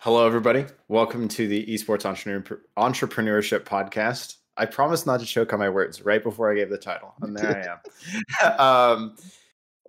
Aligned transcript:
Hello, 0.00 0.24
everybody. 0.24 0.64
Welcome 0.86 1.26
to 1.26 1.48
the 1.48 1.66
Esports 1.66 2.06
Entrepreneur- 2.06 2.62
Entrepreneurship 2.76 3.64
Podcast. 3.64 4.36
I 4.56 4.64
promised 4.64 5.06
not 5.06 5.18
to 5.18 5.26
choke 5.26 5.52
on 5.52 5.58
my 5.58 5.68
words 5.70 6.02
right 6.02 6.22
before 6.22 6.52
I 6.52 6.54
gave 6.54 6.70
the 6.70 6.78
title, 6.78 7.14
and 7.20 7.36
there 7.36 7.80
I 8.40 8.46
am. 8.46 8.60
um, 8.60 9.16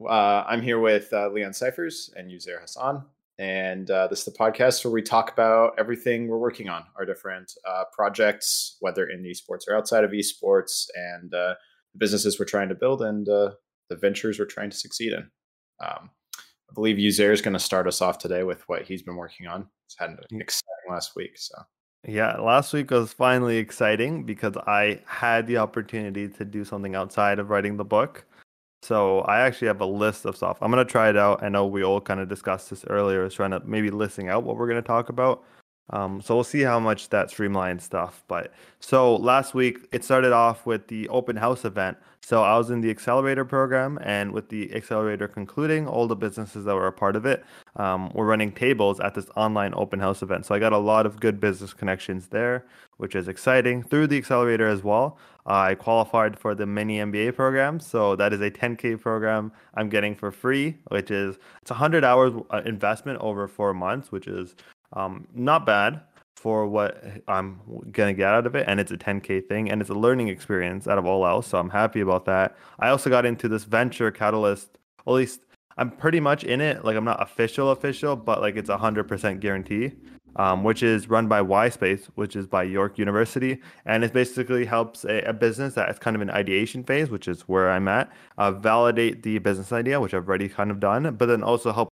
uh, 0.04 0.46
I'm 0.48 0.64
here 0.64 0.80
with 0.80 1.14
uh, 1.14 1.30
Leon 1.30 1.54
Cyphers 1.54 2.12
and 2.16 2.32
Uzair 2.32 2.60
Hassan, 2.60 3.06
and 3.38 3.92
uh, 3.92 4.08
this 4.08 4.20
is 4.20 4.26
the 4.26 4.32
podcast 4.32 4.84
where 4.84 4.92
we 4.92 5.04
talk 5.04 5.32
about 5.32 5.76
everything 5.78 6.28
we're 6.28 6.40
working 6.40 6.70
on, 6.70 6.86
our 6.98 7.06
different 7.06 7.54
uh, 7.68 7.84
projects, 7.94 8.78
whether 8.80 9.08
in 9.08 9.22
esports 9.22 9.68
or 9.68 9.78
outside 9.78 10.04
of 10.04 10.10
esports, 10.10 10.88
and 10.96 11.32
uh, 11.36 11.54
the 11.94 12.00
businesses 12.00 12.40
we're 12.40 12.46
trying 12.46 12.70
to 12.70 12.76
build 12.76 13.04
and 13.04 13.30
uh, 13.30 13.52
the 13.90 13.96
ventures 13.96 14.40
we're 14.40 14.46
trying 14.46 14.72
to 14.72 14.78
succeed 14.78 15.14
in. 15.14 15.30
Um, 15.80 16.10
I 16.70 16.74
believe 16.74 16.98
Uzair 16.98 17.32
is 17.32 17.42
going 17.42 17.54
to 17.54 17.60
start 17.60 17.88
us 17.88 18.02
off 18.02 18.18
today 18.18 18.44
with 18.44 18.68
what 18.70 18.84
he's 18.84 19.02
been 19.02 19.16
working 19.16 19.48
on. 19.48 19.68
It's 19.88 19.98
had 19.98 20.12
an 20.12 20.42
exciting 20.42 20.90
last 20.90 21.16
week. 21.16 21.38
So 21.38 21.56
yeah, 22.08 22.38
last 22.38 22.74
week 22.74 22.92
was 22.92 23.12
finally 23.12 23.58
exciting 23.58 24.24
because 24.24 24.56
I 24.68 25.02
had 25.06 25.48
the 25.48 25.58
opportunity 25.58 26.28
to 26.30 26.46
do 26.46 26.64
something 26.64 26.96
outside 26.96 27.40
of 27.40 27.50
writing 27.50 27.76
the 27.76 27.86
book. 27.86 28.26
So 28.82 29.22
I 29.22 29.42
actually 29.42 29.68
have 29.68 29.82
a 29.82 29.86
list 29.86 30.26
of 30.26 30.38
stuff. 30.38 30.58
I'm 30.62 30.72
gonna 30.72 30.86
try 30.86 31.10
it 31.10 31.18
out. 31.18 31.44
I 31.44 31.50
know 31.50 31.66
we 31.66 31.84
all 31.84 32.00
kind 32.00 32.22
of 32.22 32.30
discussed 32.30 32.70
this 32.70 32.86
earlier, 32.86 33.26
is 33.26 33.34
trying 33.34 33.52
to 33.52 33.60
maybe 33.66 33.90
listing 33.90 34.30
out 34.30 34.44
what 34.44 34.56
we're 34.56 34.70
gonna 34.70 34.82
talk 34.82 35.10
about. 35.10 35.44
Um, 35.92 36.22
so 36.22 36.36
we'll 36.36 36.44
see 36.44 36.62
how 36.62 36.80
much 36.80 37.10
that 37.10 37.30
streamlines 37.30 37.82
stuff. 37.82 38.24
But 38.28 38.54
so 38.80 39.16
last 39.16 39.54
week 39.54 39.88
it 39.92 40.04
started 40.04 40.32
off 40.32 40.66
with 40.66 40.88
the 40.88 41.10
open 41.10 41.36
house 41.36 41.66
event. 41.66 41.98
So 42.22 42.44
I 42.44 42.58
was 42.58 42.70
in 42.70 42.82
the 42.82 42.92
accelerator 42.92 43.44
program, 43.44 43.98
and 44.04 44.34
with 44.34 44.50
the 44.50 44.76
accelerator 44.76 45.28
concluding, 45.28 45.88
all 45.88 46.06
the 46.06 46.16
businesses 46.16 46.66
that 46.66 46.76
were 46.76 46.86
a 46.86 46.92
part 46.92 47.16
of 47.16 47.26
it 47.26 47.44
um, 47.78 48.12
were 48.14 48.26
running 48.26 48.52
tables 48.52 49.00
at 49.00 49.16
this 49.16 49.26
online 49.36 49.74
open 49.76 50.00
house 50.00 50.22
event. 50.22 50.46
So 50.46 50.54
I 50.54 50.60
got 50.60 50.74
a 50.74 50.78
lot 50.78 51.06
of 51.06 51.20
good 51.20 51.40
business 51.40 51.74
connections 51.74 52.28
there, 52.28 52.66
which 52.98 53.16
is 53.16 53.28
exciting. 53.28 53.82
Through 53.82 54.08
the 54.08 54.18
accelerator 54.18 54.68
as 54.68 54.84
well, 54.84 55.18
I 55.48 55.74
qualified 55.74 56.38
for 56.38 56.54
the 56.54 56.68
mini 56.68 56.98
MBA 56.98 57.36
program. 57.36 57.80
So 57.80 58.16
that 58.18 58.34
is 58.34 58.42
a 58.42 58.52
10k 58.52 59.02
program 59.02 59.52
I'm 59.74 59.90
getting 59.90 60.14
for 60.14 60.32
free, 60.32 60.78
which 60.90 61.10
is 61.10 61.40
it's 61.62 61.72
100 61.72 62.04
hours 62.04 62.34
uh, 62.52 62.62
investment 62.66 63.20
over 63.22 63.48
four 63.48 63.74
months, 63.74 64.12
which 64.12 64.28
is 64.28 64.56
um, 64.94 65.28
not 65.34 65.66
bad 65.66 66.02
for 66.40 66.66
what 66.68 67.04
I'm 67.28 67.60
gonna 67.92 68.14
get 68.14 68.34
out 68.34 68.48
of 68.48 68.56
it, 68.56 68.66
and 68.68 68.80
it's 68.80 68.92
a 68.92 68.98
10k 68.98 69.48
thing, 69.48 69.70
and 69.70 69.82
it's 69.82 69.90
a 69.90 69.96
learning 69.96 70.30
experience 70.30 70.88
out 70.88 70.98
of 70.98 71.06
all 71.06 71.26
else. 71.28 71.48
So 71.48 71.60
I'm 71.60 71.70
happy 71.70 72.00
about 72.00 72.26
that. 72.26 72.56
I 72.80 72.90
also 72.90 73.10
got 73.10 73.26
into 73.26 73.50
this 73.50 73.66
venture 73.66 74.10
catalyst. 74.10 74.78
At 75.06 75.14
least 75.14 75.42
I'm 75.78 75.92
pretty 75.92 76.20
much 76.20 76.44
in 76.44 76.62
it. 76.62 76.86
Like 76.86 76.96
I'm 76.96 77.04
not 77.06 77.22
official 77.22 77.72
official, 77.72 78.16
but 78.16 78.40
like 78.42 78.56
it's 78.56 78.70
a 78.70 78.78
hundred 78.78 79.08
percent 79.08 79.42
guarantee. 79.42 79.92
Um, 80.36 80.64
which 80.64 80.84
is 80.84 81.10
run 81.10 81.28
by 81.28 81.42
Y 81.42 81.70
Space, 81.70 82.06
which 82.14 82.36
is 82.36 82.46
by 82.46 82.62
York 82.64 83.00
University, 83.00 83.60
and 83.86 84.04
it 84.04 84.14
basically 84.14 84.64
helps 84.64 85.04
a, 85.04 85.22
a 85.24 85.34
business 85.34 85.74
that 85.74 85.90
is 85.90 85.98
kind 85.98 86.16
of 86.16 86.22
an 86.22 86.30
ideation 86.30 86.84
phase, 86.84 87.10
which 87.10 87.28
is 87.28 87.42
where 87.42 87.72
I'm 87.72 87.88
at, 87.88 88.12
uh, 88.38 88.52
validate 88.52 89.24
the 89.24 89.40
business 89.40 89.74
idea, 89.74 90.00
which 90.00 90.14
I've 90.14 90.28
already 90.28 90.48
kind 90.48 90.70
of 90.70 90.80
done, 90.80 91.16
but 91.16 91.26
then 91.26 91.42
also 91.42 91.74
help 91.74 91.89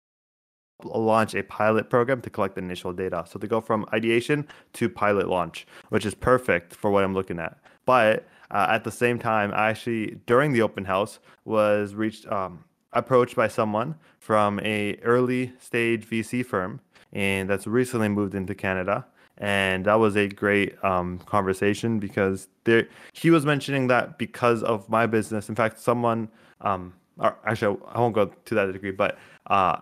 launch 0.82 1.34
a 1.34 1.42
pilot 1.42 1.88
program 1.88 2.20
to 2.22 2.30
collect 2.30 2.58
initial 2.58 2.92
data. 2.92 3.24
So 3.28 3.38
they 3.38 3.46
go 3.46 3.60
from 3.60 3.86
ideation 3.92 4.46
to 4.74 4.88
pilot 4.88 5.28
launch, 5.28 5.66
which 5.88 6.04
is 6.04 6.14
perfect 6.14 6.74
for 6.74 6.90
what 6.90 7.04
I'm 7.04 7.14
looking 7.14 7.38
at. 7.38 7.56
But 7.84 8.26
uh, 8.50 8.66
at 8.70 8.84
the 8.84 8.90
same 8.90 9.18
time, 9.18 9.52
I 9.54 9.70
actually 9.70 10.18
during 10.26 10.52
the 10.52 10.62
open 10.62 10.84
house 10.84 11.18
was 11.44 11.94
reached 11.94 12.26
um, 12.30 12.64
approached 12.92 13.36
by 13.36 13.48
someone 13.48 13.96
from 14.18 14.60
a 14.60 14.96
early 15.02 15.52
stage 15.58 16.08
VC 16.08 16.44
firm, 16.44 16.80
and 17.12 17.48
that's 17.48 17.66
recently 17.66 18.08
moved 18.08 18.34
into 18.34 18.54
Canada. 18.54 19.06
And 19.38 19.84
that 19.86 19.94
was 19.94 20.16
a 20.16 20.28
great 20.28 20.82
um, 20.84 21.18
conversation 21.26 21.98
because 21.98 22.46
there, 22.62 22.86
he 23.12 23.30
was 23.30 23.44
mentioning 23.44 23.88
that 23.88 24.16
because 24.16 24.62
of 24.62 24.88
my 24.88 25.06
business, 25.06 25.48
in 25.48 25.56
fact, 25.56 25.80
someone, 25.80 26.28
um, 26.60 26.94
actually, 27.20 27.76
I 27.88 27.98
won't 27.98 28.14
go 28.14 28.26
to 28.26 28.54
that 28.54 28.72
degree, 28.72 28.92
but 28.92 29.18
uh, 29.48 29.78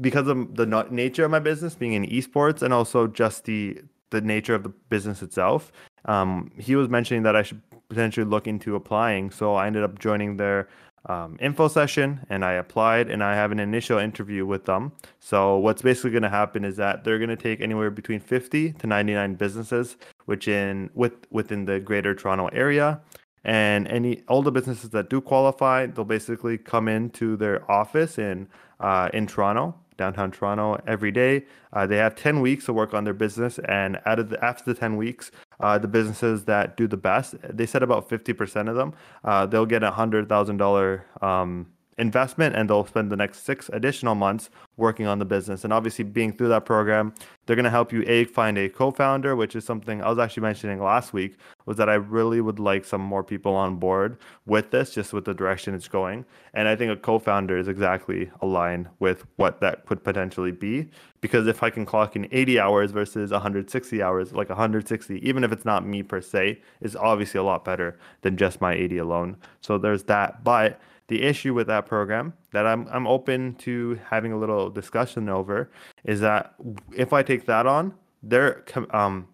because 0.00 0.26
of 0.28 0.56
the 0.56 0.66
nature 0.90 1.24
of 1.24 1.30
my 1.30 1.38
business 1.38 1.74
being 1.74 1.92
in 1.92 2.04
esports 2.06 2.62
and 2.62 2.72
also 2.74 3.06
just 3.06 3.44
the 3.44 3.80
the 4.10 4.20
nature 4.20 4.54
of 4.54 4.62
the 4.62 4.68
business 4.88 5.22
itself 5.22 5.72
um, 6.06 6.50
he 6.56 6.76
was 6.76 6.88
mentioning 6.88 7.22
that 7.22 7.36
i 7.36 7.42
should 7.42 7.60
potentially 7.88 8.26
look 8.26 8.46
into 8.46 8.74
applying. 8.74 9.30
So 9.30 9.54
i 9.54 9.66
ended 9.66 9.82
up 9.82 9.98
joining 9.98 10.36
their 10.36 10.68
um, 11.08 11.36
info 11.40 11.68
session 11.68 12.26
and 12.30 12.44
i 12.44 12.52
applied 12.52 13.08
and 13.10 13.22
i 13.22 13.34
have 13.34 13.52
an 13.52 13.60
initial 13.60 13.98
interview 13.98 14.44
with 14.44 14.64
them. 14.64 14.92
So 15.20 15.56
what's 15.58 15.82
basically 15.82 16.10
going 16.10 16.22
to 16.24 16.28
happen 16.28 16.64
is 16.64 16.76
that 16.76 17.04
they're 17.04 17.18
going 17.18 17.30
to 17.30 17.36
take 17.36 17.60
anywhere 17.60 17.90
between 17.90 18.20
50 18.20 18.72
to 18.72 18.86
99 18.86 19.34
businesses 19.34 19.96
which 20.24 20.48
in 20.48 20.90
with 20.94 21.12
within 21.30 21.64
the 21.64 21.80
greater 21.80 22.14
toronto 22.14 22.48
area. 22.48 23.00
And 23.44 23.86
any 23.86 24.22
all 24.26 24.42
the 24.42 24.50
businesses 24.50 24.90
that 24.90 25.08
do 25.08 25.20
qualify 25.20 25.86
they'll 25.86 26.04
basically 26.04 26.58
come 26.58 26.88
into 26.88 27.36
their 27.36 27.70
office 27.70 28.18
in 28.18 28.48
uh, 28.80 29.08
in 29.12 29.26
toronto 29.26 29.74
downtown 29.96 30.30
toronto 30.30 30.80
every 30.86 31.10
day. 31.10 31.44
Uh, 31.72 31.86
they 31.86 31.96
have 31.96 32.14
10 32.14 32.40
weeks 32.40 32.66
to 32.66 32.72
work 32.72 32.94
on 32.94 33.04
their 33.04 33.14
business 33.14 33.58
and 33.66 33.98
out 34.06 34.18
of 34.18 34.30
the, 34.30 34.44
after 34.44 34.64
the 34.72 34.78
10 34.78 34.96
weeks 34.96 35.30
uh, 35.60 35.78
the 35.78 35.88
businesses 35.88 36.44
that 36.44 36.76
do 36.76 36.86
the 36.86 36.96
best 36.96 37.34
they 37.42 37.66
said 37.66 37.82
about 37.82 38.08
50% 38.08 38.68
of 38.68 38.76
them. 38.76 38.92
Uh, 39.24 39.46
they'll 39.46 39.66
get 39.66 39.82
a 39.82 39.90
$100000 39.92 41.22
um, 41.22 41.66
investment 41.98 42.54
and 42.54 42.68
they'll 42.68 42.86
spend 42.86 43.10
the 43.10 43.16
next 43.16 43.44
six 43.44 43.70
additional 43.72 44.14
months 44.14 44.50
working 44.76 45.06
on 45.06 45.18
the 45.18 45.24
business. 45.24 45.64
And 45.64 45.72
obviously 45.72 46.04
being 46.04 46.32
through 46.32 46.48
that 46.48 46.64
program 46.64 47.14
they're 47.46 47.56
going 47.56 47.64
to 47.64 47.70
help 47.70 47.92
you 47.92 48.04
a 48.06 48.24
find 48.24 48.58
a 48.58 48.68
co-founder 48.68 49.36
which 49.36 49.54
is 49.54 49.64
something 49.64 50.02
i 50.02 50.08
was 50.08 50.18
actually 50.18 50.42
mentioning 50.42 50.82
last 50.82 51.12
week 51.12 51.36
was 51.64 51.76
that 51.76 51.88
i 51.88 51.94
really 51.94 52.40
would 52.40 52.58
like 52.58 52.84
some 52.84 53.00
more 53.00 53.22
people 53.22 53.54
on 53.54 53.76
board 53.76 54.18
with 54.46 54.72
this 54.72 54.92
just 54.92 55.12
with 55.12 55.24
the 55.24 55.34
direction 55.34 55.74
it's 55.74 55.88
going. 55.88 56.24
And 56.54 56.68
i 56.68 56.76
think 56.76 56.90
a 56.90 56.96
co-founder 56.96 57.56
is 57.56 57.68
exactly 57.68 58.30
aligned 58.42 58.88
with 58.98 59.24
what 59.36 59.60
that 59.60 59.86
could 59.86 60.02
potentially 60.02 60.52
be 60.52 60.88
because 61.20 61.46
if 61.46 61.62
i 61.62 61.70
can 61.70 61.86
clock 61.86 62.16
in 62.16 62.28
80 62.32 62.58
hours 62.58 62.90
versus 62.90 63.30
160 63.30 64.02
hours 64.02 64.32
like 64.32 64.48
160 64.48 65.26
even 65.26 65.44
if 65.44 65.52
it's 65.52 65.64
not 65.64 65.86
me 65.86 66.02
per 66.02 66.20
se 66.20 66.60
is 66.80 66.96
obviously 66.96 67.38
a 67.38 67.42
lot 67.42 67.64
better 67.64 67.98
than 68.22 68.36
just 68.36 68.60
my 68.60 68.74
80 68.74 68.98
alone. 68.98 69.36
So 69.60 69.78
there's 69.78 70.04
that. 70.04 70.44
But 70.44 70.80
the 71.08 71.22
issue 71.22 71.54
with 71.54 71.66
that 71.68 71.86
program 71.86 72.34
that 72.52 72.66
I'm 72.66 72.88
I'm 72.88 73.06
open 73.06 73.54
to 73.56 73.98
having 74.08 74.32
a 74.32 74.38
little 74.38 74.70
discussion 74.70 75.28
over 75.28 75.70
is 76.04 76.20
that 76.20 76.54
if 76.94 77.12
I 77.12 77.22
take 77.22 77.46
that 77.46 77.66
on, 77.66 77.94
their 78.22 78.64
um 78.90 79.28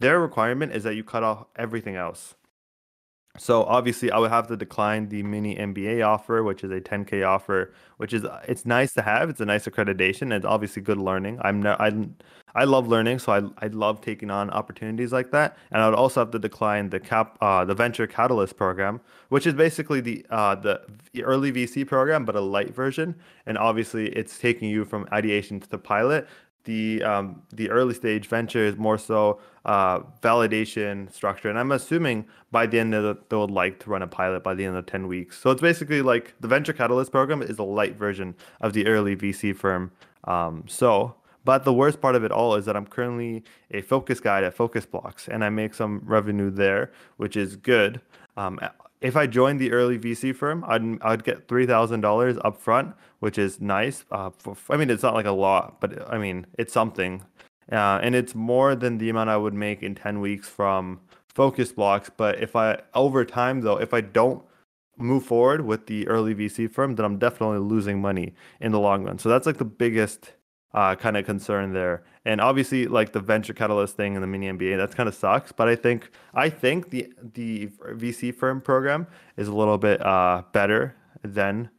their 0.00 0.18
requirement 0.20 0.72
is 0.72 0.82
that 0.84 0.94
you 0.94 1.04
cut 1.04 1.22
off 1.22 1.46
everything 1.56 1.96
else. 1.96 2.34
So 3.38 3.62
obviously, 3.64 4.10
I 4.10 4.18
would 4.18 4.30
have 4.32 4.48
to 4.48 4.56
decline 4.56 5.08
the 5.08 5.22
mini 5.22 5.54
MBA 5.54 6.04
offer, 6.04 6.42
which 6.42 6.64
is 6.64 6.70
a 6.72 6.80
10k 6.80 7.26
offer, 7.26 7.72
which 7.96 8.12
is 8.12 8.26
it's 8.48 8.66
nice 8.66 8.92
to 8.94 9.02
have. 9.02 9.30
It's 9.30 9.40
a 9.40 9.46
nice 9.46 9.66
accreditation. 9.66 10.32
It's 10.32 10.44
obviously 10.44 10.82
good 10.82 10.98
learning. 10.98 11.38
I'm 11.42 11.62
no, 11.62 11.76
I 11.78 12.08
I 12.56 12.64
love 12.64 12.88
learning, 12.88 13.20
so 13.20 13.32
I 13.32 13.64
I 13.64 13.68
love 13.68 14.00
taking 14.00 14.32
on 14.32 14.50
opportunities 14.50 15.12
like 15.12 15.30
that. 15.30 15.56
And 15.70 15.80
I 15.80 15.88
would 15.88 15.96
also 15.96 16.20
have 16.20 16.32
to 16.32 16.40
decline 16.40 16.90
the 16.90 16.98
cap 16.98 17.38
uh, 17.40 17.64
the 17.64 17.74
venture 17.74 18.08
catalyst 18.08 18.56
program, 18.56 19.00
which 19.28 19.46
is 19.46 19.54
basically 19.54 20.00
the 20.00 20.26
uh, 20.30 20.56
the 20.56 20.82
early 21.22 21.52
VC 21.52 21.86
program, 21.86 22.24
but 22.24 22.34
a 22.34 22.40
light 22.40 22.74
version. 22.74 23.14
And 23.46 23.56
obviously, 23.56 24.08
it's 24.08 24.38
taking 24.38 24.68
you 24.68 24.84
from 24.84 25.06
ideation 25.12 25.60
to 25.60 25.68
the 25.68 25.78
pilot 25.78 26.26
the 26.64 27.02
um, 27.02 27.42
the 27.52 27.70
early 27.70 27.94
stage 27.94 28.26
venture 28.26 28.64
is 28.64 28.76
more 28.76 28.98
so 28.98 29.40
uh, 29.64 30.00
validation 30.22 31.12
structure, 31.12 31.48
and 31.48 31.58
I'm 31.58 31.72
assuming 31.72 32.26
by 32.50 32.66
the 32.66 32.78
end 32.78 32.94
of 32.94 33.02
the, 33.02 33.18
they 33.28 33.36
would 33.36 33.50
like 33.50 33.78
to 33.80 33.90
run 33.90 34.02
a 34.02 34.06
pilot 34.06 34.42
by 34.42 34.54
the 34.54 34.64
end 34.64 34.76
of 34.76 34.86
ten 34.86 35.06
weeks. 35.06 35.38
So 35.38 35.50
it's 35.50 35.60
basically 35.60 36.02
like 36.02 36.34
the 36.40 36.48
venture 36.48 36.72
catalyst 36.72 37.12
program 37.12 37.42
is 37.42 37.58
a 37.58 37.62
light 37.62 37.96
version 37.96 38.34
of 38.60 38.72
the 38.72 38.86
early 38.86 39.16
VC 39.16 39.54
firm. 39.56 39.92
Um, 40.24 40.64
so, 40.66 41.14
but 41.44 41.64
the 41.64 41.72
worst 41.72 42.00
part 42.00 42.14
of 42.14 42.24
it 42.24 42.32
all 42.32 42.54
is 42.54 42.66
that 42.66 42.76
I'm 42.76 42.86
currently 42.86 43.42
a 43.70 43.80
focus 43.80 44.20
guide 44.20 44.44
at 44.44 44.54
Focus 44.54 44.86
Blocks, 44.86 45.28
and 45.28 45.44
I 45.44 45.48
make 45.48 45.74
some 45.74 46.02
revenue 46.04 46.50
there, 46.50 46.92
which 47.16 47.36
is 47.36 47.56
good. 47.56 48.00
Um, 48.36 48.60
if 49.00 49.16
I 49.16 49.26
joined 49.26 49.60
the 49.60 49.72
early 49.72 49.98
VC 49.98 50.34
firm, 50.34 50.64
I'd 50.66 51.00
I'd 51.02 51.24
get 51.24 51.48
three 51.48 51.66
thousand 51.66 52.00
dollars 52.00 52.36
upfront, 52.38 52.94
which 53.20 53.38
is 53.38 53.60
nice. 53.60 54.04
Uh, 54.10 54.30
for, 54.38 54.56
I 54.68 54.76
mean, 54.76 54.90
it's 54.90 55.02
not 55.02 55.14
like 55.14 55.26
a 55.26 55.32
lot, 55.32 55.80
but 55.80 56.10
I 56.12 56.18
mean, 56.18 56.46
it's 56.58 56.72
something, 56.72 57.22
uh, 57.72 58.00
and 58.02 58.14
it's 58.14 58.34
more 58.34 58.74
than 58.74 58.98
the 58.98 59.08
amount 59.08 59.30
I 59.30 59.36
would 59.36 59.54
make 59.54 59.82
in 59.82 59.94
ten 59.94 60.20
weeks 60.20 60.48
from 60.48 61.00
focus 61.28 61.72
blocks. 61.72 62.10
But 62.14 62.42
if 62.42 62.54
I 62.56 62.80
over 62.94 63.24
time 63.24 63.62
though, 63.62 63.78
if 63.80 63.94
I 63.94 64.02
don't 64.02 64.42
move 64.98 65.24
forward 65.24 65.62
with 65.62 65.86
the 65.86 66.06
early 66.08 66.34
VC 66.34 66.70
firm, 66.70 66.94
then 66.96 67.06
I'm 67.06 67.18
definitely 67.18 67.58
losing 67.58 68.00
money 68.00 68.34
in 68.60 68.72
the 68.72 68.80
long 68.80 69.04
run. 69.04 69.18
So 69.18 69.28
that's 69.28 69.46
like 69.46 69.56
the 69.56 69.64
biggest 69.64 70.32
uh, 70.74 70.94
kind 70.94 71.16
of 71.16 71.24
concern 71.24 71.72
there. 71.72 72.04
And 72.24 72.40
obviously, 72.40 72.86
like 72.86 73.12
the 73.12 73.20
venture 73.20 73.52
catalyst 73.54 73.96
thing 73.96 74.14
and 74.14 74.22
the 74.22 74.26
mini 74.26 74.48
MBA, 74.48 74.76
that's 74.76 74.94
kind 74.94 75.08
of 75.08 75.14
sucks. 75.14 75.52
But 75.52 75.68
I 75.68 75.76
think 75.76 76.10
I 76.34 76.48
think 76.48 76.90
the 76.90 77.12
the 77.34 77.68
VC 77.94 78.34
firm 78.34 78.60
program 78.60 79.06
is 79.36 79.48
a 79.48 79.54
little 79.54 79.78
bit 79.78 80.04
uh, 80.04 80.42
better 80.52 80.94
than 81.22 81.70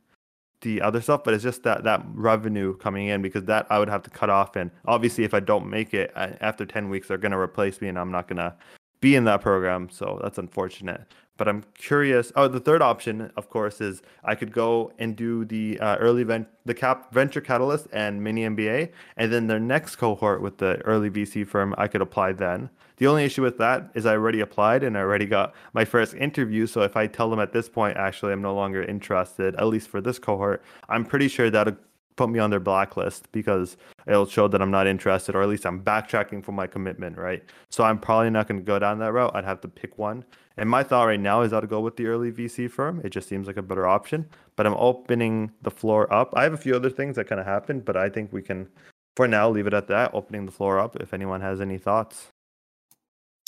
the 0.61 0.81
other 0.81 1.01
stuff, 1.01 1.23
but 1.23 1.33
it's 1.33 1.43
just 1.43 1.63
that 1.63 1.83
that 1.83 2.03
revenue 2.13 2.75
coming 2.77 3.07
in 3.07 3.21
because 3.21 3.45
that 3.45 3.67
I 3.69 3.79
would 3.79 3.89
have 3.89 4.03
to 4.03 4.09
cut 4.09 4.29
off. 4.29 4.55
And 4.55 4.71
obviously, 4.85 5.23
if 5.23 5.33
I 5.33 5.39
don't 5.39 5.69
make 5.69 5.93
it 5.93 6.11
after 6.15 6.65
ten 6.65 6.89
weeks, 6.89 7.07
they're 7.07 7.17
gonna 7.17 7.39
replace 7.39 7.81
me, 7.81 7.87
and 7.87 7.97
I'm 7.97 8.11
not 8.11 8.27
gonna 8.27 8.55
be 9.01 9.15
in 9.15 9.25
that 9.25 9.41
program. 9.41 9.89
So 9.89 10.19
that's 10.23 10.37
unfortunate. 10.37 11.01
But 11.37 11.47
I'm 11.47 11.63
curious. 11.73 12.31
Oh, 12.35 12.47
the 12.47 12.59
third 12.59 12.83
option, 12.83 13.31
of 13.35 13.49
course, 13.49 13.81
is 13.81 14.03
I 14.23 14.35
could 14.35 14.51
go 14.51 14.93
and 14.99 15.15
do 15.15 15.43
the 15.43 15.79
uh, 15.79 15.95
early 15.95 16.23
vent, 16.23 16.47
the 16.65 16.75
cap 16.75 17.11
venture 17.11 17.41
catalyst 17.41 17.87
and 17.91 18.23
mini 18.23 18.43
MBA, 18.43 18.91
and 19.17 19.33
then 19.33 19.47
their 19.47 19.59
next 19.59 19.95
cohort 19.95 20.43
with 20.43 20.59
the 20.59 20.77
early 20.81 21.09
VC 21.09 21.47
firm, 21.47 21.73
I 21.79 21.87
could 21.87 22.01
apply 22.01 22.33
then. 22.33 22.69
The 22.97 23.07
only 23.07 23.23
issue 23.23 23.41
with 23.41 23.57
that 23.57 23.89
is 23.95 24.05
I 24.05 24.11
already 24.11 24.41
applied 24.41 24.83
and 24.83 24.95
I 24.95 25.01
already 25.01 25.25
got 25.25 25.55
my 25.73 25.83
first 25.83 26.13
interview. 26.13 26.67
So 26.67 26.83
if 26.83 26.95
I 26.95 27.07
tell 27.07 27.31
them 27.31 27.39
at 27.39 27.51
this 27.51 27.67
point, 27.67 27.97
actually, 27.97 28.33
I'm 28.33 28.43
no 28.43 28.53
longer 28.53 28.83
interested, 28.83 29.55
at 29.55 29.65
least 29.65 29.87
for 29.89 29.99
this 29.99 30.19
cohort, 30.19 30.61
I'm 30.89 31.03
pretty 31.03 31.27
sure 31.27 31.49
that'll 31.49 31.77
put 32.21 32.29
me 32.29 32.37
on 32.37 32.51
their 32.51 32.59
blacklist 32.59 33.31
because 33.31 33.77
it'll 34.05 34.27
show 34.27 34.47
that 34.47 34.61
I'm 34.61 34.69
not 34.69 34.85
interested, 34.85 35.33
or 35.33 35.41
at 35.41 35.49
least 35.49 35.65
I'm 35.65 35.83
backtracking 35.83 36.45
from 36.45 36.53
my 36.53 36.67
commitment, 36.67 37.17
right? 37.17 37.43
So 37.71 37.83
I'm 37.83 37.97
probably 37.97 38.29
not 38.29 38.47
going 38.47 38.59
to 38.59 38.63
go 38.63 38.77
down 38.77 38.99
that 38.99 39.11
route. 39.11 39.31
I'd 39.33 39.43
have 39.43 39.59
to 39.61 39.67
pick 39.67 39.97
one. 39.97 40.23
And 40.55 40.69
my 40.69 40.83
thought 40.83 41.05
right 41.05 41.19
now 41.19 41.41
is 41.41 41.51
I'd 41.51 41.67
go 41.67 41.79
with 41.79 41.95
the 41.95 42.05
early 42.05 42.31
VC 42.31 42.69
firm. 42.69 43.01
It 43.03 43.09
just 43.09 43.27
seems 43.27 43.47
like 43.47 43.57
a 43.57 43.63
better 43.63 43.87
option. 43.87 44.29
But 44.55 44.67
I'm 44.67 44.75
opening 44.75 45.51
the 45.63 45.71
floor 45.71 46.13
up. 46.13 46.31
I 46.35 46.43
have 46.43 46.53
a 46.53 46.57
few 46.57 46.75
other 46.75 46.91
things 46.91 47.15
that 47.15 47.25
kind 47.25 47.41
of 47.41 47.47
happened, 47.47 47.85
but 47.85 47.97
I 47.97 48.07
think 48.07 48.31
we 48.31 48.43
can, 48.43 48.69
for 49.15 49.27
now, 49.27 49.49
leave 49.49 49.65
it 49.65 49.73
at 49.73 49.87
that. 49.87 50.13
Opening 50.13 50.45
the 50.45 50.51
floor 50.51 50.77
up. 50.77 50.97
If 50.97 51.15
anyone 51.15 51.41
has 51.41 51.59
any 51.59 51.79
thoughts. 51.79 52.27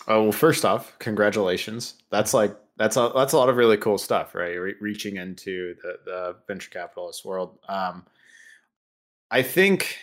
Oh 0.07 0.23
well, 0.23 0.31
first 0.31 0.65
off, 0.65 0.97
congratulations. 0.97 1.93
That's 2.09 2.33
like 2.33 2.57
that's 2.77 2.97
a 2.97 3.11
that's 3.13 3.33
a 3.33 3.37
lot 3.37 3.49
of 3.49 3.57
really 3.57 3.77
cool 3.77 3.99
stuff, 3.99 4.33
right? 4.33 4.55
Re- 4.55 4.75
reaching 4.81 5.17
into 5.17 5.75
the 5.83 5.99
the 6.05 6.35
venture 6.47 6.71
capitalist 6.71 7.23
world. 7.23 7.59
Um, 7.69 8.03
I 9.31 9.41
think 9.41 9.97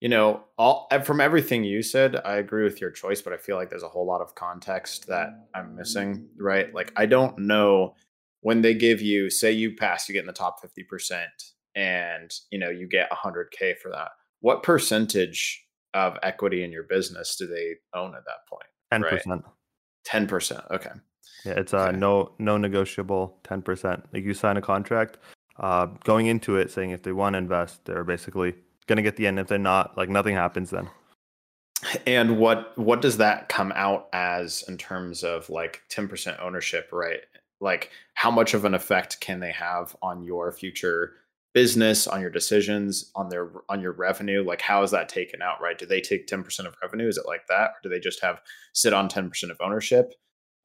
you 0.00 0.08
know 0.08 0.44
all 0.58 0.88
from 1.04 1.20
everything 1.20 1.64
you 1.64 1.82
said, 1.82 2.16
I 2.24 2.36
agree 2.36 2.64
with 2.64 2.80
your 2.80 2.90
choice, 2.90 3.20
but 3.20 3.32
I 3.32 3.36
feel 3.36 3.56
like 3.56 3.70
there's 3.70 3.82
a 3.82 3.88
whole 3.88 4.06
lot 4.06 4.20
of 4.20 4.34
context 4.34 5.06
that 5.08 5.48
I'm 5.54 5.74
missing, 5.74 6.28
right? 6.38 6.72
Like 6.74 6.92
I 6.96 7.06
don't 7.06 7.38
know 7.38 7.94
when 8.40 8.62
they 8.62 8.74
give 8.74 9.00
you, 9.00 9.30
say 9.30 9.52
you 9.52 9.74
pass, 9.74 10.08
you 10.08 10.12
get 10.12 10.20
in 10.20 10.26
the 10.26 10.32
top 10.32 10.60
fifty 10.60 10.82
percent, 10.82 11.30
and 11.74 12.32
you 12.50 12.58
know 12.58 12.70
you 12.70 12.88
get 12.88 13.10
100k 13.10 13.78
for 13.78 13.90
that. 13.90 14.10
What 14.40 14.62
percentage 14.62 15.64
of 15.94 16.18
equity 16.22 16.62
in 16.62 16.70
your 16.70 16.84
business 16.84 17.36
do 17.36 17.46
they 17.46 17.74
own 17.94 18.14
at 18.14 18.24
that 18.26 18.46
point? 18.48 18.66
Ten 18.92 19.02
percent. 19.02 19.44
Ten 20.04 20.26
percent. 20.26 20.60
Okay. 20.70 20.90
Yeah, 21.44 21.54
it's 21.54 21.74
uh 21.74 21.88
okay. 21.88 21.96
no 21.96 22.32
no 22.38 22.56
negotiable 22.56 23.38
ten 23.44 23.62
percent. 23.62 24.04
Like 24.12 24.24
you 24.24 24.34
sign 24.34 24.56
a 24.56 24.62
contract, 24.62 25.18
uh, 25.58 25.86
going 26.04 26.26
into 26.26 26.56
it 26.56 26.70
saying 26.70 26.90
if 26.90 27.02
they 27.02 27.12
want 27.12 27.34
to 27.34 27.38
invest, 27.38 27.84
they're 27.84 28.04
basically 28.04 28.54
gonna 28.86 29.02
get 29.02 29.16
the 29.16 29.26
end. 29.26 29.38
If 29.38 29.48
they're 29.48 29.58
not, 29.58 29.96
like 29.96 30.08
nothing 30.08 30.34
happens 30.34 30.70
then. 30.70 30.88
And 32.06 32.38
what 32.38 32.76
what 32.78 33.02
does 33.02 33.18
that 33.18 33.48
come 33.48 33.72
out 33.74 34.08
as 34.12 34.64
in 34.68 34.76
terms 34.76 35.22
of 35.22 35.48
like 35.50 35.82
ten 35.88 36.08
percent 36.08 36.38
ownership, 36.40 36.88
right? 36.92 37.20
Like 37.60 37.90
how 38.14 38.30
much 38.30 38.54
of 38.54 38.64
an 38.64 38.74
effect 38.74 39.20
can 39.20 39.40
they 39.40 39.52
have 39.52 39.96
on 40.02 40.22
your 40.22 40.52
future 40.52 41.14
business 41.56 42.06
on 42.06 42.20
your 42.20 42.28
decisions 42.28 43.10
on 43.14 43.30
their 43.30 43.50
on 43.70 43.80
your 43.80 43.92
revenue 43.92 44.44
like 44.44 44.60
how 44.60 44.82
is 44.82 44.90
that 44.90 45.08
taken 45.08 45.40
out 45.40 45.58
right 45.62 45.78
do 45.78 45.86
they 45.86 46.02
take 46.02 46.26
10% 46.26 46.66
of 46.66 46.74
revenue 46.82 47.08
is 47.08 47.16
it 47.16 47.24
like 47.26 47.46
that 47.46 47.70
or 47.70 47.76
do 47.82 47.88
they 47.88 47.98
just 47.98 48.20
have 48.20 48.42
sit 48.74 48.92
on 48.92 49.08
10% 49.08 49.50
of 49.50 49.56
ownership 49.62 50.12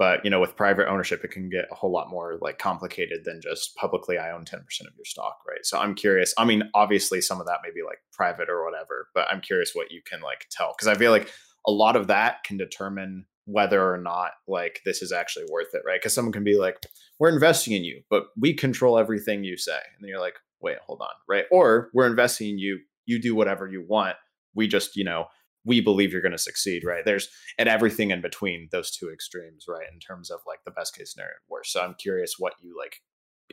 but 0.01 0.24
you 0.25 0.31
know 0.31 0.39
with 0.39 0.56
private 0.56 0.88
ownership 0.88 1.24
it 1.24 1.30
can 1.30 1.48
get 1.50 1.68
a 1.71 1.75
whole 1.75 1.92
lot 1.92 2.09
more 2.09 2.38
like 2.42 2.57
complicated 2.57 3.21
than 3.24 3.39
just 3.42 3.75
publicly 3.75 4.18
i 4.18 4.31
own 4.31 4.44
10% 4.45 4.56
of 4.56 4.95
your 4.98 5.06
stock 5.06 5.38
right 5.48 5.63
so 5.63 5.77
i'm 5.77 5.94
curious 5.94 6.33
i 6.38 6.45
mean 6.45 6.63
obviously 6.74 7.21
some 7.21 7.39
of 7.39 7.45
that 7.45 7.59
may 7.63 7.69
be 7.69 7.86
like 7.86 8.00
private 8.12 8.50
or 8.50 8.65
whatever 8.65 9.07
but 9.13 9.27
i'm 9.30 9.42
curious 9.42 9.71
what 9.74 9.92
you 9.92 10.01
can 10.09 10.21
like 10.21 10.48
tell 10.50 10.74
because 10.75 10.88
i 10.88 10.95
feel 10.95 11.12
like 11.12 11.31
a 11.68 11.71
lot 11.71 11.95
of 11.95 12.07
that 12.07 12.44
can 12.44 12.57
determine 12.57 13.25
whether 13.45 13.94
or 13.94 13.98
not 13.98 14.31
like 14.48 14.81
this 14.86 15.01
is 15.01 15.12
actually 15.12 15.45
worth 15.51 15.74
it 15.74 15.81
right 15.86 16.00
because 16.00 16.13
someone 16.13 16.31
can 16.31 16.44
be 16.44 16.57
like 16.57 16.77
we're 17.19 17.30
investing 17.30 17.74
in 17.74 17.83
you 17.83 18.01
but 18.09 18.27
we 18.39 18.53
control 18.53 18.98
everything 18.98 19.44
you 19.44 19.57
say 19.57 19.74
and 19.74 20.01
then 20.01 20.09
you're 20.09 20.19
like 20.19 20.36
wait, 20.62 20.77
hold 20.86 21.01
on, 21.01 21.09
right? 21.27 21.45
Or 21.51 21.89
we're 21.94 22.07
investing 22.07 22.50
in 22.51 22.59
you, 22.59 22.80
you 23.06 23.19
do 23.19 23.36
whatever 23.36 23.68
you 23.68 23.83
want. 23.88 24.15
We 24.53 24.68
just, 24.68 24.95
you 24.95 25.03
know, 25.03 25.25
we 25.66 25.81
believe 25.81 26.12
you're 26.12 26.22
going 26.22 26.31
to 26.31 26.38
succeed, 26.38 26.84
right? 26.84 27.06
There's 27.06 27.30
and 27.58 27.69
everything 27.69 28.12
in 28.12 28.22
between 28.22 28.69
those 28.72 28.92
two 28.92 29.10
extremes, 29.12 29.66
right? 29.68 29.86
In 29.92 30.00
terms 30.00 30.30
of 30.31 30.40
like 30.48 30.60
the 30.66 30.72
best 30.72 30.96
case 30.96 31.13
scenario 31.13 31.31
and 31.31 31.50
worst. 31.50 31.72
So 31.72 31.81
I'm 31.81 31.96
curious 31.96 32.36
what 32.38 32.54
you 32.62 32.75
like, 32.78 32.96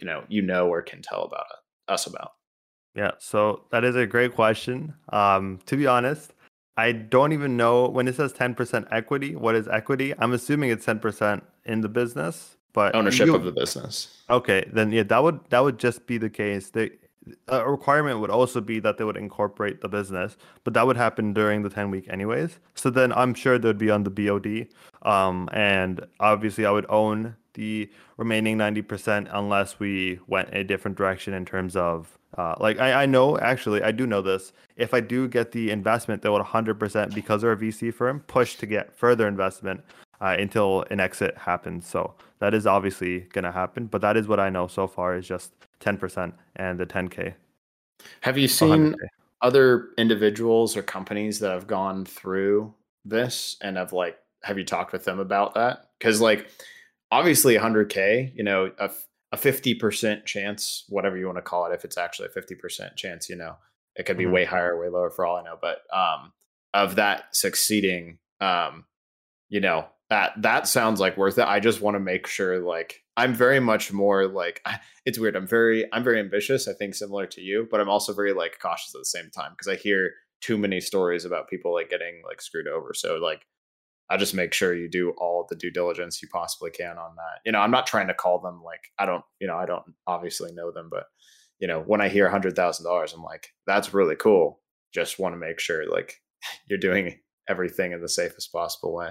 you 0.01 0.07
know, 0.07 0.25
you 0.29 0.43
know 0.43 0.69
or 0.69 0.83
can 0.83 1.03
tell 1.03 1.23
about 1.25 1.47
it, 1.51 1.93
us 1.93 2.07
about. 2.07 2.33
Yeah, 2.95 3.13
so 3.19 3.65
that 3.71 3.85
is 3.85 3.95
a 3.95 4.07
great 4.07 4.35
question. 4.35 4.95
Um, 5.11 5.61
to 5.67 5.77
be 5.77 5.87
honest, 5.87 6.33
I 6.77 6.93
don't 6.93 7.33
even 7.33 7.57
know 7.57 7.89
when 7.89 8.09
it 8.09 8.17
says 8.17 8.33
10% 8.33 8.87
equity, 8.91 9.37
what 9.37 9.55
is 9.55 9.69
equity? 9.69 10.15
I'm 10.19 10.33
assuming 10.33 10.71
it's 10.71 10.87
10% 10.87 11.43
in 11.65 11.81
the 11.81 11.89
business, 11.89 12.57
but 12.73 12.95
ownership 12.95 13.27
you, 13.27 13.35
of 13.35 13.45
the 13.45 13.53
business. 13.53 14.23
Okay, 14.31 14.69
then 14.73 14.91
yeah, 14.93 15.03
that 15.05 15.23
would 15.23 15.41
that 15.51 15.61
would 15.61 15.79
just 15.79 16.07
be 16.07 16.19
the 16.19 16.31
case. 16.31 16.71
They, 16.71 16.91
a 17.49 17.69
requirement 17.69 18.21
would 18.21 18.31
also 18.31 18.61
be 18.61 18.81
that 18.81 18.99
they 18.99 19.05
would 19.05 19.17
incorporate 19.17 19.81
the 19.81 19.89
business, 19.89 20.37
but 20.65 20.75
that 20.75 20.87
would 20.87 20.97
happen 20.97 21.33
during 21.33 21.63
the 21.63 21.71
10 21.71 21.91
week 21.91 22.09
anyways. 22.09 22.59
So 22.75 22.91
then 22.91 23.13
I'm 23.13 23.35
sure 23.35 23.59
they'd 23.59 23.79
be 23.79 23.91
on 23.91 24.05
the 24.05 24.11
BOD. 24.11 24.69
Um, 25.03 25.49
and 25.53 26.05
obviously 26.21 26.67
I 26.67 26.71
would 26.71 26.87
own 26.89 27.37
the 27.55 27.91
remaining 28.17 28.57
90% 28.57 29.29
unless 29.33 29.81
we 29.81 30.21
went 30.27 30.49
a 30.53 30.63
different 30.65 30.97
direction 30.97 31.35
in 31.35 31.45
terms 31.45 31.77
of 31.77 32.19
uh, 32.37 32.55
like 32.61 32.79
I, 32.79 33.05
I 33.05 33.07
know 33.07 33.39
actually 33.39 33.83
I 33.83 33.91
do 33.91 34.07
know 34.07 34.21
this. 34.21 34.53
If 34.77 34.93
I 34.93 35.01
do 35.01 35.29
get 35.29 35.53
the 35.53 35.71
investment, 35.71 36.23
they 36.23 36.29
would 36.29 36.43
100% 36.43 37.15
because 37.15 37.43
they're 37.43 37.53
a 37.53 37.57
VC 37.57 37.93
firm 37.93 38.21
push 38.21 38.57
to 38.57 38.67
get 38.67 38.95
further 38.95 39.27
investment 39.27 39.81
uh, 40.21 40.37
until 40.39 40.85
an 40.91 41.01
exit 41.01 41.37
happens. 41.37 41.87
So 41.87 42.15
that 42.41 42.55
is 42.55 42.67
obviously 42.67 43.21
going 43.33 43.45
to 43.45 43.53
happen, 43.53 43.87
but 43.87 44.01
that 44.01 44.17
is 44.17 44.29
what 44.29 44.41
I 44.41 44.51
know 44.51 44.67
so 44.67 44.87
far 44.87 45.17
is 45.17 45.27
just 45.27 45.53
10% 45.81 46.33
and 46.57 46.79
the 46.79 46.87
10K. 46.87 47.35
Have 48.23 48.39
you 48.39 48.49
seen 48.49 48.93
100K. 48.93 48.97
other 49.43 49.89
individuals 49.97 50.77
or 50.77 50.83
companies 50.83 51.41
that 51.41 51.51
have 51.51 51.67
gone 51.67 52.05
through 52.05 52.75
this 53.05 53.57
and 53.63 53.77
have 53.77 53.93
like, 53.93 54.19
have 54.43 54.59
you 54.59 54.65
talked 54.65 54.93
with 54.93 55.05
them 55.05 55.19
about 55.19 55.55
that? 55.55 55.91
Because 55.99 56.21
like, 56.21 56.49
obviously 57.11 57.57
100K, 57.57 58.35
you 58.37 58.45
know, 58.45 58.71
a, 58.79 58.91
a 59.33 59.37
50% 59.37 60.25
chance, 60.25 60.85
whatever 60.89 61.17
you 61.17 61.27
want 61.27 61.39
to 61.39 61.43
call 61.43 61.67
it, 61.67 61.75
if 61.75 61.85
it's 61.85 61.99
actually 61.99 62.29
a 62.35 62.41
50% 62.41 62.97
chance, 62.97 63.29
you 63.29 63.37
know, 63.37 63.57
it 63.97 64.07
could 64.07 64.17
be 64.17 64.25
mm-hmm. 64.25 64.35
way 64.35 64.45
higher, 64.45 64.81
way 64.81 64.89
lower 64.89 65.11
for 65.11 65.27
all 65.27 65.37
I 65.37 65.43
know, 65.43 65.59
but 65.61 65.83
um, 65.93 66.33
of 66.73 66.97
that 66.97 67.35
succeeding, 67.35 68.19
um, 68.41 68.85
you 69.49 69.61
know, 69.61 69.87
that 70.11 70.33
that 70.43 70.67
sounds 70.67 71.01
like 71.01 71.17
worth 71.17 71.39
it. 71.39 71.47
I 71.47 71.61
just 71.61 71.81
want 71.81 71.95
to 71.95 72.01
make 72.01 72.27
sure 72.27 72.59
like 72.61 73.03
I'm 73.17 73.35
very 73.35 73.61
much 73.61 73.93
more 73.93 74.27
like 74.27 74.65
it's 75.05 75.19
weird. 75.19 75.37
I'm 75.37 75.47
very 75.47 75.87
I'm 75.93 76.05
very 76.05 76.21
ambitious, 76.21 76.69
I 76.69 76.73
think 76.73 76.95
similar 76.95 77.27
to 77.27 77.41
you, 77.41 77.69
but 77.71 77.81
I'm 77.81 77.89
also 77.89 78.15
very 78.15 78.33
like 78.33 78.59
cautious 78.61 78.95
at 78.95 79.01
the 79.01 79.05
same 79.05 79.31
time 79.31 79.53
because 79.53 79.69
I 79.69 79.77
hear 79.77 80.13
too 80.41 80.57
many 80.57 80.81
stories 80.81 81.25
about 81.25 81.49
people 81.49 81.75
like 81.75 81.91
getting 81.91 82.23
like 82.27 82.41
screwed 82.41 82.69
over. 82.69 82.95
So 82.95 83.17
like 83.17 83.45
I 84.11 84.17
just 84.17 84.35
make 84.35 84.55
sure 84.55 84.75
you 84.75 84.89
do 84.89 85.11
all 85.19 85.47
the 85.49 85.57
due 85.57 85.71
diligence 85.71 86.23
you 86.23 86.29
possibly 86.33 86.71
can 86.71 86.97
on 86.97 87.17
that. 87.17 87.41
You 87.45 87.53
know, 87.53 87.59
I'm 87.59 87.71
not 87.71 87.87
trying 87.87 88.09
to 88.09 88.15
call 88.15 88.39
them 88.39 88.63
like 88.65 88.81
I 88.99 89.05
don't, 89.05 89.25
you 89.41 89.47
know, 89.47 89.57
I 89.57 89.67
don't 89.67 89.85
obviously 90.07 90.53
know 90.53 90.73
them, 90.73 90.89
but 90.91 91.05
you 91.59 91.69
know, 91.69 91.81
when 91.81 92.01
I 92.01 92.09
hear 92.09 92.27
a 92.27 92.31
hundred 92.31 92.57
thousand 92.57 92.87
dollars, 92.87 93.13
I'm 93.13 93.23
like, 93.23 93.49
that's 93.67 93.93
really 93.93 94.17
cool. 94.17 94.61
Just 94.95 95.19
want 95.19 95.35
to 95.35 95.39
make 95.39 95.61
sure 95.61 95.91
like 95.91 96.15
you're 96.69 96.79
doing 96.79 97.19
everything 97.49 97.93
in 97.93 98.01
the 98.01 98.09
safest 98.09 98.53
possible 98.53 98.95
way. 98.95 99.11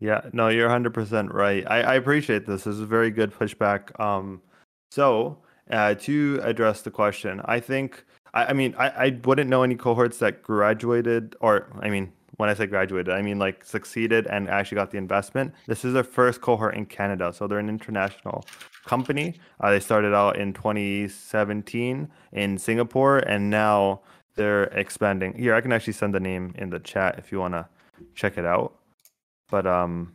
Yeah, 0.00 0.22
no, 0.32 0.48
you're 0.48 0.68
100% 0.68 1.32
right. 1.32 1.64
I, 1.68 1.82
I 1.82 1.94
appreciate 1.94 2.46
this. 2.46 2.64
This 2.64 2.74
is 2.74 2.80
a 2.80 2.86
very 2.86 3.10
good 3.10 3.32
pushback. 3.32 3.98
Um, 3.98 4.42
so, 4.90 5.38
uh, 5.70 5.94
to 5.94 6.40
address 6.42 6.82
the 6.82 6.90
question, 6.90 7.40
I 7.44 7.60
think, 7.60 8.04
I, 8.34 8.46
I 8.46 8.52
mean, 8.52 8.74
I, 8.76 8.88
I 8.88 9.20
wouldn't 9.24 9.48
know 9.48 9.62
any 9.62 9.76
cohorts 9.76 10.18
that 10.18 10.42
graduated, 10.42 11.36
or 11.40 11.68
I 11.80 11.88
mean, 11.88 12.12
when 12.36 12.48
I 12.48 12.54
say 12.54 12.66
graduated, 12.66 13.14
I 13.14 13.22
mean 13.22 13.38
like 13.38 13.64
succeeded 13.64 14.26
and 14.26 14.48
actually 14.48 14.76
got 14.76 14.90
the 14.90 14.98
investment. 14.98 15.54
This 15.66 15.84
is 15.84 15.94
their 15.94 16.04
first 16.04 16.40
cohort 16.40 16.74
in 16.74 16.86
Canada. 16.86 17.32
So 17.32 17.46
they're 17.46 17.58
an 17.58 17.68
international 17.68 18.44
company. 18.86 19.34
Uh, 19.60 19.70
they 19.70 19.80
started 19.80 20.14
out 20.14 20.36
in 20.36 20.52
2017 20.52 22.08
in 22.32 22.58
Singapore 22.58 23.18
and 23.18 23.50
now 23.50 24.00
they're 24.34 24.64
expanding. 24.64 25.34
Here, 25.34 25.54
I 25.54 25.60
can 25.60 25.72
actually 25.72 25.92
send 25.92 26.14
the 26.14 26.20
name 26.20 26.54
in 26.58 26.70
the 26.70 26.80
chat 26.80 27.18
if 27.18 27.30
you 27.30 27.38
want 27.38 27.54
to 27.54 27.68
check 28.14 28.36
it 28.36 28.44
out. 28.44 28.74
But 29.50 29.66
um, 29.66 30.12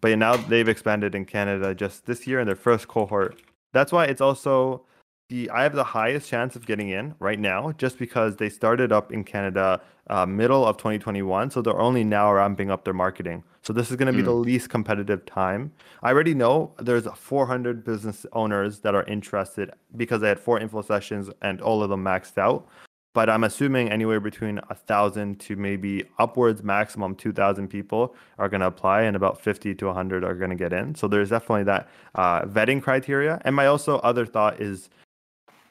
but 0.00 0.08
yeah, 0.08 0.16
now 0.16 0.36
they've 0.36 0.68
expanded 0.68 1.14
in 1.14 1.24
Canada 1.24 1.74
just 1.74 2.06
this 2.06 2.26
year 2.26 2.40
in 2.40 2.46
their 2.46 2.56
first 2.56 2.88
cohort. 2.88 3.40
That's 3.72 3.92
why 3.92 4.04
it's 4.06 4.20
also 4.20 4.84
the 5.28 5.48
I 5.50 5.62
have 5.62 5.74
the 5.74 5.84
highest 5.84 6.28
chance 6.28 6.56
of 6.56 6.66
getting 6.66 6.90
in 6.90 7.14
right 7.18 7.38
now, 7.38 7.72
just 7.72 7.98
because 7.98 8.36
they 8.36 8.48
started 8.48 8.92
up 8.92 9.12
in 9.12 9.24
Canada 9.24 9.80
uh, 10.08 10.26
middle 10.26 10.66
of 10.66 10.76
2021, 10.76 11.50
so 11.50 11.62
they're 11.62 11.78
only 11.78 12.04
now 12.04 12.32
ramping 12.32 12.70
up 12.70 12.84
their 12.84 12.94
marketing. 12.94 13.42
So 13.62 13.72
this 13.72 13.90
is 13.90 13.96
going 13.96 14.08
to 14.08 14.12
be 14.12 14.22
mm. 14.22 14.26
the 14.26 14.32
least 14.32 14.68
competitive 14.68 15.24
time. 15.24 15.72
I 16.02 16.10
already 16.10 16.34
know 16.34 16.74
there's 16.78 17.06
400 17.06 17.84
business 17.84 18.26
owners 18.32 18.80
that 18.80 18.94
are 18.94 19.04
interested 19.04 19.70
because 19.96 20.20
they 20.20 20.28
had 20.28 20.40
four 20.40 20.58
info 20.58 20.82
sessions 20.82 21.30
and 21.42 21.60
all 21.60 21.82
of 21.82 21.90
them 21.90 22.02
maxed 22.02 22.38
out. 22.38 22.66
But 23.14 23.28
I'm 23.28 23.44
assuming 23.44 23.90
anywhere 23.90 24.20
between 24.20 24.58
a 24.70 24.74
thousand 24.74 25.38
to 25.40 25.56
maybe 25.56 26.04
upwards 26.18 26.62
maximum 26.62 27.14
2,000 27.14 27.68
people 27.68 28.14
are 28.38 28.48
going 28.48 28.60
to 28.60 28.66
apply, 28.66 29.02
and 29.02 29.14
about 29.16 29.40
50 29.40 29.74
to 29.74 29.86
100 29.86 30.24
are 30.24 30.34
going 30.34 30.50
to 30.50 30.56
get 30.56 30.72
in. 30.72 30.94
So 30.94 31.08
there's 31.08 31.28
definitely 31.28 31.64
that 31.64 31.88
uh, 32.14 32.42
vetting 32.42 32.82
criteria. 32.82 33.40
And 33.44 33.54
my 33.54 33.66
also 33.66 33.98
other 33.98 34.24
thought 34.24 34.60
is, 34.60 34.88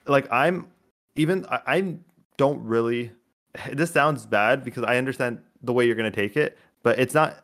like 0.06 0.32
I'm 0.32 0.68
even 1.16 1.46
I, 1.48 1.62
I 1.68 1.96
don't 2.38 2.64
really. 2.64 3.12
This 3.74 3.92
sounds 3.92 4.26
bad 4.26 4.64
because 4.64 4.86
I 4.86 4.98
understand 4.98 5.40
the 5.62 5.74
way 5.74 5.86
you're 5.86 5.96
going 5.96 6.10
to 6.10 6.16
take 6.16 6.38
it, 6.38 6.58
but 6.84 6.98
it's 6.98 7.14
not 7.14 7.44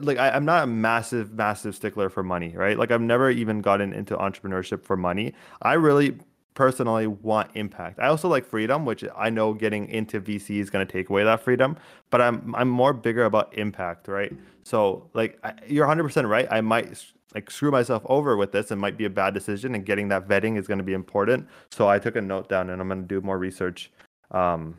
like 0.00 0.18
I, 0.18 0.28
am 0.36 0.44
not 0.44 0.64
a 0.64 0.66
massive, 0.66 1.32
massive 1.32 1.74
stickler 1.74 2.08
for 2.08 2.22
money, 2.22 2.54
right? 2.56 2.78
Like 2.78 2.90
I've 2.90 3.00
never 3.00 3.30
even 3.30 3.60
gotten 3.60 3.92
into 3.92 4.16
entrepreneurship 4.16 4.84
for 4.84 4.96
money. 4.96 5.34
I 5.60 5.74
really 5.74 6.18
personally 6.54 7.06
want 7.06 7.50
impact. 7.54 7.98
I 7.98 8.08
also 8.08 8.28
like 8.28 8.44
freedom, 8.46 8.84
which 8.84 9.04
I 9.16 9.30
know 9.30 9.54
getting 9.54 9.88
into 9.88 10.20
VC 10.20 10.58
is 10.58 10.70
going 10.70 10.86
to 10.86 10.92
take 10.92 11.08
away 11.08 11.24
that 11.24 11.40
freedom, 11.40 11.76
but 12.10 12.20
I'm 12.20 12.54
I'm 12.54 12.68
more 12.68 12.92
bigger 12.92 13.24
about 13.24 13.56
impact, 13.56 14.08
right? 14.08 14.32
So 14.64 15.08
like 15.14 15.38
I, 15.42 15.54
you're 15.66 15.86
100% 15.86 16.28
right. 16.28 16.46
I 16.50 16.60
might 16.60 17.04
like 17.34 17.50
screw 17.50 17.70
myself 17.70 18.02
over 18.06 18.36
with 18.36 18.52
this 18.52 18.70
and 18.70 18.80
might 18.80 18.96
be 18.96 19.06
a 19.06 19.10
bad 19.10 19.32
decision 19.32 19.74
and 19.74 19.86
getting 19.86 20.08
that 20.08 20.28
vetting 20.28 20.58
is 20.58 20.66
going 20.66 20.78
to 20.78 20.84
be 20.84 20.92
important. 20.92 21.48
So 21.70 21.88
I 21.88 21.98
took 21.98 22.16
a 22.16 22.20
note 22.20 22.48
down 22.48 22.68
and 22.70 22.80
I'm 22.80 22.88
going 22.88 23.02
to 23.02 23.08
do 23.08 23.20
more 23.20 23.38
research 23.38 23.90
um 24.30 24.78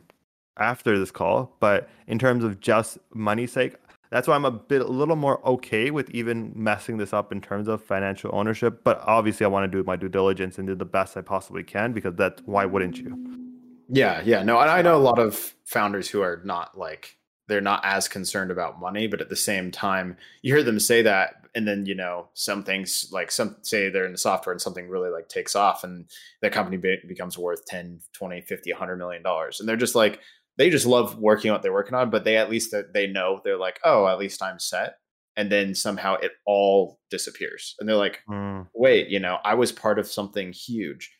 after 0.56 0.96
this 0.96 1.10
call, 1.10 1.56
but 1.58 1.88
in 2.06 2.16
terms 2.18 2.44
of 2.44 2.60
just 2.60 2.98
money 3.12 3.46
sake, 3.46 3.74
that's 4.14 4.28
why 4.28 4.36
I'm 4.36 4.44
a 4.44 4.50
bit 4.52 4.80
a 4.80 4.86
little 4.86 5.16
more 5.16 5.44
okay 5.44 5.90
with 5.90 6.08
even 6.10 6.52
messing 6.54 6.98
this 6.98 7.12
up 7.12 7.32
in 7.32 7.40
terms 7.40 7.66
of 7.66 7.82
financial 7.82 8.30
ownership. 8.32 8.84
But 8.84 9.00
obviously, 9.04 9.44
I 9.44 9.48
want 9.48 9.70
to 9.70 9.76
do 9.76 9.82
my 9.82 9.96
due 9.96 10.08
diligence 10.08 10.56
and 10.56 10.68
do 10.68 10.76
the 10.76 10.84
best 10.84 11.16
I 11.16 11.20
possibly 11.20 11.64
can 11.64 11.92
because 11.92 12.14
that's 12.14 12.40
why 12.46 12.64
wouldn't 12.64 12.96
you? 12.96 13.42
Yeah, 13.88 14.22
yeah, 14.24 14.44
no, 14.44 14.60
and 14.60 14.70
I 14.70 14.82
know 14.82 14.94
a 14.94 15.02
lot 15.02 15.18
of 15.18 15.54
founders 15.64 16.08
who 16.08 16.22
are 16.22 16.40
not 16.44 16.78
like 16.78 17.16
they're 17.48 17.60
not 17.60 17.80
as 17.84 18.06
concerned 18.06 18.52
about 18.52 18.78
money, 18.78 19.08
but 19.08 19.20
at 19.20 19.30
the 19.30 19.36
same 19.36 19.72
time, 19.72 20.16
you 20.42 20.54
hear 20.54 20.62
them 20.62 20.78
say 20.78 21.02
that, 21.02 21.48
and 21.56 21.66
then 21.66 21.84
you 21.84 21.96
know 21.96 22.28
some 22.34 22.62
things 22.62 23.08
like 23.10 23.32
some 23.32 23.56
say 23.62 23.90
they're 23.90 24.06
in 24.06 24.12
the 24.12 24.18
software 24.18 24.52
and 24.52 24.62
something 24.62 24.88
really 24.88 25.10
like 25.10 25.28
takes 25.28 25.56
off, 25.56 25.82
and 25.82 26.08
the 26.40 26.50
company 26.50 26.76
be- 26.76 27.02
becomes 27.08 27.36
worth 27.36 27.66
10, 27.66 27.98
20, 28.12 28.42
50, 28.42 28.70
100 28.70 28.96
million 28.96 29.24
dollars, 29.24 29.58
and 29.58 29.68
they're 29.68 29.76
just 29.76 29.96
like 29.96 30.20
they 30.56 30.70
just 30.70 30.86
love 30.86 31.18
working 31.18 31.50
on 31.50 31.54
what 31.54 31.62
they're 31.62 31.72
working 31.72 31.94
on, 31.94 32.10
but 32.10 32.24
they 32.24 32.36
at 32.36 32.50
least 32.50 32.74
they 32.92 33.06
know 33.06 33.40
they're 33.44 33.58
like, 33.58 33.80
oh, 33.84 34.06
at 34.06 34.18
least 34.18 34.42
I'm 34.42 34.58
set. 34.58 34.96
And 35.36 35.50
then 35.50 35.74
somehow 35.74 36.14
it 36.14 36.32
all 36.46 37.00
disappears. 37.10 37.74
And 37.80 37.88
they're 37.88 37.96
like, 37.96 38.20
mm. 38.30 38.68
wait, 38.74 39.08
you 39.08 39.18
know, 39.18 39.38
I 39.44 39.54
was 39.54 39.72
part 39.72 39.98
of 39.98 40.06
something 40.06 40.52
huge 40.52 41.10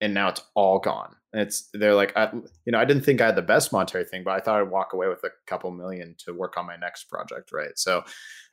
and 0.00 0.14
now 0.14 0.28
it's 0.28 0.42
all 0.54 0.78
gone. 0.78 1.14
And 1.32 1.42
it's 1.42 1.68
they're 1.72 1.94
like, 1.94 2.16
I, 2.16 2.30
you 2.32 2.72
know, 2.72 2.78
I 2.78 2.84
didn't 2.84 3.04
think 3.04 3.20
I 3.20 3.26
had 3.26 3.36
the 3.36 3.42
best 3.42 3.72
monetary 3.72 4.04
thing, 4.04 4.24
but 4.24 4.32
I 4.32 4.40
thought 4.40 4.60
I'd 4.60 4.70
walk 4.70 4.92
away 4.92 5.08
with 5.08 5.22
a 5.22 5.30
couple 5.46 5.70
million 5.70 6.16
to 6.24 6.32
work 6.32 6.56
on 6.56 6.66
my 6.66 6.76
next 6.76 7.04
project, 7.04 7.50
right? 7.52 7.76
So 7.76 8.02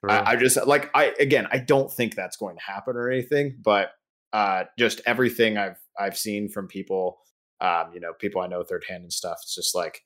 right. 0.04 0.28
I, 0.28 0.32
I, 0.32 0.36
just 0.36 0.64
like 0.68 0.92
I 0.94 1.14
again, 1.20 1.48
I 1.52 1.58
don't 1.58 1.92
think 1.92 2.16
that's 2.16 2.38
going 2.38 2.56
to 2.58 2.62
happen 2.62 2.96
or 2.96 3.10
anything, 3.10 3.58
but 3.64 3.92
uh, 4.34 4.66
just 4.78 5.02
everything 5.06 5.58
I've 5.58 5.80
I've 6.00 6.18
seen 6.18 6.50
from 6.50 6.68
people, 6.68 7.18
um, 7.62 7.92
you 7.94 8.00
know, 8.00 8.14
people 8.20 8.42
I 8.42 8.48
know 8.48 8.64
third 8.64 8.86
hand 8.88 9.04
and 9.04 9.14
stuff. 9.14 9.40
It's 9.42 9.56
just 9.56 9.74
like 9.74 10.02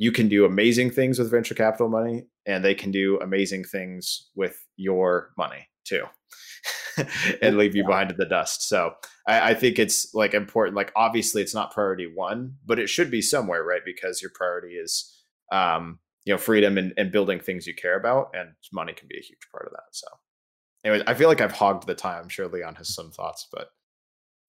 you 0.00 0.10
can 0.10 0.28
do 0.28 0.46
amazing 0.46 0.90
things 0.90 1.18
with 1.18 1.30
venture 1.30 1.54
capital 1.54 1.90
money 1.90 2.24
and 2.46 2.64
they 2.64 2.74
can 2.74 2.90
do 2.90 3.18
amazing 3.20 3.62
things 3.64 4.30
with 4.34 4.66
your 4.76 5.30
money 5.36 5.68
too 5.84 6.04
and 7.42 7.58
leave 7.58 7.76
you 7.76 7.82
yeah. 7.82 7.86
behind 7.86 8.10
in 8.10 8.16
the 8.16 8.24
dust. 8.24 8.66
So 8.66 8.94
I, 9.28 9.50
I, 9.50 9.54
think 9.54 9.78
it's 9.78 10.14
like 10.14 10.32
important 10.32 10.74
like 10.74 10.90
obviously 10.96 11.42
it's 11.42 11.54
not 11.54 11.74
priority 11.74 12.10
one 12.12 12.54
but 12.64 12.78
it 12.78 12.88
should 12.88 13.10
be 13.10 13.20
somewhere 13.20 13.62
right? 13.62 13.82
Because 13.84 14.22
your 14.22 14.30
priority 14.34 14.74
is 14.76 15.22
um 15.52 15.98
you 16.24 16.32
know 16.32 16.38
freedom 16.38 16.78
and, 16.78 16.94
and 16.96 17.12
building 17.12 17.38
things 17.38 17.66
you 17.66 17.74
care 17.74 17.98
about 17.98 18.30
and 18.32 18.54
money 18.72 18.94
can 18.94 19.06
be 19.06 19.18
a 19.18 19.22
huge 19.22 19.46
part 19.52 19.66
of 19.66 19.72
that 19.72 19.92
so. 19.92 20.06
Anyways 20.82 21.02
i 21.06 21.12
feel 21.12 21.28
like 21.28 21.42
i've 21.42 21.52
hogged 21.52 21.86
the 21.86 21.94
time. 21.94 22.22
I'm 22.22 22.28
sure 22.30 22.48
leon 22.48 22.76
has 22.76 22.94
some 22.94 23.10
thoughts 23.10 23.46
but 23.52 23.68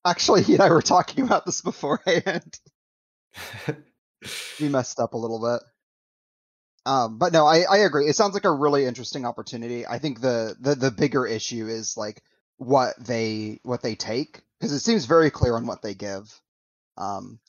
actually 0.06 0.44
you 0.48 0.54
and 0.54 0.64
i 0.64 0.70
were 0.70 0.82
talking 0.82 1.26
about 1.26 1.46
this 1.46 1.62
beforehand 1.62 2.58
we 4.60 4.70
messed 4.70 5.00
up 5.00 5.14
a 5.14 5.18
little 5.18 5.40
bit. 5.40 5.68
Um, 6.86 7.18
but 7.20 7.32
no, 7.32 7.46
I, 7.46 7.62
I 7.70 7.78
agree. 7.80 8.08
It 8.08 8.16
sounds 8.16 8.34
like 8.34 8.46
a 8.46 8.52
really 8.52 8.86
interesting 8.86 9.26
opportunity. 9.26 9.86
I 9.86 10.00
think 10.00 10.20
the, 10.20 10.56
the, 10.60 10.76
the 10.76 10.92
bigger 10.92 11.28
issue 11.28 11.68
is 11.68 11.96
like 11.96 12.24
what 12.58 12.94
they 13.00 13.60
what 13.64 13.82
they 13.82 13.96
take 13.96 14.42
because 14.60 14.72
it 14.72 14.82
seems 14.82 15.06
very 15.06 15.32
clear 15.32 15.56
on 15.56 15.66
what 15.66 15.82
they 15.82 15.94
give. 15.96 16.40
Um, 16.98 17.40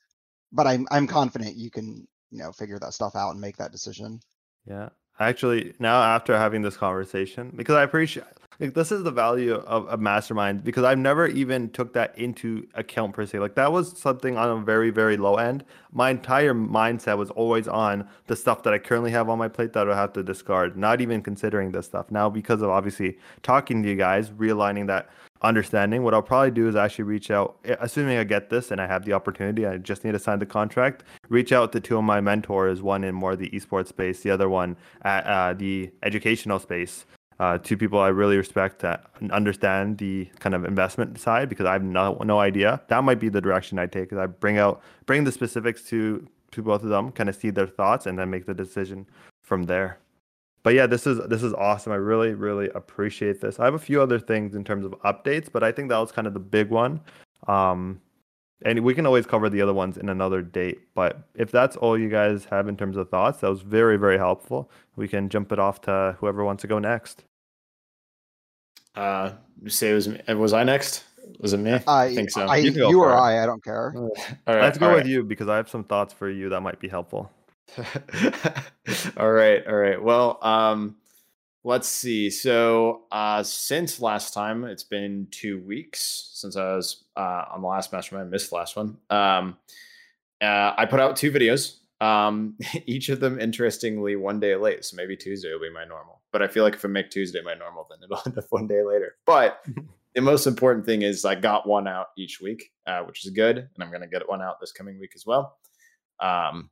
but 0.50 0.66
I'm 0.66 0.86
I'm 0.90 1.06
confident 1.06 1.56
you 1.56 1.70
can 1.70 2.06
you 2.30 2.38
know 2.38 2.52
figure 2.52 2.78
that 2.78 2.94
stuff 2.94 3.14
out 3.14 3.30
and 3.30 3.40
make 3.40 3.58
that 3.58 3.72
decision. 3.72 4.20
Yeah, 4.66 4.90
actually, 5.18 5.74
now 5.78 6.02
after 6.02 6.36
having 6.36 6.62
this 6.62 6.76
conversation, 6.76 7.52
because 7.54 7.74
I 7.74 7.82
appreciate 7.82 8.24
like 8.62 8.75
this 8.75 8.92
is 8.92 9.02
the 9.02 9.11
value 9.11 9.54
of 9.54 9.88
a 9.88 9.97
mastermind 9.97 10.62
because 10.62 10.85
I've 10.85 10.99
never 10.99 11.26
even 11.26 11.69
took 11.71 11.92
that 11.95 12.16
into 12.16 12.69
account 12.75 13.12
per 13.12 13.26
se. 13.26 13.40
Like 13.40 13.57
that 13.57 13.73
was 13.73 13.99
something 13.99 14.37
on 14.37 14.49
a 14.49 14.62
very 14.62 14.90
very 14.90 15.16
low 15.16 15.37
end. 15.37 15.64
My 15.90 16.11
entire 16.11 16.54
mindset 16.54 17.19
was 17.19 17.31
always 17.31 17.66
on 17.66 18.09
the 18.28 18.37
stuff 18.37 18.62
that 18.62 18.73
I 18.73 18.78
currently 18.78 19.11
have 19.11 19.28
on 19.28 19.38
my 19.38 19.49
plate 19.49 19.73
that 19.73 19.90
I 19.90 19.97
have 19.97 20.12
to 20.12 20.23
discard, 20.23 20.76
not 20.76 21.00
even 21.00 21.23
considering 21.23 21.73
this 21.73 21.87
stuff. 21.87 22.11
Now 22.11 22.31
because 22.31 22.62
of 22.62 22.71
obviously 22.71 23.19
talking 23.42 23.83
to 23.83 23.88
you 23.88 23.97
guys, 23.97 24.31
realigning 24.31 24.87
that 24.87 25.11
understanding, 25.42 26.04
what 26.04 26.14
I'll 26.14 26.23
probably 26.23 26.52
do 26.52 26.69
is 26.69 26.76
actually 26.76 27.04
reach 27.04 27.33
out, 27.33 27.57
assuming 27.81 28.16
I 28.16 28.23
get 28.23 28.49
this 28.49 28.71
and 28.71 28.81
I 28.81 28.87
have 28.87 29.04
the 29.04 29.12
opportunity, 29.12 29.66
I 29.66 29.76
just 29.76 30.04
need 30.04 30.12
to 30.12 30.21
sign 30.21 30.38
the 30.38 30.47
contract, 30.47 31.02
reach 31.28 31.50
out 31.50 31.73
to 31.73 31.81
two 31.81 31.99
of 31.99 32.04
my 32.04 32.21
mentors, 32.21 32.81
one 32.81 33.02
in 33.02 33.12
more 33.12 33.35
the 33.35 33.50
esports 33.50 33.88
space, 33.88 34.23
the 34.23 34.31
other 34.31 34.49
one 34.49 34.76
at 35.02 35.26
uh, 35.26 35.52
the 35.52 35.90
educational 36.04 36.61
space, 36.61 37.07
uh, 37.42 37.58
two 37.58 37.76
people 37.76 37.99
I 37.99 38.06
really 38.06 38.37
respect 38.37 38.78
that 38.82 39.04
understand 39.32 39.99
the 39.99 40.26
kind 40.38 40.54
of 40.54 40.64
investment 40.64 41.18
side 41.18 41.49
because 41.49 41.66
I 41.66 41.72
have 41.72 41.82
no 41.82 42.16
no 42.25 42.38
idea. 42.38 42.80
That 42.87 43.02
might 43.02 43.18
be 43.18 43.28
the 43.28 43.40
direction 43.40 43.80
I 43.80 43.87
take. 43.87 44.12
Is 44.12 44.18
I 44.18 44.26
bring 44.26 44.58
out 44.58 44.80
bring 45.06 45.25
the 45.25 45.32
specifics 45.32 45.82
to 45.90 46.28
to 46.52 46.62
both 46.62 46.84
of 46.84 46.88
them, 46.88 47.11
kind 47.11 47.28
of 47.28 47.34
see 47.34 47.50
their 47.50 47.66
thoughts, 47.66 48.06
and 48.06 48.16
then 48.16 48.30
make 48.30 48.46
the 48.46 48.54
decision 48.54 49.08
from 49.42 49.64
there. 49.64 49.99
But 50.62 50.75
yeah, 50.75 50.87
this 50.87 51.04
is 51.04 51.18
this 51.26 51.42
is 51.42 51.52
awesome. 51.54 51.92
I 51.92 51.96
really 51.96 52.32
really 52.32 52.68
appreciate 52.76 53.40
this. 53.40 53.58
I 53.58 53.64
have 53.64 53.75
a 53.75 53.80
few 53.80 54.00
other 54.00 54.20
things 54.20 54.54
in 54.54 54.62
terms 54.62 54.84
of 54.84 54.92
updates, 55.04 55.50
but 55.52 55.64
I 55.64 55.72
think 55.72 55.88
that 55.88 55.99
was 55.99 56.12
kind 56.12 56.28
of 56.28 56.34
the 56.34 56.46
big 56.58 56.70
one. 56.70 57.00
Um, 57.49 58.00
and 58.64 58.84
we 58.84 58.94
can 58.94 59.04
always 59.04 59.26
cover 59.26 59.50
the 59.50 59.62
other 59.62 59.75
ones 59.75 59.99
in 59.99 60.08
another 60.08 60.42
date. 60.42 60.78
But 60.94 61.26
if 61.34 61.50
that's 61.50 61.75
all 61.75 61.99
you 61.99 62.08
guys 62.08 62.44
have 62.44 62.68
in 62.68 62.76
terms 62.76 62.96
of 62.96 63.11
thoughts, 63.11 63.40
that 63.40 63.50
was 63.50 63.62
very 63.62 63.96
very 63.96 64.18
helpful. 64.18 64.70
We 64.94 65.08
can 65.08 65.28
jump 65.28 65.50
it 65.50 65.58
off 65.58 65.80
to 65.82 66.16
whoever 66.20 66.44
wants 66.44 66.61
to 66.61 66.68
go 66.68 66.78
next. 66.78 67.25
Uh, 68.94 69.32
you 69.62 69.70
say 69.70 69.90
it 69.90 69.94
was 69.94 70.08
was 70.28 70.52
I 70.52 70.64
next? 70.64 71.04
Was 71.38 71.52
it 71.52 71.58
me? 71.58 71.78
I 71.87 72.14
think 72.14 72.30
so. 72.30 72.46
I, 72.46 72.56
you, 72.56 72.70
you 72.72 73.00
or 73.00 73.14
I, 73.14 73.42
I 73.42 73.46
don't 73.46 73.62
care. 73.62 73.92
all 73.96 74.11
right, 74.46 74.62
Let's 74.62 74.78
go 74.78 74.94
with 74.94 75.06
you 75.06 75.22
because 75.22 75.49
I 75.49 75.56
have 75.56 75.68
some 75.68 75.84
thoughts 75.84 76.12
for 76.12 76.28
you 76.28 76.50
that 76.50 76.61
might 76.61 76.80
be 76.80 76.88
helpful. 76.88 77.30
all 79.16 79.30
right, 79.30 79.66
all 79.66 79.75
right. 79.75 80.02
Well, 80.02 80.38
um, 80.42 80.96
let's 81.64 81.88
see. 81.88 82.30
So, 82.30 83.02
uh, 83.11 83.42
since 83.42 84.00
last 84.00 84.34
time, 84.34 84.64
it's 84.64 84.84
been 84.84 85.28
two 85.30 85.61
weeks 85.61 86.30
since 86.34 86.56
I 86.56 86.75
was 86.75 87.04
uh, 87.16 87.44
on 87.52 87.62
the 87.62 87.68
last 87.68 87.92
mastermind. 87.92 88.28
I 88.28 88.30
missed 88.30 88.50
the 88.50 88.56
last 88.56 88.76
one. 88.76 88.99
Um, 89.11 89.56
uh, 90.40 90.75
I 90.76 90.87
put 90.87 91.00
out 91.00 91.16
two 91.16 91.30
videos. 91.30 91.76
Um, 92.00 92.58
each 92.87 93.08
of 93.08 93.20
them, 93.20 93.40
interestingly, 93.40 94.16
one 94.16 94.40
day 94.40 94.56
late. 94.56 94.84
So 94.84 94.96
maybe 94.96 95.16
Tuesday 95.16 95.52
will 95.52 95.61
be 95.61 95.70
my 95.70 95.84
normal. 95.84 96.21
But 96.32 96.42
I 96.42 96.48
feel 96.48 96.64
like 96.64 96.74
if 96.74 96.84
I 96.84 96.88
make 96.88 97.10
Tuesday 97.10 97.40
my 97.42 97.54
normal, 97.54 97.86
then 97.90 97.98
it'll 98.02 98.22
end 98.26 98.38
up 98.38 98.44
one 98.50 98.66
day 98.66 98.82
later. 98.82 99.16
But 99.26 99.64
the 100.14 100.22
most 100.22 100.46
important 100.46 100.86
thing 100.86 101.02
is 101.02 101.24
I 101.24 101.34
got 101.34 101.66
one 101.66 101.86
out 101.86 102.08
each 102.16 102.40
week, 102.40 102.72
uh, 102.86 103.02
which 103.02 103.24
is 103.24 103.30
good, 103.32 103.58
and 103.58 103.82
I'm 103.82 103.90
going 103.90 104.02
to 104.02 104.08
get 104.08 104.28
one 104.28 104.42
out 104.42 104.60
this 104.60 104.72
coming 104.72 104.98
week 104.98 105.12
as 105.14 105.26
well. 105.26 105.58
Um, 106.20 106.70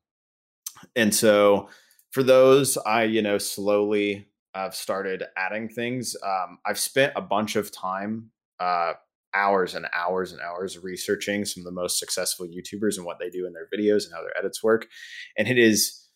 and 0.97 1.15
so 1.15 1.69
for 2.11 2.23
those, 2.23 2.77
I 2.79 3.05
you 3.05 3.23
know 3.23 3.39
slowly 3.39 4.27
I've 4.55 4.75
started 4.75 5.25
adding 5.37 5.69
things. 5.69 6.17
Um, 6.25 6.59
I've 6.67 6.79
spent 6.79 7.13
a 7.17 7.21
bunch 7.21 7.57
of 7.57 7.71
time 7.71 8.31
uh, 8.59 8.95
hours 9.35 9.75
and 9.75 9.87
hours 9.93 10.33
and 10.33 10.41
hours 10.41 10.79
researching 10.79 11.45
some 11.45 11.63
of 11.63 11.65
the 11.65 11.81
most 11.81 11.99
successful 11.99 12.47
YouTubers 12.47 12.97
and 12.97 13.07
what 13.07 13.19
they 13.19 13.31
do 13.31 13.47
in 13.47 13.53
their 13.53 13.69
videos 13.73 14.05
and 14.05 14.15
how 14.15 14.23
their 14.23 14.37
edits 14.37 14.63
work. 14.63 14.89
And 15.37 15.49
it 15.49 15.59
is, 15.59 16.09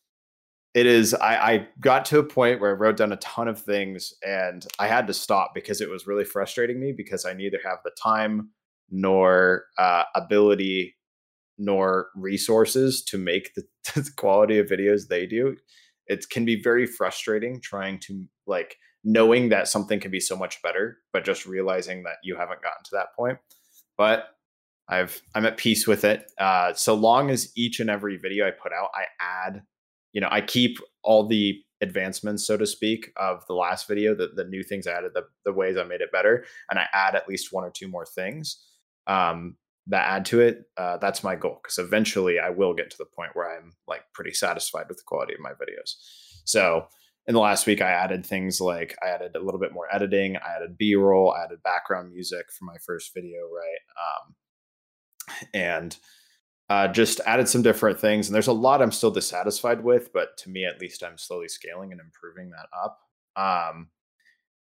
it 0.75 0.87
is, 0.87 1.14
I, 1.14 1.37
I 1.37 1.69
got 1.81 2.04
to 2.07 2.19
a 2.19 2.25
point 2.25 2.61
where 2.61 2.71
I 2.71 2.75
wrote 2.75 2.97
down 2.97 3.12
a 3.12 3.16
ton 3.16 3.47
of 3.47 3.62
things 3.62 4.12
and 4.26 4.66
I 4.81 4.88
had 4.88 5.07
to 5.07 5.14
stop 5.14 5.52
because 5.54 5.81
it 5.81 5.88
was 5.88 6.09
really 6.09 6.25
frustrating 6.25 6.81
me 6.81 6.93
because 6.93 7.25
I 7.25 7.33
neither 7.33 7.61
have 7.64 7.78
the 7.85 7.93
time 8.02 8.50
nor 8.90 9.66
uh, 9.78 10.02
ability 10.16 10.97
nor 11.59 12.09
resources 12.16 13.04
to 13.04 13.19
make 13.19 13.54
the, 13.54 13.62
the 13.95 14.11
quality 14.16 14.59
of 14.59 14.66
videos 14.66 15.07
they 15.09 15.26
do. 15.26 15.57
It 16.09 16.28
can 16.28 16.45
be 16.45 16.61
very 16.61 16.87
frustrating 16.87 17.61
trying 17.62 18.00
to 18.00 18.25
like 18.49 18.76
knowing 19.04 19.50
that 19.50 19.69
something 19.69 20.00
can 20.00 20.11
be 20.11 20.21
so 20.21 20.37
much 20.37 20.61
better 20.62 20.99
but 21.12 21.25
just 21.25 21.47
realizing 21.47 22.02
that 22.02 22.16
you 22.25 22.35
haven't 22.35 22.62
gotten 22.62 22.83
to 22.85 22.90
that 22.93 23.14
point. 23.16 23.38
But 23.97 24.26
i've 24.87 25.23
i'm 25.35 25.47
at 25.47 25.57
peace 25.57 25.87
with 25.87 26.04
it. 26.04 26.31
Uh 26.37 26.75
so 26.75 26.95
long 26.95 27.31
as 27.31 27.52
each 27.57 27.81
and 27.81 27.88
every 27.88 28.19
video 28.19 28.47
i 28.47 28.50
put 28.50 28.73
out 28.73 28.90
i 28.95 29.04
add 29.19 29.62
you 30.14 30.21
know 30.21 30.28
i 30.30 30.40
keep 30.40 30.78
all 31.02 31.26
the 31.26 31.61
advancements 31.83 32.47
so 32.47 32.56
to 32.56 32.66
speak 32.66 33.12
of 33.18 33.47
the 33.47 33.52
last 33.52 33.87
video 33.87 34.14
the, 34.14 34.30
the 34.35 34.44
new 34.44 34.62
things 34.62 34.87
i 34.87 34.92
added 34.92 35.12
the, 35.12 35.25
the 35.44 35.52
ways 35.52 35.76
i 35.76 35.85
made 35.85 36.00
it 36.00 36.11
better 36.12 36.44
and 36.71 36.78
i 36.78 36.87
add 36.94 37.14
at 37.14 37.28
least 37.28 37.52
one 37.52 37.64
or 37.64 37.71
two 37.71 37.88
more 37.88 38.06
things 38.06 38.64
um 39.06 39.56
that 39.87 40.09
add 40.09 40.25
to 40.25 40.40
it 40.40 40.62
uh, 40.78 40.97
that's 40.97 41.23
my 41.23 41.37
goal 41.37 41.61
because 41.62 41.76
eventually 41.76 42.38
i 42.38 42.49
will 42.49 42.73
get 42.73 42.90
to 42.90 42.97
the 42.97 43.04
point 43.04 43.33
where 43.35 43.54
i'm 43.54 43.73
like 43.87 44.02
pretty 44.14 44.33
satisfied 44.33 44.87
with 44.88 44.97
the 44.97 45.04
quality 45.04 45.35
of 45.35 45.40
my 45.40 45.50
videos. 45.50 45.97
So 46.44 46.87
in 47.26 47.35
the 47.35 47.40
last 47.40 47.66
week 47.66 47.83
i 47.83 47.90
added 47.90 48.25
things 48.25 48.61
like 48.61 48.97
i 49.02 49.09
added 49.09 49.37
a 49.37 49.42
little 49.42 49.61
bit 49.61 49.73
more 49.73 49.92
editing 49.92 50.37
i 50.37 50.56
added 50.56 50.78
b-roll 50.78 51.33
i 51.33 51.44
added 51.44 51.62
background 51.62 52.12
music 52.12 52.47
for 52.50 52.64
my 52.64 52.76
first 52.87 53.12
video 53.14 53.40
right 53.40 53.80
um, 54.00 55.49
and 55.52 55.97
uh, 56.71 56.88
just 56.88 57.21
added 57.26 57.49
some 57.49 57.62
different 57.62 58.00
things 58.00 58.26
and 58.26 58.35
there's 58.35 58.47
a 58.47 58.52
lot 58.52 58.80
i'm 58.80 58.92
still 58.92 59.11
dissatisfied 59.11 59.83
with 59.83 60.12
but 60.12 60.37
to 60.37 60.49
me 60.49 60.64
at 60.64 60.80
least 60.80 61.02
i'm 61.04 61.18
slowly 61.18 61.49
scaling 61.49 61.92
and 61.92 62.00
improving 62.00 62.50
that 62.50 62.66
up 62.83 63.00
um, 63.37 63.88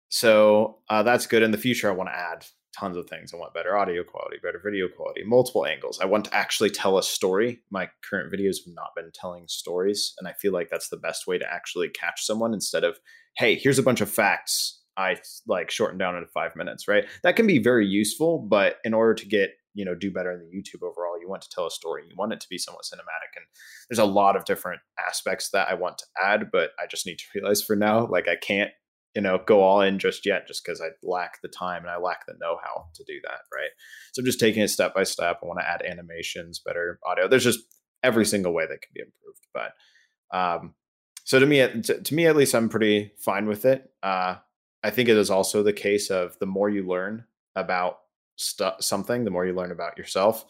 so 0.09 0.79
uh, 0.89 1.03
that's 1.03 1.27
good 1.27 1.43
in 1.43 1.51
the 1.51 1.57
future 1.57 1.89
i 1.89 1.93
want 1.93 2.09
to 2.09 2.15
add 2.15 2.45
tons 2.77 2.97
of 2.97 3.07
things. 3.07 3.33
I 3.33 3.37
want 3.37 3.53
better 3.53 3.77
audio 3.77 4.03
quality, 4.03 4.37
better 4.41 4.61
video 4.63 4.87
quality, 4.87 5.23
multiple 5.23 5.65
angles. 5.65 5.99
I 5.99 6.05
want 6.05 6.25
to 6.25 6.35
actually 6.35 6.69
tell 6.69 6.97
a 6.97 7.03
story. 7.03 7.61
My 7.71 7.89
current 8.07 8.33
videos 8.33 8.57
have 8.65 8.73
not 8.75 8.95
been 8.95 9.11
telling 9.13 9.47
stories. 9.47 10.13
And 10.19 10.27
I 10.27 10.33
feel 10.33 10.51
like 10.51 10.69
that's 10.69 10.89
the 10.89 10.97
best 10.97 11.27
way 11.27 11.37
to 11.37 11.51
actually 11.51 11.89
catch 11.89 12.25
someone 12.25 12.53
instead 12.53 12.83
of, 12.83 12.99
hey, 13.37 13.55
here's 13.55 13.79
a 13.79 13.83
bunch 13.83 14.01
of 14.01 14.09
facts. 14.09 14.81
I 14.97 15.17
like 15.47 15.71
shorten 15.71 15.97
down 15.97 16.15
into 16.15 16.27
five 16.27 16.55
minutes, 16.55 16.87
right? 16.87 17.05
That 17.23 17.35
can 17.35 17.47
be 17.47 17.59
very 17.59 17.85
useful, 17.85 18.39
but 18.39 18.77
in 18.83 18.93
order 18.93 19.13
to 19.13 19.25
get, 19.25 19.51
you 19.73 19.83
know, 19.83 19.95
do 19.95 20.11
better 20.11 20.31
in 20.31 20.39
the 20.39 20.55
YouTube 20.55 20.83
overall, 20.83 21.14
you 21.25 21.29
want 21.29 21.41
to 21.41 21.49
tell 21.49 21.65
a 21.65 21.71
story. 21.71 22.03
You 22.07 22.15
want 22.15 22.33
it 22.33 22.39
to 22.41 22.49
be 22.49 22.57
somewhat 22.57 22.85
cinematic. 22.85 23.35
And 23.35 23.45
there's 23.89 23.99
a 23.99 24.05
lot 24.05 24.35
of 24.35 24.45
different 24.45 24.81
aspects 25.05 25.49
that 25.49 25.67
I 25.69 25.73
want 25.73 25.97
to 25.97 26.05
add, 26.23 26.51
but 26.51 26.71
I 26.79 26.85
just 26.87 27.05
need 27.05 27.17
to 27.17 27.25
realize 27.35 27.61
for 27.61 27.75
now, 27.75 28.07
like 28.07 28.27
I 28.27 28.35
can't 28.35 28.71
you 29.15 29.21
know 29.21 29.39
go 29.45 29.61
all 29.61 29.81
in 29.81 29.97
just 29.97 30.25
yet 30.25 30.45
just 30.45 30.63
because 30.63 30.81
i 30.81 30.89
lack 31.01 31.41
the 31.41 31.47
time 31.47 31.81
and 31.81 31.89
i 31.89 31.97
lack 31.97 32.25
the 32.25 32.33
know-how 32.39 32.85
to 32.93 33.03
do 33.05 33.13
that 33.23 33.39
right 33.53 33.69
so 34.11 34.19
i'm 34.19 34.25
just 34.25 34.39
taking 34.39 34.61
it 34.61 34.67
step 34.67 34.93
by 34.93 35.03
step 35.03 35.39
i 35.41 35.45
want 35.45 35.59
to 35.59 35.67
add 35.67 35.81
animations 35.83 36.59
better 36.59 36.99
audio 37.05 37.27
there's 37.27 37.43
just 37.43 37.61
every 38.03 38.25
single 38.25 38.53
way 38.53 38.65
that 38.65 38.81
can 38.81 38.91
be 38.93 39.01
improved 39.01 39.47
but 39.53 40.37
um 40.37 40.75
so 41.23 41.39
to 41.39 41.45
me 41.45 41.59
to, 41.81 42.01
to 42.01 42.13
me 42.13 42.27
at 42.27 42.35
least 42.35 42.53
i'm 42.53 42.69
pretty 42.69 43.11
fine 43.17 43.47
with 43.47 43.65
it 43.65 43.89
uh 44.03 44.35
i 44.83 44.89
think 44.89 45.09
it 45.09 45.17
is 45.17 45.31
also 45.31 45.63
the 45.63 45.73
case 45.73 46.09
of 46.09 46.37
the 46.39 46.45
more 46.45 46.69
you 46.69 46.85
learn 46.85 47.23
about 47.55 47.99
stu- 48.35 48.69
something 48.81 49.23
the 49.23 49.31
more 49.31 49.45
you 49.45 49.53
learn 49.53 49.71
about 49.71 49.97
yourself 49.97 50.45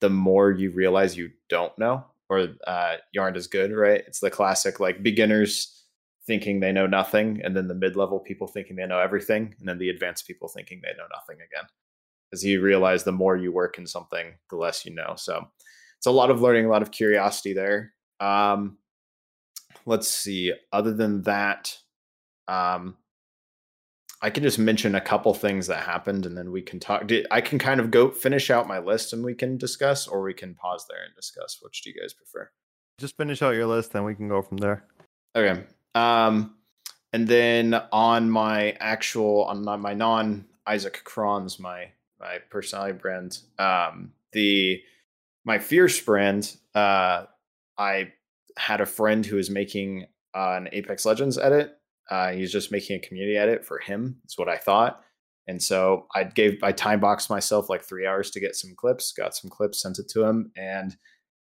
the 0.00 0.10
more 0.10 0.50
you 0.50 0.70
realize 0.70 1.16
you 1.16 1.30
don't 1.48 1.76
know 1.78 2.04
or 2.28 2.48
uh, 2.66 2.96
you 3.12 3.20
aren't 3.20 3.36
as 3.36 3.46
good 3.46 3.72
right 3.72 4.02
it's 4.06 4.20
the 4.20 4.30
classic 4.30 4.80
like 4.80 5.02
beginners 5.02 5.76
thinking 6.26 6.58
they 6.60 6.72
know 6.72 6.86
nothing, 6.86 7.40
and 7.44 7.56
then 7.56 7.68
the 7.68 7.74
mid 7.74 7.96
level 7.96 8.18
people 8.18 8.46
thinking 8.46 8.76
they 8.76 8.86
know 8.86 8.98
everything, 8.98 9.54
and 9.58 9.68
then 9.68 9.78
the 9.78 9.88
advanced 9.88 10.26
people 10.26 10.48
thinking 10.48 10.80
they 10.82 10.96
know 10.98 11.06
nothing 11.14 11.36
again. 11.36 11.68
As 12.32 12.44
you 12.44 12.60
realize, 12.60 13.04
the 13.04 13.12
more 13.12 13.36
you 13.36 13.52
work 13.52 13.78
in 13.78 13.86
something, 13.86 14.34
the 14.50 14.56
less 14.56 14.84
you 14.84 14.94
know. 14.94 15.14
So 15.16 15.46
it's 15.96 16.06
a 16.06 16.10
lot 16.10 16.30
of 16.30 16.40
learning, 16.40 16.66
a 16.66 16.68
lot 16.68 16.82
of 16.82 16.90
curiosity 16.90 17.52
there. 17.52 17.92
Um, 18.18 18.78
let's 19.86 20.08
see. 20.08 20.52
Other 20.72 20.92
than 20.92 21.22
that, 21.22 21.76
um, 22.48 22.96
I 24.26 24.30
can 24.30 24.42
just 24.42 24.58
mention 24.58 24.96
a 24.96 25.00
couple 25.00 25.32
things 25.34 25.68
that 25.68 25.84
happened, 25.84 26.26
and 26.26 26.36
then 26.36 26.50
we 26.50 26.60
can 26.60 26.80
talk. 26.80 27.08
I 27.30 27.40
can 27.40 27.60
kind 27.60 27.78
of 27.78 27.92
go 27.92 28.10
finish 28.10 28.50
out 28.50 28.66
my 28.66 28.80
list, 28.80 29.12
and 29.12 29.24
we 29.24 29.34
can 29.34 29.56
discuss, 29.56 30.08
or 30.08 30.20
we 30.20 30.34
can 30.34 30.56
pause 30.56 30.84
there 30.90 31.04
and 31.04 31.14
discuss. 31.14 31.58
Which 31.62 31.82
do 31.82 31.90
you 31.90 32.00
guys 32.00 32.12
prefer? 32.12 32.50
Just 32.98 33.16
finish 33.16 33.40
out 33.40 33.54
your 33.54 33.66
list, 33.66 33.94
and 33.94 34.04
we 34.04 34.16
can 34.16 34.26
go 34.26 34.42
from 34.42 34.56
there. 34.56 34.82
Okay. 35.36 35.62
Um, 35.94 36.56
and 37.12 37.28
then 37.28 37.80
on 37.92 38.28
my 38.28 38.72
actual 38.80 39.44
on 39.44 39.64
my, 39.64 39.76
my 39.76 39.94
non 39.94 40.46
Isaac 40.66 41.02
Crons, 41.04 41.60
my 41.60 41.92
my 42.18 42.38
personality 42.50 42.98
brand, 42.98 43.38
um, 43.60 44.10
the 44.32 44.82
my 45.44 45.60
fierce 45.60 46.00
brand, 46.00 46.56
uh, 46.74 47.26
I 47.78 48.12
had 48.56 48.80
a 48.80 48.86
friend 48.86 49.24
who 49.24 49.36
was 49.36 49.50
making 49.50 50.06
uh, 50.34 50.54
an 50.56 50.68
Apex 50.72 51.06
Legends 51.06 51.38
edit. 51.38 51.78
Uh, 52.10 52.32
he's 52.32 52.52
just 52.52 52.72
making 52.72 52.96
a 52.96 53.06
community 53.06 53.36
edit 53.36 53.64
for 53.64 53.78
him. 53.78 54.16
That's 54.22 54.38
what 54.38 54.48
I 54.48 54.56
thought. 54.56 55.00
And 55.48 55.62
so 55.62 56.06
I 56.14 56.24
gave 56.24 56.62
I 56.62 56.72
time 56.72 57.00
boxed 57.00 57.30
myself 57.30 57.68
like 57.68 57.82
three 57.82 58.06
hours 58.06 58.30
to 58.32 58.40
get 58.40 58.56
some 58.56 58.74
clips, 58.76 59.12
got 59.12 59.34
some 59.34 59.50
clips, 59.50 59.80
sent 59.80 59.98
it 59.98 60.08
to 60.10 60.24
him, 60.24 60.50
and 60.56 60.96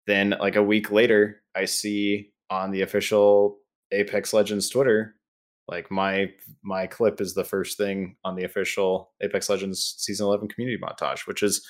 then 0.05 0.35
like 0.39 0.55
a 0.55 0.63
week 0.63 0.91
later, 0.91 1.41
I 1.55 1.65
see 1.65 2.31
on 2.49 2.71
the 2.71 2.81
official 2.81 3.57
Apex 3.91 4.33
Legends 4.33 4.69
Twitter, 4.69 5.15
like 5.67 5.89
my 5.89 6.31
my 6.63 6.87
clip 6.87 7.19
is 7.19 7.33
the 7.33 7.43
first 7.43 7.77
thing 7.77 8.15
on 8.23 8.35
the 8.35 8.43
official 8.43 9.11
Apex 9.21 9.49
Legends 9.49 9.95
season 9.97 10.25
11 10.25 10.49
community 10.49 10.79
montage, 10.81 11.27
which 11.27 11.41
is 11.41 11.65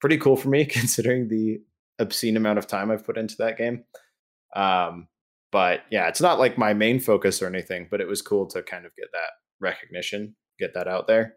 pretty 0.00 0.18
cool 0.18 0.36
for 0.36 0.48
me 0.48 0.64
considering 0.64 1.28
the 1.28 1.60
obscene 1.98 2.36
amount 2.36 2.58
of 2.58 2.66
time 2.66 2.90
I've 2.90 3.06
put 3.06 3.18
into 3.18 3.36
that 3.38 3.58
game. 3.58 3.84
Um, 4.54 5.08
but 5.54 5.82
yeah, 5.88 6.08
it's 6.08 6.20
not 6.20 6.40
like 6.40 6.58
my 6.58 6.74
main 6.74 6.98
focus 6.98 7.40
or 7.40 7.46
anything, 7.46 7.86
but 7.88 8.00
it 8.00 8.08
was 8.08 8.20
cool 8.20 8.44
to 8.44 8.60
kind 8.60 8.84
of 8.84 8.96
get 8.96 9.12
that 9.12 9.30
recognition, 9.60 10.34
get 10.58 10.74
that 10.74 10.88
out 10.88 11.06
there. 11.06 11.36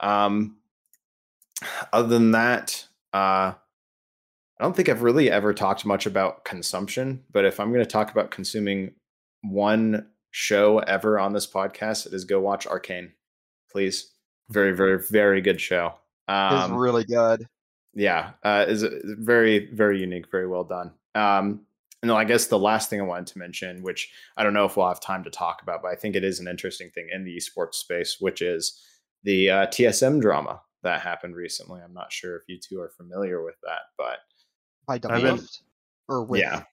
Um, 0.00 0.56
other 1.92 2.08
than 2.08 2.30
that, 2.30 2.86
uh, 3.12 3.52
I 3.52 4.62
don't 4.62 4.74
think 4.74 4.88
I've 4.88 5.02
really 5.02 5.30
ever 5.30 5.52
talked 5.52 5.84
much 5.84 6.06
about 6.06 6.46
consumption, 6.46 7.22
but 7.30 7.44
if 7.44 7.60
I'm 7.60 7.70
going 7.70 7.84
to 7.84 7.90
talk 7.90 8.10
about 8.10 8.30
consuming 8.30 8.92
one 9.42 10.06
show 10.30 10.78
ever 10.78 11.18
on 11.18 11.34
this 11.34 11.46
podcast, 11.46 12.06
it 12.06 12.14
is 12.14 12.24
go 12.24 12.40
watch 12.40 12.66
Arcane, 12.66 13.12
please. 13.70 14.10
Very, 14.48 14.74
very, 14.74 14.98
very 14.98 15.42
good 15.42 15.60
show. 15.60 15.92
Um, 16.28 16.62
it's 16.62 16.70
really 16.70 17.04
good. 17.04 17.46
Yeah, 17.92 18.30
uh, 18.42 18.64
is 18.66 18.86
very, 19.04 19.70
very 19.70 20.00
unique, 20.00 20.30
very 20.30 20.48
well 20.48 20.64
done. 20.64 20.92
Um, 21.14 21.66
and 22.04 22.10
then 22.10 22.18
I 22.18 22.24
guess 22.24 22.48
the 22.48 22.58
last 22.58 22.90
thing 22.90 23.00
I 23.00 23.04
wanted 23.04 23.28
to 23.28 23.38
mention, 23.38 23.82
which 23.82 24.12
I 24.36 24.44
don't 24.44 24.52
know 24.52 24.66
if 24.66 24.76
we'll 24.76 24.88
have 24.88 25.00
time 25.00 25.24
to 25.24 25.30
talk 25.30 25.62
about, 25.62 25.80
but 25.80 25.88
I 25.88 25.94
think 25.94 26.16
it 26.16 26.22
is 26.22 26.38
an 26.38 26.46
interesting 26.46 26.90
thing 26.90 27.08
in 27.10 27.24
the 27.24 27.34
esports 27.34 27.76
space, 27.76 28.18
which 28.20 28.42
is 28.42 28.78
the 29.22 29.48
uh, 29.48 29.66
TSM 29.68 30.20
drama 30.20 30.60
that 30.82 31.00
happened 31.00 31.34
recently. 31.34 31.80
I'm 31.80 31.94
not 31.94 32.12
sure 32.12 32.36
if 32.36 32.42
you 32.46 32.58
two 32.58 32.78
are 32.78 32.90
familiar 32.90 33.42
with 33.42 33.54
that, 33.62 33.80
but 33.96 34.18
by 34.86 34.98
been, 34.98 35.40
or 36.06 36.24
with 36.24 36.42
yeah, 36.42 36.64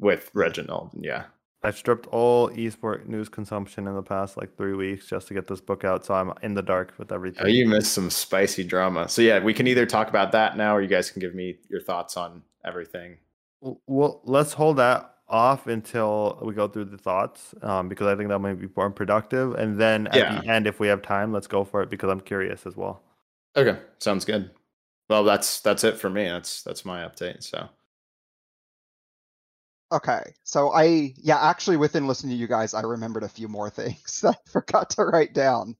with 0.00 0.30
Reginald, 0.32 0.92
yeah. 0.98 1.24
I've 1.62 1.76
stripped 1.76 2.06
all 2.06 2.48
esport 2.48 3.06
news 3.08 3.28
consumption 3.28 3.86
in 3.86 3.94
the 3.94 4.02
past 4.02 4.38
like 4.38 4.56
three 4.56 4.74
weeks 4.74 5.06
just 5.06 5.28
to 5.28 5.34
get 5.34 5.48
this 5.48 5.60
book 5.60 5.84
out, 5.84 6.06
so 6.06 6.14
I'm 6.14 6.32
in 6.40 6.54
the 6.54 6.62
dark 6.62 6.94
with 6.96 7.12
everything. 7.12 7.42
Oh, 7.44 7.48
you 7.48 7.66
missed 7.66 7.92
some 7.92 8.08
spicy 8.08 8.64
drama. 8.64 9.06
So 9.10 9.20
yeah, 9.20 9.38
we 9.38 9.52
can 9.52 9.66
either 9.66 9.84
talk 9.84 10.08
about 10.08 10.32
that 10.32 10.56
now, 10.56 10.74
or 10.74 10.80
you 10.80 10.88
guys 10.88 11.10
can 11.10 11.20
give 11.20 11.34
me 11.34 11.58
your 11.68 11.82
thoughts 11.82 12.16
on 12.16 12.42
everything. 12.64 13.18
Well, 13.60 14.20
let's 14.24 14.52
hold 14.52 14.76
that 14.76 15.14
off 15.28 15.66
until 15.66 16.38
we 16.42 16.54
go 16.54 16.68
through 16.68 16.86
the 16.86 16.98
thoughts, 16.98 17.54
um, 17.62 17.88
because 17.88 18.06
I 18.06 18.16
think 18.16 18.28
that 18.30 18.38
might 18.38 18.54
be 18.54 18.68
more 18.76 18.90
productive. 18.90 19.54
And 19.54 19.78
then 19.78 20.06
at 20.08 20.16
yeah. 20.16 20.40
the 20.40 20.48
end, 20.48 20.66
if 20.66 20.80
we 20.80 20.88
have 20.88 21.02
time, 21.02 21.32
let's 21.32 21.46
go 21.46 21.64
for 21.64 21.82
it 21.82 21.90
because 21.90 22.10
I'm 22.10 22.20
curious 22.20 22.66
as 22.66 22.76
well. 22.76 23.02
Okay, 23.56 23.78
sounds 23.98 24.24
good. 24.24 24.50
Well, 25.10 25.24
that's 25.24 25.60
that's 25.60 25.84
it 25.84 25.98
for 25.98 26.10
me. 26.10 26.24
That's 26.24 26.62
that's 26.62 26.84
my 26.84 27.00
update. 27.00 27.42
So. 27.42 27.68
Okay, 29.90 30.34
so 30.44 30.70
I 30.70 31.14
yeah, 31.16 31.40
actually 31.40 31.78
within 31.78 32.06
listening 32.06 32.32
to 32.32 32.38
you 32.38 32.46
guys, 32.46 32.74
I 32.74 32.82
remembered 32.82 33.22
a 33.22 33.28
few 33.28 33.48
more 33.48 33.70
things 33.70 34.20
that 34.20 34.36
I 34.36 34.50
forgot 34.50 34.90
to 34.90 35.04
write 35.04 35.34
down. 35.34 35.76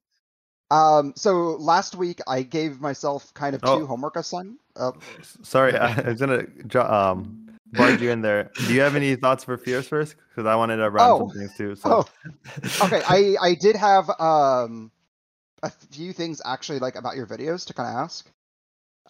Um, 0.71 1.15
so 1.17 1.57
last 1.57 1.95
week 1.95 2.21
I 2.27 2.43
gave 2.43 2.81
myself 2.81 3.33
kind 3.33 3.55
of 3.55 3.63
two 3.63 3.87
homework 3.87 4.17
assignments. 4.17 4.63
Oh. 4.77 4.95
Sorry, 5.43 5.75
I 5.77 6.11
was 6.11 6.21
gonna 6.21 6.47
um 6.91 7.48
barge 7.73 8.01
you 8.01 8.11
in 8.11 8.23
there. 8.23 8.51
Do 8.67 8.73
you 8.73 8.81
have 8.81 8.97
any 8.97 9.17
thoughts 9.17 9.45
for 9.45 9.57
fears 9.57 9.89
first? 9.89 10.17
Because 10.29 10.47
I 10.47 10.55
wanted 10.55 10.77
to 10.77 10.91
run 10.91 11.11
oh. 11.11 11.19
some 11.19 11.39
things 11.39 11.57
too. 11.57 11.77
So. 11.77 12.07
Oh, 12.07 12.85
okay. 12.87 13.03
I 13.09 13.37
I 13.41 13.55
did 13.55 13.77
have 13.77 14.09
um 14.21 14.91
a 15.63 15.71
few 15.71 16.13
things 16.13 16.41
actually 16.45 16.79
like 16.79 16.95
about 16.95 17.17
your 17.17 17.27
videos 17.27 17.67
to 17.67 17.75
kind 17.75 17.89
of 17.89 18.05
ask. 18.05 18.31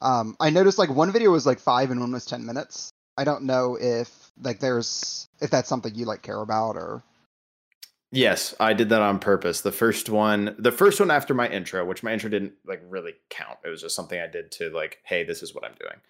Um, 0.00 0.36
I 0.38 0.50
noticed 0.50 0.78
like 0.78 0.90
one 0.90 1.12
video 1.12 1.30
was 1.30 1.46
like 1.46 1.58
five 1.58 1.90
and 1.90 2.00
one 2.00 2.12
was 2.12 2.24
ten 2.24 2.46
minutes. 2.46 2.90
I 3.16 3.24
don't 3.24 3.44
know 3.44 3.76
if 3.80 4.30
like 4.42 4.60
there's 4.60 5.28
if 5.40 5.50
that's 5.50 5.68
something 5.68 5.94
you 5.94 6.04
like 6.04 6.22
care 6.22 6.40
about 6.40 6.76
or 6.76 7.02
Yes, 8.10 8.54
I 8.58 8.72
did 8.72 8.88
that 8.88 9.02
on 9.02 9.18
purpose. 9.18 9.60
The 9.60 9.72
first 9.72 10.08
one, 10.08 10.56
the 10.58 10.72
first 10.72 10.98
one 10.98 11.10
after 11.10 11.34
my 11.34 11.46
intro, 11.46 11.84
which 11.84 12.02
my 12.02 12.12
intro 12.12 12.30
didn't 12.30 12.54
like 12.66 12.80
really 12.88 13.12
count. 13.28 13.58
It 13.64 13.68
was 13.68 13.82
just 13.82 13.94
something 13.94 14.18
I 14.18 14.26
did 14.26 14.50
to 14.52 14.70
like, 14.70 14.98
hey, 15.04 15.24
this 15.24 15.42
is 15.42 15.54
what 15.54 15.64
I'm 15.64 15.74
doing. 15.78 16.00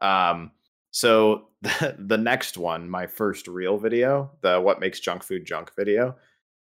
Um, 0.00 0.50
so 0.94 1.48
the, 1.62 1.96
the 1.98 2.16
next 2.16 2.56
one, 2.56 2.88
my 2.88 3.08
first 3.08 3.48
real 3.48 3.76
video, 3.76 4.30
the 4.42 4.60
what 4.60 4.78
makes 4.78 5.00
junk 5.00 5.24
food 5.24 5.44
junk 5.44 5.72
video, 5.76 6.14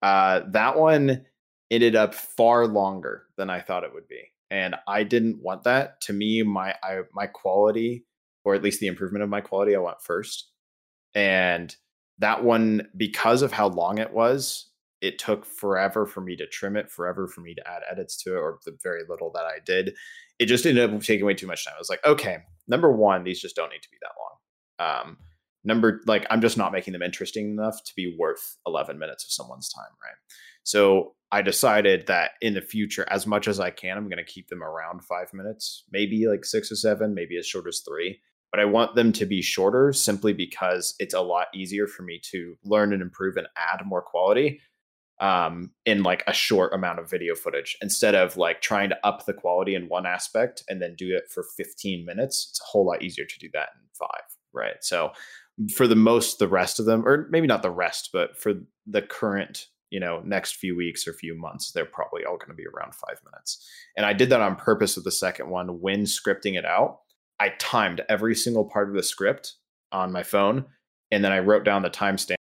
uh, 0.00 0.40
that 0.48 0.78
one 0.78 1.26
ended 1.70 1.94
up 1.94 2.14
far 2.14 2.66
longer 2.66 3.26
than 3.36 3.50
I 3.50 3.60
thought 3.60 3.84
it 3.84 3.92
would 3.92 4.08
be, 4.08 4.22
and 4.50 4.76
I 4.88 5.02
didn't 5.02 5.42
want 5.42 5.64
that. 5.64 6.00
To 6.02 6.14
me, 6.14 6.42
my 6.42 6.74
I, 6.82 7.00
my 7.12 7.26
quality, 7.26 8.06
or 8.46 8.54
at 8.54 8.62
least 8.62 8.80
the 8.80 8.86
improvement 8.86 9.22
of 9.22 9.28
my 9.28 9.42
quality, 9.42 9.76
I 9.76 9.80
want 9.80 10.02
first, 10.02 10.50
and 11.14 11.74
that 12.18 12.42
one 12.42 12.88
because 12.96 13.42
of 13.42 13.52
how 13.52 13.68
long 13.68 13.98
it 13.98 14.12
was 14.12 14.70
it 15.04 15.18
took 15.18 15.44
forever 15.44 16.06
for 16.06 16.20
me 16.20 16.34
to 16.36 16.46
trim 16.46 16.76
it, 16.76 16.90
forever 16.90 17.28
for 17.28 17.42
me 17.42 17.54
to 17.54 17.68
add 17.68 17.82
edits 17.90 18.16
to 18.22 18.34
it, 18.34 18.38
or 18.38 18.58
the 18.64 18.76
very 18.82 19.02
little 19.08 19.30
that 19.34 19.44
I 19.44 19.58
did. 19.64 19.94
It 20.38 20.46
just 20.46 20.66
ended 20.66 20.92
up 20.92 21.02
taking 21.02 21.26
way 21.26 21.34
too 21.34 21.46
much 21.46 21.64
time. 21.64 21.74
I 21.76 21.78
was 21.78 21.90
like, 21.90 22.04
okay, 22.06 22.38
number 22.66 22.90
one, 22.90 23.22
these 23.22 23.40
just 23.40 23.54
don't 23.54 23.70
need 23.70 23.82
to 23.82 23.90
be 23.90 23.98
that 24.00 24.88
long. 24.88 25.06
Um, 25.06 25.16
number 25.62 26.00
like 26.06 26.26
I'm 26.30 26.40
just 26.40 26.58
not 26.58 26.72
making 26.72 26.92
them 26.92 27.02
interesting 27.02 27.50
enough 27.50 27.82
to 27.84 27.92
be 27.96 28.16
worth 28.18 28.56
11 28.66 28.98
minutes 28.98 29.24
of 29.24 29.30
someone's 29.30 29.68
time, 29.68 29.92
right? 30.02 30.16
So 30.62 31.14
I 31.30 31.42
decided 31.42 32.06
that 32.06 32.32
in 32.40 32.54
the 32.54 32.62
future, 32.62 33.06
as 33.10 33.26
much 33.26 33.48
as 33.48 33.60
I 33.60 33.70
can, 33.70 33.96
I'm 33.96 34.08
going 34.08 34.24
to 34.24 34.24
keep 34.24 34.48
them 34.48 34.62
around 34.62 35.04
five 35.04 35.32
minutes, 35.34 35.84
maybe 35.90 36.26
like 36.26 36.44
six 36.44 36.72
or 36.72 36.76
seven, 36.76 37.14
maybe 37.14 37.36
as 37.36 37.46
short 37.46 37.66
as 37.68 37.82
three. 37.86 38.20
But 38.50 38.60
I 38.60 38.66
want 38.66 38.94
them 38.94 39.12
to 39.14 39.26
be 39.26 39.42
shorter 39.42 39.92
simply 39.92 40.32
because 40.32 40.94
it's 41.00 41.14
a 41.14 41.20
lot 41.20 41.48
easier 41.54 41.88
for 41.88 42.04
me 42.04 42.20
to 42.30 42.56
learn 42.64 42.92
and 42.92 43.02
improve 43.02 43.36
and 43.36 43.48
add 43.56 43.84
more 43.84 44.00
quality 44.02 44.60
um, 45.20 45.70
in 45.86 46.02
like 46.02 46.24
a 46.26 46.32
short 46.32 46.74
amount 46.74 46.98
of 46.98 47.08
video 47.08 47.34
footage 47.34 47.76
instead 47.80 48.14
of 48.14 48.36
like 48.36 48.60
trying 48.60 48.88
to 48.88 49.06
up 49.06 49.26
the 49.26 49.32
quality 49.32 49.74
in 49.74 49.88
one 49.88 50.06
aspect 50.06 50.64
and 50.68 50.82
then 50.82 50.94
do 50.96 51.14
it 51.16 51.30
for 51.30 51.44
15 51.56 52.04
minutes. 52.04 52.48
It's 52.50 52.60
a 52.60 52.64
whole 52.64 52.86
lot 52.86 53.02
easier 53.02 53.24
to 53.24 53.38
do 53.38 53.48
that 53.52 53.68
in 53.74 53.88
five, 53.92 54.24
right? 54.52 54.82
So 54.82 55.12
for 55.76 55.86
the 55.86 55.96
most, 55.96 56.38
the 56.38 56.48
rest 56.48 56.80
of 56.80 56.86
them, 56.86 57.06
or 57.06 57.28
maybe 57.30 57.46
not 57.46 57.62
the 57.62 57.70
rest, 57.70 58.10
but 58.12 58.36
for 58.36 58.54
the 58.86 59.02
current, 59.02 59.66
you 59.90 60.00
know, 60.00 60.20
next 60.24 60.56
few 60.56 60.76
weeks 60.76 61.06
or 61.06 61.12
few 61.12 61.38
months, 61.38 61.70
they're 61.70 61.84
probably 61.84 62.24
all 62.24 62.36
going 62.36 62.48
to 62.48 62.54
be 62.54 62.66
around 62.66 62.94
five 62.94 63.20
minutes. 63.24 63.64
And 63.96 64.04
I 64.04 64.12
did 64.12 64.30
that 64.30 64.40
on 64.40 64.56
purpose 64.56 64.96
with 64.96 65.04
the 65.04 65.12
second 65.12 65.48
one 65.48 65.80
when 65.80 66.02
scripting 66.02 66.58
it 66.58 66.64
out. 66.64 66.98
I 67.38 67.50
timed 67.60 68.00
every 68.08 68.34
single 68.34 68.64
part 68.64 68.88
of 68.88 68.96
the 68.96 69.02
script 69.02 69.54
on 69.92 70.10
my 70.10 70.24
phone 70.24 70.64
and 71.14 71.24
then 71.24 71.30
I 71.30 71.38
wrote 71.38 71.64
down 71.64 71.82
the 71.82 71.90
timestamp 71.90 72.34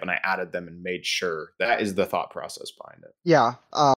and 0.00 0.10
I 0.10 0.18
added 0.22 0.52
them 0.52 0.68
and 0.68 0.82
made 0.82 1.06
sure 1.06 1.52
that 1.58 1.80
is 1.80 1.94
the 1.94 2.06
thought 2.06 2.30
process 2.30 2.70
behind 2.70 3.04
it. 3.04 3.14
Yeah. 3.24 3.54
Uh, 3.72 3.94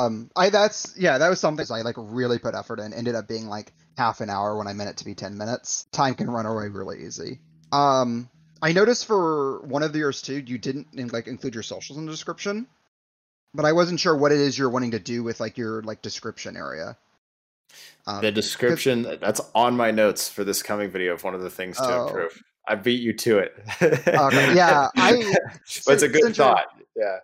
um, 0.00 0.30
I 0.36 0.50
that's 0.50 0.94
yeah, 0.98 1.18
that 1.18 1.28
was 1.28 1.40
something 1.40 1.66
I 1.70 1.82
like 1.82 1.96
really 1.98 2.38
put 2.38 2.54
effort 2.54 2.80
in. 2.80 2.92
Ended 2.92 3.14
up 3.14 3.28
being 3.28 3.46
like 3.46 3.72
half 3.96 4.20
an 4.20 4.30
hour 4.30 4.56
when 4.56 4.66
I 4.66 4.72
meant 4.72 4.90
it 4.90 4.96
to 4.98 5.04
be 5.04 5.14
ten 5.14 5.38
minutes. 5.38 5.86
Time 5.92 6.14
can 6.14 6.30
run 6.30 6.46
away 6.46 6.68
really 6.68 7.04
easy. 7.04 7.40
Um, 7.72 8.28
I 8.62 8.72
noticed 8.72 9.06
for 9.06 9.60
one 9.62 9.82
of 9.82 9.94
yours 9.94 10.22
too, 10.22 10.38
you 10.38 10.58
didn't 10.58 11.12
like 11.12 11.26
include 11.26 11.54
your 11.54 11.62
socials 11.62 11.98
in 11.98 12.06
the 12.06 12.12
description, 12.12 12.66
but 13.54 13.64
I 13.64 13.72
wasn't 13.72 14.00
sure 14.00 14.16
what 14.16 14.32
it 14.32 14.38
is 14.38 14.56
you're 14.56 14.70
wanting 14.70 14.92
to 14.92 14.98
do 14.98 15.22
with 15.22 15.40
like 15.40 15.58
your 15.58 15.82
like 15.82 16.02
description 16.02 16.56
area. 16.56 16.96
Um, 18.06 18.22
the 18.22 18.32
description 18.32 19.02
that's 19.20 19.40
on 19.54 19.76
my 19.76 19.90
notes 19.90 20.28
for 20.28 20.44
this 20.44 20.62
coming 20.62 20.90
video 20.90 21.14
of 21.14 21.24
one 21.24 21.34
of 21.34 21.42
the 21.42 21.50
things 21.50 21.76
to 21.78 21.84
oh. 21.84 22.06
improve. 22.06 22.42
I 22.68 22.74
beat 22.74 23.00
you 23.00 23.12
to 23.12 23.38
it. 23.38 23.54
okay. 23.82 24.54
Yeah, 24.54 24.88
I. 24.96 25.34
but 25.86 25.94
it's 25.94 26.02
a 26.02 26.08
good 26.08 26.34
thought. 26.34 26.66
Yeah. 26.96 27.18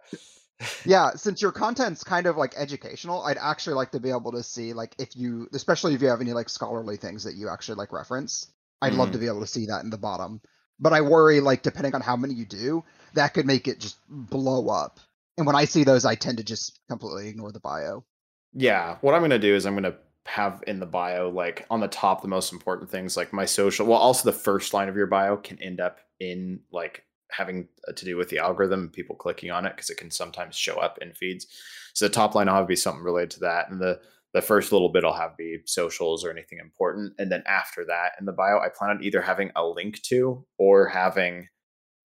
yeah, 0.85 1.11
since 1.15 1.43
your 1.43 1.51
content's 1.51 2.05
kind 2.05 2.27
of 2.27 2.37
like 2.37 2.55
educational, 2.57 3.23
I'd 3.23 3.39
actually 3.39 3.75
like 3.75 3.91
to 3.93 4.01
be 4.01 4.11
able 4.11 4.33
to 4.33 4.43
see 4.43 4.73
like 4.73 4.95
if 4.99 5.17
you, 5.17 5.49
especially 5.53 5.95
if 5.95 6.03
you 6.03 6.09
have 6.09 6.21
any 6.21 6.33
like 6.33 6.49
scholarly 6.49 6.97
things 6.97 7.25
that 7.25 7.35
you 7.35 7.49
actually 7.49 7.77
like 7.77 7.93
reference. 7.93 8.53
I'd 8.81 8.93
mm. 8.93 8.99
love 8.99 9.13
to 9.13 9.19
be 9.19 9.27
able 9.27 9.41
to 9.41 9.47
see 9.47 9.67
that 9.67 9.83
in 9.85 9.91
the 9.91 9.99
bottom. 9.99 10.41
But 10.79 10.93
I 10.93 11.01
worry 11.01 11.41
like 11.41 11.63
depending 11.63 11.95
on 11.95 12.01
how 12.01 12.17
many 12.17 12.35
you 12.35 12.45
do, 12.45 12.85
that 13.15 13.35
could 13.35 13.47
make 13.47 13.69
it 13.69 13.79
just 13.79 13.99
blow 14.09 14.69
up. 14.69 15.01
And 15.39 15.47
when 15.47 15.57
I 15.57 15.65
see 15.65 15.85
those, 15.85 16.05
I 16.05 16.15
tend 16.15 16.39
to 16.39 16.45
just 16.45 16.79
completely 16.89 17.29
ignore 17.29 17.53
the 17.53 17.61
bio. 17.61 18.05
Yeah, 18.53 18.97
what 19.01 19.15
I'm 19.15 19.23
gonna 19.23 19.39
do 19.39 19.55
is 19.55 19.65
I'm 19.65 19.75
gonna 19.75 19.97
have 20.27 20.63
in 20.67 20.79
the 20.79 20.87
bio 20.87 21.29
like 21.29 21.67
on 21.69 21.81
the 21.81 21.89
top 21.89 22.23
the 22.23 22.29
most 22.29 22.53
important 22.53 22.89
things 22.89 23.17
like 23.17 23.33
my 23.33 23.45
social 23.45 23.87
well 23.87 23.99
also 23.99 24.31
the 24.31 24.37
first 24.37 24.73
line 24.73 24.89
of 24.89 24.97
your 24.97 25.07
bio 25.07 25.37
can 25.37 25.61
end 25.61 25.81
up 25.81 25.99
in 26.21 26.61
like 26.71 27.05
having 27.33 27.67
to 27.97 28.05
do 28.05 28.17
with 28.17 28.29
the 28.29 28.39
algorithm 28.39 28.89
people 28.91 29.17
clicking 29.17 29.51
on 29.51 29.67
it 29.67 29.75
because 29.75 29.91
it 29.91 29.97
can 29.97 30.11
sometimes 30.11 30.55
show 30.55 30.77
up 30.77 30.99
in 31.01 31.13
feeds. 31.13 31.47
So 31.95 32.07
the 32.07 32.15
top 32.15 32.35
line 32.35 32.49
i'll 32.49 32.57
have 32.57 32.69
be 32.69 32.77
something 32.77 33.03
related 33.03 33.31
to 33.33 33.41
that 33.41 33.71
and 33.71 33.81
the 33.81 34.01
the 34.33 34.41
first 34.41 34.73
little 34.73 34.89
bit 34.89 35.05
i'll 35.05 35.13
have 35.13 35.37
be 35.37 35.59
socials 35.67 36.25
or 36.25 36.31
anything 36.31 36.59
important 36.59 37.13
and 37.19 37.31
then 37.31 37.43
after 37.47 37.85
that 37.87 38.13
in 38.19 38.25
the 38.25 38.33
bio 38.33 38.59
i 38.59 38.69
plan 38.69 38.91
on 38.91 39.05
either 39.05 39.21
having 39.21 39.51
a 39.57 39.67
link 39.67 40.01
to 40.03 40.45
or 40.59 40.89
having 40.89 41.49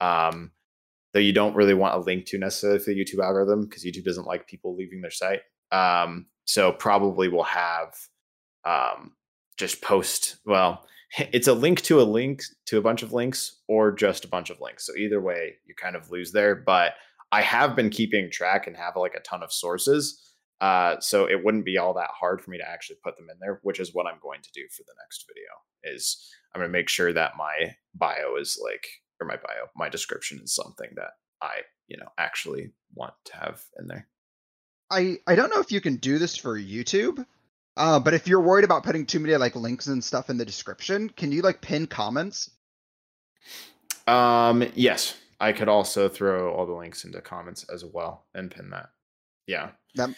um 0.01 0.51
though 1.13 1.21
you 1.21 1.31
don't 1.31 1.55
really 1.55 1.73
want 1.73 1.95
a 1.95 1.99
link 1.99 2.25
to 2.25 2.37
necessarily 2.37 2.79
for 2.79 2.91
the 2.91 2.99
youtube 2.99 3.23
algorithm 3.23 3.63
because 3.63 3.85
youtube 3.85 4.03
doesn't 4.03 4.27
like 4.27 4.45
people 4.45 4.75
leaving 4.75 4.99
their 4.99 5.09
site 5.09 5.39
um 5.71 6.25
so 6.47 6.71
probably 6.71 7.27
we'll 7.27 7.43
have 7.43 7.93
um, 8.65 9.11
just 9.57 9.81
post. 9.81 10.37
Well, 10.45 10.85
it's 11.17 11.47
a 11.47 11.53
link 11.53 11.81
to 11.83 12.01
a 12.01 12.03
link 12.03 12.41
to 12.65 12.77
a 12.77 12.81
bunch 12.81 13.03
of 13.03 13.13
links 13.13 13.59
or 13.67 13.91
just 13.91 14.25
a 14.25 14.29
bunch 14.29 14.49
of 14.49 14.59
links. 14.61 14.85
So 14.85 14.95
either 14.95 15.21
way, 15.21 15.55
you 15.65 15.75
kind 15.75 15.95
of 15.95 16.09
lose 16.09 16.31
there. 16.31 16.55
But 16.55 16.93
I 17.31 17.41
have 17.41 17.75
been 17.75 17.89
keeping 17.89 18.31
track 18.31 18.67
and 18.67 18.75
have 18.75 18.95
like 18.95 19.13
a 19.15 19.21
ton 19.21 19.43
of 19.43 19.51
sources. 19.51 20.23
Uh, 20.59 20.99
so 20.99 21.29
it 21.29 21.43
wouldn't 21.43 21.65
be 21.65 21.77
all 21.77 21.93
that 21.93 22.09
hard 22.17 22.41
for 22.41 22.49
me 22.49 22.57
to 22.57 22.67
actually 22.67 22.97
put 23.03 23.15
them 23.17 23.27
in 23.31 23.37
there, 23.39 23.59
which 23.63 23.79
is 23.79 23.93
what 23.93 24.07
I'm 24.07 24.19
going 24.21 24.41
to 24.41 24.51
do 24.53 24.63
for 24.75 24.83
the 24.83 24.95
next 25.03 25.25
video. 25.27 25.95
Is 25.95 26.31
I'm 26.53 26.61
going 26.61 26.69
to 26.69 26.77
make 26.77 26.89
sure 26.89 27.13
that 27.13 27.37
my 27.37 27.75
bio 27.93 28.35
is 28.39 28.59
like, 28.63 28.87
or 29.21 29.27
my 29.27 29.35
bio, 29.35 29.67
my 29.75 29.89
description 29.89 30.39
is 30.43 30.55
something 30.55 30.89
that 30.95 31.11
I, 31.41 31.61
you 31.87 31.97
know, 31.97 32.07
actually 32.17 32.71
want 32.95 33.13
to 33.25 33.37
have 33.37 33.63
in 33.79 33.87
there. 33.87 34.07
I 34.89 35.17
I 35.27 35.35
don't 35.35 35.49
know 35.53 35.59
if 35.59 35.71
you 35.71 35.81
can 35.81 35.97
do 35.97 36.17
this 36.17 36.37
for 36.37 36.59
YouTube, 36.59 37.25
uh, 37.75 37.99
but 37.99 38.13
if 38.13 38.27
you're 38.27 38.41
worried 38.41 38.65
about 38.65 38.83
putting 38.83 39.05
too 39.05 39.19
many 39.19 39.35
like 39.35 39.55
links 39.55 39.87
and 39.87 40.03
stuff 40.03 40.29
in 40.29 40.37
the 40.37 40.45
description, 40.45 41.09
can 41.09 41.31
you 41.31 41.41
like 41.41 41.61
pin 41.61 41.87
comments? 41.87 42.49
Um, 44.07 44.65
yes, 44.73 45.15
I 45.39 45.51
could 45.51 45.67
also 45.67 46.07
throw 46.09 46.53
all 46.53 46.65
the 46.65 46.73
links 46.73 47.03
into 47.03 47.21
comments 47.21 47.65
as 47.71 47.85
well 47.85 48.25
and 48.33 48.49
pin 48.49 48.69
that. 48.71 48.89
Yeah. 49.45 49.71
That, 49.95 50.09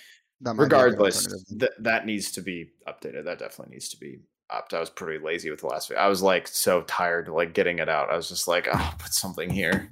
that 0.42 0.56
Regardless, 0.58 1.28
th- 1.60 1.72
that 1.80 2.06
needs 2.06 2.32
to 2.34 2.42
be 2.42 2.72
updated. 2.88 3.26
That 3.26 3.40
definitely 3.40 3.76
needs 3.76 3.90
to 3.90 3.98
be 3.98 4.20
upped. 4.50 4.74
I 4.74 4.80
was 4.80 4.90
pretty 4.90 5.24
lazy 5.24 5.50
with 5.50 5.60
the 5.60 5.68
last 5.68 5.90
video. 5.90 6.04
I 6.04 6.08
was 6.08 6.22
like 6.22 6.48
so 6.48 6.82
tired 6.84 7.28
like 7.28 7.54
getting 7.54 7.80
it 7.80 7.90
out. 7.90 8.10
I 8.10 8.16
was 8.16 8.30
just 8.30 8.48
like, 8.48 8.68
oh, 8.72 8.96
put 9.00 9.14
something 9.14 9.50
here. 9.50 9.92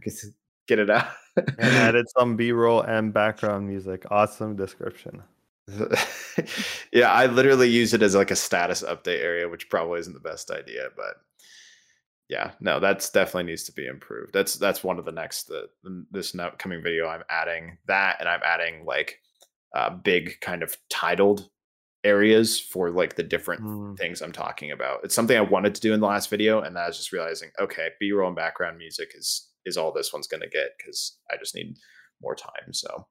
Get 0.67 0.79
it 0.79 0.89
out. 0.89 1.07
And 1.35 1.59
added 1.59 2.05
some 2.17 2.35
b-roll 2.35 2.81
and 2.81 3.13
background 3.13 3.67
music. 3.67 4.05
Awesome 4.11 4.55
description. 4.55 5.23
Yeah 6.93 7.11
i 7.11 7.25
literally 7.25 7.69
use 7.69 7.93
it 7.93 8.01
as 8.01 8.15
like 8.15 8.31
a 8.31 8.35
status 8.35 8.83
update 8.83 9.21
area 9.21 9.49
which 9.49 9.69
probably 9.69 9.99
isn't 9.99 10.13
the 10.13 10.19
best 10.19 10.51
idea 10.51 10.89
but 10.95 11.15
yeah 12.29 12.51
no 12.59 12.79
that's 12.79 13.09
definitely 13.09 13.43
needs 13.43 13.63
to 13.63 13.71
be 13.71 13.87
improved. 13.87 14.33
That's 14.33 14.55
that's 14.55 14.83
one 14.83 14.99
of 14.99 15.05
the 15.05 15.11
next 15.11 15.47
the, 15.47 15.67
this 16.11 16.35
coming 16.57 16.81
video 16.81 17.07
i'm 17.07 17.23
adding 17.29 17.77
that 17.87 18.17
and 18.19 18.29
i'm 18.29 18.41
adding 18.43 18.85
like 18.85 19.19
uh, 19.75 19.89
big 19.89 20.39
kind 20.39 20.63
of 20.63 20.77
titled 20.89 21.49
areas 22.03 22.59
for 22.59 22.89
like 22.89 23.15
the 23.15 23.23
different 23.23 23.61
mm. 23.61 23.97
things 23.97 24.21
i'm 24.21 24.31
talking 24.31 24.71
about. 24.71 25.01
It's 25.03 25.15
something 25.15 25.37
i 25.37 25.41
wanted 25.41 25.75
to 25.75 25.81
do 25.81 25.93
in 25.93 25.99
the 25.99 26.07
last 26.07 26.29
video 26.29 26.61
and 26.61 26.77
i 26.77 26.87
was 26.87 26.97
just 26.97 27.11
realizing 27.11 27.49
okay 27.59 27.89
b-roll 27.99 28.27
and 28.27 28.35
background 28.35 28.77
music 28.77 29.11
is 29.15 29.46
is 29.67 29.77
all 29.77 29.91
this 29.91 30.13
one's 30.13 30.27
going 30.27 30.41
to 30.41 30.49
get 30.49 30.69
because 30.77 31.17
I 31.31 31.37
just 31.37 31.55
need 31.55 31.77
more 32.21 32.35
time. 32.35 32.73
So, 32.73 33.07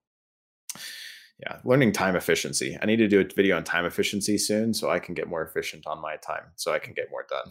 yeah, 1.40 1.58
learning 1.64 1.92
time 1.92 2.16
efficiency. 2.16 2.78
I 2.80 2.86
need 2.86 2.96
to 2.96 3.08
do 3.08 3.20
a 3.20 3.24
video 3.24 3.56
on 3.56 3.64
time 3.64 3.84
efficiency 3.84 4.38
soon 4.38 4.72
so 4.72 4.90
I 4.90 4.98
can 4.98 5.14
get 5.14 5.28
more 5.28 5.42
efficient 5.42 5.86
on 5.86 6.00
my 6.00 6.16
time 6.16 6.44
so 6.56 6.72
I 6.72 6.78
can 6.78 6.94
get 6.94 7.10
more 7.10 7.26
done. 7.28 7.50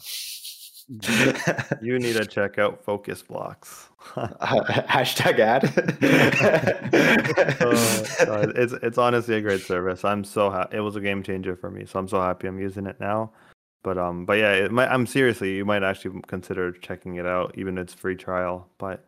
you 1.81 1.99
need 1.99 2.13
to 2.17 2.25
check 2.25 2.57
out 2.57 2.83
focus 2.83 3.21
blocks. 3.21 3.89
uh, 4.15 4.27
hashtag 4.87 5.39
ad. 5.39 5.63
oh, 7.61 8.51
it's 8.55 8.73
it's 8.73 8.97
honestly 8.97 9.35
a 9.35 9.41
great 9.41 9.61
service. 9.61 10.05
I'm 10.05 10.23
so 10.23 10.49
happy. 10.51 10.77
It 10.77 10.81
was 10.81 10.95
a 10.95 11.01
game 11.01 11.23
changer 11.23 11.55
for 11.55 11.71
me, 11.71 11.85
so 11.85 11.99
I'm 11.99 12.07
so 12.07 12.21
happy 12.21 12.47
I'm 12.47 12.59
using 12.59 12.85
it 12.85 12.99
now. 12.99 13.31
But 13.85 13.99
um, 13.99 14.25
but 14.25 14.39
yeah, 14.39 14.67
might, 14.69 14.87
I'm 14.87 15.05
seriously, 15.05 15.57
you 15.57 15.63
might 15.63 15.83
actually 15.83 16.19
consider 16.25 16.71
checking 16.71 17.17
it 17.17 17.27
out, 17.27 17.53
even 17.55 17.77
it's 17.77 17.93
free 17.93 18.15
trial. 18.15 18.67
But 18.79 19.05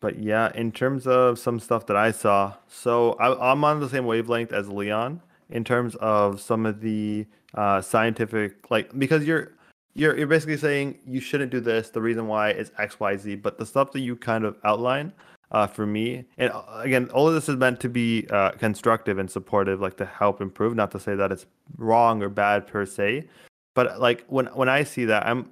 but 0.00 0.18
yeah, 0.18 0.50
in 0.56 0.72
terms 0.72 1.06
of 1.06 1.38
some 1.38 1.60
stuff 1.60 1.86
that 1.86 1.96
I 1.96 2.10
saw, 2.10 2.54
so 2.66 3.12
I, 3.12 3.52
I'm 3.52 3.62
on 3.62 3.78
the 3.78 3.88
same 3.88 4.06
wavelength 4.06 4.52
as 4.52 4.68
Leon 4.68 5.22
in 5.50 5.62
terms 5.62 5.94
of 6.00 6.40
some 6.40 6.66
of 6.66 6.80
the 6.80 7.26
uh, 7.54 7.80
scientific, 7.80 8.72
like 8.72 8.98
because 8.98 9.24
you're 9.24 9.52
you're 9.94 10.18
you're 10.18 10.26
basically 10.26 10.56
saying 10.56 10.98
you 11.06 11.20
shouldn't 11.20 11.52
do 11.52 11.60
this. 11.60 11.90
The 11.90 12.02
reason 12.02 12.26
why 12.26 12.50
is 12.50 12.72
X, 12.76 12.98
Y, 12.98 13.16
Z. 13.16 13.36
But 13.36 13.56
the 13.56 13.66
stuff 13.66 13.92
that 13.92 14.00
you 14.00 14.16
kind 14.16 14.44
of 14.44 14.56
outline, 14.64 15.12
uh, 15.54 15.68
for 15.68 15.86
me, 15.86 16.24
and 16.36 16.50
uh, 16.52 16.62
again, 16.80 17.08
all 17.10 17.28
of 17.28 17.34
this 17.34 17.48
is 17.48 17.56
meant 17.56 17.78
to 17.80 17.88
be 17.88 18.26
uh, 18.30 18.50
constructive 18.52 19.18
and 19.18 19.30
supportive, 19.30 19.80
like 19.80 19.96
to 19.98 20.04
help 20.04 20.40
improve. 20.40 20.74
Not 20.74 20.90
to 20.90 21.00
say 21.00 21.14
that 21.14 21.30
it's 21.30 21.46
wrong 21.78 22.22
or 22.24 22.28
bad 22.28 22.66
per 22.66 22.84
se, 22.84 23.28
but 23.74 24.00
like 24.00 24.24
when 24.26 24.46
when 24.46 24.68
I 24.68 24.82
see 24.82 25.04
that, 25.04 25.24
I'm 25.24 25.50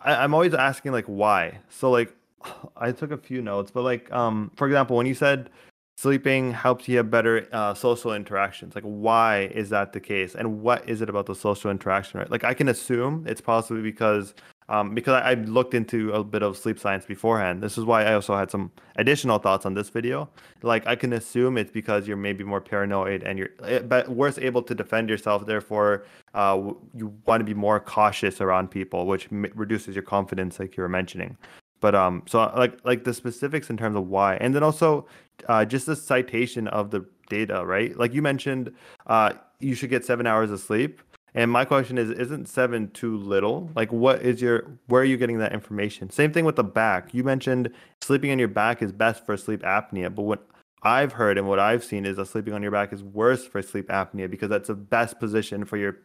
I, 0.00 0.16
I'm 0.16 0.34
always 0.34 0.52
asking 0.52 0.90
like 0.90 1.06
why. 1.06 1.60
So 1.70 1.92
like 1.92 2.12
I 2.76 2.90
took 2.90 3.12
a 3.12 3.16
few 3.16 3.40
notes, 3.40 3.70
but 3.70 3.82
like 3.82 4.12
um 4.12 4.50
for 4.56 4.66
example, 4.66 4.96
when 4.96 5.06
you 5.06 5.14
said 5.14 5.48
sleeping 5.96 6.52
helps 6.52 6.88
you 6.88 6.96
have 6.96 7.08
better 7.08 7.46
uh, 7.52 7.72
social 7.72 8.12
interactions 8.12 8.74
like 8.74 8.82
why 8.82 9.42
is 9.54 9.70
that 9.70 9.92
the 9.92 10.00
case 10.00 10.34
and 10.34 10.60
what 10.60 10.86
is 10.88 11.00
it 11.00 11.08
about 11.08 11.24
the 11.26 11.34
social 11.36 11.70
interaction 11.70 12.18
right 12.18 12.32
like 12.32 12.42
i 12.42 12.52
can 12.52 12.68
assume 12.68 13.24
it's 13.28 13.40
possibly 13.40 13.80
because 13.80 14.34
um, 14.68 14.94
because 14.94 15.14
I, 15.22 15.32
I, 15.32 15.34
looked 15.34 15.74
into 15.74 16.12
a 16.12 16.24
bit 16.24 16.42
of 16.42 16.56
sleep 16.56 16.78
science 16.78 17.04
beforehand. 17.04 17.62
This 17.62 17.76
is 17.76 17.84
why 17.84 18.04
I 18.04 18.14
also 18.14 18.36
had 18.36 18.50
some 18.50 18.70
additional 18.96 19.38
thoughts 19.38 19.66
on 19.66 19.74
this 19.74 19.90
video. 19.90 20.28
Like 20.62 20.86
I 20.86 20.96
can 20.96 21.12
assume 21.12 21.58
it's 21.58 21.70
because 21.70 22.08
you're 22.08 22.16
maybe 22.16 22.44
more 22.44 22.60
paranoid 22.60 23.22
and 23.22 23.38
you're 23.38 23.50
eh, 23.64 23.80
but 23.80 24.08
worse 24.08 24.38
able 24.38 24.62
to 24.62 24.74
defend 24.74 25.10
yourself. 25.10 25.46
Therefore, 25.46 26.06
uh, 26.34 26.72
you 26.94 27.14
want 27.26 27.40
to 27.40 27.44
be 27.44 27.54
more 27.54 27.78
cautious 27.78 28.40
around 28.40 28.70
people, 28.70 29.06
which 29.06 29.28
m- 29.30 29.52
reduces 29.54 29.94
your 29.94 30.04
confidence, 30.04 30.58
like 30.58 30.76
you 30.76 30.82
were 30.82 30.88
mentioning. 30.88 31.36
But 31.80 31.94
um, 31.94 32.22
so 32.26 32.50
like 32.56 32.78
like 32.84 33.04
the 33.04 33.12
specifics 33.12 33.68
in 33.68 33.76
terms 33.76 33.96
of 33.96 34.08
why, 34.08 34.36
and 34.36 34.54
then 34.54 34.62
also 34.62 35.06
uh, 35.48 35.64
just 35.66 35.84
the 35.86 35.96
citation 35.96 36.68
of 36.68 36.90
the 36.90 37.04
data, 37.28 37.64
right? 37.64 37.96
Like 37.96 38.14
you 38.14 38.22
mentioned, 38.22 38.72
uh, 39.06 39.34
you 39.60 39.74
should 39.74 39.90
get 39.90 40.04
seven 40.04 40.26
hours 40.26 40.50
of 40.50 40.60
sleep. 40.60 41.02
And 41.34 41.50
my 41.50 41.64
question 41.64 41.98
is, 41.98 42.10
isn't 42.10 42.48
seven 42.48 42.90
too 42.92 43.16
little? 43.16 43.70
Like, 43.74 43.92
what 43.92 44.22
is 44.22 44.40
your, 44.40 44.78
where 44.86 45.02
are 45.02 45.06
you 45.06 45.16
getting 45.16 45.38
that 45.38 45.52
information? 45.52 46.10
Same 46.10 46.32
thing 46.32 46.44
with 46.44 46.56
the 46.56 46.64
back. 46.64 47.12
You 47.12 47.24
mentioned 47.24 47.70
sleeping 48.00 48.30
on 48.30 48.38
your 48.38 48.48
back 48.48 48.82
is 48.82 48.92
best 48.92 49.26
for 49.26 49.36
sleep 49.36 49.62
apnea, 49.62 50.14
but 50.14 50.22
what 50.22 50.46
I've 50.84 51.12
heard 51.12 51.38
and 51.38 51.48
what 51.48 51.58
I've 51.58 51.82
seen 51.82 52.04
is 52.04 52.16
that 52.18 52.26
sleeping 52.26 52.52
on 52.52 52.62
your 52.62 52.70
back 52.70 52.92
is 52.92 53.02
worse 53.02 53.46
for 53.46 53.62
sleep 53.62 53.88
apnea 53.88 54.30
because 54.30 54.50
that's 54.50 54.68
the 54.68 54.74
best 54.74 55.18
position 55.18 55.64
for 55.64 55.78
your 55.78 55.96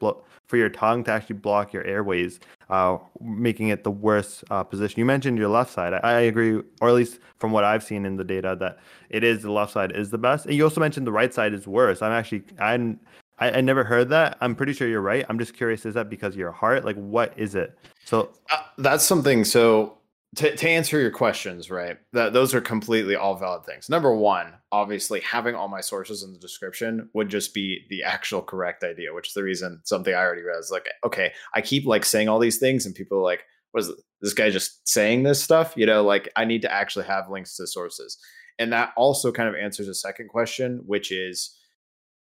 for 0.48 0.56
your 0.56 0.70
tongue 0.70 1.04
to 1.04 1.12
actually 1.12 1.36
block 1.36 1.74
your 1.74 1.84
airways, 1.84 2.40
uh, 2.70 2.98
making 3.20 3.68
it 3.68 3.84
the 3.84 3.92
worst 3.92 4.46
uh, 4.50 4.64
position. 4.64 4.98
You 4.98 5.06
mentioned 5.06 5.38
your 5.38 5.50
left 5.50 5.74
side. 5.74 5.94
I, 5.94 5.98
I, 5.98 6.20
agree, 6.22 6.62
or 6.80 6.88
at 6.88 6.96
least 6.96 7.20
from 7.40 7.52
what 7.52 7.66
I've 7.66 7.84
seen 7.84 8.06
in 8.06 8.16
the 8.16 8.24
data, 8.24 8.56
that 8.62 8.80
it 9.10 9.26
is 9.26 9.42
the 9.42 9.52
left 9.52 9.74
side 9.74 9.92
is 9.92 10.12
the 10.12 10.18
best. 10.18 10.46
And 10.46 10.56
you 10.56 10.64
also 10.64 10.80
mentioned 10.80 11.06
the 11.06 11.12
right 11.12 11.34
side 11.34 11.54
is 11.54 11.68
worse. 11.68 12.02
I'm 12.02 12.14
actually 12.14 12.44
I'm 12.58 13.02
I, 13.40 13.52
I 13.52 13.62
never 13.62 13.84
heard 13.84 14.10
that. 14.10 14.38
I'm 14.42 14.56
pretty 14.56 14.74
sure 14.74 14.88
you're 14.88 15.02
right. 15.02 15.26
I'm 15.30 15.40
just 15.40 15.54
curious, 15.54 15.86
is 15.86 15.96
that 15.96 16.10
because 16.10 16.34
of 16.34 16.40
your 16.40 16.52
heart? 16.52 16.86
Like, 16.86 16.98
what 16.98 17.34
is 17.38 17.56
it? 17.56 17.78
So 18.06 18.30
uh, 18.52 18.58
that's 18.78 19.06
something. 19.06 19.46
So 19.46 19.98
to, 20.36 20.56
to 20.56 20.70
answer 20.70 21.00
your 21.00 21.12
questions, 21.12 21.72
right? 21.72 21.98
That 22.14 22.34
those 22.34 22.54
are 22.54 22.62
completely 22.62 23.16
all 23.16 23.36
valid 23.36 23.66
things. 23.66 23.90
Number 23.90 24.14
one, 24.14 24.54
obviously, 24.72 25.22
having 25.22 25.56
all 25.56 25.68
my 25.68 25.82
sources 25.82 26.22
in 26.22 26.34
the 26.34 26.40
description 26.40 27.10
would 27.14 27.30
just 27.30 27.54
be 27.54 27.86
the 27.90 28.04
actual 28.04 28.42
correct 28.42 28.84
idea, 28.84 29.14
which 29.14 29.30
is 29.30 29.34
the 29.34 29.44
reason 29.44 29.82
something 29.86 30.14
I 30.14 30.18
already 30.18 30.44
read 30.44 30.60
is 30.60 30.72
like, 30.72 30.88
okay, 31.04 31.34
I 31.56 31.62
keep 31.62 31.86
like 31.86 32.06
saying 32.06 32.30
all 32.30 32.40
these 32.40 32.60
things, 32.60 32.86
and 32.86 32.94
people 32.94 33.20
are 33.20 33.24
like, 33.24 33.44
was 33.74 33.92
this 34.22 34.34
guy 34.34 34.50
just 34.52 34.88
saying 34.88 35.24
this 35.24 35.42
stuff? 35.42 35.74
You 35.76 35.86
know, 35.86 36.04
like 36.04 36.30
I 36.36 36.46
need 36.46 36.62
to 36.62 36.72
actually 36.72 37.06
have 37.06 37.30
links 37.30 37.56
to 37.56 37.66
sources, 37.66 38.18
and 38.60 38.72
that 38.72 38.92
also 38.96 39.32
kind 39.32 39.50
of 39.50 39.56
answers 39.56 39.88
a 39.88 39.96
second 39.96 40.30
question, 40.30 40.84
which 40.86 41.12
is 41.12 41.56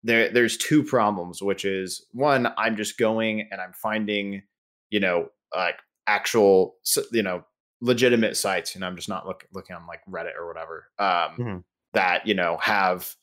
there 0.03 0.29
there's 0.29 0.57
two 0.57 0.83
problems 0.83 1.41
which 1.41 1.65
is 1.65 2.05
one 2.11 2.47
i'm 2.57 2.75
just 2.75 2.97
going 2.97 3.47
and 3.51 3.61
i'm 3.61 3.73
finding 3.73 4.41
you 4.89 4.99
know 4.99 5.29
like 5.55 5.79
actual 6.07 6.75
you 7.11 7.23
know 7.23 7.43
legitimate 7.81 8.35
sites 8.35 8.75
and 8.75 8.83
i'm 8.85 8.95
just 8.95 9.09
not 9.09 9.25
look, 9.25 9.45
looking 9.53 9.75
on 9.75 9.87
like 9.87 10.01
reddit 10.09 10.35
or 10.37 10.47
whatever 10.47 10.85
um 10.99 11.07
mm-hmm. 11.07 11.57
that 11.93 12.25
you 12.27 12.33
know 12.33 12.57
have 12.61 13.15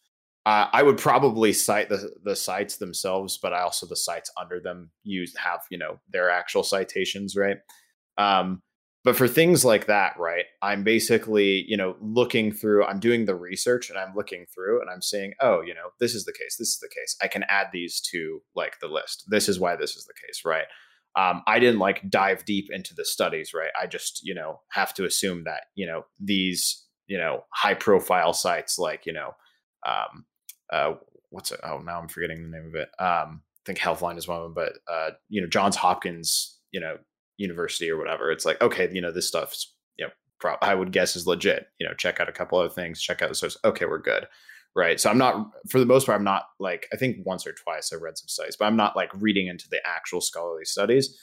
uh, 0.47 0.67
i 0.73 0.83
would 0.83 0.97
probably 0.97 1.53
cite 1.53 1.89
the 1.89 2.11
the 2.25 2.37
sites 2.37 2.77
themselves 2.77 3.39
but 3.39 3.53
i 3.53 3.61
also 3.61 3.87
the 3.87 3.97
sites 3.97 4.31
under 4.41 4.59
them 4.61 4.91
use 5.03 5.37
have 5.37 5.61
you 5.71 5.79
know 5.79 5.99
their 6.11 6.31
actual 6.31 6.63
citations 6.63 7.37
right 7.37 7.59
um 8.19 8.63
but 9.05 9.17
for 9.17 9.27
things 9.27 9.65
like 9.65 9.87
that 9.87 10.15
right 10.19 10.45
i'm 10.63 10.85
basically 10.85 11.65
you 11.67 11.77
know 11.77 11.97
looking 12.01 12.53
through 12.53 12.85
i'm 12.85 13.01
doing 13.01 13.25
the 13.25 13.35
research 13.35 13.91
and 13.91 13.99
i'm 13.99 14.15
looking 14.15 14.47
through 14.55 14.81
and 14.81 14.91
i'm 14.91 15.03
saying 15.03 15.33
oh 15.41 15.61
you 15.61 15.75
know 15.75 15.91
this 15.99 16.15
is 16.15 16.25
the 16.25 16.33
case 16.33 16.57
this 16.59 16.69
is 16.69 16.79
the 16.79 16.89
case. 16.89 17.17
I 17.23 17.29
can 17.29 17.45
add 17.49 17.69
these 17.73 18.01
to 18.13 18.41
like 18.55 18.79
the 18.81 18.89
list. 18.89 19.25
This 19.29 19.49
is 19.49 19.59
why 19.59 19.77
this 19.77 19.97
is 19.97 20.05
the 20.05 20.15
case 20.15 20.43
right? 20.45 20.67
Um, 21.17 21.43
i 21.47 21.59
didn't 21.59 21.81
like 21.81 22.09
dive 22.09 22.45
deep 22.45 22.69
into 22.71 22.95
the 22.95 23.05
studies 23.05 23.53
right? 23.55 23.71
I 23.81 23.87
just 23.87 24.21
you 24.23 24.35
know 24.35 24.61
have 24.71 24.95
to 24.95 25.05
assume 25.05 25.45
that 25.45 25.65
you 25.75 25.87
know 25.87 26.05
these 26.19 26.85
you 27.07 27.19
know 27.19 27.45
high 27.53 27.75
profile 27.75 28.33
sites 28.33 28.79
like 28.79 29.07
you 29.07 29.13
know 29.13 29.35
um, 29.87 30.25
uh, 30.73 30.95
what's 31.31 31.53
it 31.53 31.61
oh 31.65 31.79
now 31.79 32.01
i'm 32.01 32.09
forgetting 32.09 32.43
the 32.43 32.57
name 32.57 32.69
of 32.69 32.75
it. 32.75 32.89
Um, 32.99 33.43
i 33.43 33.63
think 33.67 33.79
healthline 33.79 34.19
is 34.19 34.29
one 34.29 34.39
of 34.39 34.45
them 34.45 34.55
but 34.55 34.75
uh, 34.93 35.11
you 35.29 35.41
know 35.41 35.49
johns 35.49 35.77
hopkins 35.77 36.59
you 36.73 36.81
know 36.81 36.97
university 37.41 37.91
or 37.91 37.99
whatever. 37.99 38.31
It's 38.31 38.45
like, 38.45 38.61
okay, 38.61 38.89
you 38.93 39.01
know, 39.01 39.11
this 39.11 39.27
stuff's, 39.27 39.75
you 39.99 40.07
know, 40.07 40.13
pro- 40.39 40.57
I 40.63 40.75
would 40.75 40.93
guess 40.93 41.17
is 41.17 41.27
legit. 41.27 41.67
You 41.79 41.89
know, 41.89 41.95
check 41.95 42.21
out 42.21 42.29
a 42.29 42.33
couple 42.33 42.59
other 42.59 42.69
things, 42.69 43.01
check 43.01 43.23
out 43.23 43.29
the 43.29 43.35
source. 43.35 43.57
Okay, 43.65 43.87
we're 43.87 43.99
good. 43.99 44.27
Right. 44.77 45.01
So 45.01 45.11
I'm 45.11 45.19
not, 45.19 45.51
for 45.69 45.81
the 45.81 45.87
most 45.87 46.07
part, 46.07 46.17
I'm 46.17 46.25
not 46.25 46.45
like, 46.61 46.87
I 46.93 46.97
think 46.97 47.17
once 47.27 47.45
or 47.45 47.53
twice 47.53 47.93
I 47.93 47.97
read 47.97 48.17
some 48.17 48.29
studies, 48.29 48.57
but 48.57 48.67
I'm 48.67 48.77
not 48.77 48.95
like 48.95 49.11
reading 49.15 49.49
into 49.49 49.67
the 49.69 49.81
actual 49.85 50.21
scholarly 50.21 50.65
studies. 50.65 51.19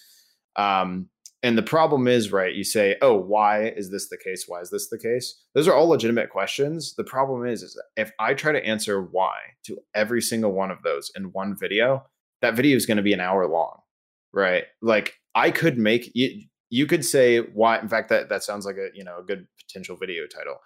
Um, 0.58 1.08
and 1.44 1.58
the 1.58 1.64
problem 1.64 2.10
is, 2.10 2.32
right, 2.32 2.54
you 2.54 2.66
say, 2.66 2.98
oh, 3.02 3.16
why 3.16 3.68
is 3.70 3.90
this 3.90 4.10
the 4.10 4.18
case? 4.18 4.46
Why 4.48 4.60
is 4.60 4.70
this 4.70 4.90
the 4.90 4.98
case? 4.98 5.44
Those 5.54 5.68
are 5.68 5.74
all 5.74 5.88
legitimate 5.88 6.30
questions. 6.30 6.96
The 6.96 7.06
problem 7.06 7.46
is, 7.46 7.64
is 7.64 7.82
if 7.96 8.12
I 8.20 8.34
try 8.34 8.52
to 8.52 8.66
answer 8.66 9.02
why 9.02 9.36
to 9.68 9.78
every 9.96 10.22
single 10.22 10.52
one 10.52 10.72
of 10.72 10.82
those 10.84 11.10
in 11.16 11.26
one 11.26 11.56
video, 11.58 12.04
that 12.42 12.56
video 12.56 12.76
is 12.76 12.86
going 12.86 12.98
to 12.98 13.04
be 13.04 13.14
an 13.14 13.22
hour 13.22 13.48
long, 13.48 13.80
right? 14.34 14.66
Like 14.82 15.14
I 15.38 15.52
could 15.52 15.78
make 15.78 16.10
you, 16.16 16.46
you 16.72 16.88
could 16.88 17.06
say 17.06 17.38
why 17.40 17.78
in 17.80 17.88
fact 17.88 18.10
that 18.10 18.28
that 18.30 18.44
sounds 18.44 18.66
like 18.66 18.78
a 18.78 18.90
you 18.96 19.04
know 19.04 19.20
a 19.20 19.24
good 19.24 19.48
potential 19.60 19.96
video 19.96 20.26
title. 20.26 20.58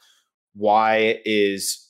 Why 0.55 1.19
is 1.25 1.89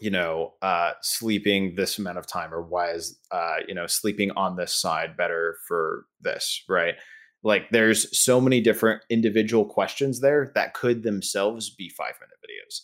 you 0.00 0.10
know 0.10 0.54
uh 0.62 0.92
sleeping 1.02 1.74
this 1.76 1.98
amount 1.98 2.16
of 2.16 2.26
time 2.26 2.54
or 2.54 2.62
why 2.62 2.92
is 2.92 3.18
uh 3.30 3.56
you 3.68 3.74
know 3.74 3.86
sleeping 3.86 4.30
on 4.30 4.56
this 4.56 4.74
side 4.74 5.14
better 5.14 5.58
for 5.68 6.06
this, 6.22 6.64
right? 6.70 6.94
Like 7.42 7.68
there's 7.70 8.18
so 8.18 8.40
many 8.40 8.62
different 8.62 9.02
individual 9.10 9.66
questions 9.66 10.20
there 10.20 10.52
that 10.54 10.72
could 10.72 11.02
themselves 11.02 11.68
be 11.68 11.90
5 11.90 12.14
minute 12.18 12.38
videos. 12.42 12.80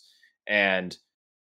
And 0.47 0.95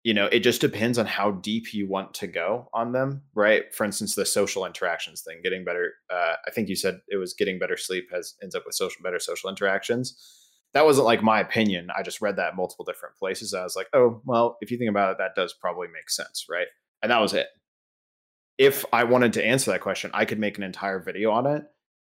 you 0.03 0.13
know 0.13 0.27
it 0.27 0.39
just 0.39 0.61
depends 0.61 0.97
on 0.97 1.05
how 1.05 1.31
deep 1.31 1.73
you 1.73 1.87
want 1.87 2.13
to 2.13 2.27
go 2.27 2.69
on 2.73 2.91
them 2.91 3.21
right? 3.33 3.73
For 3.73 3.83
instance 3.85 4.15
the 4.15 4.25
social 4.25 4.65
interactions 4.65 5.21
thing 5.21 5.41
getting 5.43 5.63
better 5.65 5.93
uh, 6.09 6.35
i 6.47 6.51
think 6.51 6.69
you 6.69 6.75
said 6.75 6.99
it 7.07 7.17
was 7.17 7.33
getting 7.33 7.59
better 7.59 7.77
sleep 7.77 8.09
has 8.11 8.35
ends 8.41 8.55
up 8.55 8.63
with 8.65 8.75
social 8.75 9.01
better 9.03 9.19
social 9.19 9.49
interactions. 9.49 10.35
That 10.73 10.85
wasn't 10.85 11.07
like 11.07 11.23
my 11.23 11.39
opinion. 11.39 11.87
I 11.97 12.03
just 12.03 12.21
read 12.21 12.35
that 12.35 12.55
multiple 12.55 12.85
different 12.85 13.15
places. 13.15 13.53
I 13.53 13.63
was 13.63 13.75
like 13.75 13.87
oh 13.93 14.21
well 14.25 14.57
if 14.61 14.71
you 14.71 14.77
think 14.77 14.89
about 14.89 15.11
it 15.11 15.17
that 15.17 15.35
does 15.35 15.53
probably 15.53 15.87
make 15.87 16.09
sense 16.09 16.45
right? 16.49 16.67
And 17.01 17.11
that 17.11 17.21
was 17.21 17.33
it. 17.33 17.47
If 18.57 18.85
i 18.93 19.03
wanted 19.03 19.33
to 19.33 19.45
answer 19.45 19.71
that 19.71 19.81
question 19.81 20.11
i 20.13 20.25
could 20.25 20.39
make 20.39 20.57
an 20.57 20.63
entire 20.63 20.99
video 20.99 21.31
on 21.31 21.45
it 21.47 21.63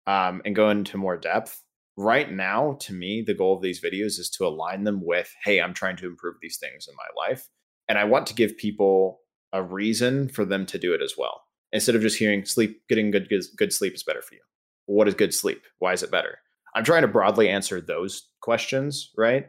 um, 0.08 0.42
and 0.46 0.56
go 0.56 0.70
into 0.70 0.98
more 0.98 1.18
depth. 1.18 1.64
Right 1.98 2.32
now 2.32 2.78
to 2.82 2.94
me 2.94 3.24
the 3.26 3.34
goal 3.34 3.56
of 3.56 3.62
these 3.62 3.82
videos 3.82 4.20
is 4.20 4.30
to 4.38 4.48
align 4.48 4.84
them 4.84 5.06
with 5.06 5.34
hey 5.44 5.60
i'm 5.60 5.74
trying 5.74 5.98
to 5.98 6.08
improve 6.08 6.36
these 6.42 6.58
things 6.58 6.88
in 6.88 6.96
my 6.96 7.28
life 7.28 7.50
and 7.90 7.98
I 7.98 8.06
want 8.06 8.28
to 8.28 8.36
give 8.36 8.58
people 8.58 9.20
a 9.52 9.62
reason 9.64 10.30
for 10.30 10.46
them 10.46 10.66
to 10.68 10.78
do 10.78 10.94
it 10.94 11.02
as 11.02 11.16
well. 11.18 11.42
Instead 11.72 11.96
of 11.96 12.02
just 12.02 12.18
hearing 12.18 12.46
sleep, 12.46 12.82
getting 12.88 13.12
good, 13.12 13.28
good, 13.30 13.44
good 13.58 13.74
sleep 13.74 13.96
is 13.96 14.04
better 14.04 14.22
for 14.22 14.36
you. 14.36 14.42
What 14.86 15.08
is 15.08 15.16
good 15.16 15.34
sleep? 15.34 15.64
Why 15.80 15.94
is 15.94 16.04
it 16.04 16.12
better? 16.12 16.38
I'm 16.76 16.84
trying 16.84 17.02
to 17.02 17.08
broadly 17.08 17.50
answer 17.50 17.82
those 17.82 18.30
questions, 18.42 19.12
right? 19.18 19.48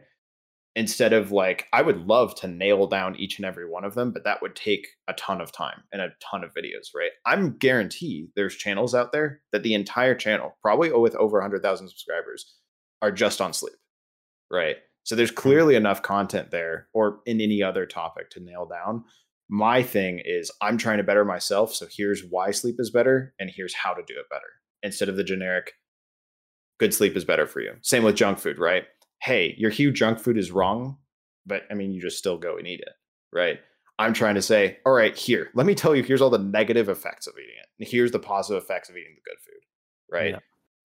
Instead 0.75 1.13
of 1.13 1.31
like, 1.31 1.67
I 1.73 1.81
would 1.81 2.07
love 2.07 2.33
to 2.35 2.47
nail 2.47 2.87
down 2.87 3.15
each 3.15 3.37
and 3.37 3.45
every 3.45 3.69
one 3.69 3.83
of 3.83 3.93
them, 3.93 4.11
but 4.11 4.23
that 4.23 4.41
would 4.41 4.55
take 4.55 4.87
a 5.07 5.13
ton 5.13 5.41
of 5.41 5.51
time 5.51 5.83
and 5.91 6.01
a 6.01 6.09
ton 6.21 6.43
of 6.43 6.53
videos, 6.53 6.89
right? 6.95 7.11
I'm 7.25 7.57
guarantee 7.57 8.29
there's 8.35 8.55
channels 8.55 8.95
out 8.95 9.11
there 9.11 9.41
that 9.51 9.63
the 9.63 9.73
entire 9.73 10.15
channel, 10.15 10.57
probably 10.61 10.91
with 10.91 11.15
over 11.15 11.37
100,000 11.37 11.89
subscribers, 11.89 12.55
are 13.01 13.11
just 13.11 13.41
on 13.41 13.53
sleep, 13.53 13.75
right? 14.49 14.77
So 15.03 15.15
there's 15.15 15.31
clearly 15.31 15.75
enough 15.75 16.01
content 16.01 16.51
there 16.51 16.87
or 16.93 17.19
in 17.25 17.41
any 17.41 17.63
other 17.63 17.85
topic 17.85 18.29
to 18.31 18.39
nail 18.39 18.65
down. 18.65 19.03
My 19.49 19.83
thing 19.83 20.21
is 20.23 20.51
I'm 20.61 20.77
trying 20.77 20.97
to 20.97 21.03
better 21.03 21.25
myself. 21.25 21.73
So 21.73 21.87
here's 21.89 22.23
why 22.29 22.51
sleep 22.51 22.75
is 22.79 22.91
better 22.91 23.33
and 23.39 23.49
here's 23.53 23.73
how 23.73 23.93
to 23.93 24.03
do 24.07 24.13
it 24.17 24.29
better. 24.29 24.47
instead 24.83 25.09
of 25.09 25.15
the 25.15 25.23
generic 25.23 25.73
good 26.79 26.93
sleep 26.93 27.15
is 27.15 27.25
better 27.25 27.45
for 27.45 27.61
you. 27.61 27.73
Same 27.81 28.03
with 28.03 28.15
junk 28.15 28.39
food, 28.39 28.57
right? 28.57 28.83
Hey, 29.21 29.53
your 29.57 29.69
huge 29.69 29.97
junk 29.99 30.19
food 30.19 30.37
is 30.37 30.51
wrong, 30.51 30.97
but 31.45 31.63
I 31.69 31.75
mean, 31.75 31.91
you 31.91 32.01
just 32.01 32.17
still 32.17 32.37
go 32.37 32.57
and 32.57 32.67
eat 32.67 32.79
it, 32.81 32.93
right? 33.31 33.59
I'm 33.99 34.13
trying 34.13 34.35
to 34.35 34.41
say, 34.41 34.79
all 34.85 34.93
right, 34.93 35.15
here, 35.15 35.49
let 35.53 35.67
me 35.67 35.75
tell 35.75 35.95
you, 35.95 36.01
here's 36.01 36.21
all 36.21 36.31
the 36.31 36.39
negative 36.39 36.89
effects 36.89 37.27
of 37.27 37.35
eating 37.35 37.55
it. 37.59 37.67
And 37.79 37.87
here's 37.87 38.11
the 38.11 38.19
positive 38.19 38.63
effects 38.63 38.89
of 38.89 38.97
eating 38.97 39.13
the 39.15 39.29
good 39.29 39.39
food, 39.39 39.61
right? 40.11 40.31
Yeah. 40.31 40.39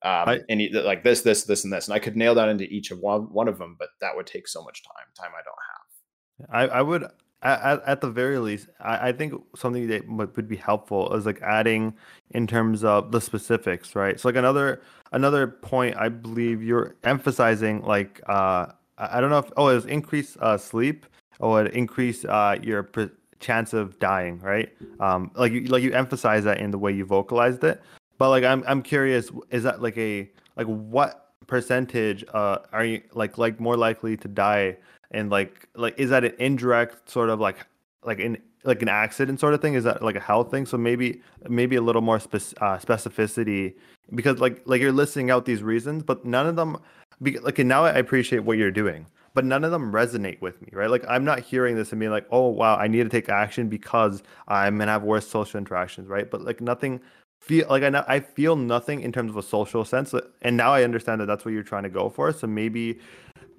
Um, 0.06 0.28
I, 0.28 0.40
and 0.48 0.62
like 0.72 1.02
this, 1.02 1.22
this, 1.22 1.42
this, 1.44 1.64
and 1.64 1.72
this. 1.72 1.88
And 1.88 1.94
I 1.94 1.98
could 1.98 2.16
nail 2.16 2.32
down 2.36 2.48
into 2.48 2.64
each 2.64 2.92
of 2.92 3.00
one, 3.00 3.22
one 3.32 3.48
of 3.48 3.58
them, 3.58 3.74
but 3.76 3.88
that 4.00 4.14
would 4.14 4.26
take 4.26 4.46
so 4.46 4.62
much 4.62 4.84
time, 4.84 5.06
time 5.18 5.32
I 5.34 5.42
don't 5.42 6.68
have. 6.68 6.72
I, 6.72 6.78
I 6.78 6.82
would, 6.82 7.06
at, 7.42 7.82
at 7.84 8.00
the 8.00 8.10
very 8.10 8.38
least, 8.38 8.68
I, 8.80 9.08
I 9.08 9.12
think 9.12 9.34
something 9.56 9.88
that 9.88 10.08
would 10.08 10.46
be 10.46 10.54
helpful 10.54 11.12
is 11.14 11.26
like 11.26 11.42
adding 11.42 11.92
in 12.30 12.46
terms 12.46 12.84
of 12.84 13.10
the 13.10 13.20
specifics, 13.20 13.96
right? 13.96 14.20
So 14.20 14.28
like 14.28 14.36
another 14.36 14.80
another 15.10 15.48
point, 15.48 15.96
I 15.96 16.08
believe 16.08 16.62
you're 16.62 16.94
emphasizing 17.02 17.82
like 17.82 18.20
uh, 18.28 18.66
I 18.98 19.20
don't 19.20 19.30
know 19.30 19.38
if 19.38 19.50
oh 19.56 19.68
it 19.68 19.74
was 19.74 19.86
increase 19.86 20.36
uh, 20.40 20.56
sleep 20.56 21.06
or 21.40 21.64
it 21.64 21.74
increase 21.74 22.24
uh, 22.24 22.58
your 22.62 22.84
pre- 22.84 23.10
chance 23.40 23.72
of 23.72 23.98
dying, 23.98 24.38
right? 24.40 24.70
Um, 25.00 25.30
like 25.34 25.52
you 25.52 25.62
like 25.64 25.82
you 25.82 25.92
emphasize 25.92 26.44
that 26.44 26.58
in 26.58 26.70
the 26.70 26.78
way 26.78 26.92
you 26.92 27.04
vocalized 27.04 27.64
it. 27.64 27.82
But 28.18 28.30
like 28.30 28.44
I'm 28.44 28.64
I'm 28.66 28.82
curious, 28.82 29.30
is 29.50 29.62
that 29.64 29.82
like 29.82 29.98
a 29.98 30.30
like 30.56 30.66
what 30.66 31.32
percentage 31.46 32.24
uh 32.34 32.58
are 32.72 32.84
you 32.84 33.00
like 33.12 33.38
like 33.38 33.60
more 33.60 33.76
likely 33.76 34.16
to 34.16 34.26
die 34.26 34.76
and 35.12 35.30
like 35.30 35.68
like 35.76 35.96
is 35.96 36.10
that 36.10 36.24
an 36.24 36.32
indirect 36.40 37.08
sort 37.08 37.30
of 37.30 37.38
like 37.38 37.58
like 38.02 38.18
in 38.18 38.36
like 38.64 38.82
an 38.82 38.88
accident 38.88 39.38
sort 39.40 39.54
of 39.54 39.60
thing? 39.60 39.74
Is 39.74 39.84
that 39.84 40.02
like 40.02 40.16
a 40.16 40.20
health 40.20 40.50
thing? 40.50 40.66
So 40.66 40.76
maybe 40.76 41.22
maybe 41.48 41.76
a 41.76 41.82
little 41.82 42.02
more 42.02 42.18
spec- 42.18 42.60
uh, 42.60 42.78
specificity 42.78 43.74
because 44.14 44.38
like 44.38 44.62
like 44.66 44.80
you're 44.80 44.92
listing 44.92 45.30
out 45.30 45.44
these 45.44 45.62
reasons 45.62 46.02
but 46.02 46.24
none 46.24 46.46
of 46.46 46.56
them 46.56 46.78
be, 47.22 47.38
like 47.38 47.58
now 47.58 47.84
i 47.84 47.90
appreciate 47.90 48.40
what 48.40 48.58
you're 48.58 48.70
doing 48.70 49.06
but 49.34 49.44
none 49.44 49.64
of 49.64 49.70
them 49.70 49.92
resonate 49.92 50.40
with 50.40 50.60
me 50.62 50.68
right? 50.72 50.90
Like 50.90 51.04
i'm 51.08 51.24
not 51.24 51.40
hearing 51.40 51.76
this 51.76 51.92
and 51.92 51.98
being 51.98 52.12
like 52.12 52.26
oh 52.30 52.48
wow 52.48 52.76
i 52.76 52.86
need 52.86 53.02
to 53.02 53.08
take 53.08 53.28
action 53.28 53.68
because 53.68 54.22
i'm 54.48 54.78
gonna 54.78 54.92
have 54.92 55.02
worse 55.02 55.26
social 55.26 55.58
interactions 55.58 56.08
right? 56.08 56.30
But 56.30 56.42
like 56.42 56.60
nothing 56.60 57.00
feel 57.46 57.66
like 57.70 57.84
I, 57.84 58.04
I 58.08 58.20
feel 58.20 58.56
nothing 58.56 59.02
in 59.02 59.12
terms 59.12 59.30
of 59.30 59.36
a 59.36 59.42
social 59.42 59.84
sense 59.84 60.12
and 60.42 60.56
now 60.56 60.72
i 60.72 60.82
understand 60.82 61.20
that 61.20 61.26
that's 61.26 61.44
what 61.44 61.54
you're 61.54 61.62
trying 61.62 61.84
to 61.84 61.88
go 61.88 62.08
for 62.08 62.32
so 62.32 62.48
maybe 62.48 62.98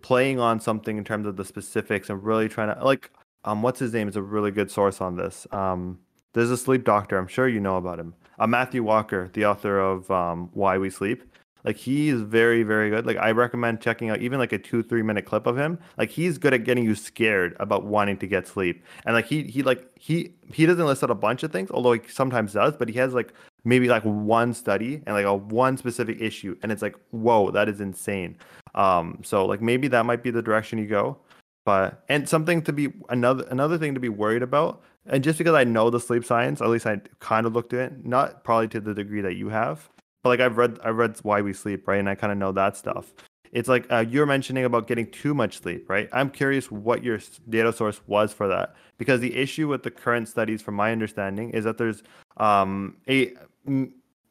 playing 0.01 0.39
on 0.39 0.59
something 0.59 0.97
in 0.97 1.03
terms 1.03 1.25
of 1.25 1.37
the 1.37 1.45
specifics 1.45 2.09
and 2.09 2.21
really 2.23 2.49
trying 2.49 2.73
to 2.73 2.83
like 2.83 3.11
um 3.45 3.61
what's 3.61 3.79
his 3.79 3.93
name 3.93 4.09
is 4.09 4.15
a 4.15 4.21
really 4.21 4.51
good 4.51 4.69
source 4.69 5.01
on 5.01 5.15
this. 5.15 5.47
Um 5.51 5.99
there's 6.33 6.51
a 6.51 6.57
sleep 6.57 6.83
doctor 6.83 7.17
i'm 7.17 7.27
sure 7.27 7.47
you 7.47 7.59
know 7.59 7.77
about 7.77 7.99
him 7.99 8.13
uh, 8.37 8.45
matthew 8.45 8.83
walker 8.83 9.29
the 9.33 9.45
author 9.45 9.79
of 9.79 10.09
um 10.11 10.49
why 10.53 10.77
we 10.77 10.89
sleep. 10.89 11.23
Like 11.63 11.75
he's 11.75 12.21
very 12.21 12.63
very 12.63 12.89
good. 12.89 13.05
Like 13.05 13.17
i 13.17 13.31
recommend 13.31 13.81
checking 13.81 14.09
out 14.09 14.21
even 14.21 14.39
like 14.39 14.53
a 14.53 14.57
two 14.57 14.83
three 14.83 15.01
minute 15.01 15.25
clip 15.25 15.47
of 15.47 15.57
him. 15.57 15.79
Like 15.97 16.09
he's 16.09 16.37
good 16.37 16.53
at 16.53 16.63
getting 16.63 16.83
you 16.83 16.95
scared 16.95 17.55
about 17.59 17.83
wanting 17.85 18.17
to 18.17 18.27
get 18.27 18.47
sleep. 18.47 18.83
And 19.05 19.15
like 19.15 19.25
he 19.25 19.43
he 19.43 19.63
like 19.63 19.89
he 19.95 20.33
he 20.53 20.65
doesn't 20.65 20.85
list 20.85 21.03
out 21.03 21.11
a 21.11 21.15
bunch 21.15 21.43
of 21.43 21.51
things 21.51 21.69
although 21.71 21.93
he 21.93 22.01
sometimes 22.07 22.53
does 22.53 22.75
but 22.77 22.87
he 22.87 22.95
has 22.99 23.13
like 23.13 23.33
maybe 23.67 23.87
like 23.87 24.03
one 24.03 24.53
study 24.53 25.01
and 25.05 25.15
like 25.15 25.25
a 25.25 25.33
one 25.35 25.77
specific 25.77 26.21
issue 26.21 26.55
and 26.63 26.71
it's 26.71 26.81
like 26.81 26.95
whoa 27.11 27.51
that 27.51 27.67
is 27.69 27.81
insane 27.81 28.35
um, 28.77 29.19
so 29.23 29.45
like 29.45 29.61
maybe 29.61 29.87
that 29.89 30.05
might 30.05 30.23
be 30.23 30.31
the 30.31 30.41
direction 30.41 30.79
you 30.79 30.85
go. 30.87 31.17
But 31.65 32.03
and 32.07 32.29
something 32.29 32.61
to 32.61 32.71
be 32.71 32.93
another 33.09 33.45
another 33.49 33.77
thing 33.77 33.93
to 33.95 33.99
be 33.99 34.07
worried 34.07 34.43
about. 34.43 34.81
And 35.07 35.23
just 35.23 35.37
because 35.37 35.55
I 35.55 35.63
know 35.63 35.89
the 35.89 35.99
sleep 35.99 36.23
science, 36.23 36.61
at 36.61 36.69
least 36.69 36.85
I 36.85 37.01
kind 37.19 37.45
of 37.45 37.53
looked 37.53 37.73
at 37.73 37.91
it, 37.91 38.05
not 38.05 38.43
probably 38.43 38.67
to 38.69 38.79
the 38.79 38.93
degree 38.93 39.21
that 39.21 39.35
you 39.35 39.49
have, 39.49 39.89
but 40.23 40.29
like 40.29 40.39
I've 40.39 40.57
read 40.57 40.79
I've 40.83 40.95
read 40.95 41.17
why 41.23 41.41
we 41.41 41.53
sleep, 41.53 41.87
right? 41.87 41.99
And 41.99 42.07
I 42.07 42.15
kind 42.15 42.31
of 42.31 42.37
know 42.37 42.51
that 42.53 42.77
stuff. 42.77 43.13
It's 43.51 43.67
like 43.67 43.91
uh, 43.91 44.05
you're 44.07 44.25
mentioning 44.25 44.65
about 44.65 44.87
getting 44.87 45.09
too 45.09 45.33
much 45.33 45.59
sleep, 45.59 45.89
right? 45.89 46.07
I'm 46.13 46.29
curious 46.29 46.69
what 46.69 47.03
your 47.03 47.19
data 47.49 47.73
source 47.73 47.99
was 48.05 48.31
for 48.31 48.47
that, 48.47 48.75
because 48.97 49.19
the 49.19 49.35
issue 49.35 49.67
with 49.67 49.83
the 49.83 49.91
current 49.91 50.27
studies, 50.27 50.61
from 50.61 50.75
my 50.75 50.91
understanding, 50.91 51.49
is 51.51 51.63
that 51.63 51.77
there's 51.77 52.03
um, 52.37 52.97
a 53.09 53.33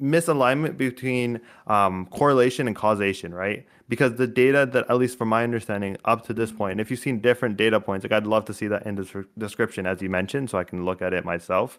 misalignment 0.00 0.76
between 0.76 1.40
um, 1.66 2.06
correlation 2.06 2.66
and 2.66 2.76
causation, 2.76 3.34
right? 3.34 3.66
because 3.88 4.16
the 4.16 4.26
data 4.26 4.68
that 4.72 4.88
at 4.90 4.96
least 4.96 5.18
from 5.18 5.28
my 5.28 5.44
understanding 5.44 5.96
up 6.04 6.26
to 6.26 6.34
this 6.34 6.50
point 6.50 6.80
if 6.80 6.90
you've 6.90 7.00
seen 7.00 7.20
different 7.20 7.56
data 7.56 7.80
points 7.80 8.04
like 8.04 8.12
i'd 8.12 8.26
love 8.26 8.44
to 8.44 8.54
see 8.54 8.66
that 8.66 8.84
in 8.86 8.94
the 8.94 9.26
description 9.38 9.86
as 9.86 10.02
you 10.02 10.10
mentioned 10.10 10.50
so 10.50 10.58
i 10.58 10.64
can 10.64 10.84
look 10.84 11.02
at 11.02 11.12
it 11.12 11.24
myself. 11.24 11.78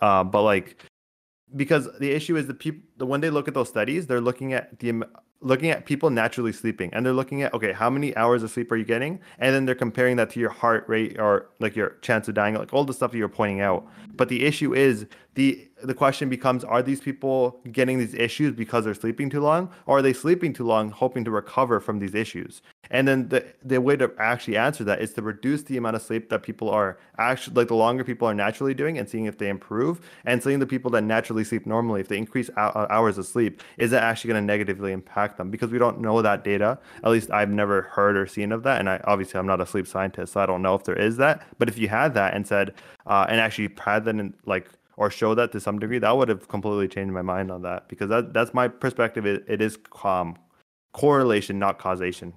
Uh, 0.00 0.24
but 0.24 0.42
like 0.42 0.82
because 1.54 1.88
the 2.00 2.10
issue 2.10 2.36
is 2.36 2.46
the 2.46 2.54
people 2.54 2.82
the 2.96 3.06
when 3.06 3.20
they 3.20 3.30
look 3.30 3.46
at 3.46 3.54
those 3.54 3.68
studies 3.68 4.06
they're 4.06 4.20
looking 4.20 4.52
at 4.52 4.78
the 4.80 5.04
looking 5.40 5.70
at 5.70 5.84
people 5.84 6.10
naturally 6.10 6.52
sleeping 6.52 6.92
and 6.92 7.04
they're 7.04 7.12
looking 7.12 7.42
at 7.42 7.52
okay 7.54 7.72
how 7.72 7.90
many 7.90 8.16
hours 8.16 8.42
of 8.42 8.50
sleep 8.50 8.72
are 8.72 8.76
you 8.76 8.84
getting? 8.84 9.20
And 9.38 9.54
then 9.54 9.64
they're 9.64 9.74
comparing 9.74 10.16
that 10.16 10.30
to 10.30 10.40
your 10.40 10.50
heart 10.50 10.88
rate 10.88 11.18
or 11.18 11.50
like 11.60 11.76
your 11.76 11.90
chance 12.00 12.26
of 12.28 12.34
dying 12.34 12.54
like 12.54 12.72
all 12.72 12.84
the 12.84 12.94
stuff 12.94 13.12
that 13.12 13.18
you're 13.18 13.28
pointing 13.28 13.60
out 13.60 13.86
but 14.16 14.28
the 14.28 14.44
issue 14.44 14.74
is 14.74 15.06
the 15.34 15.68
the 15.82 15.94
question 15.94 16.30
becomes 16.30 16.64
are 16.64 16.82
these 16.82 17.00
people 17.00 17.60
getting 17.70 17.98
these 17.98 18.14
issues 18.14 18.54
because 18.54 18.84
they're 18.84 18.94
sleeping 18.94 19.28
too 19.28 19.40
long? 19.40 19.70
Or 19.84 19.98
are 19.98 20.02
they 20.02 20.14
sleeping 20.14 20.54
too 20.54 20.64
long 20.64 20.90
hoping 20.90 21.24
to 21.24 21.30
recover 21.30 21.80
from 21.80 21.98
these 21.98 22.14
issues? 22.14 22.62
And 22.90 23.06
then 23.06 23.28
the 23.28 23.44
the 23.62 23.80
way 23.80 23.96
to 23.96 24.10
actually 24.18 24.56
answer 24.56 24.84
that 24.84 25.00
is 25.00 25.12
to 25.14 25.22
reduce 25.22 25.64
the 25.64 25.76
amount 25.76 25.96
of 25.96 26.02
sleep 26.02 26.30
that 26.30 26.42
people 26.42 26.70
are 26.70 26.98
actually 27.18 27.54
like 27.54 27.68
the 27.68 27.74
longer 27.74 28.04
people 28.04 28.26
are 28.26 28.34
naturally 28.34 28.72
doing 28.72 28.96
and 28.96 29.08
seeing 29.08 29.26
if 29.26 29.36
they 29.36 29.48
improve. 29.48 30.00
And 30.24 30.42
seeing 30.42 30.58
the 30.58 30.66
people 30.66 30.90
that 30.92 31.02
naturally 31.02 31.44
sleep 31.44 31.66
normally 31.66 32.00
if 32.00 32.08
they 32.08 32.16
increase 32.16 32.48
uh, 32.56 32.86
hours 32.88 33.18
of 33.18 33.26
sleep 33.26 33.62
is 33.76 33.90
that 33.90 34.02
actually 34.02 34.28
going 34.32 34.42
to 34.42 34.46
negatively 34.46 34.92
impact 34.92 35.36
them? 35.36 35.50
Because 35.50 35.70
we 35.70 35.78
don't 35.78 36.00
know 36.00 36.22
that 36.22 36.44
data. 36.44 36.78
At 37.04 37.10
least 37.10 37.30
I've 37.30 37.50
never 37.50 37.82
heard 37.82 38.16
or 38.16 38.26
seen 38.26 38.52
of 38.52 38.62
that. 38.62 38.80
And 38.80 38.88
I 38.88 39.00
obviously 39.04 39.38
I'm 39.38 39.46
not 39.46 39.60
a 39.60 39.66
sleep 39.66 39.86
scientist 39.86 40.32
so 40.32 40.40
I 40.40 40.46
don't 40.46 40.62
know 40.62 40.74
if 40.74 40.84
there 40.84 40.98
is 40.98 41.18
that. 41.18 41.46
But 41.58 41.68
if 41.68 41.76
you 41.76 41.88
had 41.88 42.14
that 42.14 42.34
and 42.34 42.46
said 42.46 42.74
uh, 43.06 43.26
and 43.28 43.40
actually 43.40 43.70
had 43.78 44.04
that 44.04 44.16
in 44.16 44.34
like 44.44 44.68
or 44.96 45.10
show 45.10 45.34
that 45.34 45.52
to 45.52 45.60
some 45.60 45.78
degree, 45.78 45.98
that 45.98 46.16
would 46.16 46.28
have 46.28 46.48
completely 46.48 46.88
changed 46.88 47.12
my 47.12 47.22
mind 47.22 47.50
on 47.50 47.62
that 47.62 47.88
because 47.88 48.08
that 48.08 48.32
that's 48.32 48.54
my 48.54 48.68
perspective. 48.68 49.26
It, 49.26 49.44
it 49.46 49.60
is 49.60 49.78
um, 50.04 50.36
correlation, 50.92 51.58
not 51.58 51.78
causation. 51.78 52.32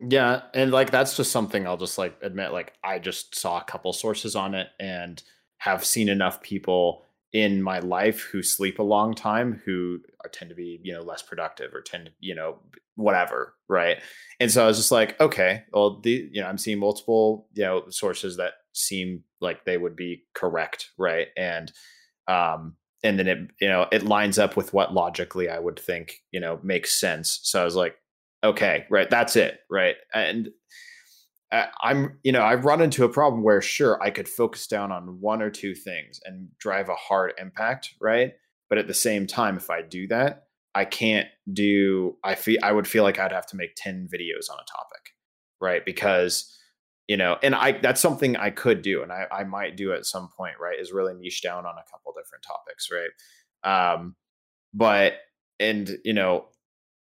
Yeah, 0.00 0.42
and 0.54 0.70
like 0.70 0.90
that's 0.90 1.16
just 1.16 1.32
something 1.32 1.66
I'll 1.66 1.76
just 1.76 1.98
like 1.98 2.16
admit. 2.22 2.52
Like 2.52 2.74
I 2.84 2.98
just 2.98 3.34
saw 3.34 3.60
a 3.60 3.64
couple 3.64 3.92
sources 3.92 4.36
on 4.36 4.54
it 4.54 4.68
and 4.78 5.22
have 5.58 5.84
seen 5.84 6.08
enough 6.08 6.40
people 6.42 7.04
in 7.32 7.62
my 7.62 7.78
life 7.80 8.20
who 8.20 8.42
sleep 8.42 8.78
a 8.78 8.82
long 8.82 9.14
time 9.14 9.60
who 9.64 10.00
are, 10.24 10.30
tend 10.30 10.48
to 10.48 10.56
be 10.56 10.80
you 10.82 10.92
know 10.92 11.02
less 11.02 11.22
productive 11.22 11.74
or 11.74 11.82
tend 11.82 12.06
to 12.06 12.12
you 12.20 12.34
know 12.34 12.58
whatever 12.96 13.54
right 13.68 13.98
and 14.40 14.50
so 14.50 14.64
i 14.64 14.66
was 14.66 14.78
just 14.78 14.90
like 14.90 15.18
okay 15.20 15.62
well 15.72 16.00
the 16.00 16.28
you 16.32 16.40
know 16.40 16.46
i'm 16.46 16.58
seeing 16.58 16.78
multiple 16.78 17.46
you 17.54 17.62
know 17.62 17.84
sources 17.90 18.36
that 18.36 18.54
seem 18.78 19.24
like 19.40 19.64
they 19.64 19.76
would 19.76 19.96
be 19.96 20.24
correct, 20.34 20.90
right? 20.98 21.28
And 21.36 21.72
um, 22.28 22.76
and 23.02 23.18
then 23.18 23.28
it 23.28 23.38
you 23.60 23.68
know 23.68 23.86
it 23.92 24.02
lines 24.02 24.38
up 24.38 24.56
with 24.56 24.72
what 24.72 24.94
logically 24.94 25.48
I 25.48 25.58
would 25.58 25.78
think 25.78 26.20
you 26.32 26.40
know 26.40 26.60
makes 26.62 26.98
sense. 26.98 27.40
So 27.42 27.60
I 27.60 27.64
was 27.64 27.76
like, 27.76 27.96
okay, 28.44 28.86
right, 28.90 29.08
that's 29.08 29.36
it, 29.36 29.60
right? 29.70 29.96
And 30.14 30.50
I'm 31.50 32.18
you 32.22 32.32
know 32.32 32.42
I've 32.42 32.64
run 32.64 32.80
into 32.82 33.04
a 33.04 33.08
problem 33.08 33.42
where 33.42 33.62
sure 33.62 34.02
I 34.02 34.10
could 34.10 34.28
focus 34.28 34.66
down 34.66 34.92
on 34.92 35.20
one 35.20 35.40
or 35.42 35.50
two 35.50 35.74
things 35.74 36.20
and 36.24 36.48
drive 36.58 36.88
a 36.88 36.94
hard 36.94 37.32
impact, 37.38 37.94
right? 38.00 38.32
But 38.68 38.78
at 38.78 38.86
the 38.86 38.94
same 38.94 39.26
time, 39.26 39.56
if 39.56 39.70
I 39.70 39.80
do 39.80 40.06
that, 40.08 40.48
I 40.74 40.84
can't 40.84 41.28
do. 41.52 42.16
I 42.22 42.34
feel 42.34 42.58
I 42.62 42.72
would 42.72 42.86
feel 42.86 43.02
like 43.02 43.18
I'd 43.18 43.32
have 43.32 43.46
to 43.46 43.56
make 43.56 43.76
ten 43.76 44.08
videos 44.12 44.50
on 44.50 44.58
a 44.58 44.68
topic, 44.70 45.14
right? 45.60 45.84
Because 45.84 46.57
you 47.08 47.16
know 47.16 47.36
and 47.42 47.54
i 47.54 47.72
that's 47.72 48.00
something 48.00 48.36
i 48.36 48.50
could 48.50 48.82
do 48.82 49.02
and 49.02 49.10
i, 49.10 49.26
I 49.32 49.44
might 49.44 49.76
do 49.76 49.92
at 49.92 50.06
some 50.06 50.28
point 50.36 50.54
right 50.60 50.78
is 50.78 50.92
really 50.92 51.14
niche 51.14 51.42
down 51.42 51.66
on 51.66 51.74
a 51.74 51.90
couple 51.90 52.12
different 52.16 52.44
topics 52.44 52.88
right? 52.92 53.94
Um 53.94 54.14
but 54.74 55.14
and 55.58 55.90
you 56.04 56.12
know 56.12 56.46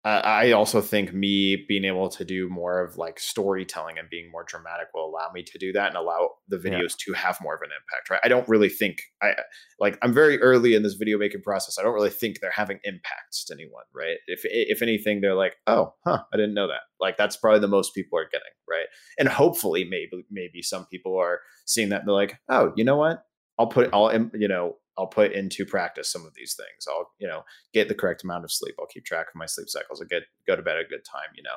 Uh, 0.06 0.20
I 0.24 0.52
also 0.52 0.80
think 0.80 1.12
me 1.12 1.64
being 1.66 1.84
able 1.84 2.08
to 2.10 2.24
do 2.24 2.48
more 2.48 2.80
of 2.80 2.96
like 2.96 3.18
storytelling 3.18 3.98
and 3.98 4.08
being 4.08 4.30
more 4.30 4.44
dramatic 4.46 4.86
will 4.94 5.04
allow 5.04 5.32
me 5.34 5.42
to 5.42 5.58
do 5.58 5.72
that 5.72 5.88
and 5.88 5.96
allow 5.96 6.30
the 6.46 6.58
videos 6.58 6.94
yeah. 6.94 7.06
to 7.06 7.12
have 7.14 7.40
more 7.42 7.56
of 7.56 7.62
an 7.62 7.70
impact, 7.70 8.08
right? 8.08 8.20
I 8.22 8.28
don't 8.28 8.48
really 8.48 8.68
think 8.68 8.98
I 9.20 9.32
like 9.80 9.98
I'm 10.02 10.14
very 10.14 10.40
early 10.40 10.76
in 10.76 10.84
this 10.84 10.94
video 10.94 11.18
making 11.18 11.42
process. 11.42 11.76
I 11.76 11.82
don't 11.82 11.92
really 11.92 12.10
think 12.10 12.38
they're 12.38 12.52
having 12.52 12.78
impacts 12.84 13.46
to 13.46 13.54
anyone, 13.54 13.82
right? 13.92 14.18
If 14.28 14.42
if 14.44 14.80
anything, 14.80 15.22
they're 15.22 15.34
like, 15.34 15.56
oh, 15.66 15.94
huh, 16.06 16.22
I 16.32 16.36
didn't 16.36 16.54
know 16.54 16.68
that. 16.68 16.82
Like 17.00 17.16
that's 17.16 17.36
probably 17.36 17.58
the 17.58 17.66
most 17.66 17.92
people 17.92 18.16
are 18.16 18.28
getting, 18.30 18.46
right? 18.70 18.86
And 19.18 19.28
hopefully, 19.28 19.82
maybe 19.90 20.24
maybe 20.30 20.62
some 20.62 20.86
people 20.86 21.18
are 21.18 21.40
seeing 21.64 21.88
that 21.88 22.02
and 22.02 22.08
they're 22.08 22.14
like, 22.14 22.36
oh, 22.48 22.72
you 22.76 22.84
know 22.84 22.96
what? 22.96 23.24
I'll 23.58 23.66
put 23.66 23.90
I'll 23.92 24.12
you 24.34 24.46
know 24.46 24.76
I'll 24.98 25.06
put 25.06 25.32
into 25.32 25.66
practice 25.66 26.10
some 26.10 26.24
of 26.24 26.34
these 26.34 26.54
things. 26.54 26.86
I'll, 26.88 27.10
you 27.18 27.28
know, 27.28 27.42
get 27.74 27.88
the 27.88 27.94
correct 27.94 28.24
amount 28.24 28.44
of 28.44 28.52
sleep. 28.52 28.74
I'll 28.78 28.86
keep 28.86 29.04
track 29.04 29.26
of 29.28 29.38
my 29.38 29.46
sleep 29.46 29.68
cycles. 29.68 30.00
I 30.00 30.06
get 30.06 30.24
go 30.46 30.56
to 30.56 30.62
bed 30.62 30.76
at 30.76 30.86
a 30.86 30.88
good 30.88 31.04
time, 31.04 31.30
you 31.36 31.42
know, 31.42 31.56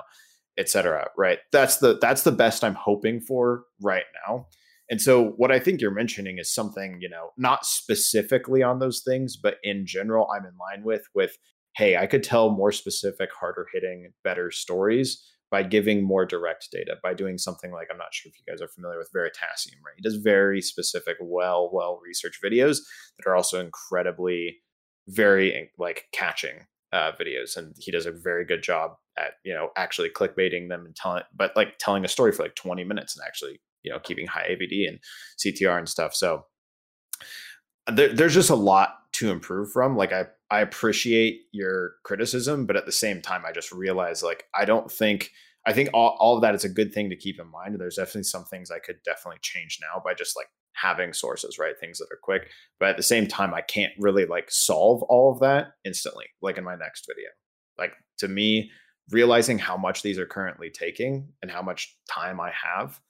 etc. 0.58 1.10
Right. 1.18 1.40
That's 1.52 1.78
the 1.78 1.98
that's 2.00 2.24
the 2.24 2.32
best 2.32 2.64
I'm 2.64 2.76
hoping 2.76 3.22
for 3.22 3.64
right 3.82 4.06
now. 4.28 4.48
And 4.90 5.00
so 5.00 5.34
what 5.38 5.52
I 5.52 5.60
think 5.60 5.82
you're 5.82 5.92
mentioning 5.92 6.40
is 6.40 6.54
something, 6.54 6.98
you 7.00 7.10
know, 7.10 7.30
not 7.38 7.66
specifically 7.66 8.64
on 8.64 8.80
those 8.80 9.02
things, 9.06 9.38
but 9.38 9.58
in 9.64 9.86
general, 9.86 10.28
I'm 10.36 10.46
in 10.46 10.58
line 10.58 10.84
with 10.84 11.04
with, 11.14 11.38
hey, 11.76 11.96
I 11.96 12.08
could 12.08 12.24
tell 12.24 12.50
more 12.50 12.72
specific, 12.72 13.30
harder 13.40 13.68
hitting, 13.72 14.12
better 14.24 14.52
stories 14.52 15.24
by 15.52 15.64
giving 15.64 16.04
more 16.04 16.26
direct 16.26 16.70
data 16.72 16.96
by 17.02 17.14
doing 17.14 17.38
something 17.38 17.72
like 17.72 17.88
I'm 17.92 17.98
not 17.98 18.14
sure 18.14 18.30
if 18.30 18.36
you 18.38 18.52
guys 18.52 18.62
are 18.62 18.68
familiar 18.68 18.98
with 18.98 19.12
Veritasium, 19.16 19.82
right? 19.86 19.96
He 19.98 20.04
does 20.04 20.16
very 20.16 20.62
specific, 20.62 21.18
well, 21.20 21.70
well 21.74 22.00
researched 22.06 22.44
videos 22.44 22.80
that 23.18 23.30
are 23.30 23.36
also 23.36 23.60
incredibly 23.60 24.58
very 25.08 25.72
like 25.78 26.06
catching 26.14 26.68
uh, 26.94 27.12
videos, 27.20 27.58
and 27.58 27.76
he 27.80 27.92
does 27.92 28.06
a 28.06 28.12
very 28.12 28.46
good 28.46 28.64
job 28.64 28.92
at 29.18 29.34
you 29.44 29.54
know 29.54 29.70
actually 29.76 30.10
clickbaiting 30.10 30.70
them 30.70 30.86
and 30.86 30.96
telling, 30.96 31.24
but 31.36 31.56
like 31.56 31.78
telling 31.80 32.06
a 32.06 32.10
story 32.10 32.32
for 32.32 32.44
like 32.44 32.56
20 32.56 32.84
minutes 32.84 33.18
and 33.18 33.26
actually 33.28 33.60
you 33.84 33.92
know 33.92 34.00
keeping 34.00 34.28
high 34.28 34.48
AVD 34.50 34.88
and 34.88 35.00
CTR 35.44 35.78
and 35.78 35.90
stuff. 35.90 36.14
So 36.14 36.46
there, 37.88 38.14
there's 38.14 38.34
just 38.34 38.50
a 38.50 38.56
lot 38.56 38.96
to 39.20 39.32
improve 39.32 39.72
from. 39.72 39.98
Like 39.98 40.14
I 40.14 40.26
I 40.50 40.62
appreciate 40.62 41.42
your 41.52 41.94
criticism, 42.04 42.66
but 42.66 42.76
at 42.76 42.86
the 42.86 42.92
same 42.92 43.22
time, 43.22 43.44
I 43.46 43.52
just 43.52 43.72
realize 43.72 44.24
like 44.24 44.46
I 44.56 44.66
don't 44.66 44.92
think 44.92 45.32
I 45.68 45.74
think 45.74 45.90
all, 45.94 46.16
all 46.20 46.36
of 46.36 46.42
that 46.42 46.56
is 46.56 46.64
a 46.64 46.70
good 46.70 46.94
thing 46.94 47.10
to 47.10 47.18
keep 47.18 47.40
in 47.40 47.48
mind. 47.52 47.76
There's 47.78 47.98
definitely 47.98 48.24
some 48.24 48.46
things 48.46 48.72
I 48.72 48.80
could 48.80 49.04
definitely 49.04 49.40
change 49.42 49.78
now 49.82 50.02
by 50.04 50.14
just 50.14 50.38
like 50.38 50.48
having 50.74 51.12
sources, 51.12 51.60
right? 51.60 51.78
Things 51.78 51.98
that 51.98 52.08
are 52.12 52.20
quick. 52.24 52.50
But 52.80 52.90
at 52.90 52.98
the 52.98 53.04
same 53.04 53.28
time, 53.28 53.54
I 53.54 53.62
can't 53.62 53.92
really 54.00 54.26
like 54.26 54.50
solve 54.50 55.04
all 55.04 55.32
of 55.34 55.40
that 55.42 55.74
instantly, 55.84 56.26
like 56.42 56.58
in 56.58 56.64
my 56.64 56.76
next 56.76 57.06
video. 57.08 57.30
Like 57.78 57.92
to 58.20 58.30
me, 58.30 58.72
realizing 59.12 59.60
how 59.60 59.76
much 59.76 60.02
these 60.02 60.18
are 60.18 60.26
currently 60.26 60.70
taking 60.70 61.28
and 61.42 61.52
how 61.52 61.62
much 61.62 61.98
time 62.10 62.40
I 62.40 62.52
have, 62.52 63.02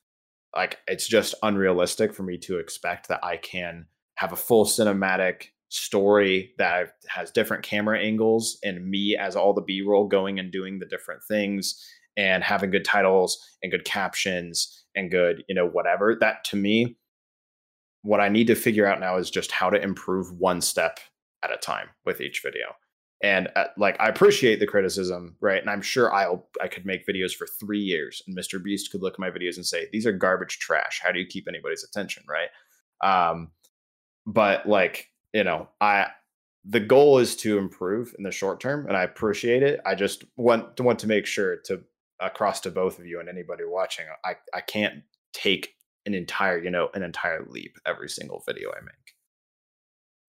like 0.56 0.80
it's 0.88 1.08
just 1.08 1.36
unrealistic 1.44 2.14
for 2.14 2.24
me 2.24 2.40
to 2.40 2.58
expect 2.58 3.10
that 3.10 3.24
I 3.24 3.38
can 3.38 3.86
have 4.16 4.34
a 4.34 4.38
full 4.38 4.66
cinematic 4.66 5.50
story 5.70 6.54
that 6.58 6.96
has 7.08 7.32
different 7.32 7.64
camera 7.64 8.00
angles 8.00 8.58
and 8.64 8.90
me 8.90 9.16
as 9.16 9.36
all 9.36 9.54
the 9.54 9.62
b-roll 9.62 10.08
going 10.08 10.40
and 10.40 10.52
doing 10.52 10.80
the 10.80 10.86
different 10.86 11.24
things 11.24 11.84
and 12.18 12.44
having 12.44 12.72
good 12.72 12.84
titles 12.84 13.38
and 13.62 13.72
good 13.72 13.86
captions 13.86 14.86
and 14.96 15.12
good 15.12 15.44
you 15.48 15.54
know 15.54 15.68
whatever 15.68 16.18
that 16.20 16.44
to 16.44 16.56
me 16.56 16.98
what 18.02 18.20
i 18.20 18.28
need 18.28 18.48
to 18.48 18.56
figure 18.56 18.88
out 18.88 19.00
now 19.00 19.18
is 19.18 19.30
just 19.30 19.52
how 19.52 19.70
to 19.70 19.82
improve 19.82 20.32
one 20.40 20.60
step 20.60 21.00
at 21.44 21.54
a 21.54 21.58
time 21.58 21.90
with 22.06 22.22
each 22.22 22.42
video. 22.44 22.76
And 23.22 23.50
uh, 23.58 23.66
like 23.78 23.98
i 24.00 24.08
appreciate 24.08 24.62
the 24.62 24.68
criticism 24.68 25.36
right? 25.42 25.60
And 25.60 25.70
i'm 25.70 25.82
sure 25.82 26.14
i'll 26.14 26.48
i 26.62 26.70
could 26.70 26.86
make 26.86 27.06
videos 27.06 27.34
for 27.34 27.48
three 27.60 27.80
years 27.80 28.22
and 28.26 28.38
mr 28.38 28.64
beast 28.64 28.92
could 28.92 29.02
look 29.02 29.16
at 29.16 29.20
my 29.20 29.30
videos 29.30 29.58
and 29.58 29.66
say 29.66 29.88
these 29.92 30.06
are 30.06 30.14
garbage 30.14 30.60
trash. 30.60 31.02
How 31.04 31.12
do 31.12 31.20
you 31.20 31.26
keep 31.26 31.48
anybody's 31.48 31.84
attention? 31.84 32.24
Right? 32.30 32.50
Um 33.04 33.52
but 34.26 34.68
like 34.68 35.10
you 35.34 35.44
know, 35.44 35.70
I 35.80 36.08
the 36.66 36.80
goal 36.80 37.20
is 37.20 37.36
to 37.38 37.58
improve 37.58 38.14
in 38.18 38.24
the 38.24 38.32
short 38.32 38.60
term, 38.60 38.86
and 38.88 38.96
I 38.96 39.04
appreciate 39.04 39.64
it. 39.64 39.80
I 39.86 39.96
just 39.96 40.24
want 40.36 40.78
to 40.78 40.84
want 40.84 41.00
to 41.00 41.08
make 41.08 41.26
sure 41.26 41.58
to 41.66 41.82
across 42.20 42.60
to 42.62 42.72
both 42.72 43.00
of 43.00 43.06
you 43.06 43.20
and 43.20 43.30
anybody 43.30 43.64
watching, 43.66 44.06
I 44.26 44.36
I 44.54 44.62
can't 44.62 45.04
take 45.34 45.76
an 46.06 46.14
entire 46.14 46.62
you 46.62 46.72
know 46.72 46.90
an 46.94 47.04
entire 47.04 47.46
leap 47.50 47.78
every 47.86 48.10
single 48.10 48.44
video 48.46 48.72
I 48.72 48.82
make. 48.82 49.16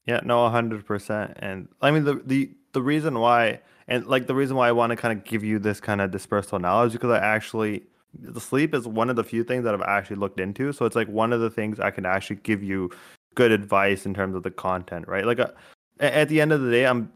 Yeah, 0.06 0.20
no, 0.24 0.48
hundred 0.48 0.86
percent. 0.86 1.34
And 1.38 1.68
I 1.80 1.90
mean 1.90 2.04
the 2.04 2.22
the 2.24 2.50
the 2.72 2.82
reason 2.82 3.18
why 3.18 3.60
and 3.88 4.06
like 4.06 4.26
the 4.26 4.34
reason 4.34 4.56
why 4.56 4.68
I 4.68 4.72
want 4.72 4.90
to 4.90 4.96
kind 4.96 5.18
of 5.18 5.24
give 5.24 5.44
you 5.44 5.58
this 5.58 5.80
kind 5.80 6.00
of 6.00 6.10
dispersal 6.10 6.58
knowledge 6.58 6.92
because 6.92 7.10
I 7.10 7.18
actually 7.18 7.84
the 8.12 8.40
sleep 8.40 8.74
is 8.74 8.88
one 8.88 9.08
of 9.08 9.16
the 9.16 9.24
few 9.24 9.44
things 9.44 9.64
that 9.64 9.74
I've 9.74 9.82
actually 9.82 10.16
looked 10.16 10.40
into. 10.40 10.72
So 10.72 10.84
it's 10.84 10.96
like 10.96 11.08
one 11.08 11.32
of 11.32 11.40
the 11.40 11.50
things 11.50 11.78
I 11.78 11.90
can 11.90 12.04
actually 12.04 12.36
give 12.36 12.62
you 12.62 12.90
good 13.34 13.52
advice 13.52 14.06
in 14.06 14.14
terms 14.14 14.34
of 14.34 14.42
the 14.42 14.50
content, 14.50 15.06
right? 15.08 15.24
Like 15.24 15.40
uh, 15.40 15.48
at 16.00 16.28
the 16.28 16.40
end 16.40 16.52
of 16.52 16.60
the 16.62 16.70
day, 16.70 16.86
I'm 16.86 17.12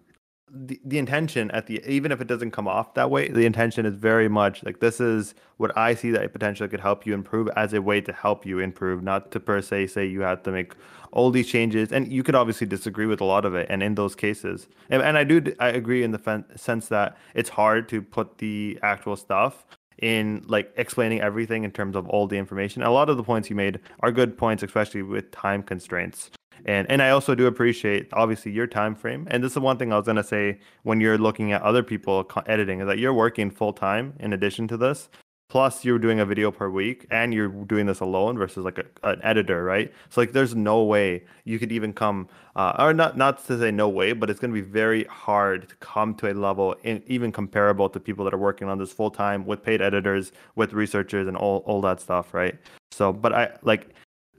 the, 0.54 0.80
the 0.84 0.98
intention 0.98 1.50
at 1.50 1.66
the 1.66 1.84
even 1.90 2.12
if 2.12 2.20
it 2.20 2.28
doesn't 2.28 2.52
come 2.52 2.68
off 2.68 2.94
that 2.94 3.10
way, 3.10 3.28
the 3.28 3.44
intention 3.44 3.86
is 3.86 3.96
very 3.96 4.28
much 4.28 4.62
like 4.62 4.80
this 4.80 5.00
is 5.00 5.34
what 5.56 5.76
I 5.76 5.94
see 5.94 6.10
that 6.12 6.32
potentially 6.32 6.68
could 6.68 6.80
help 6.80 7.06
you 7.06 7.14
improve 7.14 7.48
as 7.56 7.72
a 7.72 7.82
way 7.82 8.00
to 8.02 8.12
help 8.12 8.46
you 8.46 8.60
improve, 8.60 9.02
not 9.02 9.32
to 9.32 9.40
per 9.40 9.60
se 9.60 9.88
say 9.88 10.06
you 10.06 10.20
have 10.20 10.42
to 10.44 10.52
make 10.52 10.74
all 11.12 11.30
these 11.30 11.48
changes. 11.48 11.92
And 11.92 12.12
you 12.12 12.22
could 12.22 12.34
obviously 12.34 12.66
disagree 12.66 13.06
with 13.06 13.20
a 13.20 13.24
lot 13.24 13.44
of 13.44 13.54
it. 13.54 13.66
And 13.68 13.82
in 13.82 13.94
those 13.94 14.14
cases, 14.14 14.68
and, 14.90 15.02
and 15.02 15.18
I 15.18 15.24
do 15.24 15.42
I 15.58 15.68
agree 15.68 16.02
in 16.04 16.12
the 16.12 16.44
sense 16.56 16.88
that 16.88 17.16
it's 17.34 17.50
hard 17.50 17.88
to 17.88 18.00
put 18.00 18.38
the 18.38 18.78
actual 18.82 19.16
stuff 19.16 19.66
in 20.00 20.44
like 20.46 20.72
explaining 20.76 21.20
everything 21.20 21.64
in 21.64 21.70
terms 21.70 21.96
of 21.96 22.08
all 22.08 22.26
the 22.26 22.36
information. 22.36 22.82
A 22.82 22.90
lot 22.90 23.08
of 23.08 23.16
the 23.16 23.22
points 23.22 23.50
you 23.50 23.56
made 23.56 23.80
are 24.00 24.12
good 24.12 24.36
points, 24.36 24.62
especially 24.62 25.02
with 25.02 25.30
time 25.30 25.62
constraints. 25.62 26.30
And 26.66 26.90
and 26.90 27.02
I 27.02 27.10
also 27.10 27.34
do 27.34 27.46
appreciate 27.46 28.08
obviously 28.12 28.52
your 28.52 28.66
time 28.66 28.94
frame. 28.94 29.26
And 29.30 29.42
this 29.42 29.52
is 29.52 29.58
one 29.58 29.76
thing 29.76 29.92
I 29.92 29.96
was 29.96 30.06
gonna 30.06 30.24
say 30.24 30.58
when 30.82 31.00
you're 31.00 31.18
looking 31.18 31.52
at 31.52 31.62
other 31.62 31.82
people 31.82 32.28
editing 32.46 32.80
is 32.80 32.86
that 32.86 32.98
you're 32.98 33.14
working 33.14 33.50
full 33.50 33.72
time 33.72 34.14
in 34.20 34.32
addition 34.32 34.68
to 34.68 34.76
this 34.76 35.08
plus 35.48 35.84
you're 35.84 35.98
doing 35.98 36.20
a 36.20 36.26
video 36.26 36.50
per 36.50 36.68
week 36.68 37.06
and 37.10 37.34
you're 37.34 37.48
doing 37.48 37.86
this 37.86 38.00
alone 38.00 38.38
versus 38.38 38.64
like 38.64 38.78
a, 38.78 38.84
an 39.08 39.20
editor 39.22 39.62
right? 39.64 39.92
So 40.08 40.20
like 40.20 40.32
there's 40.32 40.54
no 40.54 40.82
way 40.82 41.24
you 41.44 41.58
could 41.58 41.70
even 41.70 41.92
come 41.92 42.28
uh, 42.56 42.74
or 42.78 42.94
not 42.94 43.16
not 43.16 43.44
to 43.46 43.58
say 43.58 43.70
no 43.70 43.88
way 43.88 44.12
but 44.12 44.30
it's 44.30 44.40
going 44.40 44.52
to 44.52 44.60
be 44.60 44.66
very 44.66 45.04
hard 45.04 45.68
to 45.68 45.76
come 45.76 46.14
to 46.16 46.32
a 46.32 46.34
level 46.34 46.74
in, 46.82 47.02
even 47.06 47.30
comparable 47.30 47.88
to 47.90 48.00
people 48.00 48.24
that 48.24 48.34
are 48.34 48.38
working 48.38 48.68
on 48.68 48.78
this 48.78 48.92
full 48.92 49.10
time 49.10 49.44
with 49.44 49.62
paid 49.62 49.82
editors 49.82 50.32
with 50.56 50.72
researchers 50.72 51.28
and 51.28 51.36
all, 51.36 51.58
all 51.66 51.80
that 51.80 52.00
stuff 52.00 52.32
right? 52.32 52.58
So 52.90 53.12
but 53.12 53.32
i 53.32 53.50
like 53.62 53.90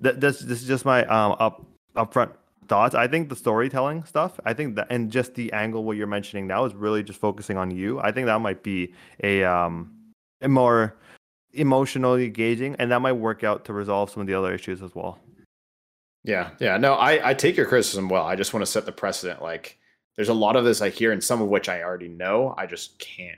th- 0.02 0.16
this 0.18 0.40
this 0.40 0.62
is 0.62 0.68
just 0.68 0.86
my 0.86 1.06
um 1.06 1.36
up 1.40 1.66
upfront 1.96 2.32
thoughts. 2.68 2.96
I 2.96 3.08
think 3.08 3.30
the 3.30 3.36
storytelling 3.36 4.04
stuff 4.06 4.40
i 4.44 4.52
think 4.52 4.76
that 4.76 4.88
and 4.90 5.12
just 5.12 5.36
the 5.36 5.54
angle 5.54 5.84
what 5.84 5.98
you're 5.98 6.08
mentioning 6.08 6.48
now 6.48 6.66
is 6.66 6.74
really 6.74 7.04
just 7.04 7.20
focusing 7.20 7.58
on 7.58 7.70
you. 7.70 8.00
I 8.00 8.12
think 8.12 8.26
that 8.26 8.40
might 8.42 8.64
be 8.64 8.94
a 9.24 9.44
um 9.44 9.92
more 10.46 10.96
emotionally 11.54 12.26
engaging, 12.26 12.76
and 12.80 12.92
that 12.92 13.02
might 13.02 13.14
work 13.14 13.44
out 13.44 13.66
to 13.66 13.74
resolve 13.74 14.10
some 14.10 14.22
of 14.22 14.28
the 14.28 14.34
other 14.34 14.54
issues 14.54 14.82
as 14.82 14.94
well. 14.94 15.20
Yeah, 16.24 16.52
yeah. 16.60 16.78
No, 16.78 16.94
I, 16.94 17.30
I 17.30 17.34
take 17.34 17.56
your 17.56 17.68
criticism 17.68 18.10
well. 18.10 18.26
I 18.26 18.36
just 18.36 18.54
want 18.54 18.66
to 18.66 18.72
set 18.72 18.86
the 18.86 18.92
precedent. 18.92 19.42
Like, 19.42 19.78
there's 20.16 20.30
a 20.30 20.34
lot 20.34 20.56
of 20.56 20.66
this 20.66 20.82
I 20.82 20.90
hear, 20.90 21.12
and 21.12 21.24
some 21.24 21.42
of 21.42 21.50
which 21.50 21.70
I 21.70 21.84
already 21.84 22.08
know. 22.08 22.54
I 22.58 22.66
just 22.66 23.00
can't, 23.00 23.38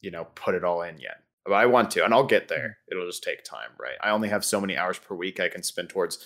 you 0.00 0.10
know, 0.10 0.24
put 0.34 0.54
it 0.54 0.64
all 0.64 0.82
in 0.82 0.98
yet. 0.98 1.18
But 1.44 1.54
I 1.54 1.66
want 1.66 1.90
to, 1.92 2.04
and 2.04 2.12
I'll 2.12 2.26
get 2.26 2.48
there. 2.48 2.58
Mm-hmm. 2.58 2.92
It'll 2.92 3.06
just 3.06 3.22
take 3.22 3.44
time, 3.44 3.70
right? 3.78 3.96
I 4.02 4.10
only 4.10 4.28
have 4.28 4.44
so 4.44 4.60
many 4.60 4.76
hours 4.76 4.98
per 4.98 5.14
week 5.14 5.38
I 5.40 5.48
can 5.48 5.62
spend 5.62 5.90
towards 5.90 6.18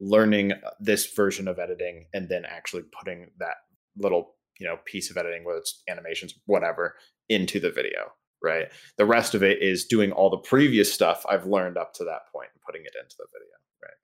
learning 0.00 0.52
uh, 0.52 0.70
this 0.80 1.06
version 1.06 1.48
of 1.48 1.58
editing, 1.58 2.06
and 2.12 2.28
then 2.28 2.44
actually 2.44 2.82
putting 2.82 3.30
that 3.38 3.56
little, 3.96 4.34
you 4.58 4.66
know, 4.66 4.78
piece 4.84 5.10
of 5.10 5.16
editing, 5.16 5.44
whether 5.44 5.58
it's 5.58 5.82
animations, 5.88 6.34
whatever, 6.44 6.96
into 7.28 7.60
the 7.60 7.70
video 7.70 8.12
right? 8.42 8.68
The 8.96 9.06
rest 9.06 9.34
of 9.34 9.42
it 9.42 9.62
is 9.62 9.84
doing 9.84 10.12
all 10.12 10.30
the 10.30 10.38
previous 10.38 10.92
stuff 10.92 11.24
I've 11.28 11.46
learned 11.46 11.76
up 11.76 11.94
to 11.94 12.04
that 12.04 12.30
point 12.32 12.48
and 12.52 12.62
putting 12.62 12.82
it 12.82 12.92
into 13.00 13.16
the 13.18 13.26
video, 13.32 13.54
right? 13.82 13.94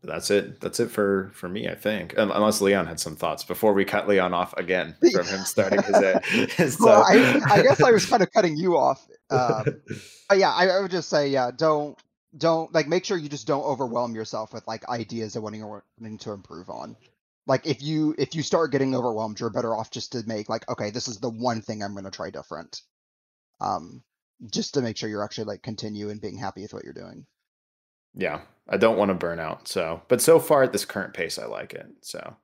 But 0.00 0.10
that's 0.12 0.30
it. 0.30 0.60
That's 0.60 0.80
it 0.80 0.90
for 0.90 1.30
for 1.34 1.48
me, 1.48 1.68
I 1.68 1.74
think. 1.74 2.14
Unless 2.16 2.60
Leon 2.60 2.86
had 2.86 3.00
some 3.00 3.16
thoughts 3.16 3.44
before 3.44 3.72
we 3.72 3.84
cut 3.84 4.08
Leon 4.08 4.34
off 4.34 4.54
again 4.56 4.94
from 5.12 5.26
him 5.26 5.40
starting 5.44 5.82
his. 5.82 5.94
Uh, 5.94 6.20
his 6.56 6.78
well, 6.80 7.02
uh, 7.02 7.06
I, 7.06 7.40
I, 7.54 7.62
guess 7.62 7.82
I 7.82 7.90
was 7.90 8.06
kind 8.06 8.22
of 8.22 8.30
cutting 8.32 8.56
you 8.56 8.76
off. 8.76 9.06
Um, 9.30 9.64
but 10.28 10.36
yeah, 10.36 10.52
I, 10.52 10.68
I 10.68 10.80
would 10.80 10.90
just 10.90 11.08
say, 11.08 11.28
yeah, 11.28 11.50
don't 11.50 11.98
don't 12.36 12.72
like 12.74 12.86
make 12.86 13.06
sure 13.06 13.16
you 13.16 13.28
just 13.28 13.46
don't 13.46 13.64
overwhelm 13.64 14.14
yourself 14.14 14.52
with 14.52 14.64
like 14.68 14.86
ideas 14.88 15.34
of 15.34 15.42
wanting, 15.42 15.64
wanting 15.64 16.18
to 16.18 16.32
improve 16.32 16.68
on 16.68 16.94
like 17.46 17.66
if 17.66 17.82
you 17.82 18.14
if 18.18 18.34
you 18.34 18.42
start 18.42 18.72
getting 18.72 18.94
overwhelmed 18.94 19.38
you're 19.38 19.50
better 19.50 19.76
off 19.76 19.90
just 19.90 20.12
to 20.12 20.22
make 20.26 20.48
like 20.48 20.68
okay 20.70 20.90
this 20.90 21.08
is 21.08 21.18
the 21.18 21.28
one 21.28 21.60
thing 21.60 21.82
i'm 21.82 21.92
going 21.92 22.04
to 22.04 22.10
try 22.10 22.30
different. 22.30 22.82
Um 23.60 24.02
just 24.50 24.74
to 24.74 24.82
make 24.82 24.96
sure 24.96 25.08
you're 25.08 25.24
actually 25.24 25.44
like 25.44 25.62
continue 25.62 26.10
and 26.10 26.20
being 26.20 26.36
happy 26.36 26.62
with 26.62 26.74
what 26.74 26.84
you're 26.84 26.92
doing. 26.92 27.26
Yeah 28.14 28.40
i 28.68 28.76
don't 28.76 28.96
want 28.96 29.10
to 29.10 29.14
burn 29.14 29.38
out 29.38 29.68
so 29.68 30.00
but 30.08 30.22
so 30.22 30.38
far 30.38 30.62
at 30.62 30.72
this 30.72 30.84
current 30.86 31.12
pace 31.14 31.38
i 31.38 31.46
like 31.46 31.74
it 31.74 31.86
so. 32.00 32.36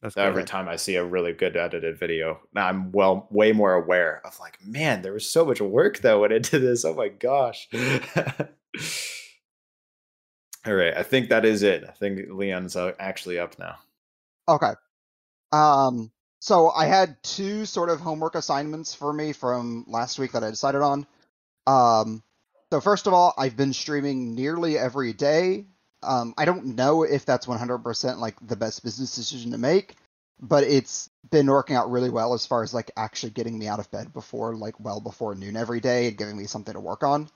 That's 0.00 0.16
every 0.16 0.44
time 0.44 0.68
i 0.68 0.74
see 0.74 0.96
a 0.96 1.04
really 1.04 1.32
good 1.32 1.56
edited 1.56 1.96
video 1.96 2.40
now 2.52 2.66
i'm 2.66 2.90
well 2.90 3.28
way 3.30 3.52
more 3.52 3.74
aware 3.74 4.20
of 4.24 4.40
like 4.40 4.58
man 4.66 5.02
there 5.02 5.12
was 5.12 5.28
so 5.30 5.44
much 5.44 5.60
work 5.60 5.98
that 5.98 6.18
went 6.18 6.32
into 6.32 6.58
this 6.58 6.84
oh 6.84 6.94
my 6.94 7.08
gosh. 7.08 7.68
All 10.66 10.74
right 10.74 10.96
i 10.96 11.04
think 11.04 11.28
that 11.28 11.44
is 11.44 11.62
it. 11.62 11.84
I 11.88 11.92
think 11.92 12.28
leon's 12.32 12.74
uh, 12.74 12.94
actually 12.98 13.38
up 13.38 13.56
now 13.60 13.76
Okay. 14.48 14.72
Um, 15.52 16.10
so 16.40 16.70
I 16.70 16.86
had 16.86 17.22
two 17.22 17.66
sort 17.66 17.88
of 17.88 18.00
homework 18.00 18.34
assignments 18.34 18.94
for 18.94 19.12
me 19.12 19.32
from 19.32 19.84
last 19.86 20.18
week 20.18 20.32
that 20.32 20.44
I 20.44 20.50
decided 20.50 20.82
on. 20.82 21.06
Um, 21.66 22.22
so 22.70 22.80
first 22.80 23.06
of 23.06 23.12
all, 23.14 23.34
I've 23.38 23.56
been 23.56 23.72
streaming 23.72 24.34
nearly 24.34 24.78
every 24.78 25.12
day. 25.12 25.66
Um, 26.02 26.34
I 26.36 26.46
don't 26.46 26.74
know 26.74 27.04
if 27.04 27.24
that's 27.24 27.46
100% 27.46 28.18
like 28.18 28.34
the 28.46 28.56
best 28.56 28.82
business 28.82 29.14
decision 29.14 29.52
to 29.52 29.58
make, 29.58 29.94
but 30.40 30.64
it's 30.64 31.08
been 31.30 31.46
working 31.46 31.76
out 31.76 31.90
really 31.90 32.10
well 32.10 32.34
as 32.34 32.44
far 32.44 32.64
as 32.64 32.74
like 32.74 32.90
actually 32.96 33.30
getting 33.30 33.56
me 33.56 33.68
out 33.68 33.78
of 33.78 33.90
bed 33.92 34.12
before 34.12 34.56
like 34.56 34.80
well 34.80 35.00
before 35.00 35.34
noon 35.36 35.56
every 35.56 35.80
day 35.80 36.08
and 36.08 36.18
giving 36.18 36.36
me 36.36 36.46
something 36.46 36.74
to 36.74 36.80
work 36.80 37.04
on. 37.04 37.28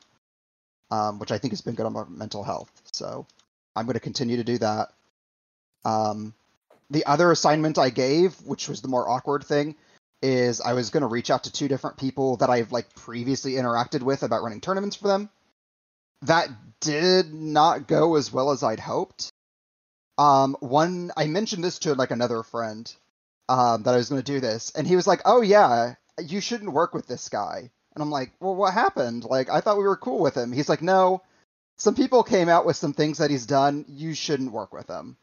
Um, 0.90 1.18
which 1.18 1.32
I 1.32 1.38
think 1.38 1.52
has 1.52 1.62
been 1.62 1.74
good 1.74 1.86
on 1.86 1.92
my 1.92 2.04
mental 2.08 2.44
health. 2.44 2.70
So 2.92 3.26
I'm 3.74 3.86
going 3.86 3.94
to 3.94 4.00
continue 4.00 4.36
to 4.36 4.44
do 4.44 4.58
that. 4.58 4.88
Um, 5.84 6.32
the 6.90 7.06
other 7.06 7.30
assignment 7.32 7.78
I 7.78 7.90
gave, 7.90 8.34
which 8.42 8.68
was 8.68 8.82
the 8.82 8.88
more 8.88 9.08
awkward 9.08 9.44
thing, 9.44 9.76
is 10.22 10.60
I 10.60 10.72
was 10.72 10.90
going 10.90 11.02
to 11.02 11.08
reach 11.08 11.30
out 11.30 11.44
to 11.44 11.52
two 11.52 11.68
different 11.68 11.96
people 11.96 12.36
that 12.38 12.50
I've 12.50 12.72
like 12.72 12.94
previously 12.94 13.52
interacted 13.52 14.02
with 14.02 14.22
about 14.22 14.42
running 14.42 14.60
tournaments 14.60 14.96
for 14.96 15.08
them. 15.08 15.30
That 16.22 16.48
did 16.80 17.32
not 17.32 17.86
go 17.86 18.16
as 18.16 18.32
well 18.32 18.50
as 18.50 18.62
I'd 18.62 18.80
hoped. 18.80 19.30
Um, 20.18 20.56
one 20.60 21.12
I 21.16 21.26
mentioned 21.26 21.62
this 21.62 21.80
to 21.80 21.94
like 21.94 22.10
another 22.10 22.42
friend 22.42 22.90
um, 23.48 23.82
that 23.82 23.94
I 23.94 23.98
was 23.98 24.08
going 24.08 24.22
to 24.22 24.32
do 24.32 24.40
this, 24.40 24.72
and 24.74 24.86
he 24.86 24.96
was 24.96 25.06
like, 25.06 25.20
"Oh 25.24 25.42
yeah, 25.42 25.94
you 26.22 26.40
shouldn't 26.40 26.72
work 26.72 26.94
with 26.94 27.06
this 27.06 27.28
guy." 27.28 27.70
And 27.94 28.02
I'm 28.02 28.10
like, 28.10 28.32
"Well, 28.40 28.54
what 28.54 28.72
happened? 28.72 29.24
Like, 29.24 29.50
I 29.50 29.60
thought 29.60 29.78
we 29.78 29.84
were 29.84 29.96
cool 29.96 30.20
with 30.20 30.36
him." 30.36 30.52
He's 30.52 30.68
like, 30.68 30.82
"No, 30.82 31.22
some 31.76 31.94
people 31.94 32.22
came 32.22 32.48
out 32.48 32.64
with 32.66 32.76
some 32.76 32.94
things 32.94 33.18
that 33.18 33.30
he's 33.30 33.46
done. 33.46 33.84
You 33.88 34.14
shouldn't 34.14 34.52
work 34.52 34.72
with 34.72 34.88
him." 34.88 35.16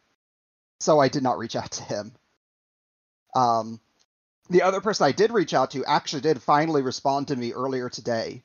So 0.83 0.99
I 0.99 1.07
did 1.07 1.23
not 1.23 1.37
reach 1.37 1.55
out 1.55 1.71
to 1.71 1.83
him. 1.83 2.11
Um, 3.33 3.79
the 4.49 4.63
other 4.63 4.81
person 4.81 5.05
I 5.05 5.13
did 5.13 5.31
reach 5.31 5.53
out 5.53 5.71
to 5.71 5.85
actually 5.85 6.21
did 6.21 6.41
finally 6.41 6.81
respond 6.81 7.29
to 7.29 7.35
me 7.37 7.53
earlier 7.53 7.89
today. 7.89 8.43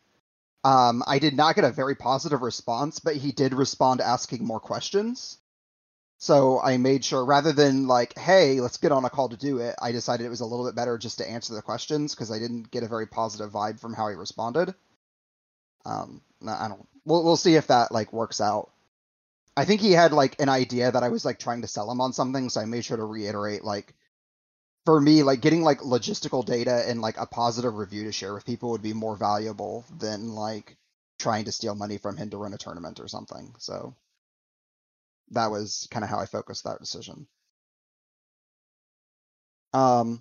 Um, 0.62 1.02
I 1.06 1.18
did 1.18 1.34
not 1.34 1.56
get 1.56 1.64
a 1.64 1.72
very 1.72 1.96
positive 1.96 2.42
response, 2.42 3.00
but 3.00 3.16
he 3.16 3.32
did 3.32 3.54
respond 3.54 4.00
asking 4.00 4.44
more 4.44 4.60
questions. 4.60 5.38
So 6.18 6.60
I 6.60 6.76
made 6.76 7.04
sure 7.04 7.24
rather 7.24 7.52
than 7.52 7.88
like, 7.88 8.16
hey, 8.16 8.60
let's 8.60 8.76
get 8.76 8.92
on 8.92 9.04
a 9.04 9.10
call 9.10 9.30
to 9.30 9.36
do 9.36 9.58
it, 9.58 9.74
I 9.82 9.90
decided 9.90 10.24
it 10.24 10.30
was 10.30 10.40
a 10.40 10.46
little 10.46 10.66
bit 10.66 10.76
better 10.76 10.96
just 10.96 11.18
to 11.18 11.28
answer 11.28 11.54
the 11.54 11.62
questions 11.62 12.14
because 12.14 12.30
I 12.30 12.38
didn't 12.38 12.70
get 12.70 12.84
a 12.84 12.88
very 12.88 13.06
positive 13.06 13.50
vibe 13.50 13.80
from 13.80 13.94
how 13.94 14.08
he 14.08 14.14
responded. 14.14 14.74
Um, 15.84 16.22
I 16.46 16.68
don't. 16.68 16.86
We'll 17.04 17.24
we'll 17.24 17.36
see 17.36 17.56
if 17.56 17.66
that 17.66 17.90
like 17.90 18.12
works 18.12 18.40
out. 18.40 18.70
I 19.58 19.64
think 19.64 19.80
he 19.80 19.90
had 19.90 20.12
like 20.12 20.40
an 20.40 20.48
idea 20.48 20.92
that 20.92 21.02
I 21.02 21.08
was 21.08 21.24
like 21.24 21.40
trying 21.40 21.62
to 21.62 21.66
sell 21.66 21.90
him 21.90 22.00
on 22.00 22.12
something, 22.12 22.48
so 22.48 22.60
I 22.60 22.64
made 22.64 22.84
sure 22.84 22.96
to 22.96 23.04
reiterate 23.04 23.64
like 23.64 23.92
for 24.84 25.00
me, 25.00 25.24
like 25.24 25.40
getting 25.40 25.62
like 25.62 25.80
logistical 25.80 26.44
data 26.44 26.84
and 26.88 27.00
like 27.00 27.16
a 27.18 27.26
positive 27.26 27.74
review 27.74 28.04
to 28.04 28.12
share 28.12 28.32
with 28.32 28.46
people 28.46 28.70
would 28.70 28.82
be 28.82 28.92
more 28.92 29.16
valuable 29.16 29.84
than 29.98 30.36
like 30.36 30.76
trying 31.18 31.46
to 31.46 31.50
steal 31.50 31.74
money 31.74 31.98
from 31.98 32.16
him 32.16 32.30
to 32.30 32.36
run 32.36 32.54
a 32.54 32.56
tournament 32.56 33.00
or 33.00 33.08
something. 33.08 33.52
So 33.58 33.96
that 35.32 35.50
was 35.50 35.88
kind 35.90 36.04
of 36.04 36.10
how 36.10 36.20
I 36.20 36.26
focused 36.26 36.62
that 36.62 36.78
decision. 36.78 37.26
Um, 39.74 40.20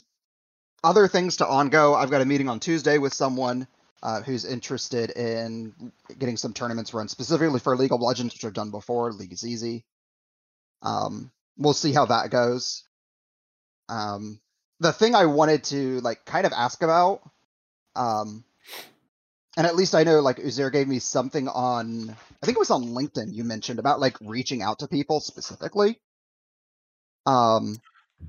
other 0.83 1.07
things 1.07 1.37
to 1.37 1.45
ongo. 1.45 1.95
I've 1.95 2.09
got 2.09 2.21
a 2.21 2.25
meeting 2.25 2.49
on 2.49 2.59
Tuesday 2.59 2.97
with 2.97 3.13
someone 3.13 3.67
uh, 4.03 4.21
who's 4.21 4.45
interested 4.45 5.11
in 5.11 5.91
getting 6.17 6.37
some 6.37 6.53
tournaments 6.53 6.93
run 6.93 7.07
specifically 7.07 7.59
for 7.59 7.75
League 7.75 7.93
of 7.93 8.01
Legends, 8.01 8.33
which 8.33 8.45
I've 8.45 8.53
done 8.53 8.71
before. 8.71 9.11
League 9.11 9.33
is 9.33 9.45
easy. 9.45 9.85
Um, 10.81 11.31
we'll 11.57 11.73
see 11.73 11.91
how 11.91 12.05
that 12.05 12.29
goes. 12.29 12.83
Um, 13.89 14.39
the 14.79 14.93
thing 14.93 15.15
I 15.15 15.25
wanted 15.25 15.63
to 15.65 16.01
like 16.01 16.25
kind 16.25 16.45
of 16.45 16.53
ask 16.53 16.83
about, 16.83 17.21
um, 17.95 18.43
and 19.57 19.65
at 19.65 19.75
least 19.75 19.95
I 19.95 20.03
know 20.03 20.21
like 20.21 20.37
Uzair 20.37 20.71
gave 20.71 20.87
me 20.87 20.99
something 20.99 21.47
on 21.47 22.15
I 22.41 22.45
think 22.45 22.55
it 22.55 22.59
was 22.59 22.71
on 22.71 22.85
LinkedIn 22.89 23.33
you 23.33 23.43
mentioned 23.43 23.79
about 23.79 23.99
like 23.99 24.15
reaching 24.21 24.61
out 24.61 24.79
to 24.79 24.87
people 24.87 25.19
specifically. 25.19 25.99
Um 27.25 27.75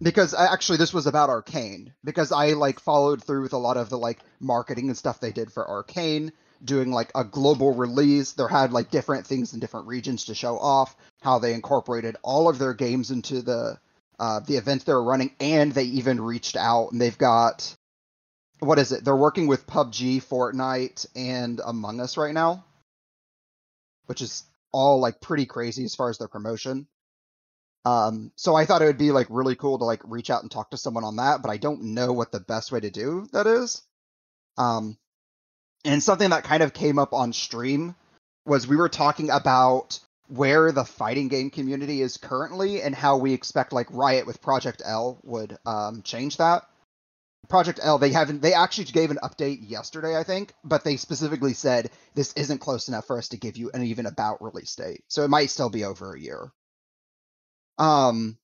because 0.00 0.34
I, 0.34 0.52
actually 0.52 0.78
this 0.78 0.94
was 0.94 1.06
about 1.06 1.30
Arcane 1.30 1.92
because 2.04 2.32
I 2.32 2.52
like 2.52 2.80
followed 2.80 3.22
through 3.22 3.42
with 3.42 3.52
a 3.52 3.58
lot 3.58 3.76
of 3.76 3.90
the 3.90 3.98
like 3.98 4.18
marketing 4.40 4.88
and 4.88 4.96
stuff 4.96 5.20
they 5.20 5.32
did 5.32 5.52
for 5.52 5.68
Arcane 5.68 6.32
doing 6.64 6.90
like 6.90 7.10
a 7.14 7.24
global 7.24 7.74
release. 7.74 8.32
There 8.32 8.48
had 8.48 8.72
like 8.72 8.90
different 8.90 9.26
things 9.26 9.54
in 9.54 9.60
different 9.60 9.86
regions 9.86 10.26
to 10.26 10.34
show 10.34 10.58
off 10.58 10.96
how 11.22 11.38
they 11.38 11.54
incorporated 11.54 12.16
all 12.22 12.48
of 12.48 12.58
their 12.58 12.74
games 12.74 13.10
into 13.10 13.42
the 13.42 13.78
uh, 14.18 14.40
the 14.40 14.56
events 14.56 14.84
they 14.84 14.92
were 14.92 15.04
running, 15.04 15.30
and 15.38 15.70
they 15.70 15.84
even 15.84 16.20
reached 16.20 16.56
out 16.56 16.90
and 16.90 17.00
they've 17.00 17.18
got 17.18 17.76
what 18.60 18.78
is 18.78 18.90
it? 18.90 19.04
They're 19.04 19.14
working 19.14 19.46
with 19.46 19.68
PUBG, 19.68 20.22
Fortnite, 20.24 21.06
and 21.14 21.60
Among 21.64 22.00
Us 22.00 22.16
right 22.16 22.34
now, 22.34 22.64
which 24.06 24.20
is 24.20 24.42
all 24.72 24.98
like 24.98 25.20
pretty 25.20 25.46
crazy 25.46 25.84
as 25.84 25.94
far 25.94 26.10
as 26.10 26.18
their 26.18 26.28
promotion. 26.28 26.88
Um, 27.84 28.32
so 28.36 28.54
I 28.54 28.64
thought 28.64 28.82
it 28.82 28.86
would 28.86 28.98
be 28.98 29.12
like 29.12 29.28
really 29.30 29.56
cool 29.56 29.78
to 29.78 29.84
like 29.84 30.02
reach 30.04 30.30
out 30.30 30.42
and 30.42 30.50
talk 30.50 30.70
to 30.70 30.76
someone 30.76 31.04
on 31.04 31.16
that, 31.16 31.42
but 31.42 31.50
I 31.50 31.56
don't 31.56 31.94
know 31.94 32.12
what 32.12 32.32
the 32.32 32.40
best 32.40 32.72
way 32.72 32.80
to 32.80 32.90
do 32.90 33.26
that 33.32 33.46
is. 33.46 33.82
Um, 34.56 34.98
and 35.84 36.02
something 36.02 36.30
that 36.30 36.44
kind 36.44 36.62
of 36.62 36.74
came 36.74 36.98
up 36.98 37.12
on 37.12 37.32
stream 37.32 37.94
was 38.44 38.66
we 38.66 38.76
were 38.76 38.88
talking 38.88 39.30
about 39.30 40.00
where 40.26 40.72
the 40.72 40.84
fighting 40.84 41.28
game 41.28 41.50
community 41.50 42.02
is 42.02 42.16
currently 42.18 42.82
and 42.82 42.94
how 42.94 43.16
we 43.16 43.32
expect 43.32 43.72
like 43.72 43.86
Riot 43.90 44.26
with 44.26 44.42
Project 44.42 44.82
L 44.84 45.18
would 45.22 45.56
um, 45.64 46.02
change 46.02 46.36
that. 46.36 46.64
Project 47.48 47.80
L, 47.82 47.98
they 47.98 48.10
haven't. 48.10 48.42
They 48.42 48.52
actually 48.52 48.84
gave 48.84 49.10
an 49.10 49.20
update 49.22 49.70
yesterday, 49.70 50.16
I 50.16 50.24
think, 50.24 50.52
but 50.62 50.84
they 50.84 50.96
specifically 50.96 51.54
said 51.54 51.90
this 52.14 52.34
isn't 52.34 52.58
close 52.58 52.88
enough 52.88 53.06
for 53.06 53.16
us 53.16 53.28
to 53.28 53.38
give 53.38 53.56
you 53.56 53.70
an 53.72 53.84
even 53.84 54.04
about 54.04 54.42
release 54.42 54.74
date. 54.74 55.02
So 55.08 55.24
it 55.24 55.30
might 55.30 55.48
still 55.50 55.70
be 55.70 55.84
over 55.84 56.14
a 56.14 56.20
year. 56.20 56.52
Um, 57.78 58.36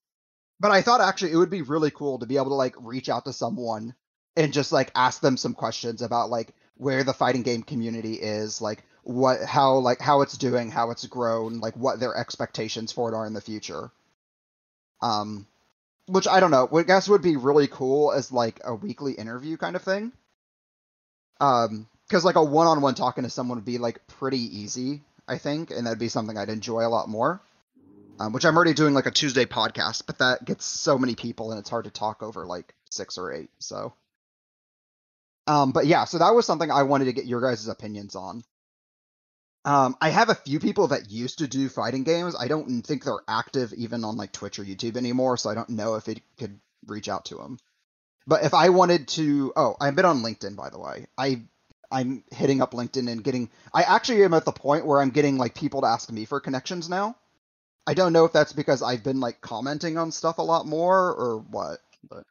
but 0.60 0.70
I 0.70 0.82
thought 0.82 1.00
actually 1.00 1.32
it 1.32 1.36
would 1.36 1.50
be 1.50 1.62
really 1.62 1.90
cool 1.90 2.18
to 2.18 2.26
be 2.26 2.36
able 2.36 2.50
to 2.50 2.54
like 2.54 2.74
reach 2.78 3.08
out 3.08 3.24
to 3.24 3.32
someone 3.32 3.94
and 4.36 4.52
just 4.52 4.72
like 4.72 4.90
ask 4.94 5.20
them 5.20 5.36
some 5.36 5.54
questions 5.54 6.02
about 6.02 6.30
like 6.30 6.54
where 6.76 7.04
the 7.04 7.12
fighting 7.12 7.42
game 7.42 7.62
community 7.62 8.14
is, 8.14 8.60
like 8.60 8.84
what, 9.02 9.42
how, 9.44 9.76
like 9.76 10.00
how 10.00 10.22
it's 10.22 10.38
doing, 10.38 10.70
how 10.70 10.90
it's 10.90 11.06
grown, 11.06 11.60
like 11.60 11.76
what 11.76 12.00
their 12.00 12.16
expectations 12.16 12.92
for 12.92 13.12
it 13.12 13.14
are 13.14 13.26
in 13.26 13.34
the 13.34 13.40
future. 13.40 13.90
Um, 15.02 15.46
which 16.06 16.28
I 16.28 16.40
don't 16.40 16.50
know. 16.50 16.68
I 16.72 16.82
guess 16.82 17.08
would 17.08 17.22
be 17.22 17.36
really 17.36 17.66
cool 17.66 18.12
as 18.12 18.32
like 18.32 18.60
a 18.64 18.74
weekly 18.74 19.12
interview 19.12 19.56
kind 19.56 19.76
of 19.76 19.82
thing. 19.82 20.12
Um, 21.40 21.88
because 22.06 22.24
like 22.24 22.36
a 22.36 22.44
one-on-one 22.44 22.94
talking 22.94 23.24
to 23.24 23.30
someone 23.30 23.58
would 23.58 23.64
be 23.64 23.78
like 23.78 24.06
pretty 24.06 24.60
easy, 24.60 25.02
I 25.26 25.38
think, 25.38 25.70
and 25.70 25.86
that'd 25.86 25.98
be 25.98 26.08
something 26.08 26.36
I'd 26.36 26.50
enjoy 26.50 26.86
a 26.86 26.88
lot 26.88 27.08
more. 27.08 27.40
Um, 28.20 28.32
which 28.32 28.44
I'm 28.44 28.54
already 28.54 28.74
doing 28.74 28.94
like 28.94 29.06
a 29.06 29.10
Tuesday 29.10 29.44
podcast, 29.44 30.04
but 30.06 30.18
that 30.18 30.44
gets 30.44 30.64
so 30.64 30.98
many 30.98 31.14
people 31.14 31.50
and 31.50 31.58
it's 31.58 31.70
hard 31.70 31.84
to 31.84 31.90
talk 31.90 32.22
over 32.22 32.46
like 32.46 32.72
six 32.90 33.18
or 33.18 33.32
eight. 33.32 33.50
So, 33.58 33.92
um, 35.46 35.72
but 35.72 35.86
yeah, 35.86 36.04
so 36.04 36.18
that 36.18 36.34
was 36.34 36.46
something 36.46 36.70
I 36.70 36.84
wanted 36.84 37.06
to 37.06 37.12
get 37.12 37.26
your 37.26 37.40
guys' 37.40 37.66
opinions 37.66 38.14
on. 38.14 38.44
Um, 39.64 39.96
I 40.00 40.10
have 40.10 40.28
a 40.28 40.34
few 40.34 40.60
people 40.60 40.88
that 40.88 41.10
used 41.10 41.38
to 41.38 41.48
do 41.48 41.68
fighting 41.68 42.04
games. 42.04 42.36
I 42.38 42.48
don't 42.48 42.82
think 42.82 43.04
they're 43.04 43.18
active 43.26 43.72
even 43.72 44.04
on 44.04 44.16
like 44.16 44.30
Twitch 44.30 44.58
or 44.58 44.64
YouTube 44.64 44.96
anymore, 44.96 45.36
so 45.36 45.50
I 45.50 45.54
don't 45.54 45.70
know 45.70 45.94
if 45.96 46.08
it 46.08 46.20
could 46.38 46.60
reach 46.86 47.08
out 47.08 47.24
to 47.26 47.36
them. 47.36 47.58
But 48.26 48.44
if 48.44 48.54
I 48.54 48.68
wanted 48.68 49.08
to, 49.08 49.52
oh, 49.56 49.76
I've 49.80 49.96
been 49.96 50.04
on 50.04 50.22
LinkedIn 50.22 50.54
by 50.54 50.70
the 50.70 50.78
way. 50.78 51.06
I 51.16 51.42
I'm 51.90 52.24
hitting 52.30 52.60
up 52.60 52.72
LinkedIn 52.72 53.10
and 53.10 53.22
getting. 53.22 53.50
I 53.72 53.82
actually 53.82 54.24
am 54.24 54.34
at 54.34 54.44
the 54.44 54.52
point 54.52 54.86
where 54.86 55.00
I'm 55.00 55.10
getting 55.10 55.38
like 55.38 55.54
people 55.54 55.82
to 55.82 55.86
ask 55.86 56.10
me 56.10 56.24
for 56.24 56.40
connections 56.40 56.88
now. 56.88 57.16
I 57.86 57.94
don't 57.94 58.12
know 58.12 58.24
if 58.24 58.32
that's 58.32 58.52
because 58.52 58.82
I've 58.82 59.02
been 59.02 59.20
like 59.20 59.40
commenting 59.40 59.98
on 59.98 60.10
stuff 60.12 60.38
a 60.38 60.42
lot 60.42 60.66
more 60.66 61.12
or 61.12 61.38
what, 61.38 61.80
but. 62.08 62.24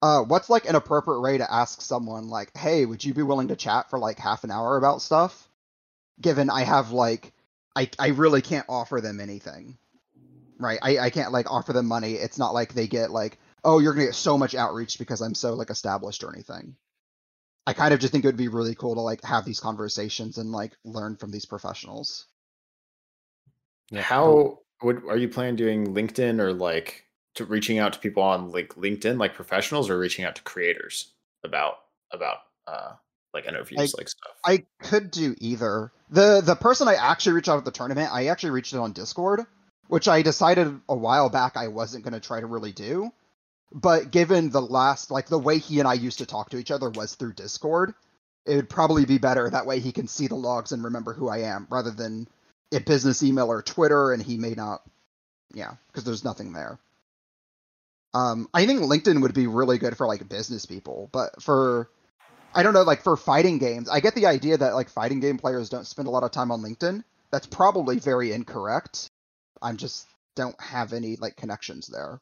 Uh, 0.00 0.22
what's 0.22 0.50
like 0.50 0.68
an 0.68 0.74
appropriate 0.74 1.20
way 1.20 1.38
to 1.38 1.52
ask 1.52 1.80
someone 1.80 2.28
like, 2.28 2.56
"Hey, 2.56 2.84
would 2.86 3.04
you 3.04 3.14
be 3.14 3.22
willing 3.22 3.48
to 3.48 3.56
chat 3.56 3.88
for 3.88 4.00
like 4.00 4.18
half 4.18 4.42
an 4.42 4.50
hour 4.50 4.76
about 4.76 5.00
stuff?" 5.00 5.48
given 6.22 6.50
I 6.50 6.62
have 6.62 6.92
like 6.92 7.32
I 7.74 7.90
I 7.98 8.08
really 8.08 8.42
can't 8.42 8.66
offer 8.68 9.00
them 9.00 9.20
anything. 9.20 9.76
Right? 10.58 10.78
I, 10.80 10.98
I 10.98 11.10
can't 11.10 11.32
like 11.32 11.50
offer 11.50 11.72
them 11.72 11.86
money. 11.86 12.12
It's 12.12 12.38
not 12.38 12.54
like 12.54 12.72
they 12.72 12.86
get 12.86 13.10
like, 13.10 13.38
oh, 13.64 13.80
you're 13.80 13.94
gonna 13.94 14.06
get 14.06 14.14
so 14.14 14.38
much 14.38 14.54
outreach 14.54 14.98
because 14.98 15.20
I'm 15.20 15.34
so 15.34 15.54
like 15.54 15.70
established 15.70 16.22
or 16.22 16.32
anything. 16.32 16.76
I 17.66 17.72
kind 17.72 17.92
of 17.92 18.00
just 18.00 18.12
think 18.12 18.24
it 18.24 18.28
would 18.28 18.36
be 18.36 18.48
really 18.48 18.74
cool 18.74 18.94
to 18.94 19.00
like 19.00 19.22
have 19.24 19.44
these 19.44 19.60
conversations 19.60 20.38
and 20.38 20.52
like 20.52 20.72
learn 20.84 21.16
from 21.16 21.30
these 21.30 21.46
professionals. 21.46 22.26
Yeah. 23.92 24.02
How 24.02 24.58
would 24.82 25.04
are 25.04 25.16
you 25.16 25.28
planning 25.28 25.56
doing 25.56 25.94
LinkedIn 25.94 26.40
or 26.40 26.52
like 26.52 27.04
to 27.34 27.44
reaching 27.44 27.78
out 27.78 27.92
to 27.92 27.98
people 27.98 28.22
on 28.22 28.50
like 28.50 28.74
LinkedIn, 28.74 29.18
like 29.18 29.34
professionals, 29.34 29.88
or 29.90 29.98
reaching 29.98 30.24
out 30.24 30.36
to 30.36 30.42
creators 30.42 31.12
about 31.44 31.74
about 32.10 32.38
uh 32.66 32.92
like 33.34 33.46
interviews, 33.46 33.94
I, 33.94 33.98
like 33.98 34.08
stuff. 34.08 34.32
I 34.44 34.64
could 34.82 35.10
do 35.10 35.34
either. 35.38 35.92
the 36.10 36.40
The 36.42 36.56
person 36.56 36.88
I 36.88 36.94
actually 36.94 37.34
reached 37.34 37.48
out 37.48 37.58
at 37.58 37.64
the 37.64 37.70
tournament, 37.70 38.10
I 38.12 38.26
actually 38.26 38.50
reached 38.50 38.74
it 38.74 38.78
on 38.78 38.92
Discord, 38.92 39.40
which 39.88 40.08
I 40.08 40.22
decided 40.22 40.80
a 40.88 40.96
while 40.96 41.30
back 41.30 41.56
I 41.56 41.68
wasn't 41.68 42.04
going 42.04 42.14
to 42.14 42.20
try 42.20 42.40
to 42.40 42.46
really 42.46 42.72
do. 42.72 43.10
But 43.74 44.10
given 44.10 44.50
the 44.50 44.60
last, 44.60 45.10
like 45.10 45.28
the 45.28 45.38
way 45.38 45.56
he 45.58 45.78
and 45.78 45.88
I 45.88 45.94
used 45.94 46.18
to 46.18 46.26
talk 46.26 46.50
to 46.50 46.58
each 46.58 46.70
other 46.70 46.90
was 46.90 47.14
through 47.14 47.32
Discord, 47.32 47.94
it 48.44 48.56
would 48.56 48.68
probably 48.68 49.06
be 49.06 49.16
better 49.16 49.48
that 49.48 49.66
way 49.66 49.80
he 49.80 49.92
can 49.92 50.08
see 50.08 50.26
the 50.26 50.34
logs 50.34 50.72
and 50.72 50.84
remember 50.84 51.14
who 51.14 51.28
I 51.28 51.38
am, 51.38 51.66
rather 51.70 51.90
than 51.90 52.28
a 52.72 52.80
business 52.80 53.22
email 53.22 53.50
or 53.50 53.62
Twitter, 53.62 54.12
and 54.12 54.22
he 54.22 54.36
may 54.36 54.54
not. 54.54 54.82
Yeah, 55.54 55.72
because 55.88 56.04
there's 56.04 56.24
nothing 56.24 56.52
there. 56.52 56.78
Um, 58.14 58.48
I 58.52 58.66
think 58.66 58.80
LinkedIn 58.80 59.22
would 59.22 59.34
be 59.34 59.46
really 59.46 59.78
good 59.78 59.96
for 59.96 60.06
like 60.06 60.28
business 60.28 60.66
people, 60.66 61.08
but 61.12 61.42
for 61.42 61.88
I 62.54 62.62
don't 62.62 62.74
know, 62.74 62.82
like 62.82 63.02
for 63.02 63.16
fighting 63.16 63.58
games, 63.58 63.88
I 63.88 64.00
get 64.00 64.14
the 64.14 64.26
idea 64.26 64.58
that 64.58 64.74
like 64.74 64.90
fighting 64.90 65.20
game 65.20 65.38
players 65.38 65.70
don't 65.70 65.86
spend 65.86 66.08
a 66.08 66.10
lot 66.10 66.22
of 66.22 66.30
time 66.30 66.50
on 66.50 66.62
LinkedIn. 66.62 67.04
That's 67.30 67.46
probably 67.46 67.98
very 67.98 68.32
incorrect. 68.32 69.08
I'm 69.62 69.76
just 69.76 70.06
don't 70.36 70.58
have 70.60 70.92
any 70.92 71.16
like 71.16 71.36
connections 71.36 71.86
there. 71.86 72.20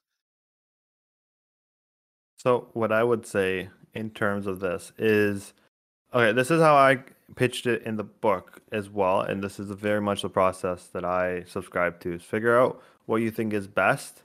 So 2.37 2.69
what 2.73 2.93
I 2.93 3.03
would 3.03 3.27
say 3.27 3.69
in 3.93 4.11
terms 4.11 4.47
of 4.47 4.61
this 4.61 4.93
is 4.99 5.53
okay, 6.15 6.33
this 6.33 6.51
is 6.51 6.61
how 6.61 6.77
I 6.77 7.01
pitched 7.37 7.67
it 7.67 7.83
in 7.83 7.97
the 7.97 8.05
book 8.05 8.61
as 8.73 8.89
well, 8.89 9.21
and 9.21 9.43
this 9.43 9.59
is 9.59 9.71
very 9.71 10.01
much 10.01 10.23
the 10.23 10.29
process 10.29 10.87
that 10.89 11.05
I 11.05 11.45
subscribe 11.45 12.01
to. 12.01 12.15
Is 12.15 12.23
figure 12.23 12.59
out 12.59 12.83
what 13.07 13.17
you 13.17 13.31
think 13.31 13.53
is 13.53 13.67
best. 13.67 14.23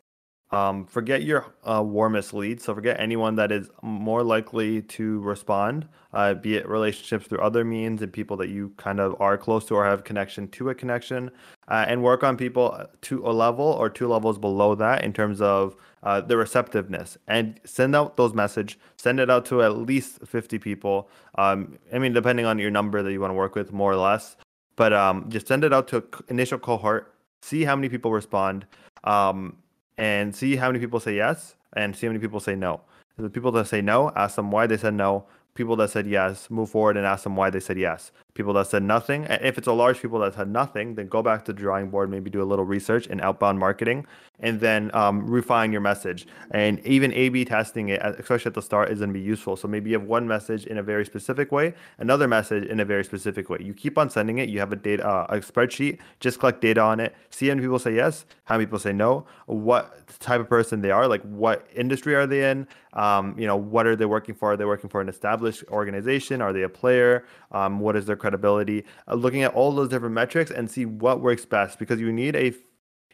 Um, 0.51 0.85
forget 0.85 1.23
your 1.23 1.53
uh, 1.63 1.83
warmest 1.83 2.33
leads. 2.33 2.63
So 2.63 2.75
forget 2.75 2.99
anyone 2.99 3.35
that 3.35 3.51
is 3.51 3.69
more 3.81 4.23
likely 4.23 4.83
to 4.83 5.19
respond, 5.21 5.87
uh, 6.13 6.35
be 6.35 6.55
it 6.55 6.67
relationships 6.69 7.27
through 7.27 7.39
other 7.39 7.65
means 7.65 8.01
and 8.01 8.13
people 8.13 8.37
that 8.37 8.49
you 8.49 8.71
kind 8.77 8.99
of 8.99 9.19
are 9.19 9.37
close 9.37 9.65
to 9.65 9.75
or 9.75 9.85
have 9.85 10.03
connection 10.03 10.47
to 10.49 10.69
a 10.69 10.75
connection, 10.75 11.31
uh, 11.67 11.85
and 11.87 12.03
work 12.03 12.23
on 12.23 12.37
people 12.37 12.79
to 13.01 13.27
a 13.27 13.31
level 13.33 13.65
or 13.65 13.89
two 13.89 14.07
levels 14.07 14.37
below 14.37 14.75
that 14.75 15.03
in 15.03 15.13
terms 15.13 15.41
of 15.41 15.75
uh, 16.03 16.21
the 16.21 16.37
receptiveness. 16.37 17.17
And 17.27 17.59
send 17.65 17.95
out 17.95 18.15
those 18.15 18.33
message 18.33 18.77
send 18.97 19.19
it 19.19 19.29
out 19.29 19.45
to 19.47 19.63
at 19.63 19.77
least 19.77 20.19
50 20.25 20.59
people. 20.59 21.09
Um, 21.37 21.79
i 21.93 21.97
mean 21.97 22.13
depending 22.13 22.45
on 22.45 22.59
your 22.59 22.71
number 22.71 23.01
that 23.01 23.11
you 23.11 23.19
want 23.19 23.31
to 23.31 23.35
work 23.35 23.55
with 23.55 23.73
more 23.73 23.91
or 23.91 23.97
less. 23.97 24.37
But 24.75 24.93
um, 24.93 25.29
just 25.29 25.47
send 25.47 25.63
it 25.63 25.73
out 25.73 25.87
to 25.89 26.03
initial 26.29 26.59
cohort 26.59 27.15
see 27.45 27.63
how 27.63 27.75
many 27.75 27.89
people 27.89 28.11
respond. 28.11 28.65
Um, 29.03 29.57
and 29.97 30.35
see 30.35 30.55
how 30.55 30.67
many 30.67 30.79
people 30.79 30.99
say 30.99 31.15
yes 31.15 31.55
and 31.73 31.95
see 31.95 32.07
how 32.07 32.11
many 32.11 32.21
people 32.21 32.39
say 32.39 32.55
no. 32.55 32.81
The 33.17 33.29
people 33.29 33.51
that 33.53 33.67
say 33.67 33.81
no 33.81 34.11
ask 34.15 34.35
them 34.35 34.51
why 34.51 34.67
they 34.67 34.77
said 34.77 34.93
no. 34.93 35.25
People 35.53 35.75
that 35.77 35.89
said 35.89 36.05
yes 36.05 36.49
move 36.49 36.69
forward 36.69 36.97
and 36.97 37.05
ask 37.05 37.23
them 37.23 37.35
why 37.35 37.49
they 37.49 37.61
said 37.61 37.77
yes 37.77 38.11
people 38.35 38.53
that 38.53 38.67
said 38.67 38.83
nothing. 38.83 39.23
If 39.23 39.57
it's 39.57 39.67
a 39.67 39.71
large 39.71 40.01
people 40.01 40.19
that 40.19 40.35
said 40.35 40.49
nothing 40.49 40.95
then 40.95 41.07
go 41.07 41.23
back 41.23 41.45
to 41.45 41.53
the 41.53 41.59
drawing 41.59 41.89
board 41.89 42.11
maybe 42.11 42.29
do 42.29 42.43
a 42.43 42.45
little 42.45 42.65
research 42.65 43.07
in 43.07 43.19
outbound 43.21 43.57
marketing 43.57 44.05
and 44.39 44.59
then 44.59 44.91
um, 44.93 45.25
refine 45.25 45.71
your 45.71 45.81
message. 45.81 46.27
And 46.51 46.85
even 46.85 47.13
a 47.13 47.29
b 47.29 47.45
testing 47.45 47.89
it 47.89 48.01
especially 48.03 48.49
at 48.49 48.53
the 48.53 48.61
start 48.61 48.91
is 48.91 48.99
going 48.99 49.09
to 49.09 49.13
be 49.13 49.21
useful. 49.21 49.55
So 49.55 49.67
maybe 49.67 49.89
you 49.89 49.97
have 49.97 50.07
one 50.07 50.27
message 50.27 50.65
in 50.67 50.77
a 50.77 50.83
very 50.83 51.05
specific 51.05 51.51
way 51.51 51.73
another 51.97 52.27
message 52.27 52.65
in 52.65 52.79
a 52.81 52.85
very 52.85 53.05
specific 53.05 53.49
way. 53.49 53.59
You 53.61 53.73
keep 53.73 53.97
on 53.97 54.09
sending 54.09 54.37
it. 54.37 54.49
You 54.49 54.59
have 54.59 54.73
a 54.73 54.75
data 54.75 55.07
uh, 55.07 55.27
a 55.29 55.37
spreadsheet. 55.37 55.99
Just 56.19 56.39
collect 56.39 56.61
data 56.61 56.81
on 56.81 56.99
it. 56.99 57.15
See 57.29 57.47
how 57.47 57.55
many 57.55 57.65
people 57.65 57.79
say 57.79 57.95
yes 57.95 58.25
how 58.43 58.55
many 58.55 58.65
people 58.65 58.79
say 58.79 58.93
no 58.93 59.25
what 59.47 60.07
type 60.19 60.39
of 60.39 60.47
person 60.47 60.81
they 60.81 60.91
are 60.91 61.07
like 61.07 61.21
what 61.23 61.67
industry 61.73 62.13
are 62.13 62.27
they 62.27 62.49
in 62.49 62.67
um, 62.95 63.37
you 63.37 63.45
know 63.45 63.57
what 63.57 63.85
are 63.85 63.95
they 63.95 64.05
working 64.05 64.35
for? 64.35 64.53
Are 64.53 64.57
they 64.57 64.65
working 64.65 64.89
for 64.89 65.01
an 65.01 65.09
established 65.09 65.63
organization? 65.69 66.41
Are 66.41 66.53
they 66.53 66.63
a 66.63 66.69
player? 66.69 67.25
Um, 67.51 67.79
what 67.79 67.95
is 67.95 68.05
their 68.05 68.15
credibility, 68.25 68.83
uh, 69.07 69.13
looking 69.13 69.43
at 69.43 69.53
all 69.53 69.71
those 69.71 69.89
different 69.89 70.15
metrics 70.15 70.49
and 70.49 70.69
see 70.69 70.85
what 70.85 71.21
works 71.21 71.45
best 71.45 71.77
because 71.77 71.99
you 71.99 72.11
need 72.11 72.35
a 72.35 72.53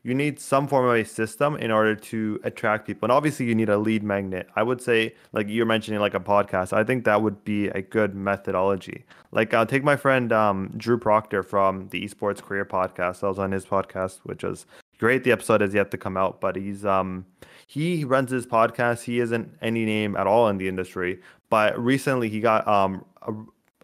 you 0.03 0.15
need 0.15 0.39
some 0.39 0.67
form 0.67 0.85
of 0.87 0.95
a 0.95 1.05
system 1.05 1.55
in 1.57 1.69
order 1.69 1.95
to 1.95 2.39
attract 2.43 2.87
people. 2.87 3.05
And 3.05 3.11
obviously 3.11 3.45
you 3.45 3.53
need 3.53 3.69
a 3.69 3.77
lead 3.77 4.01
magnet. 4.03 4.47
I 4.55 4.63
would 4.63 4.81
say 4.81 5.13
like 5.31 5.47
you're 5.47 5.65
mentioning 5.65 5.99
like 5.99 6.15
a 6.15 6.19
podcast. 6.19 6.73
I 6.73 6.83
think 6.83 7.03
that 7.05 7.21
would 7.21 7.43
be 7.43 7.67
a 7.67 7.81
good 7.81 8.15
methodology. 8.15 9.05
Like 9.31 9.53
I'll 9.53 9.65
take 9.65 9.83
my 9.83 9.95
friend 9.95 10.31
um, 10.31 10.73
Drew 10.77 10.97
Proctor 10.97 11.43
from 11.43 11.89
the 11.89 12.03
Esports 12.03 12.41
Career 12.41 12.65
podcast. 12.65 13.23
I 13.23 13.27
was 13.27 13.37
on 13.37 13.51
his 13.51 13.65
podcast, 13.65 14.19
which 14.23 14.43
was 14.43 14.65
great. 14.97 15.23
The 15.23 15.33
episode 15.33 15.61
has 15.61 15.73
yet 15.73 15.91
to 15.91 15.97
come 15.97 16.15
out, 16.17 16.39
but 16.39 16.55
he's 16.55 16.85
um 16.85 17.25
he 17.67 18.03
runs 18.03 18.31
his 18.31 18.47
podcast. 18.47 19.03
He 19.03 19.19
isn't 19.19 19.55
any 19.61 19.85
name 19.85 20.15
at 20.15 20.25
all 20.25 20.47
in 20.47 20.57
the 20.57 20.67
industry, 20.67 21.21
but 21.49 21.77
recently 21.77 22.29
he 22.29 22.39
got 22.39 22.67
um 22.67 23.05
a, 23.21 23.33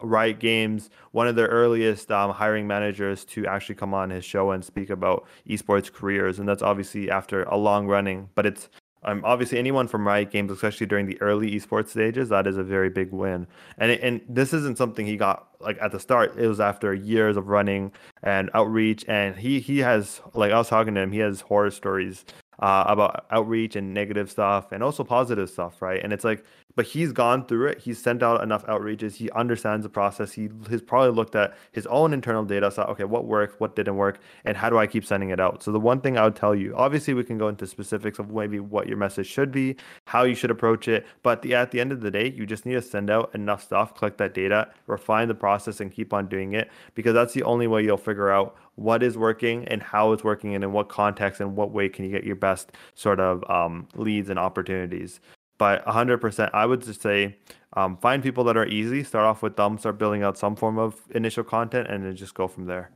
Riot 0.02 0.40
Games, 0.40 0.90
one 1.12 1.28
of 1.28 1.36
the 1.36 1.48
earliest 1.48 2.12
um, 2.12 2.32
hiring 2.32 2.68
managers 2.68 3.26
to 3.26 3.46
actually 3.48 3.76
come 3.76 3.94
on 3.94 4.10
his 4.10 4.26
show 4.26 4.52
and 4.52 4.64
speak 4.64 4.90
about 4.90 5.26
esports 5.50 5.92
careers, 5.92 6.40
and 6.40 6.48
that's 6.48 6.62
obviously 6.62 7.10
after 7.10 7.44
a 7.44 7.58
long 7.58 7.88
running. 7.88 8.30
But 8.36 8.46
it's 8.46 8.70
um, 9.04 9.22
obviously 9.24 9.58
anyone 9.58 9.88
from 9.88 10.08
Riot 10.08 10.32
Games, 10.32 10.52
especially 10.52 10.88
during 10.88 11.06
the 11.06 11.22
early 11.22 11.52
esports 11.52 11.90
stages, 11.90 12.30
that 12.30 12.48
is 12.48 12.58
a 12.58 12.64
very 12.64 12.90
big 12.90 13.12
win. 13.12 13.48
And 13.78 13.92
it, 13.92 14.02
and 14.02 14.22
this 14.28 14.54
isn't 14.54 14.78
something 14.78 15.06
he 15.06 15.18
got 15.18 15.48
like 15.60 15.78
at 15.82 15.92
the 15.92 16.00
start. 16.00 16.38
It 16.38 16.48
was 16.48 16.60
after 16.60 16.94
years 16.94 17.38
of 17.38 17.48
running 17.48 17.92
and 18.24 18.50
outreach, 18.54 19.06
and 19.08 19.36
he 19.36 19.60
he 19.60 19.80
has 19.80 20.22
like 20.34 20.52
I 20.52 20.58
was 20.58 20.70
talking 20.70 20.96
to 20.96 21.02
him, 21.02 21.12
he 21.12 21.20
has 21.20 21.42
horror 21.42 21.72
stories 21.72 22.26
uh, 22.60 22.86
about 22.88 23.26
outreach 23.32 23.76
and 23.76 23.94
negative 23.94 24.32
stuff 24.32 24.72
and 24.72 24.84
also 24.84 25.04
positive 25.04 25.50
stuff, 25.50 25.82
right? 25.82 26.04
And 26.04 26.12
it's 26.12 26.24
like, 26.24 26.44
but 26.78 26.86
he's 26.86 27.12
gone 27.12 27.44
through 27.44 27.66
it. 27.66 27.80
He's 27.80 27.98
sent 27.98 28.22
out 28.22 28.44
enough 28.44 28.64
outreaches. 28.68 29.16
He 29.16 29.32
understands 29.32 29.82
the 29.84 29.90
process. 29.90 30.32
He 30.32 30.48
has 30.70 30.80
probably 30.80 31.10
looked 31.10 31.36
at 31.36 31.58
his 31.72 31.88
own 31.88 32.14
internal 32.14 32.46
data, 32.46 32.70
saw, 32.70 32.84
okay, 32.92 33.04
what 33.04 33.26
worked, 33.26 33.60
what 33.60 33.76
didn't 33.76 33.96
work, 33.96 34.20
and 34.46 34.56
how 34.56 34.70
do 34.70 34.78
I 34.78 34.86
keep 34.86 35.04
sending 35.04 35.32
it 35.32 35.40
out? 35.40 35.64
So 35.64 35.72
the 35.72 35.80
one 35.80 36.02
thing 36.02 36.20
I 36.20 36.24
would 36.26 36.36
tell 36.36 36.54
you, 36.54 36.76
obviously, 36.76 37.16
we 37.16 37.24
can 37.24 37.40
go 37.40 37.48
into 37.48 37.66
specifics 37.66 38.20
of 38.20 38.30
maybe 38.30 38.60
what 38.60 38.88
your 38.88 38.98
message 38.98 39.26
should 39.26 39.52
be, 39.52 39.76
how 40.06 40.22
you 40.22 40.36
should 40.36 40.52
approach 40.52 40.88
it, 40.88 41.08
but 41.24 41.42
the, 41.42 41.56
at 41.56 41.72
the 41.72 41.82
end 41.82 41.92
of 41.92 42.02
the 42.02 42.12
day, 42.12 42.30
you 42.30 42.46
just 42.46 42.64
need 42.64 42.76
to 42.76 42.82
send 42.84 43.10
out 43.10 43.34
enough 43.34 43.64
stuff, 43.64 43.96
collect 43.96 44.20
that 44.20 44.36
data, 44.36 44.70
refine 44.86 45.28
the 45.28 45.34
process, 45.34 45.80
and 45.80 45.92
keep 45.92 46.14
on 46.14 46.28
doing 46.28 46.54
it 46.54 46.70
because 46.94 47.16
that's 47.16 47.34
the 47.34 47.42
only 47.42 47.66
way 47.66 47.84
you'll 47.84 47.98
figure 47.98 48.30
out 48.30 48.56
what 48.76 49.02
is 49.02 49.18
working 49.18 49.68
and 49.70 49.82
how 49.82 50.12
it's 50.12 50.24
working 50.24 50.54
and 50.54 50.64
in 50.64 50.72
what 50.72 50.90
context 50.90 51.42
and 51.42 51.56
what 51.56 51.72
way 51.72 51.90
can 51.90 52.06
you 52.06 52.12
get 52.12 52.24
your 52.24 52.36
best 52.36 52.72
sort 52.94 53.20
of 53.20 53.44
um, 53.50 53.88
leads 53.96 54.30
and 54.30 54.38
opportunities 54.38 55.20
but 55.58 55.86
100% 55.86 56.50
i 56.54 56.66
would 56.66 56.82
just 56.82 57.02
say 57.02 57.38
um, 57.74 57.98
find 57.98 58.24
people 58.24 58.44
that 58.46 58.58
are 58.58 58.68
easy 58.68 59.04
start 59.04 59.26
off 59.26 59.42
with 59.42 59.56
them 59.56 59.78
start 59.78 59.98
building 59.98 60.24
out 60.24 60.38
some 60.38 60.56
form 60.56 60.78
of 60.78 61.00
initial 61.12 61.44
content 61.44 61.88
and 61.90 62.06
then 62.06 62.16
just 62.16 62.34
go 62.34 62.48
from 62.48 62.66
there 62.66 62.92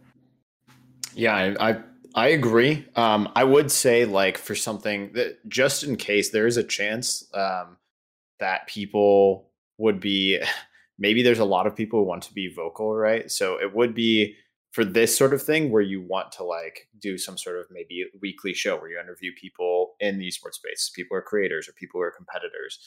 yeah 1.13 1.35
i, 1.35 1.69
I... 1.71 1.83
I 2.13 2.27
agree. 2.27 2.85
Um, 2.97 3.29
I 3.37 3.45
would 3.45 3.71
say, 3.71 4.03
like, 4.03 4.37
for 4.37 4.53
something 4.53 5.13
that 5.13 5.47
just 5.47 5.83
in 5.83 5.95
case 5.95 6.31
there 6.31 6.45
is 6.45 6.57
a 6.57 6.63
chance 6.63 7.25
um, 7.33 7.77
that 8.39 8.67
people 8.67 9.49
would 9.77 10.01
be, 10.01 10.41
maybe 10.99 11.23
there's 11.23 11.39
a 11.39 11.45
lot 11.45 11.67
of 11.67 11.75
people 11.75 11.99
who 11.99 12.05
want 12.05 12.23
to 12.23 12.33
be 12.33 12.53
vocal, 12.53 12.93
right? 12.93 13.31
So 13.31 13.55
it 13.61 13.73
would 13.73 13.95
be 13.95 14.35
for 14.71 14.83
this 14.85 15.17
sort 15.17 15.33
of 15.33 15.41
thing 15.41 15.71
where 15.71 15.81
you 15.81 16.01
want 16.01 16.31
to 16.33 16.43
like 16.43 16.87
do 16.99 17.17
some 17.17 17.37
sort 17.37 17.59
of 17.59 17.67
maybe 17.71 18.05
weekly 18.21 18.53
show 18.53 18.77
where 18.77 18.89
you 18.89 18.99
interview 18.99 19.31
people 19.39 19.90
in 20.01 20.17
the 20.17 20.27
esports 20.27 20.55
space. 20.55 20.91
People 20.93 21.15
are 21.15 21.21
creators 21.21 21.69
or 21.69 21.73
people 21.73 21.99
who 21.99 22.03
are 22.03 22.11
competitors 22.11 22.79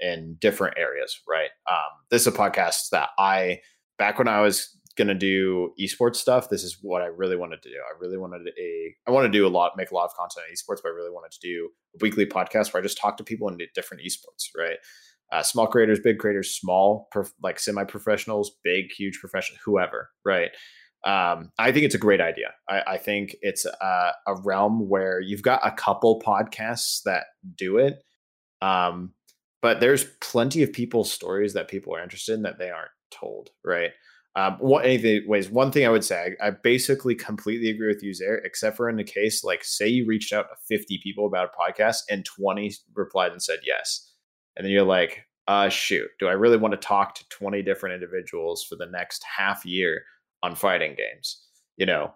in 0.00 0.36
different 0.40 0.76
areas 0.78 1.20
right? 1.28 1.50
Um, 1.70 1.90
this 2.10 2.22
is 2.22 2.28
a 2.28 2.32
podcast 2.32 2.90
that 2.90 3.10
i 3.18 3.60
back 3.98 4.18
when 4.18 4.28
i 4.28 4.40
was 4.40 4.76
going 4.96 5.08
to 5.08 5.14
do 5.14 5.72
esports 5.80 6.16
stuff 6.16 6.48
this 6.50 6.64
is 6.64 6.78
what 6.82 7.02
i 7.02 7.06
really 7.06 7.36
wanted 7.36 7.62
to 7.62 7.68
do. 7.68 7.76
I 7.76 7.98
really 8.00 8.16
wanted 8.16 8.48
a 8.58 8.94
i 9.06 9.10
want 9.10 9.24
to 9.26 9.38
do 9.38 9.46
a 9.46 9.48
lot 9.48 9.72
make 9.76 9.90
a 9.90 9.94
lot 9.94 10.06
of 10.06 10.14
content 10.14 10.44
on 10.48 10.54
esports 10.54 10.80
but 10.82 10.90
i 10.90 10.92
really 10.92 11.10
wanted 11.10 11.32
to 11.32 11.40
do 11.40 11.68
a 11.94 11.98
weekly 12.00 12.26
podcast 12.26 12.72
where 12.72 12.80
i 12.80 12.82
just 12.82 12.98
talk 12.98 13.16
to 13.16 13.24
people 13.24 13.48
in 13.48 13.58
different 13.74 14.02
esports 14.02 14.48
right? 14.56 14.78
Uh, 15.30 15.42
small 15.42 15.66
creators 15.66 16.00
big 16.00 16.18
creators 16.18 16.56
small 16.56 17.06
prof- 17.12 17.34
like 17.42 17.60
semi 17.60 17.84
professionals 17.84 18.52
big 18.64 18.90
huge 18.90 19.18
professional 19.20 19.58
whoever 19.64 20.10
right 20.24 20.50
um, 21.04 21.52
I 21.58 21.70
think 21.70 21.84
it's 21.84 21.94
a 21.94 21.98
great 21.98 22.20
idea. 22.20 22.54
I, 22.68 22.82
I 22.86 22.98
think 22.98 23.36
it's 23.40 23.64
a, 23.64 24.12
a, 24.26 24.34
realm 24.42 24.88
where 24.88 25.20
you've 25.20 25.42
got 25.42 25.64
a 25.64 25.70
couple 25.70 26.20
podcasts 26.20 27.02
that 27.04 27.26
do 27.56 27.78
it, 27.78 28.02
um, 28.60 29.12
but 29.62 29.80
there's 29.80 30.04
plenty 30.20 30.62
of 30.62 30.72
people's 30.72 31.12
stories 31.12 31.54
that 31.54 31.68
people 31.68 31.94
are 31.94 32.02
interested 32.02 32.34
in 32.34 32.42
that 32.42 32.58
they 32.58 32.70
aren't 32.70 32.90
told, 33.12 33.50
right? 33.64 33.92
Um, 34.34 34.56
what 34.58 34.84
anyways, 34.84 35.50
one 35.50 35.72
thing 35.72 35.86
I 35.86 35.90
would 35.90 36.04
say, 36.04 36.36
I, 36.40 36.48
I, 36.48 36.50
basically 36.50 37.14
completely 37.14 37.70
agree 37.70 37.88
with 37.88 38.02
you 38.02 38.14
there, 38.14 38.36
except 38.36 38.76
for 38.76 38.88
in 38.88 38.96
the 38.96 39.04
case, 39.04 39.42
like 39.42 39.64
say 39.64 39.88
you 39.88 40.06
reached 40.06 40.32
out 40.32 40.46
to 40.50 40.76
50 40.76 41.00
people 41.02 41.26
about 41.26 41.50
a 41.52 41.72
podcast 41.72 42.02
and 42.10 42.24
20 42.24 42.72
replied 42.94 43.32
and 43.32 43.42
said 43.42 43.60
yes. 43.64 44.12
And 44.56 44.64
then 44.64 44.72
you're 44.72 44.84
like, 44.84 45.24
uh, 45.48 45.68
shoot, 45.70 46.08
do 46.20 46.28
I 46.28 46.32
really 46.32 46.56
want 46.56 46.72
to 46.72 46.78
talk 46.78 47.14
to 47.16 47.28
20 47.30 47.62
different 47.62 47.94
individuals 47.94 48.64
for 48.64 48.76
the 48.76 48.86
next 48.86 49.24
half 49.24 49.64
year 49.64 50.02
on 50.42 50.54
fighting 50.54 50.94
games. 50.96 51.42
You 51.76 51.86
know, 51.86 52.14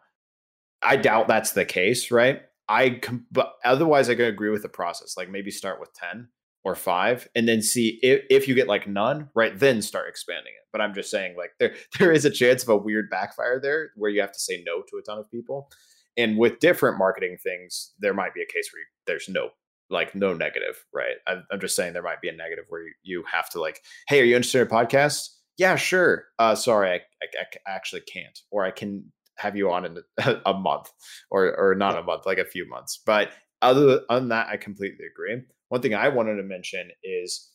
I 0.83 0.97
doubt 0.97 1.29
that's 1.29 1.53
the 1.53 1.64
case, 1.64 2.11
right? 2.11 2.43
I 2.68 2.91
com- 2.91 3.27
but 3.31 3.55
otherwise 3.64 4.09
I 4.09 4.14
can 4.14 4.27
agree 4.27 4.51
with 4.51 4.62
the 4.62 4.68
process. 4.68 5.16
Like 5.16 5.31
maybe 5.31 5.51
start 5.51 5.81
with 5.81 5.93
10 5.95 6.29
or 6.64 6.75
5 6.75 7.29
and 7.35 7.49
then 7.49 7.61
see 7.61 7.99
if, 8.03 8.23
if 8.31 8.49
you 8.49 8.55
get 8.55 8.68
like 8.68 8.89
none, 8.89 9.29
right? 9.35 9.59
Then 9.59 9.83
start 9.83 10.09
expanding 10.09 10.53
it. 10.53 10.66
But 10.73 10.81
I'm 10.81 10.95
just 10.95 11.11
saying 11.11 11.37
like 11.37 11.51
there 11.59 11.75
there 11.99 12.12
is 12.12 12.25
a 12.25 12.31
chance 12.31 12.62
of 12.62 12.68
a 12.68 12.77
weird 12.77 13.11
backfire 13.11 13.61
there 13.61 13.91
where 13.97 14.11
you 14.11 14.20
have 14.20 14.33
to 14.33 14.39
say 14.39 14.62
no 14.66 14.83
to 14.83 14.97
a 14.99 15.03
ton 15.03 15.18
of 15.18 15.31
people. 15.31 15.70
And 16.16 16.37
with 16.37 16.59
different 16.59 16.99
marketing 16.99 17.39
things, 17.43 17.93
there 17.99 18.14
might 18.14 18.35
be 18.35 18.43
a 18.43 18.53
case 18.53 18.70
where 18.73 18.81
you, 18.81 18.87
there's 19.07 19.29
no 19.29 19.51
like 19.91 20.14
no 20.14 20.33
negative, 20.33 20.85
right? 20.95 21.16
I'm, 21.27 21.45
I'm, 21.53 21.61
just 21.61 21.77
saying 21.77 21.93
there 21.93 22.03
might 22.03 22.23
be 22.23 22.29
a 22.29 22.33
negative 22.33 22.64
where 22.68 22.83
you, 22.83 22.93
you 23.03 23.25
have 23.31 23.51
to 23.51 23.61
like, 23.61 23.81
hey, 24.09 24.20
are 24.20 24.25
you 24.25 24.35
interested 24.35 24.62
in 24.62 24.66
a 24.66 24.70
podcast? 24.70 25.29
Yeah, 25.59 25.77
sure. 25.77 26.25
Uh, 26.39 26.55
sorry, 26.55 26.91
I, 26.91 26.95
I, 27.23 27.45
I 27.67 27.75
actually 27.75 28.03
can't, 28.03 28.39
or 28.51 28.65
I 28.65 28.71
can 28.71 29.13
have 29.37 29.57
you 29.57 29.71
on 29.71 29.85
in 29.85 29.99
a, 30.19 30.37
a 30.47 30.55
month, 30.55 30.91
or 31.31 31.57
or 31.59 31.75
not 31.75 31.99
a 31.99 32.03
month, 32.03 32.27
like 32.27 32.39
a 32.39 32.45
few 32.45 32.69
months. 32.69 33.01
But 33.05 33.31
other 33.61 34.01
than 34.09 34.29
that, 34.29 34.49
I 34.49 34.57
completely 34.57 35.07
agree. 35.07 35.43
One 35.69 35.81
thing 35.81 35.95
I 35.95 36.09
wanted 36.09 36.37
to 36.37 36.43
mention 36.43 36.91
is, 37.03 37.51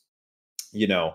you 0.71 0.87
know, 0.87 1.13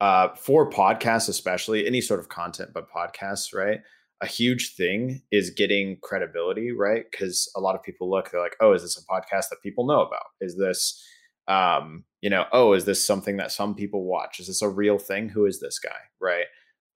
uh, 0.00 0.28
for 0.34 0.70
podcasts, 0.70 1.28
especially 1.28 1.86
any 1.86 2.00
sort 2.00 2.20
of 2.20 2.28
content, 2.28 2.70
but 2.74 2.90
podcasts, 2.90 3.54
right? 3.54 3.80
A 4.22 4.26
huge 4.26 4.74
thing 4.74 5.22
is 5.32 5.50
getting 5.50 5.98
credibility, 6.02 6.72
right? 6.72 7.04
Because 7.10 7.50
a 7.56 7.60
lot 7.60 7.74
of 7.74 7.82
people 7.82 8.10
look, 8.10 8.30
they're 8.30 8.40
like, 8.40 8.56
oh, 8.60 8.72
is 8.72 8.82
this 8.82 8.96
a 8.96 9.12
podcast 9.12 9.48
that 9.50 9.58
people 9.62 9.86
know 9.86 10.00
about? 10.00 10.26
Is 10.40 10.56
this 10.56 11.02
Um, 11.48 12.04
you 12.20 12.30
know, 12.30 12.46
oh, 12.52 12.72
is 12.72 12.84
this 12.84 13.06
something 13.06 13.36
that 13.36 13.52
some 13.52 13.74
people 13.74 14.04
watch? 14.04 14.40
Is 14.40 14.48
this 14.48 14.62
a 14.62 14.68
real 14.68 14.98
thing? 14.98 15.28
Who 15.28 15.46
is 15.46 15.60
this 15.60 15.78
guy? 15.78 15.90
Right. 16.20 16.46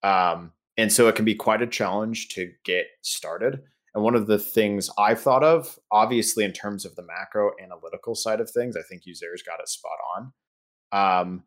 Um, 0.02 0.52
and 0.76 0.92
so 0.92 1.08
it 1.08 1.14
can 1.14 1.24
be 1.24 1.34
quite 1.34 1.62
a 1.62 1.66
challenge 1.66 2.28
to 2.30 2.50
get 2.64 2.86
started. 3.02 3.62
And 3.94 4.04
one 4.04 4.14
of 4.14 4.26
the 4.26 4.38
things 4.38 4.88
I've 4.98 5.20
thought 5.20 5.42
of, 5.42 5.78
obviously, 5.90 6.44
in 6.44 6.52
terms 6.52 6.84
of 6.84 6.94
the 6.94 7.02
macro 7.02 7.50
analytical 7.62 8.14
side 8.14 8.40
of 8.40 8.50
things, 8.50 8.76
I 8.76 8.82
think 8.82 9.02
Uzer's 9.02 9.42
got 9.42 9.60
it 9.60 9.68
spot 9.68 9.98
on. 10.16 10.32
Um, 10.92 11.44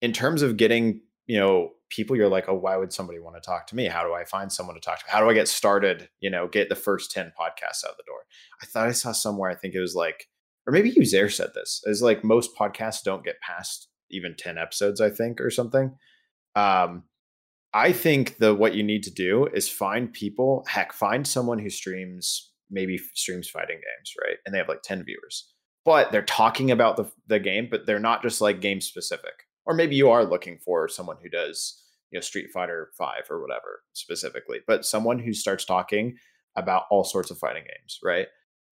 in 0.00 0.12
terms 0.12 0.42
of 0.42 0.56
getting, 0.56 1.00
you 1.26 1.38
know, 1.38 1.72
people, 1.90 2.16
you're 2.16 2.28
like, 2.28 2.48
oh, 2.48 2.54
why 2.54 2.76
would 2.76 2.92
somebody 2.92 3.18
want 3.18 3.36
to 3.36 3.40
talk 3.40 3.66
to 3.68 3.76
me? 3.76 3.86
How 3.86 4.04
do 4.04 4.14
I 4.14 4.24
find 4.24 4.50
someone 4.50 4.74
to 4.76 4.80
talk 4.80 5.00
to? 5.00 5.10
How 5.10 5.20
do 5.20 5.28
I 5.28 5.34
get 5.34 5.48
started? 5.48 6.08
You 6.20 6.30
know, 6.30 6.46
get 6.48 6.68
the 6.68 6.76
first 6.76 7.10
10 7.10 7.32
podcasts 7.38 7.84
out 7.84 7.96
the 7.96 8.04
door. 8.06 8.20
I 8.62 8.66
thought 8.66 8.88
I 8.88 8.92
saw 8.92 9.12
somewhere, 9.12 9.50
I 9.50 9.54
think 9.54 9.74
it 9.74 9.80
was 9.80 9.94
like, 9.94 10.28
or 10.66 10.72
maybe 10.72 10.92
Uzer 10.92 11.32
said 11.32 11.50
this, 11.54 11.80
is 11.84 12.02
like 12.02 12.24
most 12.24 12.56
podcasts 12.56 13.02
don't 13.04 13.24
get 13.24 13.40
past 13.40 13.88
even 14.10 14.34
10 14.36 14.58
episodes, 14.58 15.00
I 15.00 15.10
think, 15.10 15.40
or 15.40 15.50
something. 15.50 15.96
Um, 16.54 17.04
I 17.74 17.92
think 17.92 18.36
the 18.38 18.54
what 18.54 18.74
you 18.74 18.82
need 18.82 19.02
to 19.04 19.10
do 19.10 19.46
is 19.46 19.68
find 19.68 20.12
people, 20.12 20.64
heck, 20.68 20.92
find 20.92 21.26
someone 21.26 21.58
who 21.58 21.70
streams 21.70 22.50
maybe 22.70 22.98
streams 23.14 23.48
fighting 23.48 23.76
games, 23.76 24.12
right? 24.22 24.36
And 24.44 24.54
they 24.54 24.58
have 24.58 24.68
like 24.68 24.82
10 24.82 25.04
viewers. 25.04 25.52
But 25.84 26.12
they're 26.12 26.22
talking 26.22 26.70
about 26.70 26.96
the 26.96 27.10
the 27.26 27.40
game, 27.40 27.68
but 27.70 27.86
they're 27.86 27.98
not 27.98 28.22
just 28.22 28.40
like 28.40 28.60
game 28.60 28.80
specific. 28.80 29.32
Or 29.64 29.74
maybe 29.74 29.96
you 29.96 30.10
are 30.10 30.24
looking 30.24 30.58
for 30.64 30.88
someone 30.88 31.16
who 31.22 31.28
does, 31.28 31.82
you 32.10 32.16
know, 32.16 32.20
Street 32.20 32.50
Fighter 32.52 32.90
5 32.98 33.24
or 33.30 33.40
whatever 33.40 33.82
specifically, 33.92 34.58
but 34.66 34.84
someone 34.84 35.18
who 35.18 35.32
starts 35.32 35.64
talking 35.64 36.16
about 36.56 36.84
all 36.90 37.04
sorts 37.04 37.30
of 37.30 37.38
fighting 37.38 37.64
games, 37.64 37.98
right? 38.04 38.26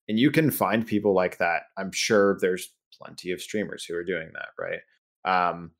And 0.08 0.18
you 0.18 0.30
can 0.30 0.50
find 0.50 0.86
people 0.86 1.14
like 1.14 1.38
that. 1.38 1.62
I'm 1.76 1.92
sure 1.92 2.38
there's 2.40 2.72
plenty 2.92 3.30
of 3.30 3.40
streamers 3.40 3.84
who 3.84 3.94
are 3.94 4.04
doing 4.04 4.30
that, 4.34 4.48
right? 4.58 4.80
Um, 5.24 5.72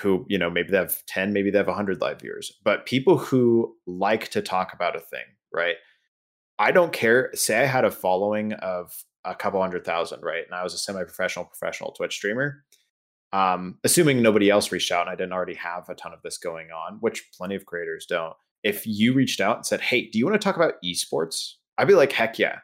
who 0.00 0.26
you 0.28 0.38
know 0.38 0.50
maybe 0.50 0.70
they 0.70 0.76
have 0.78 1.04
10 1.06 1.32
maybe 1.32 1.50
they 1.50 1.58
have 1.58 1.66
100 1.66 2.00
live 2.00 2.20
viewers. 2.20 2.52
But 2.64 2.86
people 2.86 3.16
who 3.16 3.76
like 3.86 4.28
to 4.30 4.42
talk 4.42 4.72
about 4.72 4.96
a 4.96 5.00
thing 5.00 5.24
right? 5.52 5.76
I 6.58 6.72
don't 6.72 6.92
care. 6.92 7.30
Say 7.34 7.62
i 7.62 7.64
had 7.64 7.84
a 7.84 7.90
following 7.90 8.52
of 8.54 8.92
a 9.24 9.34
couple 9.34 9.60
hundred 9.60 9.84
thousand 9.84 10.22
right? 10.22 10.44
And 10.44 10.54
i 10.54 10.62
was 10.62 10.74
a 10.74 10.78
semi-professional 10.78 11.46
professional 11.46 11.92
twitch 11.92 12.16
streamer. 12.16 12.64
Um, 13.32 13.78
assuming 13.82 14.22
nobody 14.22 14.48
else 14.48 14.70
reached 14.70 14.92
out 14.92 15.02
and 15.02 15.10
i 15.10 15.16
didn't 15.16 15.32
already 15.32 15.54
have 15.54 15.88
a 15.88 15.94
ton 15.96 16.12
of 16.12 16.22
this 16.22 16.38
going 16.38 16.68
on 16.70 16.98
which 17.00 17.30
plenty 17.36 17.54
of 17.54 17.66
creators 17.66 18.06
don't. 18.06 18.34
If 18.62 18.86
you 18.86 19.12
reached 19.12 19.40
out 19.40 19.56
and 19.56 19.66
said 19.66 19.80
hey 19.80 20.08
do 20.10 20.18
you 20.18 20.26
want 20.26 20.40
to 20.40 20.44
talk 20.44 20.56
about 20.56 20.74
esports? 20.84 21.54
I'd 21.78 21.88
be 21.88 21.94
like 21.94 22.12
heck 22.12 22.38
yeah 22.38 22.58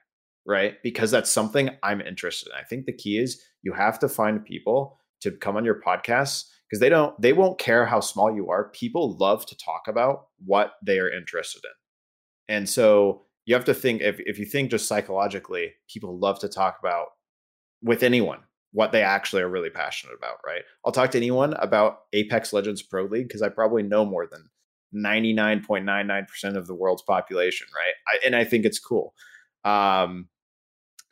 right? 0.50 0.74
Because 0.82 1.10
that's 1.10 1.30
something 1.30 1.70
i'm 1.82 2.00
interested 2.00 2.50
in. 2.50 2.58
I 2.60 2.64
think 2.64 2.84
the 2.84 2.92
key 2.92 3.18
is 3.18 3.40
you 3.62 3.72
have 3.72 3.98
to 4.00 4.08
find 4.08 4.44
people 4.44 4.98
to 5.20 5.30
come 5.30 5.56
on 5.56 5.64
your 5.64 5.80
podcasts 5.80 6.48
because 6.68 6.80
they 6.80 6.88
don't 6.88 7.18
they 7.20 7.32
won't 7.32 7.58
care 7.58 7.86
how 7.86 8.00
small 8.00 8.34
you 8.34 8.50
are. 8.50 8.70
People 8.70 9.16
love 9.16 9.46
to 9.46 9.56
talk 9.56 9.82
about 9.88 10.26
what 10.44 10.72
they 10.84 10.98
are 10.98 11.10
interested 11.10 11.62
in. 11.64 12.56
And 12.56 12.68
so 12.68 13.22
you 13.46 13.54
have 13.54 13.64
to 13.66 13.74
think 13.74 14.02
if, 14.02 14.20
if 14.20 14.38
you 14.38 14.44
think 14.44 14.70
just 14.70 14.88
psychologically 14.88 15.72
people 15.88 16.18
love 16.18 16.38
to 16.40 16.48
talk 16.48 16.78
about 16.78 17.06
with 17.82 18.02
anyone 18.02 18.40
what 18.72 18.92
they 18.92 19.02
actually 19.02 19.42
are 19.42 19.48
really 19.48 19.70
passionate 19.70 20.14
about 20.16 20.36
right? 20.46 20.62
I'll 20.84 20.92
talk 20.92 21.10
to 21.12 21.18
anyone 21.18 21.54
about 21.54 22.00
apex 22.12 22.52
legends 22.52 22.82
pro 22.82 23.04
league 23.04 23.28
because 23.28 23.42
i 23.42 23.48
probably 23.48 23.82
know 23.82 24.04
more 24.04 24.26
than 24.26 24.50
99.99% 24.92 26.56
of 26.56 26.66
the 26.66 26.74
world's 26.74 27.02
population 27.02 27.68
right? 27.74 27.94
I, 28.08 28.26
and 28.26 28.36
i 28.36 28.44
think 28.44 28.64
it's 28.64 28.78
cool. 28.78 29.14
Um, 29.64 30.28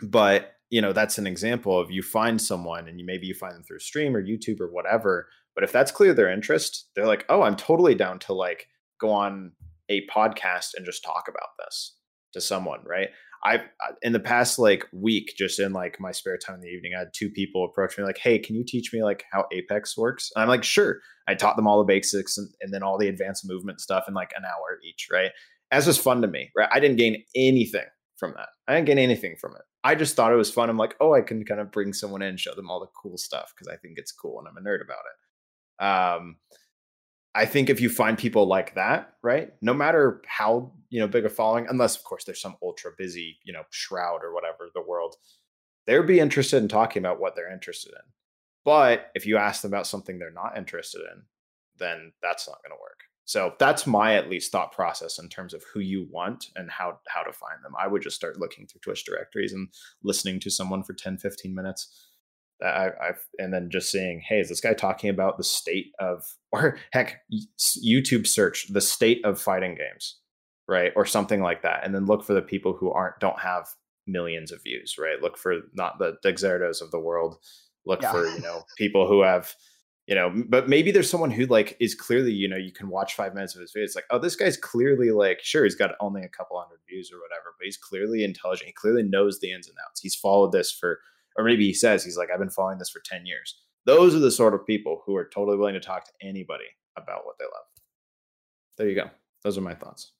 but 0.02 0.54
you 0.70 0.80
know 0.80 0.92
that's 0.92 1.18
an 1.18 1.26
example 1.26 1.78
of 1.78 1.90
you 1.90 2.02
find 2.02 2.40
someone 2.40 2.88
and 2.88 3.00
you 3.00 3.06
maybe 3.06 3.26
you 3.26 3.34
find 3.34 3.54
them 3.54 3.62
through 3.62 3.78
stream 3.78 4.14
or 4.14 4.22
youtube 4.22 4.60
or 4.60 4.70
whatever 4.70 5.28
but 5.58 5.64
if 5.64 5.72
that's 5.72 5.90
clear 5.90 6.14
their 6.14 6.30
interest, 6.30 6.88
they're 6.94 7.08
like, 7.08 7.24
oh, 7.28 7.42
I'm 7.42 7.56
totally 7.56 7.96
down 7.96 8.20
to 8.20 8.32
like 8.32 8.68
go 9.00 9.10
on 9.10 9.50
a 9.88 10.06
podcast 10.06 10.74
and 10.76 10.86
just 10.86 11.02
talk 11.02 11.24
about 11.28 11.48
this 11.58 11.96
to 12.34 12.40
someone, 12.40 12.78
right? 12.86 13.08
Uh, 13.44 13.58
in 14.02 14.12
the 14.12 14.20
past 14.20 14.60
like 14.60 14.86
week, 14.92 15.34
just 15.36 15.58
in 15.58 15.72
like 15.72 15.98
my 15.98 16.12
spare 16.12 16.38
time 16.38 16.54
in 16.54 16.60
the 16.60 16.68
evening, 16.68 16.92
I 16.94 17.00
had 17.00 17.08
two 17.12 17.28
people 17.28 17.64
approach 17.64 17.98
me 17.98 18.04
like, 18.04 18.18
"Hey, 18.18 18.38
can 18.38 18.54
you 18.54 18.64
teach 18.64 18.92
me 18.92 19.02
like 19.02 19.24
how 19.32 19.46
Apex 19.52 19.98
works?" 19.98 20.30
And 20.36 20.44
I'm 20.44 20.48
like, 20.48 20.62
"Sure." 20.62 21.00
I 21.26 21.34
taught 21.34 21.56
them 21.56 21.66
all 21.66 21.78
the 21.78 21.92
basics 21.92 22.38
and, 22.38 22.48
and 22.60 22.72
then 22.72 22.84
all 22.84 22.96
the 22.96 23.08
advanced 23.08 23.44
movement 23.44 23.80
stuff 23.80 24.04
in 24.06 24.14
like 24.14 24.30
an 24.36 24.44
hour 24.44 24.78
each, 24.88 25.08
right? 25.12 25.32
As 25.72 25.88
was 25.88 25.98
fun 25.98 26.22
to 26.22 26.28
me, 26.28 26.52
right? 26.56 26.68
I 26.70 26.78
didn't 26.78 26.98
gain 26.98 27.24
anything 27.34 27.86
from 28.18 28.34
that. 28.36 28.48
I 28.66 28.74
didn't 28.74 28.86
gain 28.86 28.98
anything 28.98 29.36
from 29.36 29.54
it. 29.54 29.62
I 29.84 29.94
just 29.94 30.16
thought 30.16 30.32
it 30.32 30.36
was 30.36 30.50
fun. 30.50 30.68
I'm 30.68 30.76
like, 30.76 30.96
oh, 31.00 31.14
I 31.14 31.22
can 31.22 31.44
kind 31.44 31.60
of 31.60 31.70
bring 31.70 31.92
someone 31.92 32.22
in, 32.22 32.36
show 32.36 32.54
them 32.54 32.70
all 32.70 32.80
the 32.80 32.86
cool 33.00 33.16
stuff 33.16 33.54
because 33.54 33.72
I 33.72 33.76
think 33.76 33.96
it's 33.96 34.12
cool 34.12 34.38
and 34.38 34.48
I'm 34.48 34.56
a 34.56 34.60
nerd 34.60 34.82
about 34.82 35.04
it. 35.06 35.84
Um, 35.84 36.36
I 37.34 37.46
think 37.46 37.70
if 37.70 37.80
you 37.80 37.88
find 37.88 38.18
people 38.18 38.46
like 38.46 38.74
that, 38.74 39.14
right, 39.22 39.52
no 39.62 39.72
matter 39.72 40.22
how 40.26 40.72
you 40.90 40.98
know 40.98 41.06
big 41.06 41.24
a 41.24 41.28
following, 41.28 41.66
unless 41.68 41.96
of 41.96 42.02
course 42.02 42.24
there's 42.24 42.40
some 42.40 42.56
ultra 42.62 42.90
busy, 42.98 43.38
you 43.44 43.52
know, 43.52 43.62
shroud 43.70 44.24
or 44.24 44.34
whatever 44.34 44.68
the 44.74 44.82
world, 44.82 45.14
they'd 45.86 46.06
be 46.06 46.20
interested 46.20 46.56
in 46.62 46.68
talking 46.68 47.00
about 47.00 47.20
what 47.20 47.36
they're 47.36 47.52
interested 47.52 47.92
in. 47.92 48.12
But 48.64 49.10
if 49.14 49.24
you 49.24 49.36
ask 49.36 49.62
them 49.62 49.72
about 49.72 49.86
something 49.86 50.18
they're 50.18 50.32
not 50.32 50.58
interested 50.58 51.00
in, 51.00 51.22
then 51.78 52.12
that's 52.22 52.48
not 52.48 52.58
going 52.62 52.76
to 52.76 52.82
work. 52.82 53.07
So 53.28 53.52
that's 53.58 53.86
my 53.86 54.14
at 54.14 54.30
least 54.30 54.50
thought 54.50 54.72
process 54.72 55.18
in 55.18 55.28
terms 55.28 55.52
of 55.52 55.62
who 55.74 55.80
you 55.80 56.08
want 56.10 56.46
and 56.56 56.70
how 56.70 56.98
how 57.08 57.22
to 57.22 57.32
find 57.32 57.62
them. 57.62 57.74
I 57.78 57.86
would 57.86 58.00
just 58.00 58.16
start 58.16 58.40
looking 58.40 58.66
through 58.66 58.80
Twitch 58.80 59.04
directories 59.04 59.52
and 59.52 59.68
listening 60.02 60.40
to 60.40 60.50
someone 60.50 60.82
for 60.82 60.94
10, 60.94 61.18
15 61.18 61.54
minutes 61.54 62.08
I, 62.64 62.90
have 63.00 63.18
and 63.38 63.52
then 63.52 63.70
just 63.70 63.90
saying, 63.90 64.22
hey, 64.26 64.40
is 64.40 64.48
this 64.48 64.60
guy 64.60 64.74
talking 64.74 65.10
about 65.10 65.36
the 65.36 65.44
state 65.44 65.92
of, 65.98 66.24
or 66.52 66.78
heck, 66.92 67.20
YouTube 67.84 68.26
search 68.26 68.66
the 68.72 68.80
state 68.80 69.24
of 69.24 69.40
fighting 69.40 69.76
games, 69.76 70.18
right, 70.66 70.92
or 70.96 71.04
something 71.04 71.40
like 71.40 71.62
that, 71.62 71.84
and 71.84 71.94
then 71.94 72.06
look 72.06 72.24
for 72.24 72.34
the 72.34 72.42
people 72.42 72.72
who 72.72 72.90
aren't 72.90 73.20
don't 73.20 73.40
have 73.40 73.68
millions 74.06 74.50
of 74.50 74.62
views, 74.62 74.96
right? 74.98 75.20
Look 75.20 75.36
for 75.36 75.60
not 75.74 75.98
the 75.98 76.16
Dexertos 76.24 76.80
of 76.80 76.90
the 76.90 77.00
world. 77.00 77.36
Look 77.86 78.02
yeah. 78.02 78.12
for 78.12 78.26
you 78.26 78.40
know 78.42 78.62
people 78.76 79.06
who 79.06 79.22
have 79.22 79.54
you 80.08 80.14
know, 80.14 80.32
but 80.48 80.70
maybe 80.70 80.90
there's 80.90 81.10
someone 81.10 81.30
who 81.30 81.44
like 81.44 81.76
is 81.80 81.94
clearly, 81.94 82.32
you 82.32 82.48
know, 82.48 82.56
you 82.56 82.72
can 82.72 82.88
watch 82.88 83.14
five 83.14 83.34
minutes 83.34 83.54
of 83.54 83.60
his 83.60 83.72
video. 83.72 83.84
It's 83.84 83.94
like, 83.94 84.06
oh, 84.10 84.18
this 84.18 84.36
guy's 84.36 84.56
clearly 84.56 85.10
like, 85.10 85.40
sure, 85.42 85.64
he's 85.64 85.74
got 85.74 85.90
only 86.00 86.22
a 86.22 86.28
couple 86.30 86.58
hundred 86.58 86.78
views 86.88 87.12
or 87.12 87.18
whatever, 87.20 87.54
but 87.58 87.66
he's 87.66 87.76
clearly 87.76 88.24
intelligent. 88.24 88.68
He 88.68 88.72
clearly 88.72 89.02
knows 89.02 89.38
the 89.38 89.52
ins 89.52 89.68
and 89.68 89.76
outs. 89.86 90.00
He's 90.00 90.14
followed 90.14 90.52
this 90.52 90.72
for 90.72 91.00
or 91.36 91.44
maybe 91.44 91.66
he 91.66 91.74
says 91.74 92.02
he's 92.02 92.16
like, 92.16 92.30
I've 92.32 92.38
been 92.38 92.48
following 92.48 92.78
this 92.78 92.88
for 92.88 93.00
10 93.04 93.26
years. 93.26 93.60
Those 93.84 94.14
are 94.14 94.18
the 94.18 94.30
sort 94.30 94.54
of 94.54 94.66
people 94.66 95.02
who 95.04 95.14
are 95.14 95.26
totally 95.26 95.58
willing 95.58 95.74
to 95.74 95.80
talk 95.80 96.06
to 96.06 96.26
anybody 96.26 96.64
about 96.96 97.26
what 97.26 97.38
they 97.38 97.44
love. 97.44 97.66
There 98.78 98.88
you 98.88 98.94
go. 98.94 99.10
Those 99.44 99.58
are 99.58 99.62
my 99.62 99.74
thoughts. 99.74 100.12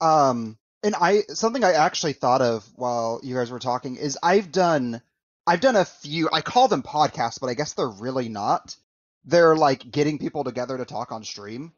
Um, 0.00 0.58
and 0.82 0.96
I 1.00 1.22
something 1.28 1.62
I 1.62 1.72
actually 1.72 2.12
thought 2.12 2.42
of 2.42 2.68
while 2.74 3.20
you 3.22 3.36
guys 3.36 3.50
were 3.50 3.58
talking 3.58 3.96
is 3.96 4.18
I've 4.22 4.52
done 4.52 5.00
I've 5.48 5.60
done 5.60 5.76
a 5.76 5.84
few 5.84 6.28
I 6.32 6.42
call 6.42 6.68
them 6.68 6.82
podcasts, 6.82 7.40
but 7.40 7.48
I 7.48 7.54
guess 7.54 7.72
they're 7.74 7.88
really 7.88 8.28
not. 8.28 8.76
They're 9.24 9.56
like 9.56 9.90
getting 9.90 10.18
people 10.18 10.44
together 10.44 10.76
to 10.78 10.84
talk 10.84 11.10
on 11.10 11.24
stream. 11.24 11.72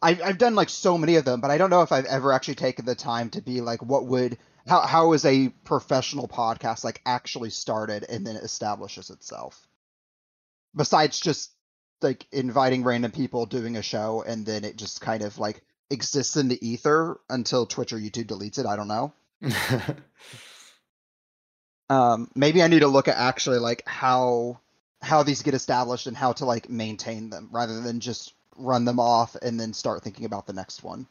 I've 0.00 0.22
I've 0.22 0.38
done 0.38 0.54
like 0.54 0.68
so 0.68 0.96
many 0.96 1.16
of 1.16 1.24
them, 1.24 1.40
but 1.40 1.50
I 1.50 1.58
don't 1.58 1.70
know 1.70 1.82
if 1.82 1.92
I've 1.92 2.04
ever 2.06 2.32
actually 2.32 2.54
taken 2.54 2.84
the 2.84 2.94
time 2.94 3.30
to 3.30 3.42
be 3.42 3.60
like, 3.60 3.82
what 3.82 4.06
would 4.06 4.38
how 4.66 4.80
how 4.80 5.12
is 5.12 5.24
a 5.24 5.48
professional 5.64 6.28
podcast 6.28 6.84
like 6.84 7.00
actually 7.06 7.50
started 7.50 8.04
and 8.08 8.26
then 8.26 8.36
establishes 8.36 9.10
itself 9.10 9.66
besides 10.74 11.20
just 11.20 11.52
like 12.02 12.26
inviting 12.32 12.84
random 12.84 13.10
people 13.10 13.46
doing 13.46 13.76
a 13.76 13.82
show 13.82 14.22
and 14.26 14.44
then 14.44 14.64
it 14.64 14.76
just 14.76 15.00
kind 15.00 15.22
of 15.22 15.38
like 15.38 15.62
exists 15.90 16.36
in 16.36 16.48
the 16.48 16.66
ether 16.66 17.18
until 17.30 17.64
twitch 17.64 17.92
or 17.92 17.98
youtube 17.98 18.26
deletes 18.26 18.58
it 18.58 18.66
i 18.66 18.76
don't 18.76 18.88
know 18.88 19.12
um 21.90 22.30
maybe 22.34 22.62
i 22.62 22.68
need 22.68 22.80
to 22.80 22.88
look 22.88 23.08
at 23.08 23.16
actually 23.16 23.58
like 23.58 23.82
how 23.86 24.58
how 25.02 25.22
these 25.22 25.42
get 25.42 25.54
established 25.54 26.06
and 26.06 26.16
how 26.16 26.32
to 26.32 26.44
like 26.44 26.68
maintain 26.68 27.30
them 27.30 27.48
rather 27.52 27.80
than 27.80 28.00
just 28.00 28.34
run 28.58 28.84
them 28.84 28.98
off 28.98 29.36
and 29.42 29.60
then 29.60 29.72
start 29.72 30.02
thinking 30.02 30.24
about 30.24 30.46
the 30.46 30.52
next 30.52 30.82
one 30.82 31.06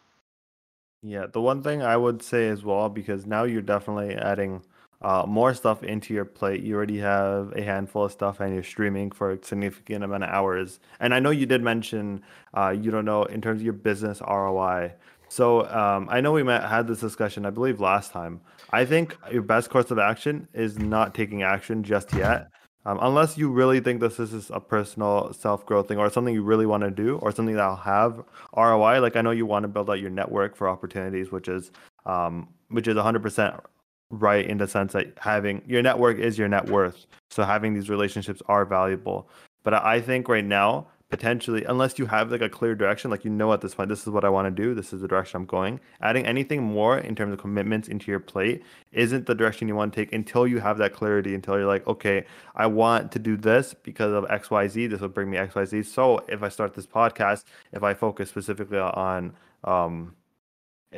yeah, 1.05 1.28
the 1.32 1.39
one 1.39 1.61
thing 1.61 1.84
I 1.84 1.95
would 1.95 2.23
say 2.23 2.47
as 2.49 2.63
well, 2.63 2.89
because 2.89 3.28
now 3.28 3.43
you're 3.43 3.61
definitely 3.61 4.15
adding 4.15 4.63
uh, 5.03 5.23
more 5.28 5.53
stuff 5.53 5.84
into 5.84 6.15
your 6.15 6.26
plate. 6.26 6.63
You 6.63 6.76
already 6.76 6.97
have 6.97 7.53
a 7.55 7.61
handful 7.61 8.05
of 8.05 8.11
stuff, 8.11 8.39
and 8.39 8.55
you're 8.55 8.63
streaming 8.63 9.11
for 9.11 9.32
a 9.32 9.43
significant 9.43 10.03
amount 10.03 10.23
of 10.23 10.32
hours. 10.32 10.80
And 10.99 11.13
I 11.13 11.19
know 11.19 11.30
you 11.30 11.45
did 11.45 11.61
mention 11.61 12.23
uh, 12.55 12.69
you 12.69 12.89
don't 12.89 13.05
know 13.05 13.23
in 13.23 13.39
terms 13.39 13.61
of 13.61 13.65
your 13.65 13.73
business 13.73 14.19
ROI. 14.19 14.93
So 15.30 15.67
um, 15.67 16.07
I 16.09 16.21
know 16.21 16.32
we 16.32 16.41
met, 16.41 16.63
had 16.67 16.88
this 16.88 17.01
discussion, 17.01 17.45
I 17.45 17.51
believe, 17.51 17.80
last 17.80 18.11
time. 18.11 18.41
I 18.76 18.84
think 18.84 19.17
your 19.32 19.41
best 19.41 19.69
course 19.69 19.89
of 19.89 19.99
action 19.99 20.49
is 20.53 20.78
not 20.78 21.15
taking 21.15 21.43
action 21.43 21.82
just 21.82 22.13
yet. 22.13 22.49
Um, 22.86 22.99
unless 23.01 23.38
you 23.38 23.49
really 23.49 23.80
think 23.80 24.01
that 24.01 24.17
this 24.17 24.34
is 24.34 24.51
a 24.51 24.59
personal 24.59 25.32
self 25.32 25.65
growth 25.65 25.88
thing 25.88 25.97
or 25.97 26.09
something 26.09 26.34
you 26.34 26.43
really 26.43 26.65
want 26.65 26.84
to 26.84 26.91
do 26.91 27.17
or 27.19 27.32
something 27.32 27.55
that'll 27.55 27.78
have 27.78 28.21
ROI. 28.55 28.99
Like 28.99 29.15
I 29.15 29.21
know 29.21 29.32
you 29.32 29.45
want 29.45 29.63
to 29.63 29.69
build 29.69 29.89
out 29.89 30.01
your 30.01 30.09
network 30.09 30.57
for 30.57 30.67
opportunities, 30.67 31.32
which 31.32 31.47
is 31.47 31.71
um, 32.05 32.49
which 32.67 32.89
is 32.89 32.95
100% 32.95 33.61
right 34.09 34.45
in 34.45 34.57
the 34.57 34.67
sense 34.67 34.91
that 34.91 35.13
having 35.17 35.61
your 35.65 35.82
network 35.82 36.19
is 36.19 36.38
your 36.38 36.49
net 36.49 36.69
worth. 36.69 37.05
So 37.32 37.43
having 37.43 37.73
these 37.73 37.89
relationships 37.89 38.41
are 38.47 38.65
valuable. 38.65 39.30
But 39.63 39.73
I 39.76 40.01
think 40.01 40.28
right 40.28 40.45
now, 40.45 40.88
potentially, 41.16 41.63
unless 41.63 41.97
you 41.97 42.07
have 42.07 42.30
like 42.30 42.41
a 42.41 42.49
clear 42.49 42.76
direction, 42.76 43.09
like 43.09 43.24
you 43.24 43.32
know 43.32 43.53
at 43.53 43.61
this 43.61 43.74
point, 43.74 43.88
this 43.88 44.01
is 44.01 44.09
what 44.09 44.26
I 44.26 44.30
want 44.30 44.53
to 44.53 44.63
do, 44.63 44.74
this 44.74 44.91
is 44.91 44.99
the 44.99 45.07
direction 45.07 45.38
I'm 45.38 45.45
going. 45.45 45.80
Adding 46.01 46.26
anything 46.26 46.61
more 46.61 46.97
in 46.97 47.16
terms 47.16 47.32
of 47.32 47.39
commitments 47.39 47.88
into 47.88 48.11
your 48.11 48.20
plate 48.20 48.61
isn't 48.91 49.26
the 49.26 49.34
direction 49.34 49.70
you 49.70 49.78
want 49.78 49.93
to 49.93 50.01
take 50.01 50.11
until 50.11 50.45
you 50.45 50.59
have 50.59 50.78
that 50.80 50.91
clarity, 50.91 51.34
until 51.34 51.57
you're 51.57 51.68
like, 51.68 51.88
okay, 51.88 52.26
I 52.53 52.68
want 52.68 53.13
to 53.13 53.20
do 53.20 53.38
this 53.38 53.74
because 53.74 54.11
of 54.11 54.26
XYZ. 54.26 54.89
This 54.89 54.99
will 54.99 55.07
bring 55.07 55.30
me 55.30 55.38
XYZ. 55.38 55.86
So 55.86 56.26
if 56.28 56.43
I 56.43 56.49
start 56.49 56.74
this 56.74 56.86
podcast, 56.86 57.45
if 57.72 57.82
I 57.82 57.93
focus 57.93 58.28
specifically 58.28 58.80
on 58.80 59.36
um 59.63 60.16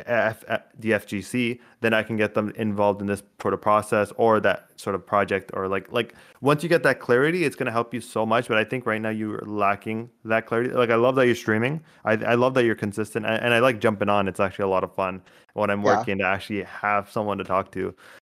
F, 0.06 0.43
the 0.80 0.91
FGC, 0.91 1.60
then 1.82 1.93
I 1.93 2.04
can 2.04 2.18
get 2.18 2.34
them 2.34 2.52
involved 2.56 3.02
in 3.02 3.08
this 3.08 3.24
sort 3.41 3.54
of 3.54 3.62
process 3.62 4.12
or 4.18 4.39
that 4.41 4.70
sort 4.76 4.95
of 4.95 5.06
project 5.06 5.52
or 5.54 5.68
like 5.68 5.91
like 5.91 6.16
once 6.41 6.64
you 6.64 6.70
get 6.70 6.84
that 6.84 7.00
clarity, 7.00 7.43
it's 7.43 7.56
gonna 7.56 7.72
help 7.72 7.93
you 7.93 8.02
so 8.02 8.26
much. 8.26 8.48
But 8.48 8.58
I 8.58 8.64
think 8.64 8.86
right 8.86 9.02
now 9.02 9.10
you're 9.10 9.41
lacking 9.45 10.10
that 10.26 10.45
clarity. 10.45 10.72
Like 10.72 10.89
I 10.89 10.95
love 10.95 11.16
that 11.16 11.26
you're 11.26 11.36
streaming. 11.36 11.82
I 12.06 12.14
I 12.14 12.36
love 12.36 12.54
that 12.56 12.66
you're 12.66 12.76
consistent 12.76 13.26
and, 13.26 13.41
and 13.41 13.54
I 13.54 13.60
like 13.60 13.80
jumping 13.80 14.10
on. 14.10 14.28
It's 14.28 14.39
actually 14.39 14.64
a 14.64 14.70
lot 14.70 14.84
of 14.84 14.93
fun 14.93 15.22
when 15.54 15.70
I'm 15.70 15.82
yeah. 15.82 15.98
working 15.98 16.18
to 16.20 16.26
actually 16.26 16.64
have 16.64 17.10
someone 17.12 17.38
to 17.38 17.43
talk 17.43 17.72
to. 17.74 17.95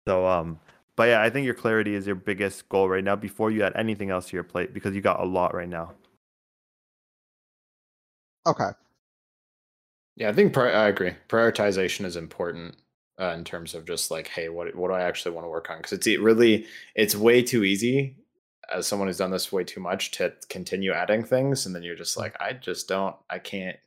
So 0.08 0.26
um 0.26 0.60
but 0.96 1.10
yeah, 1.10 1.22
I 1.22 1.30
think 1.30 1.46
your 1.46 1.54
clarity 1.54 1.94
is 1.94 2.08
your 2.08 2.16
biggest 2.16 2.68
goal 2.70 2.90
right 2.90 3.04
now 3.04 3.16
before 3.16 3.52
you 3.52 3.64
add 3.64 3.74
anything 3.76 4.10
else 4.10 4.30
to 4.30 4.36
your 4.36 4.44
plate 4.44 4.74
because 4.74 4.96
you 4.96 5.02
got 5.02 5.20
a 5.20 5.26
lot 5.26 5.54
right 5.54 5.70
now. 5.70 5.94
Okay. 8.48 8.72
Yeah, 10.18 10.30
I 10.30 10.34
think 10.34 10.52
pri- 10.52 10.72
I 10.72 10.88
agree. 10.88 11.14
Prioritization 11.30 12.04
is 12.04 12.16
important 12.16 12.76
uh, 13.22 13.36
in 13.38 13.44
terms 13.44 13.76
of 13.76 13.86
just 13.86 14.10
like, 14.10 14.28
hey, 14.28 14.50
what 14.50 14.76
what 14.76 14.90
do 14.90 14.96
I 14.96 15.04
actually 15.04 15.36
want 15.36 15.46
to 15.46 15.50
work 15.50 15.70
on? 15.70 15.78
Because 15.78 15.94
it's 15.94 16.08
it 16.08 16.20
really 16.22 16.66
it's 16.96 17.16
way 17.16 17.44
too 17.44 17.64
easy 17.64 18.18
as 18.74 18.88
someone 18.88 19.08
who's 19.08 19.20
done 19.20 19.32
this 19.32 19.52
way 19.52 19.64
too 19.64 19.80
much 19.80 20.12
to 20.12 20.34
continue 20.50 20.92
adding 20.92 21.24
things, 21.24 21.66
and 21.66 21.76
then 21.76 21.84
you're 21.84 21.96
just 21.96 22.18
like, 22.18 22.36
I 22.42 22.54
just 22.54 22.88
don't, 22.88 23.16
I 23.30 23.38
can't. 23.38 23.78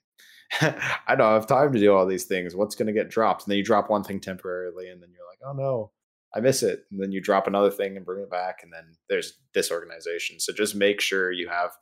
I 0.60 1.16
don't 1.16 1.32
have 1.32 1.48
time 1.48 1.72
to 1.72 1.80
do 1.80 1.92
all 1.92 2.06
these 2.06 2.24
things. 2.24 2.54
What's 2.54 2.76
going 2.76 2.86
to 2.86 2.92
get 2.92 3.10
dropped? 3.10 3.44
And 3.44 3.50
then 3.50 3.58
you 3.58 3.64
drop 3.64 3.90
one 3.90 4.04
thing 4.04 4.20
temporarily, 4.20 4.88
and 4.88 5.02
then 5.02 5.10
you're 5.12 5.26
like, 5.28 5.40
oh 5.44 5.52
no, 5.52 5.90
I 6.32 6.38
miss 6.38 6.62
it. 6.62 6.84
And 6.92 7.02
then 7.02 7.10
you 7.10 7.20
drop 7.20 7.48
another 7.48 7.72
thing 7.72 7.96
and 7.96 8.06
bring 8.06 8.22
it 8.22 8.30
back, 8.30 8.60
and 8.62 8.72
then 8.72 8.84
there's 9.08 9.34
disorganization. 9.52 10.38
So 10.38 10.52
just 10.52 10.76
make 10.76 11.00
sure 11.00 11.32
you 11.32 11.48
have, 11.48 11.72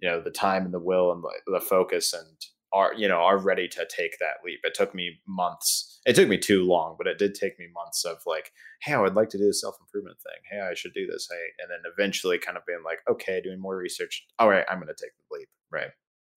you 0.00 0.08
know, 0.08 0.20
the 0.20 0.32
time 0.32 0.64
and 0.64 0.74
the 0.74 0.80
will 0.80 1.12
and 1.12 1.22
the, 1.22 1.30
the 1.46 1.60
focus 1.60 2.12
and 2.12 2.36
are 2.74 2.92
you 2.94 3.08
know 3.08 3.18
are 3.18 3.38
ready 3.38 3.68
to 3.68 3.86
take 3.88 4.18
that 4.18 4.44
leap. 4.44 4.60
It 4.64 4.74
took 4.74 4.94
me 4.94 5.20
months. 5.26 6.00
It 6.04 6.16
took 6.16 6.28
me 6.28 6.36
too 6.36 6.64
long 6.64 6.96
but 6.98 7.06
it 7.06 7.18
did 7.18 7.34
take 7.34 7.58
me 7.58 7.66
months 7.72 8.04
of 8.04 8.18
like 8.26 8.50
hey 8.82 8.92
i 8.92 9.00
would 9.00 9.14
like 9.14 9.30
to 9.30 9.38
do 9.38 9.48
a 9.48 9.54
self-improvement 9.54 10.18
thing. 10.18 10.40
Hey 10.50 10.60
i 10.60 10.74
should 10.74 10.92
do 10.92 11.06
this. 11.06 11.28
Hey 11.30 11.46
and 11.60 11.70
then 11.70 11.90
eventually 11.90 12.38
kind 12.38 12.58
of 12.58 12.66
being 12.66 12.82
like 12.84 12.98
okay 13.08 13.40
doing 13.40 13.60
more 13.60 13.76
research. 13.76 14.26
All 14.38 14.48
right 14.50 14.66
i'm 14.68 14.78
going 14.78 14.88
to 14.88 14.94
take 14.94 15.12
the 15.16 15.38
leap. 15.38 15.48
Right. 15.70 15.90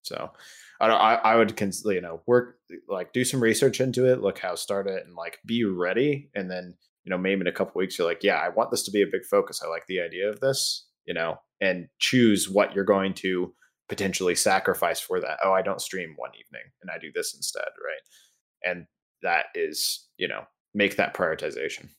So 0.03 0.31
I, 0.79 0.87
I, 0.87 1.13
I 1.15 1.35
would 1.35 1.59
you 1.59 2.01
know 2.01 2.21
work 2.27 2.57
like 2.87 3.11
do 3.11 3.25
some 3.25 3.41
research 3.41 3.81
into 3.81 4.05
it 4.05 4.21
look 4.21 4.39
how 4.39 4.55
start 4.55 4.87
it 4.87 5.05
and 5.05 5.15
like 5.15 5.39
be 5.45 5.65
ready. 5.65 6.29
And 6.35 6.49
then 6.49 6.75
you 7.03 7.09
know 7.09 7.17
maybe 7.17 7.41
in 7.41 7.47
a 7.47 7.51
couple 7.51 7.79
weeks 7.79 7.97
you're 7.97 8.07
like 8.07 8.23
yeah 8.23 8.35
i 8.35 8.49
want 8.49 8.69
this 8.69 8.83
to 8.83 8.91
be 8.91 9.01
a 9.01 9.07
big 9.11 9.25
focus. 9.25 9.61
I 9.63 9.67
like 9.67 9.87
the 9.87 10.01
idea 10.01 10.29
of 10.29 10.39
this 10.39 10.85
you 11.07 11.13
know 11.13 11.39
and 11.59 11.87
choose 11.97 12.47
what 12.47 12.75
you're 12.75 12.83
going 12.83 13.13
to 13.15 13.53
potentially 13.89 14.35
sacrifice 14.35 14.99
for 14.99 15.19
that. 15.21 15.39
Oh, 15.43 15.53
I 15.53 15.61
don't 15.61 15.81
stream 15.81 16.13
one 16.17 16.31
evening 16.39 16.63
and 16.81 16.91
I 16.91 16.97
do 16.99 17.11
this 17.13 17.33
instead, 17.35 17.69
right? 17.83 18.71
And 18.71 18.85
that 19.23 19.45
is, 19.55 20.07
you 20.17 20.27
know, 20.27 20.43
make 20.73 20.97
that 20.97 21.13
prioritization. 21.13 21.89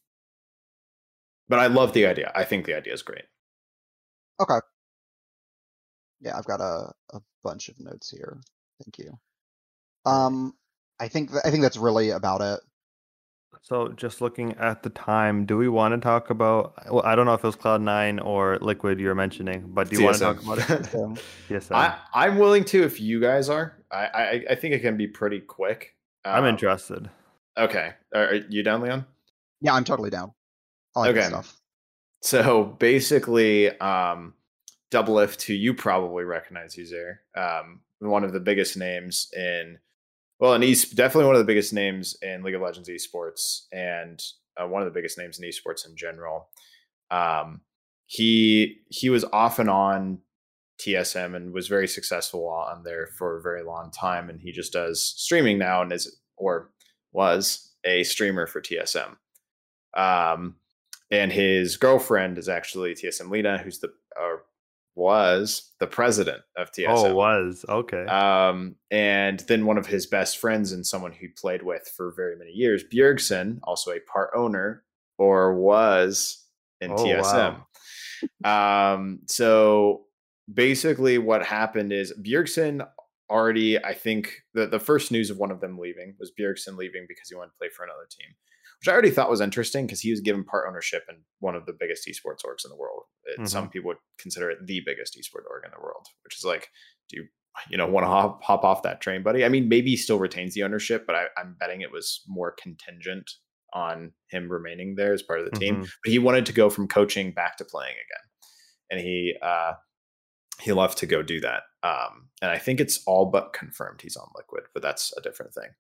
But 1.49 1.61
I 1.61 1.67
love 1.67 1.93
the 1.95 2.07
idea. 2.07 2.31
I 2.35 2.45
think 2.45 2.67
the 2.67 2.77
idea 2.77 2.93
is 2.93 3.03
great. 3.03 3.25
Okay. 4.41 4.59
Yeah, 6.21 6.37
I've 6.37 6.45
got 6.45 6.61
a, 6.61 6.93
a 7.13 7.21
bunch 7.43 7.69
of 7.69 7.81
notes 7.81 8.11
here. 8.11 8.39
Thank 8.85 8.99
you. 8.99 9.19
Um, 10.05 10.55
I 11.01 11.09
think 11.09 11.31
th- 11.31 11.43
I 11.45 11.51
think 11.51 11.63
that's 11.63 11.77
really 11.77 12.11
about 12.11 12.41
it. 12.41 12.61
So 13.63 13.89
just 13.89 14.21
looking 14.21 14.53
at 14.55 14.83
the 14.83 14.91
time, 14.91 15.45
do 15.45 15.57
we 15.57 15.69
want 15.69 15.95
to 15.95 16.01
talk 16.01 16.31
about? 16.31 16.75
Well, 16.91 17.05
I 17.05 17.15
don't 17.15 17.27
know 17.27 17.35
if 17.35 17.45
it 17.45 17.47
was 17.47 17.57
Cloud 17.57 17.83
Nine 17.83 18.19
or 18.19 18.59
Liquid 18.61 18.99
you're 18.99 19.15
mentioning, 19.15 19.65
but 19.69 19.91
do 19.91 19.97
you 19.97 20.03
TSM. 20.03 20.05
want 20.05 20.17
to 20.17 20.25
talk 20.25 20.43
about 20.43 21.17
it? 21.17 21.23
yes, 21.49 21.71
I, 21.73 21.97
I'm 22.15 22.39
willing 22.39 22.65
to 22.67 22.83
if 22.85 23.01
you 23.01 23.21
guys 23.21 23.49
are. 23.49 23.77
I 23.91 23.97
I, 23.97 24.45
I 24.51 24.55
think 24.55 24.75
it 24.75 24.81
can 24.81 24.97
be 24.97 25.07
pretty 25.07 25.41
quick. 25.41 25.95
I'm 26.25 26.45
um, 26.45 26.49
interested. 26.49 27.11
Okay, 27.57 27.93
are, 28.15 28.35
you 28.49 28.63
down, 28.63 28.83
Leon? 28.83 29.05
Yeah, 29.61 29.75
I'm 29.75 29.85
totally 29.85 30.11
down. 30.11 30.33
Like 30.95 31.17
okay. 31.17 31.31
So 32.23 32.65
basically, 32.65 33.79
um, 33.81 34.35
Doublelift, 34.91 35.43
who 35.43 35.53
you 35.53 35.75
probably 35.75 36.25
recognize, 36.25 36.77
Uzair, 36.77 37.19
um, 37.37 37.81
one 38.01 38.25
of 38.25 38.33
the 38.33 38.41
biggest 38.41 38.77
names 38.77 39.31
in 39.37 39.79
well, 40.39 40.55
and 40.55 40.63
he's 40.63 40.91
definitely 40.91 41.27
one 41.27 41.35
of 41.35 41.41
the 41.41 41.51
biggest 41.51 41.73
names 41.73 42.17
in 42.23 42.43
League 42.43 42.55
of 42.55 42.63
Legends 42.63 42.89
esports, 42.89 43.67
and 43.73 44.23
uh, 44.57 44.67
one 44.67 44.83
of 44.83 44.87
the 44.87 44.97
biggest 44.97 45.19
names 45.19 45.39
in 45.39 45.49
esports 45.49 45.89
in 45.89 45.97
general. 45.97 46.49
Um, 47.11 47.63
he 48.07 48.81
he 48.89 49.11
was 49.11 49.25
off 49.33 49.59
and 49.59 49.69
on 49.69 50.19
TSM 50.81 51.35
and 51.35 51.53
was 51.53 51.69
very 51.69 51.89
successful 51.89 52.47
on 52.49 52.85
there 52.85 53.09
for 53.19 53.37
a 53.37 53.43
very 53.43 53.63
long 53.63 53.91
time, 53.91 54.31
and 54.31 54.41
he 54.41 54.53
just 54.53 54.73
does 54.73 55.03
streaming 55.03 55.59
now 55.59 55.83
and 55.83 55.93
is 55.93 56.19
or 56.37 56.71
was 57.13 57.73
a 57.85 58.05
streamer 58.05 58.47
for 58.47 58.61
TSM. 58.61 59.17
Um, 59.97 60.57
and 61.11 61.33
his 61.33 61.77
girlfriend 61.77 62.39
is 62.39 62.49
actually 62.49 62.95
TSM 62.95 63.31
Leena, 63.31 63.59
who's 63.59 63.81
the 63.81 63.89
uh, 64.19 64.37
was 64.99 65.73
the 65.79 65.87
president 65.87 66.43
of 66.57 66.73
TSM. 66.73 66.87
Oh, 66.89 67.15
was 67.15 67.65
okay. 67.69 68.05
Um, 68.07 68.75
and 68.91 69.41
then 69.49 69.65
one 69.65 69.79
of 69.79 69.87
his 69.87 70.07
best 70.07 70.39
friends 70.39 70.73
and 70.73 70.85
someone 70.85 71.13
he 71.13 71.29
played 71.29 71.63
with 71.63 71.91
for 71.97 72.13
very 72.15 72.37
many 72.37 72.51
years, 72.51 72.83
Bjergsen, 72.93 73.61
also 73.63 73.93
a 73.93 74.01
part 74.01 74.31
owner 74.37 74.83
or 75.17 75.55
was 75.55 76.45
in 76.81 76.91
oh, 76.91 76.97
TSM. 76.97 77.63
Wow. 78.43 78.95
Um, 78.95 79.21
so 79.27 80.07
basically, 80.53 81.19
what 81.19 81.45
happened 81.45 81.93
is 81.93 82.13
Bjergsen 82.21 82.87
already, 83.31 83.83
I 83.83 83.95
think, 83.95 84.43
the 84.53 84.67
the 84.67 84.81
first 84.81 85.13
news 85.13 85.31
of 85.31 85.39
one 85.39 85.53
of 85.53 85.61
them 85.61 85.79
leaving 85.79 86.17
was 86.19 86.33
Bjergsen 86.39 86.77
leaving 86.77 87.07
because 87.09 87.29
he 87.29 87.37
wanted 87.37 87.51
to 87.51 87.59
play 87.59 87.69
for 87.69 87.85
another 87.85 88.09
team 88.11 88.35
which 88.81 88.89
I 88.89 88.93
already 88.93 89.11
thought 89.11 89.31
was 89.31 89.41
interesting 89.41 89.87
because 89.87 90.01
he 90.01 90.11
was 90.11 90.21
given 90.21 90.45
part 90.45 90.67
ownership 90.69 91.05
in 91.09 91.17
one 91.41 91.57
of 91.57 91.67
the 91.67 91.73
biggest 91.79 92.07
esports 92.07 92.45
orgs 92.47 92.65
in 92.65 92.71
the 92.71 92.77
world. 92.77 93.03
Mm-hmm. 93.33 93.47
Some 93.47 93.69
people 93.69 93.89
would 93.89 93.99
consider 94.19 94.51
it 94.51 94.59
the 94.67 94.81
biggest 94.87 95.17
esports 95.17 95.51
org 95.51 95.65
in 95.65 95.73
the 95.73 95.83
world, 95.83 96.07
which 96.25 96.39
is 96.39 96.45
like, 96.45 96.69
do 97.09 97.17
you 97.19 97.27
you 97.69 97.77
know 97.77 97.89
want 97.89 98.05
to 98.05 98.09
hop, 98.09 98.43
hop 98.43 98.65
off 98.65 98.83
that 98.83 99.01
train, 99.01 99.23
buddy? 99.23 99.45
I 99.45 99.49
mean, 99.49 99.69
maybe 99.69 99.91
he 99.91 99.97
still 99.97 100.19
retains 100.19 100.55
the 100.55 100.63
ownership, 100.63 101.05
but 101.07 101.17
I, 101.17 101.27
am 101.41 101.57
betting 101.59 101.81
it 101.81 101.93
was 101.93 102.23
more 102.29 102.55
contingent 102.61 103.31
on 103.75 104.13
him 104.31 104.51
remaining 104.51 104.95
there 104.95 105.13
as 105.13 105.23
part 105.23 105.41
of 105.41 105.51
the 105.51 105.59
team. 105.59 105.75
Mm-hmm. 105.77 105.85
But 106.05 106.13
he 106.13 106.19
wanted 106.19 106.47
to 106.47 106.53
go 106.53 106.71
from 106.71 106.89
coaching 106.89 107.33
back 107.33 107.57
to 107.57 107.65
playing 107.65 107.95
again, 107.95 108.25
and 108.91 109.01
he 109.01 109.35
uh, 109.43 109.73
he 110.61 110.73
left 110.73 110.99
to 110.99 111.07
go 111.07 111.23
do 111.23 111.41
that. 111.41 111.63
Um, 111.83 112.29
and 112.41 112.51
I 112.51 112.59
think 112.59 112.81
it's 112.81 113.03
all 113.07 113.27
but 113.27 113.53
confirmed 113.53 114.01
he's 114.03 114.17
on 114.17 114.29
Liquid, 114.37 114.65
but 114.73 114.83
that's 114.83 115.13
a 115.17 115.21
different 115.21 115.53
thing. 115.53 115.71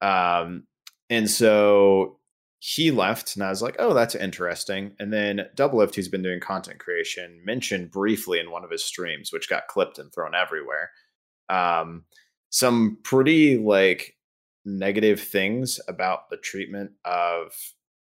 Um, 0.00 0.64
and 1.10 1.30
so 1.30 2.18
he 2.60 2.90
left, 2.90 3.36
and 3.36 3.44
I 3.44 3.50
was 3.50 3.62
like, 3.62 3.76
oh, 3.78 3.94
that's 3.94 4.14
interesting. 4.14 4.94
And 4.98 5.12
then 5.12 5.46
Doublelift, 5.54 5.94
who's 5.94 6.08
been 6.08 6.22
doing 6.22 6.40
content 6.40 6.80
creation, 6.80 7.40
mentioned 7.44 7.90
briefly 7.90 8.40
in 8.40 8.50
one 8.50 8.64
of 8.64 8.70
his 8.70 8.84
streams, 8.84 9.32
which 9.32 9.48
got 9.48 9.68
clipped 9.68 9.98
and 9.98 10.12
thrown 10.12 10.34
everywhere, 10.34 10.90
um, 11.48 12.04
some 12.50 12.98
pretty 13.04 13.56
like 13.58 14.16
negative 14.64 15.20
things 15.20 15.80
about 15.88 16.30
the 16.30 16.36
treatment 16.36 16.90
of 17.04 17.52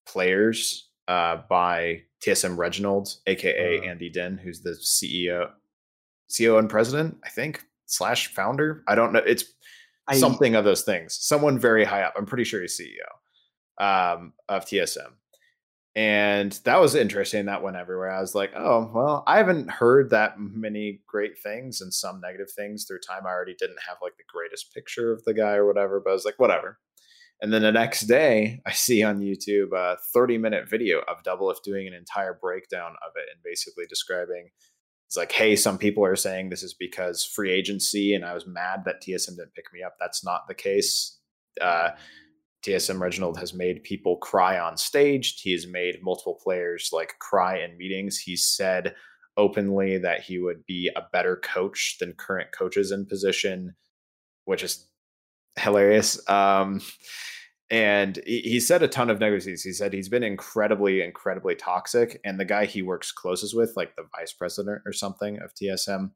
players 0.06 0.88
uh, 1.06 1.36
by 1.48 2.02
TSM 2.24 2.56
Reginald, 2.56 3.14
aka 3.26 3.78
uh, 3.78 3.82
Andy 3.82 4.10
Dinh, 4.10 4.40
who's 4.40 4.62
the 4.62 4.70
CEO, 4.70 5.50
CEO 6.30 6.58
and 6.58 6.70
president, 6.70 7.18
I 7.24 7.28
think, 7.28 7.62
slash 7.84 8.28
founder. 8.28 8.82
I 8.88 8.94
don't 8.94 9.12
know. 9.12 9.22
It's 9.24 9.44
I, 10.08 10.16
something 10.16 10.54
of 10.54 10.64
those 10.64 10.82
things. 10.82 11.16
Someone 11.20 11.58
very 11.58 11.84
high 11.84 12.02
up. 12.02 12.14
I'm 12.16 12.26
pretty 12.26 12.44
sure 12.44 12.60
he's 12.60 12.80
CEO 12.80 13.84
um, 13.84 14.32
of 14.48 14.64
TSM. 14.64 15.12
And 15.96 16.52
that 16.64 16.78
was 16.78 16.94
interesting. 16.94 17.46
That 17.46 17.62
went 17.62 17.76
everywhere. 17.76 18.10
I 18.10 18.20
was 18.20 18.34
like, 18.34 18.52
oh, 18.54 18.90
well, 18.94 19.24
I 19.26 19.38
haven't 19.38 19.70
heard 19.70 20.10
that 20.10 20.38
many 20.38 21.00
great 21.06 21.38
things 21.42 21.80
and 21.80 21.92
some 21.92 22.20
negative 22.20 22.50
things 22.50 22.84
through 22.84 23.00
time. 23.00 23.26
I 23.26 23.30
already 23.30 23.56
didn't 23.58 23.78
have 23.88 23.96
like 24.02 24.16
the 24.18 24.24
greatest 24.30 24.74
picture 24.74 25.10
of 25.10 25.24
the 25.24 25.32
guy 25.32 25.54
or 25.54 25.66
whatever, 25.66 26.00
but 26.04 26.10
I 26.10 26.12
was 26.12 26.26
like, 26.26 26.38
whatever. 26.38 26.78
And 27.40 27.52
then 27.52 27.62
the 27.62 27.72
next 27.72 28.02
day, 28.02 28.60
I 28.66 28.72
see 28.72 29.02
on 29.02 29.20
YouTube 29.20 29.72
a 29.74 29.96
30 30.12 30.36
minute 30.36 30.68
video 30.68 31.00
of 31.00 31.22
Doublelift 31.22 31.62
doing 31.64 31.86
an 31.86 31.94
entire 31.94 32.38
breakdown 32.40 32.92
of 33.06 33.12
it 33.16 33.28
and 33.32 33.42
basically 33.42 33.86
describing 33.86 34.50
it's 35.06 35.16
like, 35.16 35.32
hey, 35.32 35.54
some 35.54 35.78
people 35.78 36.04
are 36.04 36.16
saying 36.16 36.48
this 36.48 36.62
is 36.62 36.74
because 36.74 37.24
free 37.24 37.52
agency, 37.52 38.14
and 38.14 38.24
I 38.24 38.34
was 38.34 38.46
mad 38.46 38.82
that 38.84 39.02
TSM 39.02 39.36
didn't 39.36 39.54
pick 39.54 39.66
me 39.72 39.82
up. 39.82 39.96
That's 40.00 40.24
not 40.24 40.48
the 40.48 40.54
case. 40.54 41.18
Uh, 41.60 41.90
TSM 42.64 43.00
Reginald 43.00 43.38
has 43.38 43.54
made 43.54 43.84
people 43.84 44.16
cry 44.16 44.58
on 44.58 44.76
stage. 44.76 45.40
He 45.40 45.52
has 45.52 45.66
made 45.68 46.02
multiple 46.02 46.38
players 46.42 46.90
like 46.92 47.14
cry 47.20 47.58
in 47.58 47.78
meetings. 47.78 48.18
He 48.18 48.34
said 48.36 48.94
openly 49.36 49.98
that 49.98 50.22
he 50.22 50.38
would 50.38 50.66
be 50.66 50.90
a 50.96 51.02
better 51.12 51.36
coach 51.36 51.96
than 52.00 52.14
current 52.14 52.48
coaches 52.56 52.90
in 52.90 53.06
position, 53.06 53.76
which 54.44 54.64
is 54.64 54.88
hilarious. 55.56 56.18
Um, 56.28 56.80
and 57.70 58.20
he, 58.26 58.60
said 58.60 58.82
a 58.82 58.88
ton 58.88 59.10
of 59.10 59.18
negative 59.18 59.44
things. 59.44 59.62
He 59.62 59.72
said 59.72 59.92
he's 59.92 60.08
been 60.08 60.22
incredibly, 60.22 61.02
incredibly 61.02 61.56
toxic. 61.56 62.20
And 62.24 62.38
the 62.38 62.44
guy 62.44 62.64
he 62.64 62.80
works 62.80 63.10
closest 63.10 63.56
with, 63.56 63.72
like 63.76 63.96
the 63.96 64.06
vice 64.16 64.32
president 64.32 64.82
or 64.86 64.92
something 64.92 65.40
of 65.40 65.52
TSM, 65.54 66.10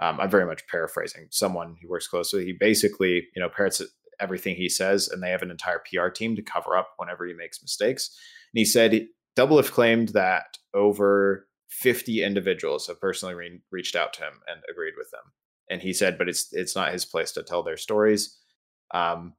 um, 0.00 0.20
I'm 0.20 0.30
very 0.30 0.46
much 0.46 0.66
paraphrasing 0.68 1.28
someone 1.30 1.76
he 1.80 1.86
works 1.86 2.08
closely. 2.08 2.44
He 2.44 2.52
basically, 2.52 3.28
you 3.34 3.42
know, 3.42 3.48
parrots 3.48 3.82
everything 4.20 4.56
he 4.56 4.68
says, 4.68 5.08
and 5.08 5.22
they 5.22 5.30
have 5.30 5.42
an 5.42 5.50
entire 5.50 5.82
PR 5.90 6.08
team 6.08 6.36
to 6.36 6.42
cover 6.42 6.76
up 6.76 6.94
whenever 6.96 7.26
he 7.26 7.34
makes 7.34 7.62
mistakes. 7.62 8.16
And 8.54 8.58
he 8.58 8.64
said 8.64 9.06
Double 9.34 9.58
Doublelift 9.58 9.72
claimed 9.72 10.08
that 10.10 10.56
over 10.74 11.46
50 11.68 12.22
individuals 12.22 12.86
have 12.86 13.00
personally 13.00 13.34
re- 13.34 13.60
reached 13.70 13.96
out 13.96 14.14
to 14.14 14.20
him 14.22 14.32
and 14.46 14.60
agreed 14.70 14.94
with 14.96 15.10
them. 15.10 15.32
And 15.68 15.82
he 15.82 15.92
said, 15.92 16.16
but 16.16 16.28
it's 16.28 16.48
it's 16.52 16.76
not 16.76 16.92
his 16.92 17.04
place 17.04 17.32
to 17.32 17.42
tell 17.42 17.62
their 17.62 17.76
stories. 17.76 18.38
Um, 18.94 19.34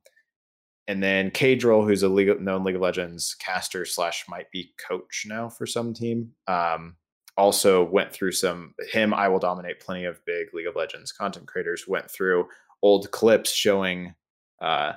and 0.87 1.03
then 1.03 1.31
Caedrel, 1.31 1.85
who's 1.85 2.03
a 2.03 2.07
League 2.07 2.39
known 2.39 2.63
League 2.63 2.75
of 2.75 2.81
Legends 2.81 3.35
caster 3.35 3.83
slash 3.83 4.25
might 4.29 4.49
be 4.51 4.71
coach 4.79 5.25
now 5.27 5.49
for 5.49 5.65
some 5.65 5.93
team, 5.93 6.31
um, 6.47 6.95
also 7.35 7.83
went 7.83 8.13
through 8.13 8.31
some. 8.31 8.73
Him, 8.91 9.13
I 9.13 9.27
will 9.27 9.39
dominate. 9.39 9.81
Plenty 9.81 10.05
of 10.05 10.23
big 10.25 10.53
League 10.53 10.67
of 10.67 10.75
Legends 10.75 11.11
content 11.11 11.45
creators 11.45 11.87
went 11.87 12.09
through 12.09 12.47
old 12.81 13.11
clips 13.11 13.51
showing 13.53 14.15
uh, 14.61 14.93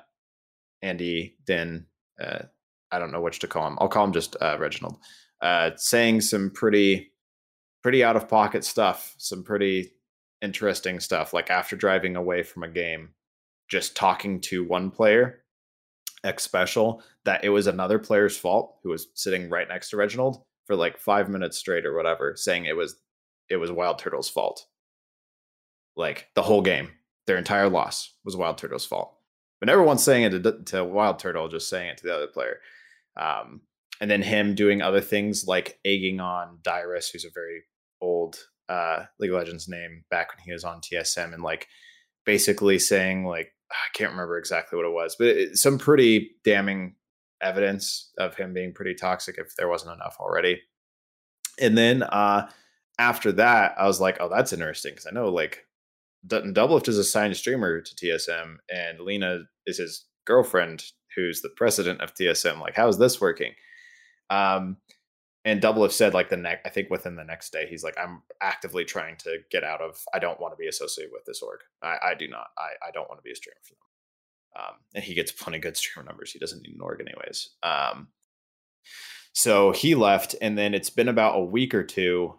Andy 0.81 1.37
Dinh. 1.45 1.87
Uh, 2.23 2.43
I 2.93 2.99
don't 3.01 3.13
know 3.13 3.21
which 3.21 3.41
to 3.41 3.49
call 3.49 3.67
him. 3.67 3.77
I'll 3.81 3.89
call 3.89 4.05
him 4.05 4.13
just 4.13 4.37
uh, 4.41 4.57
Reginald. 4.61 4.97
Uh, 5.41 5.71
saying 5.77 6.21
some 6.21 6.51
pretty, 6.51 7.13
pretty 7.83 8.05
out 8.05 8.17
of 8.17 8.29
pocket 8.29 8.65
stuff. 8.65 9.15
Some 9.19 9.43
pretty 9.43 9.93
interesting 10.41 11.01
stuff. 11.01 11.33
Like 11.33 11.51
after 11.51 11.75
driving 11.75 12.15
away 12.15 12.43
from 12.45 12.63
a 12.63 12.69
game, 12.69 13.11
just 13.69 13.97
talking 13.97 14.41
to 14.43 14.65
one 14.65 14.91
player 14.91 15.40
X 16.25 16.43
special 16.43 17.03
that 17.25 17.45
it 17.45 17.49
was 17.49 17.67
another 17.67 17.99
player's 17.99 18.37
fault 18.37 18.77
who 18.83 18.91
was 18.91 19.09
sitting 19.15 19.49
right 19.49 19.69
next 19.69 19.91
to 19.91 19.97
Reginald 19.97 20.43
for 20.67 20.77
like 20.77 20.99
five 20.99 21.29
minutes 21.29 21.59
straight 21.59 21.87
or 21.87 21.97
whatever, 21.97 22.35
saying 22.37 22.65
it 22.65 22.77
was 22.77 22.97
it 23.49 23.57
was 23.57 23.73
Wild 23.73 23.99
Turtle's 23.99 24.29
fault. 24.29 24.67
Like 25.97 26.29
the 26.35 26.43
whole 26.43 26.63
game, 26.63 26.91
their 27.27 27.37
entire 27.37 27.69
loss 27.69 28.15
was 28.25 28.37
Wild 28.37 28.59
Turtle's 28.59 28.87
fault. 28.87 29.17
But 29.59 29.69
everyone's 29.69 30.03
saying 30.03 30.23
it 30.23 30.43
to, 30.43 30.63
to 30.67 30.85
Wild 30.85 31.19
Turtle, 31.19 31.49
just 31.49 31.69
saying 31.69 31.91
it 31.91 31.99
to 31.99 32.07
the 32.07 32.15
other 32.15 32.27
player. 32.27 32.61
Um, 33.17 33.61
and 34.01 34.11
then 34.11 34.23
him 34.23 34.55
doing 34.55 34.81
other 34.81 35.01
things 35.03 35.47
like 35.47 35.79
egging 35.85 36.21
on 36.21 36.59
Dyrus, 36.63 37.11
who's 37.11 37.27
a 37.27 37.31
very 37.35 37.65
old 38.01 38.39
uh, 38.69 39.05
League 39.19 39.31
of 39.31 39.37
Legends 39.37 39.69
name 39.69 40.05
back 40.11 40.31
when 40.31 40.43
he 40.43 40.53
was 40.53 40.65
on 40.65 40.81
TSM, 40.81 41.35
and 41.35 41.43
like 41.43 41.69
basically 42.25 42.79
saying 42.79 43.27
like 43.27 43.53
I 43.71 43.89
can't 43.95 44.11
remember 44.13 44.39
exactly 44.39 44.77
what 44.77 44.87
it 44.87 44.93
was, 44.93 45.17
but 45.17 45.29
it, 45.29 45.57
some 45.57 45.79
pretty 45.79 46.33
damning 46.45 46.97
evidence 47.41 48.11
of 48.19 48.35
him 48.35 48.53
being 48.53 48.73
pretty 48.73 48.95
toxic 48.95 49.37
if 49.39 49.55
there 49.57 49.69
wasn't 49.69 49.95
enough 49.95 50.17
already. 50.21 50.61
And 51.61 51.77
then 51.77 52.03
uh, 52.03 52.51
after 52.99 53.33
that, 53.33 53.75
I 53.79 53.87
was 53.87 54.01
like, 54.01 54.19
oh, 54.21 54.29
that's 54.29 54.53
interesting 54.53 54.93
because 54.93 55.07
I 55.07 55.11
know 55.11 55.29
like 55.29 55.67
Dutton 56.27 56.55
Doublelift 56.55 56.89
is 56.89 56.99
a 56.99 57.05
signed 57.05 57.37
streamer 57.37 57.81
to 57.81 57.95
TSM, 57.95 58.57
and 58.69 59.01
Leena 59.01 59.45
is 59.67 59.79
his 59.79 60.07
girlfriend, 60.27 60.85
who's 61.17 61.41
the 61.41 61.51
president 61.57 62.01
of 62.01 62.15
TSM. 62.15 62.61
Like, 62.61 62.75
how's 62.75 62.99
this 62.99 63.21
working? 63.21 63.53
Um, 64.29 64.77
and 65.45 65.63
Doublelift 65.63 65.93
said 65.93 66.13
like 66.13 66.29
the 66.29 66.37
next, 66.37 66.67
I 66.67 66.71
think 66.71 66.91
within 66.91 67.17
the 67.17 67.25
next 67.25 67.53
day, 67.53 67.67
he's 67.69 67.83
like, 67.83 67.97
I'm 67.99 68.23
actively 68.43 68.85
trying 68.85 69.17
to 69.19 69.39
get 69.51 69.65
out 69.65 69.81
of. 69.81 69.99
I 70.13 70.19
don't 70.19 70.41
want 70.41 70.53
to 70.53 70.59
be 70.59 70.69
associated 70.69 71.13
with 71.13 71.25
this 71.25 71.41
org. 71.41 71.61
I, 71.83 71.97
I 72.03 72.15
do 72.15 72.29
not. 72.29 72.49
I, 72.59 72.89
I 72.89 72.91
don't 72.93 73.09
want 73.09 73.21
to 73.21 73.25
be 73.25 73.33
a 73.33 73.37
streamer 73.37 73.57
for 73.63 73.75
them. 73.75 74.65
Um, 74.65 74.75
and 74.95 75.05
he 75.05 75.15
gets 75.15 75.33
plenty 75.33 75.59
good 75.59 75.77
streamer 75.77 76.07
numbers. 76.07 76.33
He 76.33 76.39
doesn't 76.39 76.63
need 76.63 76.75
an 76.75 76.83
org 76.83 77.01
anyways. 77.01 77.51
Um, 77.63 78.09
so 79.33 79.73
he 79.73 79.95
left, 79.95 80.35
and 80.43 80.59
then 80.59 80.75
it's 80.75 80.91
been 80.91 81.09
about 81.09 81.39
a 81.39 81.45
week 81.45 81.75
or 81.75 81.85
two, 81.85 82.35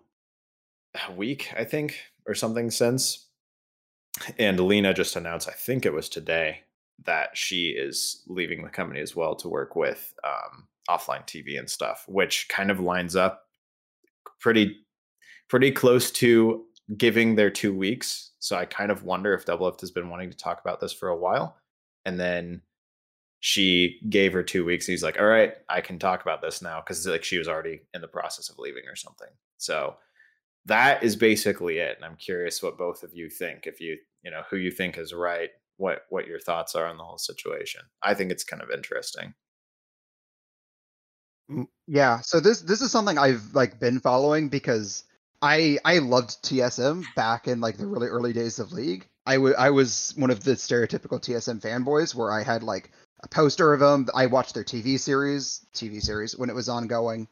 a 1.07 1.11
week 1.11 1.51
I 1.57 1.63
think, 1.63 1.97
or 2.27 2.35
something 2.35 2.69
since. 2.69 3.27
And 4.37 4.59
Leena 4.59 4.93
just 4.93 5.15
announced, 5.15 5.47
I 5.47 5.53
think 5.53 5.85
it 5.85 5.93
was 5.93 6.09
today, 6.09 6.59
that 7.05 7.35
she 7.35 7.69
is 7.69 8.23
leaving 8.27 8.63
the 8.63 8.69
company 8.69 8.99
as 8.99 9.15
well 9.15 9.35
to 9.37 9.49
work 9.49 9.75
with 9.75 10.13
um, 10.23 10.67
offline 10.89 11.25
TV 11.25 11.57
and 11.57 11.69
stuff, 11.69 12.05
which 12.07 12.47
kind 12.49 12.71
of 12.71 12.79
lines 12.79 13.15
up 13.15 13.43
pretty 14.39 14.77
pretty 15.49 15.71
close 15.71 16.11
to 16.11 16.65
giving 16.97 17.35
their 17.35 17.49
two 17.49 17.75
weeks. 17.75 18.31
So 18.39 18.55
I 18.55 18.65
kind 18.65 18.91
of 18.91 19.03
wonder 19.03 19.33
if 19.33 19.45
Doublelift 19.45 19.81
has 19.81 19.91
been 19.91 20.09
wanting 20.09 20.31
to 20.31 20.37
talk 20.37 20.61
about 20.61 20.79
this 20.79 20.93
for 20.93 21.09
a 21.09 21.17
while. 21.17 21.57
And 22.05 22.19
then 22.19 22.61
she 23.39 23.99
gave 24.09 24.33
her 24.33 24.43
two 24.43 24.63
weeks. 24.63 24.85
He's 24.85 25.03
like, 25.03 25.19
all 25.19 25.25
right, 25.25 25.53
I 25.69 25.81
can 25.81 25.99
talk 25.99 26.21
about 26.21 26.41
this 26.41 26.61
now. 26.61 26.81
Cause 26.81 27.05
like 27.05 27.23
she 27.23 27.37
was 27.37 27.47
already 27.47 27.81
in 27.93 28.01
the 28.01 28.07
process 28.07 28.49
of 28.49 28.59
leaving 28.59 28.83
or 28.87 28.95
something. 28.95 29.27
So 29.57 29.95
that 30.65 31.03
is 31.03 31.15
basically 31.15 31.79
it. 31.79 31.97
And 31.97 32.05
I'm 32.05 32.15
curious 32.15 32.61
what 32.61 32.77
both 32.77 33.03
of 33.03 33.13
you 33.13 33.29
think. 33.29 33.67
If 33.67 33.79
you, 33.79 33.97
you 34.23 34.31
know, 34.31 34.43
who 34.49 34.57
you 34.57 34.71
think 34.71 34.97
is 34.97 35.13
right, 35.13 35.49
what 35.77 36.03
what 36.09 36.27
your 36.27 36.39
thoughts 36.39 36.75
are 36.75 36.85
on 36.85 36.97
the 36.97 37.03
whole 37.03 37.17
situation. 37.17 37.81
I 38.03 38.13
think 38.13 38.31
it's 38.31 38.43
kind 38.43 38.61
of 38.61 38.69
interesting. 38.69 39.33
Yeah, 41.87 42.21
so 42.21 42.39
this 42.39 42.61
this 42.61 42.81
is 42.81 42.91
something 42.91 43.17
I've 43.17 43.53
like 43.53 43.79
been 43.79 43.99
following 43.99 44.49
because 44.49 45.03
I 45.41 45.79
I 45.83 45.99
loved 45.99 46.43
TSM 46.43 47.03
back 47.15 47.47
in 47.47 47.59
like 47.61 47.77
the 47.77 47.87
really 47.87 48.07
early 48.07 48.33
days 48.33 48.59
of 48.59 48.71
League. 48.71 49.07
I, 49.25 49.35
w- 49.35 49.55
I 49.57 49.69
was 49.69 50.13
one 50.17 50.31
of 50.31 50.43
the 50.43 50.53
stereotypical 50.53 51.21
TSM 51.21 51.61
fanboys 51.61 52.15
where 52.15 52.31
I 52.31 52.43
had 52.43 52.63
like 52.63 52.91
a 53.23 53.27
poster 53.27 53.73
of 53.73 53.79
them. 53.79 54.07
I 54.15 54.25
watched 54.25 54.55
their 54.55 54.63
TV 54.63 54.99
series, 54.99 55.65
TV 55.73 56.01
series 56.01 56.37
when 56.37 56.49
it 56.49 56.55
was 56.55 56.69
ongoing. 56.69 57.27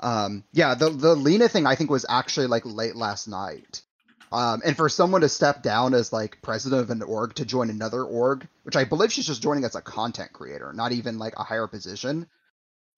Um, 0.00 0.44
yeah, 0.52 0.74
the 0.74 0.90
the 0.90 1.14
Leena 1.16 1.48
thing 1.48 1.66
I 1.66 1.74
think 1.74 1.90
was 1.90 2.06
actually 2.08 2.46
like 2.46 2.64
late 2.66 2.96
last 2.96 3.28
night. 3.28 3.82
Um, 4.30 4.60
and 4.64 4.76
for 4.76 4.90
someone 4.90 5.22
to 5.22 5.28
step 5.28 5.62
down 5.62 5.94
as 5.94 6.12
like 6.12 6.42
president 6.42 6.82
of 6.82 6.90
an 6.90 7.02
org 7.02 7.34
to 7.36 7.46
join 7.46 7.70
another 7.70 8.04
org, 8.04 8.46
which 8.64 8.76
I 8.76 8.84
believe 8.84 9.10
she's 9.12 9.26
just 9.26 9.42
joining 9.42 9.64
as 9.64 9.74
a 9.74 9.80
content 9.80 10.32
creator, 10.34 10.72
not 10.74 10.92
even 10.92 11.18
like 11.18 11.34
a 11.38 11.42
higher 11.42 11.66
position, 11.66 12.26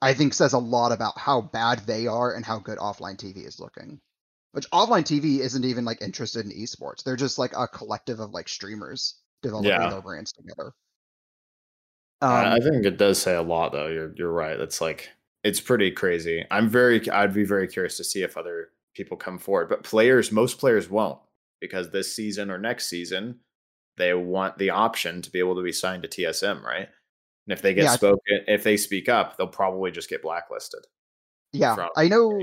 I 0.03 0.14
think 0.14 0.34
says 0.34 0.53
a 0.53 0.59
lot 0.59 0.92
about 0.92 1.18
how 1.18 1.42
bad 1.42 1.80
they 1.80 2.07
are 2.07 2.32
and 2.32 2.44
how 2.44 2.59
good 2.59 2.78
offline 2.78 3.16
TV 3.16 3.46
is 3.46 3.61
looking. 3.61 4.01
Which 4.53 4.68
offline 4.70 5.05
TV 5.05 5.40
isn't 5.40 5.64
even 5.64 5.84
like 5.84 6.03
interested 6.03 6.44
in 6.44 6.53
esports. 6.53 7.05
They're 7.05 7.16
just 7.16 7.38
like 7.38 7.53
a 7.57 7.68
collective 7.68 8.18
of 8.18 8.30
like 8.30 8.48
streamers 8.48 9.16
developing 9.42 9.70
yeah. 9.70 9.90
their 9.90 10.03
brands 10.03 10.32
together. 10.32 10.72
Um, 12.22 12.30
I 12.30 12.59
think 12.59 12.84
it 12.84 12.98
does 12.98 13.20
say 13.20 13.34
a 13.34 13.42
lot 13.42 13.72
though. 13.72 13.86
You're 13.86 14.12
you're 14.16 14.32
right. 14.32 14.59
It's 14.59 14.80
like 14.80 15.11
it's 15.44 15.61
pretty 15.61 15.90
crazy. 15.90 16.44
I'm 16.51 16.68
very 16.68 17.09
I'd 17.11 17.32
be 17.32 17.44
very 17.44 17.68
curious 17.68 17.96
to 17.98 18.05
see 18.05 18.22
if 18.22 18.36
other 18.36 18.70
people 18.94 19.16
come 19.16 19.38
forward, 19.38 19.68
but 19.68 19.84
players 19.84 20.32
most 20.32 20.59
players 20.59 20.90
won't 20.90 21.18
because 21.61 21.90
this 21.90 22.14
season 22.14 22.51
or 22.51 22.59
next 22.59 22.88
season 22.88 23.38
they 23.96 24.12
want 24.14 24.59
the 24.59 24.70
option 24.70 25.22
to 25.22 25.30
be 25.30 25.38
able 25.38 25.55
to 25.55 25.62
be 25.62 25.72
signed 25.72 26.03
to 26.03 26.09
TSM, 26.09 26.62
right? 26.62 26.88
And 27.51 27.59
if 27.59 27.62
they 27.62 27.74
get 27.74 27.82
yeah, 27.82 27.96
spoken, 27.96 28.44
if 28.46 28.62
they 28.62 28.76
speak 28.76 29.09
up, 29.09 29.36
they'll 29.36 29.48
probably 29.48 29.90
just 29.90 30.09
get 30.09 30.22
blacklisted. 30.22 30.86
Yeah, 31.53 31.88
I 31.96 32.07
know. 32.07 32.40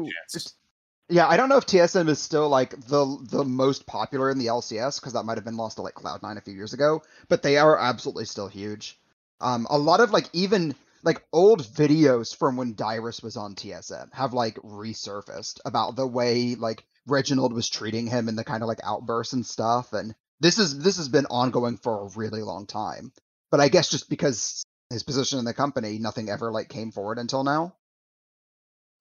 Yeah, 1.07 1.29
I 1.29 1.37
don't 1.37 1.47
know 1.47 1.55
if 1.55 1.65
TSM 1.65 2.09
is 2.09 2.19
still 2.19 2.49
like 2.49 2.71
the 2.71 3.17
the 3.31 3.45
most 3.45 3.87
popular 3.87 4.29
in 4.29 4.37
the 4.37 4.47
LCS 4.47 4.99
because 4.99 5.13
that 5.13 5.23
might 5.23 5.37
have 5.37 5.45
been 5.45 5.55
lost 5.55 5.77
to 5.77 5.81
like 5.81 5.93
Cloud9 5.93 6.35
a 6.35 6.41
few 6.41 6.53
years 6.53 6.73
ago, 6.73 7.03
but 7.29 7.41
they 7.41 7.55
are 7.55 7.79
absolutely 7.79 8.25
still 8.25 8.49
huge. 8.49 8.99
Um, 9.39 9.65
a 9.69 9.77
lot 9.77 10.01
of 10.01 10.11
like 10.11 10.25
even 10.33 10.75
like 11.03 11.23
old 11.31 11.63
videos 11.63 12.35
from 12.35 12.57
when 12.57 12.75
Dyrus 12.75 13.23
was 13.23 13.37
on 13.37 13.55
TSM 13.55 14.13
have 14.13 14.33
like 14.33 14.55
resurfaced 14.55 15.61
about 15.63 15.95
the 15.95 16.05
way 16.05 16.55
like 16.55 16.83
Reginald 17.05 17.53
was 17.53 17.69
treating 17.69 18.07
him 18.07 18.27
and 18.27 18.37
the 18.37 18.43
kind 18.43 18.61
of 18.61 18.67
like 18.67 18.81
outbursts 18.83 19.31
and 19.31 19.45
stuff, 19.45 19.93
and 19.93 20.13
this 20.41 20.57
is 20.57 20.79
this 20.79 20.97
has 20.97 21.07
been 21.07 21.27
ongoing 21.27 21.77
for 21.77 22.01
a 22.01 22.09
really 22.17 22.41
long 22.41 22.67
time. 22.67 23.13
But 23.49 23.61
I 23.61 23.69
guess 23.69 23.87
just 23.89 24.09
because 24.09 24.65
his 24.89 25.03
position 25.03 25.39
in 25.39 25.45
the 25.45 25.53
company, 25.53 25.99
nothing 25.99 26.29
ever 26.29 26.51
like 26.51 26.69
came 26.69 26.91
forward 26.91 27.19
until 27.19 27.43
now. 27.43 27.75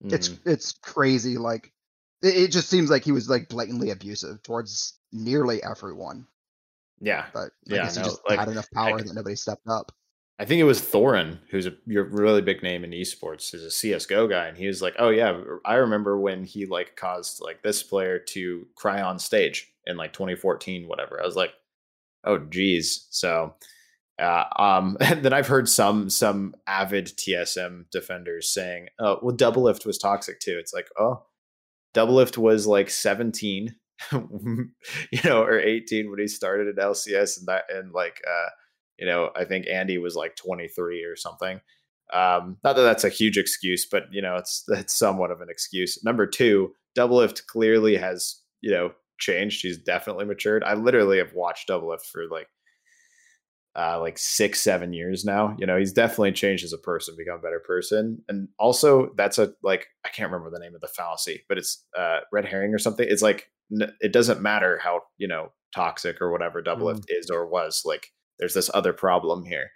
Mm. 0.03 0.13
It's 0.13 0.29
it's 0.45 0.71
crazy. 0.73 1.37
Like 1.37 1.71
it, 2.21 2.35
it, 2.35 2.51
just 2.51 2.69
seems 2.69 2.89
like 2.89 3.03
he 3.03 3.11
was 3.11 3.29
like 3.29 3.49
blatantly 3.49 3.89
abusive 3.89 4.43
towards 4.43 4.97
nearly 5.11 5.63
everyone. 5.63 6.27
Yeah, 6.99 7.25
but 7.33 7.51
I 7.71 7.75
yeah, 7.75 7.83
guess 7.83 7.95
he 7.95 8.01
no, 8.01 8.07
just 8.07 8.21
like, 8.27 8.39
had 8.39 8.49
enough 8.49 8.69
power 8.73 8.99
I, 8.99 9.03
that 9.03 9.13
nobody 9.13 9.35
stepped 9.35 9.67
up. 9.67 9.91
I 10.39 10.45
think 10.45 10.59
it 10.59 10.65
was 10.65 10.81
Thorin, 10.81 11.39
who's 11.49 11.65
a 11.65 11.73
your 11.87 12.03
really 12.03 12.41
big 12.41 12.61
name 12.61 12.83
in 12.83 12.91
esports, 12.91 13.55
is 13.55 13.63
a 13.63 13.71
CS:GO 13.71 14.27
guy, 14.27 14.47
and 14.47 14.57
he 14.57 14.67
was 14.67 14.81
like, 14.81 14.95
"Oh 14.99 15.09
yeah, 15.09 15.41
I 15.65 15.75
remember 15.75 16.19
when 16.19 16.43
he 16.43 16.65
like 16.65 16.95
caused 16.95 17.41
like 17.41 17.63
this 17.63 17.81
player 17.81 18.19
to 18.19 18.67
cry 18.75 19.01
on 19.01 19.17
stage 19.19 19.71
in 19.85 19.97
like 19.97 20.13
2014, 20.13 20.87
whatever." 20.87 21.19
I 21.21 21.25
was 21.25 21.35
like, 21.35 21.53
"Oh 22.23 22.37
geez." 22.37 23.07
So 23.09 23.55
Uh, 24.19 24.45
um, 24.57 24.97
and 25.01 25.23
then 25.23 25.33
I've 25.33 25.47
heard 25.47 25.69
some 25.69 26.09
some 26.09 26.55
avid 26.65 27.07
TSM 27.07 27.89
defenders 27.91 28.49
saying, 28.49 28.87
"Oh, 28.99 29.19
well, 29.21 29.35
Doublelift 29.35 29.85
was 29.85 29.97
toxic 29.97 30.39
too." 30.39 30.57
It's 30.59 30.73
like, 30.73 30.89
oh, 30.99 31.25
Doublelift 31.93 32.37
was 32.37 32.67
like 32.67 32.89
17, 32.89 33.75
you 34.11 34.69
know, 35.23 35.43
or 35.43 35.59
18 35.59 36.09
when 36.09 36.19
he 36.19 36.27
started 36.27 36.67
at 36.67 36.83
LCS, 36.83 37.39
and 37.39 37.47
that, 37.47 37.63
and 37.69 37.91
like, 37.91 38.21
uh, 38.27 38.49
you 38.99 39.05
know, 39.05 39.31
I 39.35 39.45
think 39.45 39.67
Andy 39.67 39.97
was 39.97 40.15
like 40.15 40.35
23 40.35 41.03
or 41.03 41.15
something. 41.15 41.59
Um, 42.13 42.57
not 42.63 42.75
that 42.75 42.83
that's 42.83 43.03
a 43.03 43.09
huge 43.09 43.37
excuse, 43.37 43.85
but 43.85 44.03
you 44.11 44.21
know, 44.21 44.35
it's 44.37 44.63
that's 44.67 44.97
somewhat 44.97 45.31
of 45.31 45.41
an 45.41 45.49
excuse. 45.49 46.03
Number 46.03 46.25
two, 46.25 46.73
Doublelift 46.97 47.45
clearly 47.47 47.97
has 47.97 48.41
you 48.61 48.71
know 48.71 48.91
changed. 49.19 49.61
He's 49.61 49.77
definitely 49.77 50.25
matured. 50.25 50.63
I 50.63 50.73
literally 50.73 51.17
have 51.17 51.33
watched 51.33 51.69
Doublelift 51.69 52.05
for 52.05 52.27
like 52.31 52.47
uh, 53.77 53.99
like 53.99 54.17
six, 54.17 54.59
seven 54.59 54.91
years 54.91 55.23
now. 55.23 55.55
You 55.59 55.67
know, 55.67 55.77
he's 55.77 55.93
definitely 55.93 56.31
changed 56.31 56.63
as 56.63 56.73
a 56.73 56.79
person, 56.79 57.15
become 57.15 57.37
a 57.37 57.41
better 57.41 57.61
person. 57.65 58.23
And 58.27 58.47
also, 58.57 59.11
that's 59.15 59.37
a 59.37 59.53
like 59.61 59.87
I 60.03 60.09
can't 60.09 60.31
remember 60.31 60.49
the 60.49 60.63
name 60.63 60.73
of 60.73 60.81
the 60.81 60.87
fallacy, 60.87 61.43
but 61.47 61.57
it's 61.57 61.85
uh, 61.97 62.19
red 62.31 62.45
herring 62.45 62.73
or 62.73 62.79
something. 62.79 63.05
It's 63.07 63.21
like 63.21 63.51
n- 63.71 63.93
it 63.99 64.11
doesn't 64.11 64.41
matter 64.41 64.79
how 64.83 65.01
you 65.17 65.27
know 65.27 65.51
toxic 65.73 66.21
or 66.21 66.31
whatever 66.31 66.61
Doublelift 66.63 67.01
mm. 67.01 67.19
is 67.19 67.29
or 67.29 67.47
was. 67.47 67.83
Like, 67.85 68.07
there's 68.39 68.55
this 68.55 68.71
other 68.73 68.93
problem 68.93 69.45
here. 69.45 69.69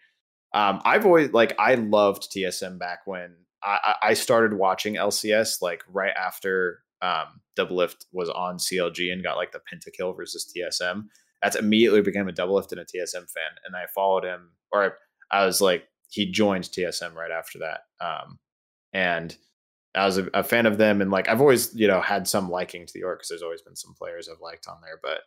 Um, 0.54 0.82
I've 0.84 1.06
always 1.06 1.32
like 1.32 1.54
I 1.60 1.76
loved 1.76 2.32
TSM 2.32 2.80
back 2.80 3.02
when 3.06 3.36
I, 3.64 3.96
I 4.02 4.14
started 4.16 4.58
watching 4.58 4.96
LCS 4.96 5.62
like 5.62 5.84
right 5.88 6.14
after 6.18 6.80
um, 7.04 7.42
Doublelift 7.58 8.06
was 8.12 8.30
on 8.30 8.58
CLG 8.58 9.12
and 9.12 9.24
got 9.24 9.38
like 9.38 9.52
the 9.52 9.60
pentakill 9.60 10.16
versus 10.16 10.52
TSM 10.52 11.04
that's 11.42 11.56
immediately 11.56 12.02
became 12.02 12.28
a 12.28 12.34
Doublelift 12.34 12.72
and 12.72 12.82
a 12.82 12.86
TSM 12.86 13.30
fan. 13.30 13.52
And 13.66 13.76
I 13.76 13.86
followed 13.94 14.24
him, 14.24 14.52
or 14.72 14.98
I, 15.32 15.40
I 15.40 15.46
was 15.46 15.62
like, 15.62 15.86
he 16.10 16.30
joined 16.30 16.66
TSM 16.66 17.16
right 17.16 17.32
after 17.32 17.60
that. 17.60 17.82
Um, 18.00 18.40
and 18.94 19.36
I 19.96 20.06
was 20.06 20.18
a, 20.18 20.30
a, 20.34 20.44
fan 20.44 20.66
of 20.66 20.78
them. 20.78 21.02
And 21.02 21.10
like, 21.10 21.30
I've 21.30 21.42
always, 21.42 21.74
you 21.74 21.88
know, 21.88 22.02
had 22.02 22.28
some 22.28 22.50
liking 22.50 22.86
to 22.86 22.94
the 22.94 23.04
org 23.04 23.20
because 23.20 23.30
there's 23.30 23.44
always 23.44 23.62
been 23.62 23.76
some 23.76 23.94
players 23.98 24.30
I've 24.30 24.42
liked 24.42 24.68
on 24.68 24.78
there. 24.82 25.00
But 25.02 25.20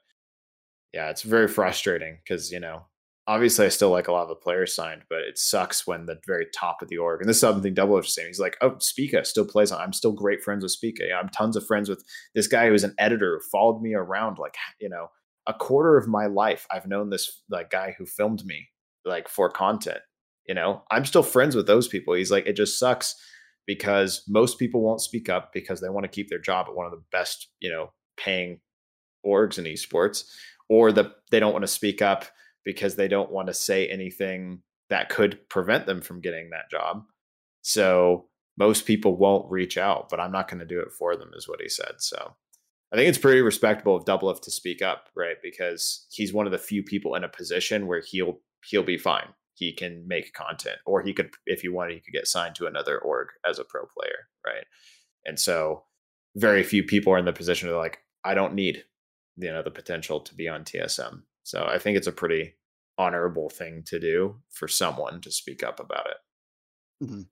yeah, 0.93 1.11
it's 1.11 1.23
very 1.23 1.49
frustrating 1.49 2.19
because, 2.23 2.53
you 2.53 2.61
know, 2.61 2.85
obviously 3.27 3.67
I 3.67 3.71
still 3.71 3.91
like 3.91 4.09
a 4.09 4.13
lot 4.13 4.23
of 4.23 4.29
the 4.29 4.35
players 4.35 4.75
signed, 4.75 5.03
but 5.09 5.21
it 5.21 5.39
sucks 5.39 5.87
when 5.87 6.07
the 6.07 6.19
very 6.27 6.47
top 6.55 6.83
of 6.83 6.89
the 6.89 6.99
org, 6.99 7.21
and 7.21 7.29
this 7.29 7.37
is 7.37 7.41
something 7.41 7.75
Double 7.75 7.95
was 7.95 8.15
saying. 8.15 8.29
He's 8.29 8.41
like, 8.41 8.57
oh, 8.61 8.77
Spica 8.79 9.25
still 9.25 9.47
plays 9.47 9.73
on. 9.73 9.81
I'm 9.81 9.93
still 9.93 10.13
great 10.13 10.43
friends 10.43 10.63
with 10.63 10.73
Spica. 10.73 11.05
I'm 11.13 11.29
tons 11.29 11.57
of 11.57 11.67
friends 11.67 11.89
with 11.89 12.05
this 12.35 12.47
guy 12.47 12.69
who's 12.69 12.85
an 12.85 12.95
editor 12.99 13.39
who 13.39 13.49
followed 13.51 13.81
me 13.81 13.95
around, 13.95 14.39
like, 14.39 14.57
you 14.81 14.89
know, 14.89 15.09
a 15.47 15.55
quarter 15.55 15.97
of 15.97 16.09
my 16.09 16.27
life 16.27 16.67
I've 16.71 16.87
known 16.87 17.11
this 17.11 17.43
like 17.51 17.71
guy 17.71 17.95
who 17.99 18.07
filmed 18.07 18.45
me 18.45 18.69
like 19.05 19.29
for 19.29 19.51
content. 19.51 20.01
You 20.47 20.55
know, 20.55 20.83
I'm 20.91 21.05
still 21.05 21.23
friends 21.23 21.57
with 21.57 21.67
those 21.67 21.89
people. 21.89 22.15
He's 22.15 22.31
like, 22.31 22.47
it 22.47 22.55
just 22.55 22.79
sucks 22.79 23.15
because 23.67 24.23
most 24.29 24.59
people 24.59 24.83
won't 24.83 25.01
speak 25.01 25.29
up 25.29 25.53
because 25.53 25.81
they 25.81 25.89
want 25.89 26.05
to 26.05 26.09
keep 26.09 26.29
their 26.29 26.39
job 26.39 26.67
at 26.69 26.75
one 26.75 26.87
of 26.87 26.93
the 26.93 27.03
best, 27.11 27.49
you 27.61 27.71
know, 27.71 27.93
paying 28.17 28.61
orgs 29.27 29.59
in 29.59 29.65
esports, 29.65 30.25
or 30.69 30.93
the 30.93 31.13
they 31.31 31.41
don't 31.41 31.53
want 31.53 31.63
to 31.63 31.69
speak 31.69 32.03
up 32.03 32.27
because 32.65 32.97
they 32.97 33.09
don't 33.09 33.33
want 33.33 33.49
to 33.49 33.55
say 33.55 33.89
anything 33.89 34.61
that 34.91 35.09
could 35.09 35.49
prevent 35.49 35.87
them 35.87 36.01
from 36.01 36.21
getting 36.21 36.51
that 36.51 36.71
job. 36.71 37.05
So 37.63 38.29
most 38.59 38.87
people 38.87 39.17
won't 39.17 39.51
reach 39.51 39.79
out, 39.79 40.09
but 40.11 40.21
I'm 40.21 40.33
not 40.33 40.49
going 40.49 40.61
to 40.61 40.67
do 40.67 40.81
it 40.81 40.93
for 40.93 41.17
them, 41.17 41.31
is 41.35 41.49
what 41.49 41.61
he 41.61 41.69
said. 41.69 41.95
So 41.99 42.37
I 42.95 42.97
think 42.97 43.09
it's 43.09 43.19
pretty 43.19 43.43
respectable 43.43 43.97
of 43.97 44.05
Doublelift 44.05 44.43
to 44.43 44.53
speak 44.53 44.81
up, 44.81 45.09
right? 45.17 45.35
Because 45.43 46.07
he's 46.13 46.33
one 46.33 46.47
of 46.47 46.53
the 46.53 46.59
few 46.59 46.81
people 46.81 47.17
in 47.17 47.25
a 47.25 47.29
position 47.29 47.89
where 47.89 48.01
he'll 48.01 48.39
he'll 48.71 48.85
be 48.85 48.97
fine. 48.97 49.27
He 49.55 49.73
can 49.73 50.07
make 50.07 50.33
content, 50.33 50.79
or 50.87 51.03
he 51.03 51.13
could, 51.13 51.31
if 51.45 51.63
he 51.63 51.69
wanted, 51.69 51.95
he 51.95 52.01
could 52.01 52.15
get 52.15 52.29
signed 52.29 52.55
to 52.57 52.67
another 52.67 52.99
org 52.99 53.29
as 53.45 53.59
a 53.59 53.65
pro 53.65 53.83
player, 53.87 54.29
right? 54.47 54.65
And 55.25 55.41
so, 55.41 55.83
very 56.37 56.63
few 56.63 56.85
people 56.85 57.13
are 57.13 57.19
in 57.19 57.25
the 57.25 57.33
position 57.33 57.69
of 57.69 57.75
like, 57.75 57.99
I 58.25 58.35
don't 58.35 58.55
need, 58.55 58.85
you 59.37 59.53
know, 59.53 59.63
the 59.65 59.73
potential 59.73 60.21
to 60.21 60.35
be 60.35 60.49
on 60.49 60.63
TSM. 60.63 61.23
So 61.43 61.67
I 61.69 61.79
think 61.79 61.97
it's 61.97 62.07
a 62.07 62.13
pretty 62.13 62.55
honorable 62.97 63.51
thing 63.51 63.83
to 63.87 63.99
do 63.99 64.37
for 64.51 64.69
someone 64.69 65.21
to 65.23 65.33
speak 65.33 65.65
up 65.65 65.81
about 65.81 66.07
it. 66.07 67.05
Mm-hmm. 67.05 67.23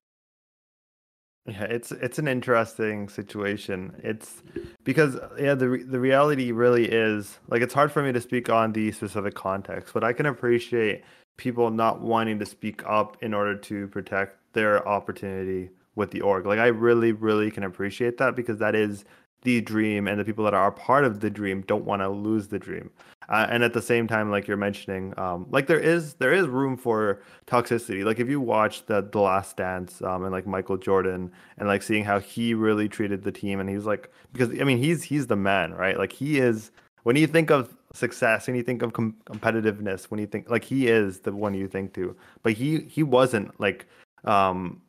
Yeah, 1.46 1.64
it's 1.64 1.90
it's 1.90 2.20
an 2.20 2.28
interesting 2.28 3.08
situation. 3.08 4.00
It's 4.04 4.42
because 4.84 5.18
yeah, 5.38 5.54
the 5.54 5.84
the 5.88 5.98
reality 5.98 6.52
really 6.52 6.88
is 6.88 7.40
like 7.48 7.62
it's 7.62 7.74
hard 7.74 7.90
for 7.90 8.00
me 8.02 8.12
to 8.12 8.20
speak 8.20 8.48
on 8.48 8.72
the 8.72 8.92
specific 8.92 9.34
context, 9.34 9.92
but 9.92 10.04
I 10.04 10.12
can 10.12 10.26
appreciate 10.26 11.02
people 11.36 11.70
not 11.70 12.00
wanting 12.00 12.38
to 12.38 12.46
speak 12.46 12.82
up 12.86 13.16
in 13.22 13.34
order 13.34 13.56
to 13.56 13.88
protect 13.88 14.36
their 14.52 14.86
opportunity 14.86 15.70
with 15.96 16.12
the 16.12 16.20
org. 16.20 16.46
Like 16.46 16.60
I 16.60 16.68
really 16.68 17.10
really 17.10 17.50
can 17.50 17.64
appreciate 17.64 18.18
that 18.18 18.36
because 18.36 18.58
that 18.58 18.76
is 18.76 19.04
the 19.42 19.60
dream 19.60 20.08
and 20.08 20.18
the 20.18 20.24
people 20.24 20.44
that 20.44 20.54
are 20.54 20.70
part 20.72 21.04
of 21.04 21.20
the 21.20 21.30
dream 21.30 21.62
don't 21.62 21.84
want 21.84 22.02
to 22.02 22.08
lose 22.08 22.48
the 22.48 22.58
dream. 22.58 22.90
Uh, 23.28 23.46
and 23.48 23.62
at 23.62 23.72
the 23.72 23.82
same 23.82 24.08
time 24.08 24.30
like 24.30 24.46
you're 24.48 24.56
mentioning 24.56 25.14
um, 25.18 25.46
like 25.50 25.66
there 25.66 25.78
is 25.78 26.14
there 26.14 26.32
is 26.32 26.46
room 26.46 26.76
for 26.76 27.22
toxicity. 27.46 28.04
Like 28.04 28.18
if 28.18 28.28
you 28.28 28.40
watch 28.40 28.86
the 28.86 29.00
the 29.00 29.20
last 29.20 29.56
dance 29.56 30.02
um, 30.02 30.24
and 30.24 30.32
like 30.32 30.46
michael 30.46 30.76
jordan 30.76 31.30
and 31.56 31.68
like 31.68 31.82
seeing 31.82 32.04
how 32.04 32.18
he 32.18 32.52
really 32.52 32.88
treated 32.88 33.22
the 33.22 33.32
team 33.32 33.60
and 33.60 33.70
he's 33.70 33.84
like 33.84 34.10
because 34.32 34.50
i 34.60 34.64
mean 34.64 34.78
he's 34.78 35.02
he's 35.02 35.28
the 35.28 35.36
man 35.36 35.72
right? 35.72 35.96
Like 35.98 36.12
he 36.12 36.38
is 36.38 36.70
when 37.04 37.16
you 37.16 37.26
think 37.26 37.50
of 37.50 37.74
success 37.94 38.48
and 38.48 38.56
you 38.56 38.62
think 38.62 38.82
of 38.82 38.92
com- 38.92 39.16
competitiveness 39.26 40.04
when 40.04 40.18
you 40.18 40.26
think 40.26 40.48
like 40.50 40.64
he 40.64 40.88
is 40.88 41.20
the 41.20 41.32
one 41.32 41.54
you 41.54 41.68
think 41.68 41.94
to. 41.94 42.16
But 42.42 42.54
he 42.54 42.80
he 42.80 43.02
wasn't 43.02 43.58
like 43.60 43.86
um 44.24 44.80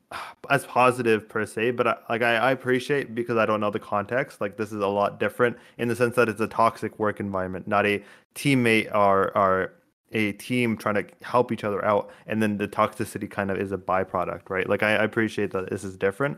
as 0.50 0.66
positive 0.66 1.28
per 1.28 1.46
se, 1.46 1.72
but 1.72 1.88
I, 1.88 1.98
like 2.10 2.22
I, 2.22 2.36
I 2.36 2.52
appreciate 2.52 3.16
because 3.16 3.38
I 3.38 3.46
don't 3.46 3.60
know 3.60 3.72
the 3.72 3.80
context. 3.80 4.42
Like 4.42 4.58
this 4.58 4.72
is 4.72 4.82
a 4.82 4.88
lot 4.88 5.20
different 5.20 5.58
in 5.78 5.88
the 5.88 5.96
sense 5.96 6.16
that 6.16 6.30
it's 6.30 6.42
a 6.42 6.48
toxic 6.48 6.98
work 7.00 7.20
environment, 7.20 7.68
not 7.68 7.86
a 7.86 8.04
teammate 8.36 8.94
or 8.94 9.36
or 9.38 9.74
a 10.12 10.34
team 10.34 10.78
trying 10.78 10.96
to 10.96 11.06
help 11.22 11.52
each 11.52 11.64
other 11.64 11.84
out, 11.84 12.12
and 12.28 12.42
then 12.42 12.58
the 12.58 12.68
toxicity 12.68 13.30
kind 13.30 13.50
of 13.50 13.58
is 13.58 13.72
a 13.72 13.78
byproduct, 13.78 14.50
right? 14.50 14.70
Like 14.70 14.84
I, 14.84 14.96
I 14.96 15.04
appreciate 15.04 15.52
that 15.52 15.70
this 15.70 15.84
is 15.84 15.98
different, 15.98 16.38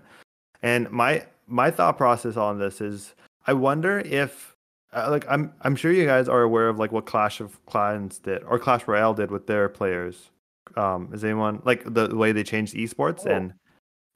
and 0.62 0.90
my 0.92 1.26
my 1.48 1.72
thought 1.72 1.98
process 1.98 2.38
on 2.38 2.60
this 2.60 2.82
is 2.82 3.14
I 3.48 3.54
wonder 3.54 4.00
if 4.00 4.56
uh, 4.94 5.08
like 5.10 5.26
I'm 5.30 5.54
I'm 5.62 5.76
sure 5.76 5.92
you 5.92 6.06
guys 6.06 6.30
are 6.30 6.42
aware 6.42 6.70
of 6.70 6.80
like 6.80 6.92
what 6.92 7.06
Clash 7.06 7.40
of 7.40 7.64
Clans 7.66 8.20
did 8.20 8.44
or 8.44 8.58
Clash 8.60 8.88
Royale 8.88 9.14
did 9.14 9.32
with 9.32 9.48
their 9.48 9.70
players. 9.70 10.30
Um, 10.78 11.12
is 11.14 11.24
anyone 11.24 11.62
like 11.64 11.84
the, 11.86 12.14
way 12.16 12.32
they 12.32 12.44
changed 12.44 12.74
esports 12.74 13.26
oh. 13.28 13.32
and 13.32 13.54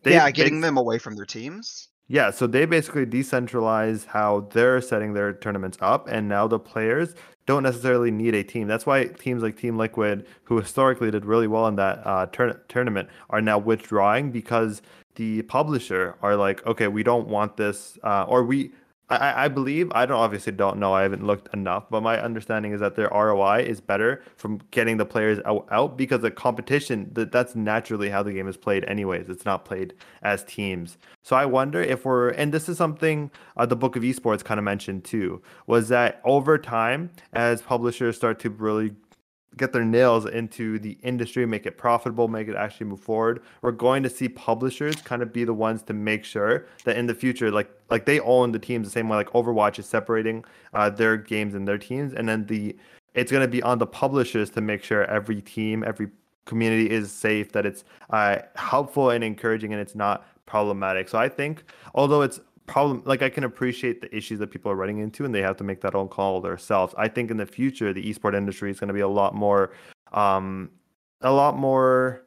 they, 0.03 0.13
yeah, 0.13 0.29
getting 0.31 0.61
they, 0.61 0.67
them 0.67 0.77
away 0.77 0.97
from 0.97 1.15
their 1.15 1.25
teams. 1.25 1.89
Yeah, 2.07 2.31
so 2.31 2.47
they 2.47 2.65
basically 2.65 3.05
decentralize 3.05 4.05
how 4.07 4.47
they're 4.51 4.81
setting 4.81 5.13
their 5.13 5.33
tournaments 5.33 5.77
up, 5.79 6.07
and 6.09 6.27
now 6.27 6.47
the 6.47 6.57
players 6.57 7.13
don't 7.45 7.63
necessarily 7.63 8.09
need 8.11 8.33
a 8.33 8.43
team. 8.43 8.67
That's 8.67 8.85
why 8.85 9.05
teams 9.05 9.43
like 9.43 9.57
Team 9.57 9.77
Liquid, 9.77 10.25
who 10.43 10.59
historically 10.59 11.11
did 11.11 11.25
really 11.25 11.47
well 11.47 11.67
in 11.67 11.75
that 11.75 12.01
uh, 12.05 12.25
tur- 12.27 12.61
tournament, 12.67 13.09
are 13.29 13.41
now 13.41 13.57
withdrawing 13.57 14.31
because 14.31 14.81
the 15.15 15.41
publisher 15.43 16.15
are 16.21 16.35
like, 16.35 16.65
okay, 16.65 16.87
we 16.87 17.03
don't 17.03 17.27
want 17.27 17.57
this, 17.57 17.97
uh, 18.03 18.23
or 18.27 18.43
we 18.43 18.71
I, 19.09 19.45
I 19.45 19.47
believe 19.47 19.91
I 19.93 20.05
don't 20.05 20.19
obviously 20.19 20.51
don't 20.51 20.77
know. 20.77 20.93
I 20.93 21.01
haven't 21.01 21.25
looked 21.25 21.51
enough, 21.53 21.89
but 21.89 22.01
my 22.01 22.21
understanding 22.21 22.73
is 22.73 22.79
that 22.79 22.95
their 22.95 23.09
ROI 23.09 23.61
is 23.61 23.81
better 23.81 24.23
from 24.35 24.59
getting 24.71 24.97
the 24.97 25.05
players 25.05 25.39
out, 25.45 25.67
out 25.71 25.97
because 25.97 26.21
the 26.21 26.31
competition 26.31 27.09
that 27.13 27.31
that's 27.31 27.55
naturally 27.55 28.09
how 28.09 28.21
the 28.21 28.33
game 28.33 28.47
is 28.47 28.57
played. 28.57 28.83
Anyways, 28.85 29.29
it's 29.29 29.45
not 29.45 29.65
played 29.65 29.93
as 30.21 30.43
teams. 30.43 30.97
So 31.23 31.35
I 31.35 31.45
wonder 31.45 31.81
if 31.81 32.05
we're 32.05 32.29
and 32.29 32.53
this 32.53 32.69
is 32.69 32.77
something 32.77 33.31
uh, 33.57 33.65
the 33.65 33.75
book 33.75 33.95
of 33.95 34.03
esports 34.03 34.43
kind 34.43 34.59
of 34.59 34.63
mentioned 34.63 35.05
too 35.05 35.41
was 35.65 35.89
that 35.89 36.21
over 36.23 36.57
time 36.57 37.09
as 37.33 37.61
publishers 37.61 38.15
start 38.15 38.39
to 38.39 38.49
really 38.49 38.91
get 39.59 39.73
their 39.73 39.85
nails 39.85 40.25
into 40.25 40.79
the 40.79 40.97
industry, 41.03 41.45
make 41.45 41.65
it 41.65 41.77
profitable, 41.77 42.27
make 42.27 42.47
it 42.47 42.55
actually 42.55 42.87
move 42.87 42.99
forward. 42.99 43.43
We're 43.61 43.71
going 43.71 44.01
to 44.03 44.09
see 44.09 44.29
publishers 44.29 44.95
kind 44.95 45.21
of 45.21 45.31
be 45.31 45.43
the 45.43 45.53
ones 45.53 45.83
to 45.83 45.93
make 45.93 46.23
sure 46.23 46.65
that 46.85 46.97
in 46.97 47.05
the 47.05 47.13
future, 47.13 47.51
like 47.51 47.69
like 47.89 48.05
they 48.05 48.19
own 48.21 48.51
the 48.51 48.59
teams 48.59 48.87
the 48.87 48.91
same 48.91 49.09
way 49.09 49.17
like 49.17 49.29
Overwatch 49.31 49.77
is 49.77 49.85
separating 49.85 50.43
uh, 50.73 50.89
their 50.89 51.17
games 51.17 51.53
and 51.53 51.67
their 51.67 51.77
teams, 51.77 52.13
and 52.13 52.27
then 52.27 52.45
the 52.47 52.75
it's 53.13 53.31
going 53.31 53.43
to 53.43 53.51
be 53.51 53.61
on 53.61 53.77
the 53.77 53.87
publishers 53.87 54.49
to 54.51 54.61
make 54.61 54.83
sure 54.83 55.03
every 55.05 55.41
team, 55.41 55.83
every 55.85 56.09
community 56.45 56.89
is 56.89 57.11
safe, 57.11 57.51
that 57.51 57.65
it's 57.65 57.83
uh, 58.11 58.37
helpful 58.55 59.09
and 59.09 59.23
encouraging, 59.23 59.73
and 59.73 59.81
it's 59.81 59.95
not 59.95 60.25
problematic. 60.45 61.09
So 61.09 61.17
I 61.17 61.29
think, 61.29 61.63
although 61.93 62.21
it's 62.21 62.39
problem 62.69 63.01
like 63.05 63.21
I 63.21 63.29
can 63.29 63.43
appreciate 63.43 64.01
the 64.01 64.15
issues 64.15 64.39
that 64.39 64.51
people 64.51 64.71
are 64.71 64.75
running 64.75 64.99
into 64.99 65.25
and 65.25 65.33
they 65.33 65.41
have 65.41 65.57
to 65.57 65.63
make 65.63 65.81
that 65.81 65.95
own 65.95 66.07
call 66.07 66.41
themselves. 66.41 66.93
I 66.97 67.07
think 67.07 67.31
in 67.31 67.37
the 67.37 67.45
future 67.45 67.93
the 67.93 68.03
esport 68.13 68.35
industry 68.35 68.71
is 68.71 68.79
going 68.79 68.89
to 68.89 68.93
be 68.93 68.99
a 69.01 69.07
lot 69.07 69.35
more 69.35 69.71
um 70.13 70.69
a 71.21 71.31
lot 71.31 71.57
more 71.57 72.25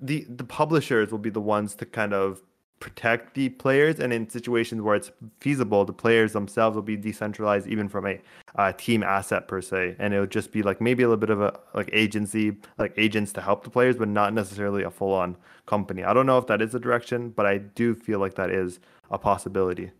the 0.00 0.26
the 0.28 0.44
publishers 0.44 1.10
will 1.10 1.18
be 1.18 1.30
the 1.30 1.40
ones 1.40 1.74
to 1.76 1.86
kind 1.86 2.12
of 2.12 2.42
protect 2.80 3.34
the 3.34 3.50
players 3.50 4.00
and 4.00 4.10
in 4.10 4.28
situations 4.28 4.80
where 4.80 4.94
it's 4.94 5.12
feasible 5.38 5.84
the 5.84 5.92
players 5.92 6.32
themselves 6.32 6.74
will 6.74 6.82
be 6.82 6.96
decentralized 6.96 7.66
even 7.66 7.88
from 7.88 8.06
a 8.06 8.72
team 8.72 9.02
asset 9.02 9.46
per 9.46 9.60
se 9.60 9.94
and 9.98 10.14
it 10.14 10.20
would 10.20 10.30
just 10.30 10.50
be 10.50 10.62
like 10.62 10.80
maybe 10.80 11.02
a 11.02 11.06
little 11.06 11.20
bit 11.20 11.28
of 11.28 11.42
a 11.42 11.60
like 11.74 11.90
agency 11.92 12.56
like 12.78 12.94
agents 12.96 13.32
to 13.34 13.40
help 13.42 13.64
the 13.64 13.70
players 13.70 13.96
but 13.96 14.08
not 14.08 14.32
necessarily 14.32 14.82
a 14.82 14.90
full-on 14.90 15.36
company 15.66 16.02
i 16.04 16.14
don't 16.14 16.24
know 16.24 16.38
if 16.38 16.46
that 16.46 16.62
is 16.62 16.72
the 16.72 16.80
direction 16.80 17.28
but 17.28 17.44
i 17.44 17.58
do 17.58 17.94
feel 17.94 18.18
like 18.18 18.34
that 18.34 18.50
is 18.50 18.80
a 19.10 19.18
possibility 19.18 19.90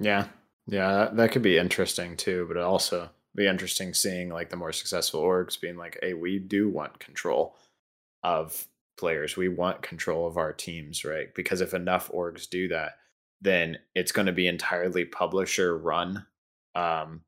yeah 0.00 0.26
yeah 0.66 0.92
that, 0.92 1.16
that 1.16 1.32
could 1.32 1.42
be 1.42 1.58
interesting 1.58 2.16
too 2.16 2.46
but 2.48 2.56
also 2.56 3.10
be 3.34 3.46
interesting 3.46 3.92
seeing 3.92 4.28
like 4.28 4.50
the 4.50 4.56
more 4.56 4.72
successful 4.72 5.20
orgs 5.22 5.60
being 5.60 5.76
like 5.76 5.98
hey 6.02 6.14
we 6.14 6.38
do 6.38 6.68
want 6.68 6.98
control 6.98 7.56
of 8.22 8.66
players. 8.96 9.36
We 9.36 9.48
want 9.48 9.82
control 9.82 10.26
of 10.26 10.36
our 10.36 10.52
teams, 10.52 11.04
right? 11.04 11.34
Because 11.34 11.60
if 11.60 11.74
enough 11.74 12.10
orgs 12.12 12.48
do 12.48 12.68
that, 12.68 12.92
then 13.40 13.78
it's 13.94 14.12
going 14.12 14.26
to 14.26 14.32
be 14.32 14.48
entirely 14.48 15.04
publisher 15.04 15.76
run, 15.76 16.26
um, 16.74 17.22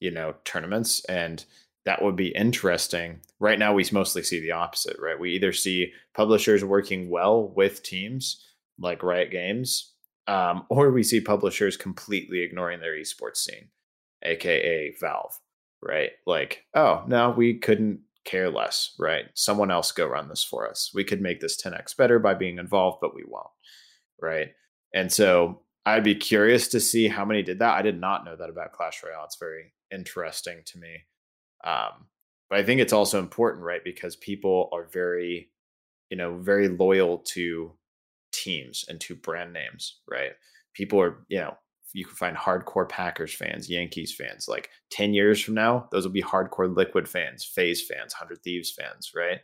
you 0.00 0.10
know, 0.10 0.34
tournaments, 0.44 1.04
and 1.04 1.44
that 1.86 2.02
would 2.02 2.16
be 2.16 2.28
interesting. 2.28 3.20
Right 3.38 3.58
now, 3.58 3.72
we 3.72 3.86
mostly 3.92 4.22
see 4.22 4.40
the 4.40 4.52
opposite, 4.52 4.96
right? 4.98 5.18
We 5.18 5.34
either 5.34 5.52
see 5.52 5.92
publishers 6.14 6.64
working 6.64 7.08
well 7.08 7.48
with 7.48 7.82
teams 7.82 8.44
like 8.78 9.02
Riot 9.02 9.30
Games, 9.30 9.89
um, 10.26 10.64
or 10.68 10.90
we 10.90 11.02
see 11.02 11.20
publishers 11.20 11.76
completely 11.76 12.40
ignoring 12.40 12.80
their 12.80 12.96
esports 12.96 13.38
scene, 13.38 13.68
aka 14.22 14.94
Valve, 15.00 15.38
right? 15.82 16.10
Like, 16.26 16.64
oh 16.74 17.04
no, 17.06 17.30
we 17.30 17.58
couldn't 17.58 18.00
care 18.24 18.50
less, 18.50 18.94
right? 18.98 19.26
Someone 19.34 19.70
else 19.70 19.92
go 19.92 20.06
run 20.06 20.28
this 20.28 20.44
for 20.44 20.68
us. 20.68 20.90
We 20.94 21.04
could 21.04 21.20
make 21.20 21.40
this 21.40 21.60
10x 21.60 21.96
better 21.96 22.18
by 22.18 22.34
being 22.34 22.58
involved, 22.58 22.98
but 23.00 23.14
we 23.14 23.24
won't, 23.26 23.46
right? 24.20 24.50
And 24.94 25.10
so 25.10 25.62
I'd 25.86 26.04
be 26.04 26.14
curious 26.14 26.68
to 26.68 26.80
see 26.80 27.08
how 27.08 27.24
many 27.24 27.42
did 27.42 27.60
that. 27.60 27.76
I 27.76 27.82
did 27.82 27.98
not 27.98 28.24
know 28.24 28.36
that 28.36 28.50
about 28.50 28.72
Clash 28.72 29.02
Royale. 29.02 29.24
It's 29.24 29.38
very 29.38 29.72
interesting 29.90 30.60
to 30.66 30.78
me. 30.78 30.98
Um, 31.64 32.06
but 32.48 32.58
I 32.58 32.62
think 32.64 32.80
it's 32.80 32.92
also 32.92 33.18
important, 33.18 33.64
right? 33.64 33.82
Because 33.82 34.16
people 34.16 34.68
are 34.72 34.88
very, 34.92 35.50
you 36.10 36.16
know, 36.16 36.36
very 36.36 36.68
loyal 36.68 37.18
to 37.18 37.72
teams 38.32 38.84
and 38.88 39.00
two 39.00 39.14
brand 39.14 39.52
names, 39.52 40.00
right? 40.10 40.32
People 40.74 41.00
are, 41.00 41.24
you 41.28 41.38
know, 41.38 41.54
you 41.92 42.04
can 42.04 42.14
find 42.14 42.36
hardcore 42.36 42.88
Packers 42.88 43.34
fans, 43.34 43.68
Yankees 43.68 44.14
fans. 44.14 44.46
Like 44.48 44.70
10 44.92 45.12
years 45.12 45.40
from 45.40 45.54
now, 45.54 45.88
those 45.90 46.04
will 46.04 46.12
be 46.12 46.22
hardcore 46.22 46.74
Liquid 46.74 47.08
fans, 47.08 47.44
FaZe 47.44 47.82
fans, 47.86 48.14
100 48.14 48.42
Thieves 48.42 48.70
fans, 48.70 49.10
right? 49.14 49.38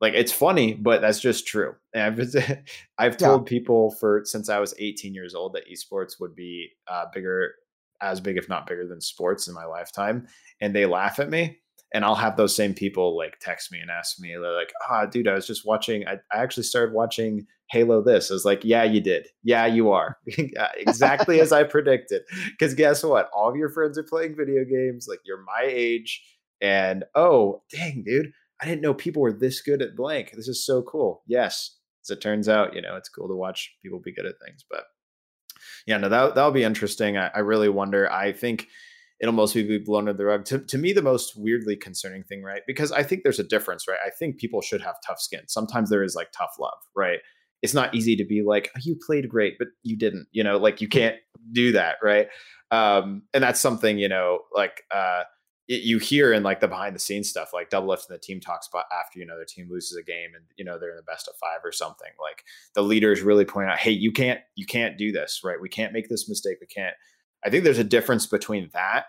Like 0.00 0.12
it's 0.14 0.32
funny, 0.32 0.74
but 0.74 1.00
that's 1.00 1.20
just 1.20 1.46
true. 1.46 1.74
And 1.94 2.20
I've, 2.20 2.62
I've 2.98 3.16
told 3.16 3.42
yeah. 3.42 3.58
people 3.58 3.92
for 3.98 4.22
since 4.24 4.50
I 4.50 4.58
was 4.58 4.74
18 4.78 5.14
years 5.14 5.34
old 5.34 5.54
that 5.54 5.68
esports 5.70 6.20
would 6.20 6.34
be 6.34 6.68
uh, 6.88 7.06
bigger, 7.14 7.54
as 8.02 8.20
big, 8.20 8.36
if 8.36 8.48
not 8.48 8.66
bigger 8.66 8.86
than 8.86 9.00
sports 9.00 9.48
in 9.48 9.54
my 9.54 9.64
lifetime. 9.64 10.26
And 10.60 10.74
they 10.74 10.84
laugh 10.84 11.18
at 11.18 11.30
me 11.30 11.60
and 11.96 12.04
I'll 12.04 12.14
have 12.14 12.36
those 12.36 12.54
same 12.54 12.74
people 12.74 13.16
like 13.16 13.38
text 13.40 13.72
me 13.72 13.80
and 13.80 13.90
ask 13.90 14.20
me, 14.20 14.32
they're 14.32 14.52
like, 14.52 14.70
ah, 14.82 15.04
oh, 15.04 15.06
dude, 15.06 15.26
I 15.26 15.32
was 15.32 15.46
just 15.46 15.64
watching. 15.64 16.06
I, 16.06 16.18
I 16.30 16.42
actually 16.42 16.64
started 16.64 16.94
watching 16.94 17.46
Halo 17.70 18.02
this. 18.02 18.30
I 18.30 18.34
was 18.34 18.44
like, 18.44 18.66
yeah, 18.66 18.84
you 18.84 19.00
did. 19.00 19.28
Yeah, 19.42 19.64
you 19.64 19.90
are. 19.90 20.18
exactly 20.76 21.40
as 21.40 21.52
I 21.52 21.64
predicted. 21.64 22.20
Because 22.50 22.74
guess 22.74 23.02
what? 23.02 23.30
All 23.34 23.48
of 23.48 23.56
your 23.56 23.70
friends 23.70 23.96
are 23.96 24.02
playing 24.02 24.36
video 24.36 24.62
games. 24.66 25.06
Like 25.08 25.20
you're 25.24 25.42
my 25.42 25.66
age. 25.66 26.22
And 26.60 27.04
oh, 27.14 27.62
dang, 27.70 28.04
dude, 28.04 28.30
I 28.60 28.66
didn't 28.66 28.82
know 28.82 28.92
people 28.92 29.22
were 29.22 29.32
this 29.32 29.62
good 29.62 29.80
at 29.80 29.96
blank. 29.96 30.32
This 30.36 30.48
is 30.48 30.66
so 30.66 30.82
cool. 30.82 31.22
Yes. 31.26 31.78
As 32.04 32.10
it 32.10 32.20
turns 32.20 32.46
out, 32.46 32.74
you 32.74 32.82
know, 32.82 32.96
it's 32.96 33.08
cool 33.08 33.26
to 33.26 33.34
watch 33.34 33.74
people 33.82 34.00
be 34.00 34.12
good 34.12 34.26
at 34.26 34.34
things. 34.44 34.66
But 34.70 34.84
yeah, 35.86 35.96
no, 35.96 36.10
that 36.10 36.34
that'll 36.34 36.50
be 36.50 36.62
interesting. 36.62 37.16
I, 37.16 37.30
I 37.34 37.38
really 37.38 37.70
wonder. 37.70 38.12
I 38.12 38.32
think 38.32 38.68
it'll 39.20 39.34
mostly 39.34 39.62
be 39.62 39.78
blown 39.78 40.08
under 40.08 40.12
the 40.12 40.24
rug. 40.24 40.44
To, 40.46 40.58
to 40.58 40.78
me, 40.78 40.92
the 40.92 41.02
most 41.02 41.34
weirdly 41.36 41.76
concerning 41.76 42.22
thing, 42.22 42.42
right? 42.42 42.62
Because 42.66 42.92
I 42.92 43.02
think 43.02 43.22
there's 43.22 43.38
a 43.38 43.44
difference, 43.44 43.88
right? 43.88 43.98
I 44.04 44.10
think 44.10 44.38
people 44.38 44.60
should 44.60 44.82
have 44.82 44.96
tough 45.06 45.20
skin. 45.20 45.48
Sometimes 45.48 45.90
there 45.90 46.02
is 46.02 46.14
like 46.14 46.32
tough 46.32 46.54
love, 46.58 46.78
right? 46.94 47.20
It's 47.62 47.74
not 47.74 47.94
easy 47.94 48.16
to 48.16 48.24
be 48.24 48.42
like, 48.42 48.70
oh, 48.76 48.80
you 48.82 48.96
played 49.06 49.28
great, 49.28 49.54
but 49.58 49.68
you 49.82 49.96
didn't, 49.96 50.26
you 50.32 50.44
know, 50.44 50.58
like 50.58 50.80
you 50.80 50.88
can't 50.88 51.16
do 51.52 51.72
that, 51.72 51.96
right? 52.02 52.28
Um, 52.70 53.22
and 53.32 53.42
that's 53.42 53.60
something, 53.60 53.98
you 53.98 54.08
know, 54.08 54.40
like 54.54 54.82
uh, 54.94 55.22
it, 55.66 55.82
you 55.82 55.98
hear 55.98 56.32
in 56.32 56.42
like 56.42 56.60
the 56.60 56.68
behind 56.68 56.94
the 56.94 57.00
scenes 57.00 57.30
stuff, 57.30 57.50
like 57.54 57.70
Doublelift 57.70 58.08
and 58.08 58.14
the 58.14 58.20
team 58.20 58.40
talks 58.40 58.68
about 58.68 58.84
after, 58.92 59.18
you 59.18 59.26
know, 59.26 59.36
their 59.36 59.46
team 59.46 59.68
loses 59.70 59.96
a 59.96 60.02
game 60.02 60.30
and, 60.34 60.44
you 60.56 60.64
know, 60.64 60.78
they're 60.78 60.90
in 60.90 60.96
the 60.96 61.02
best 61.02 61.28
of 61.28 61.34
five 61.40 61.60
or 61.64 61.72
something. 61.72 62.10
Like 62.20 62.44
the 62.74 62.82
leaders 62.82 63.22
really 63.22 63.46
point 63.46 63.70
out, 63.70 63.78
hey, 63.78 63.92
you 63.92 64.12
can't, 64.12 64.40
you 64.54 64.66
can't 64.66 64.98
do 64.98 65.10
this, 65.10 65.40
right? 65.42 65.60
We 65.60 65.70
can't 65.70 65.94
make 65.94 66.08
this 66.10 66.28
mistake. 66.28 66.58
We 66.60 66.66
can't 66.66 66.94
I 67.44 67.50
think 67.50 67.64
there's 67.64 67.78
a 67.78 67.84
difference 67.84 68.26
between 68.26 68.70
that 68.72 69.06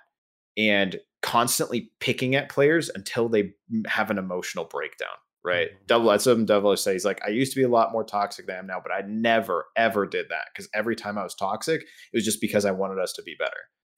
and 0.58 1.00
constantly 1.22 1.92
picking 2.00 2.36
at 2.36 2.50
players 2.50 2.90
until 2.94 3.30
they 3.30 3.54
have 3.88 4.12
an 4.12 4.18
emotional 4.18 4.66
breakdown. 4.66 5.16
Right. 5.44 5.70
Mm-hmm. 5.70 5.86
Double 5.88 6.10
that's 6.10 6.26
what 6.26 6.46
Double 6.46 6.76
say. 6.76 6.94
He's 6.94 7.06
like, 7.06 7.22
I 7.26 7.30
used 7.30 7.54
to 7.54 7.60
be 7.60 7.64
a 7.64 7.70
lot 7.70 7.92
more 7.92 8.04
toxic 8.04 8.48
than 8.48 8.56
I 8.56 8.60
am 8.60 8.68
now, 8.68 8.82
but 8.82 8.92
I 8.92 9.02
never, 9.08 9.66
ever 9.76 10.06
did 10.06 10.28
that. 10.30 10.48
Cause 10.56 10.68
every 10.74 10.96
time 10.96 11.18
I 11.18 11.24
was 11.24 11.36
toxic, 11.36 11.82
it 11.82 11.88
was 12.14 12.26
just 12.26 12.42
because 12.42 12.66
I 12.66 12.72
wanted 12.72 13.00
us 13.00 13.14
to 13.14 13.24
be 13.24 13.36
better. 13.40 13.52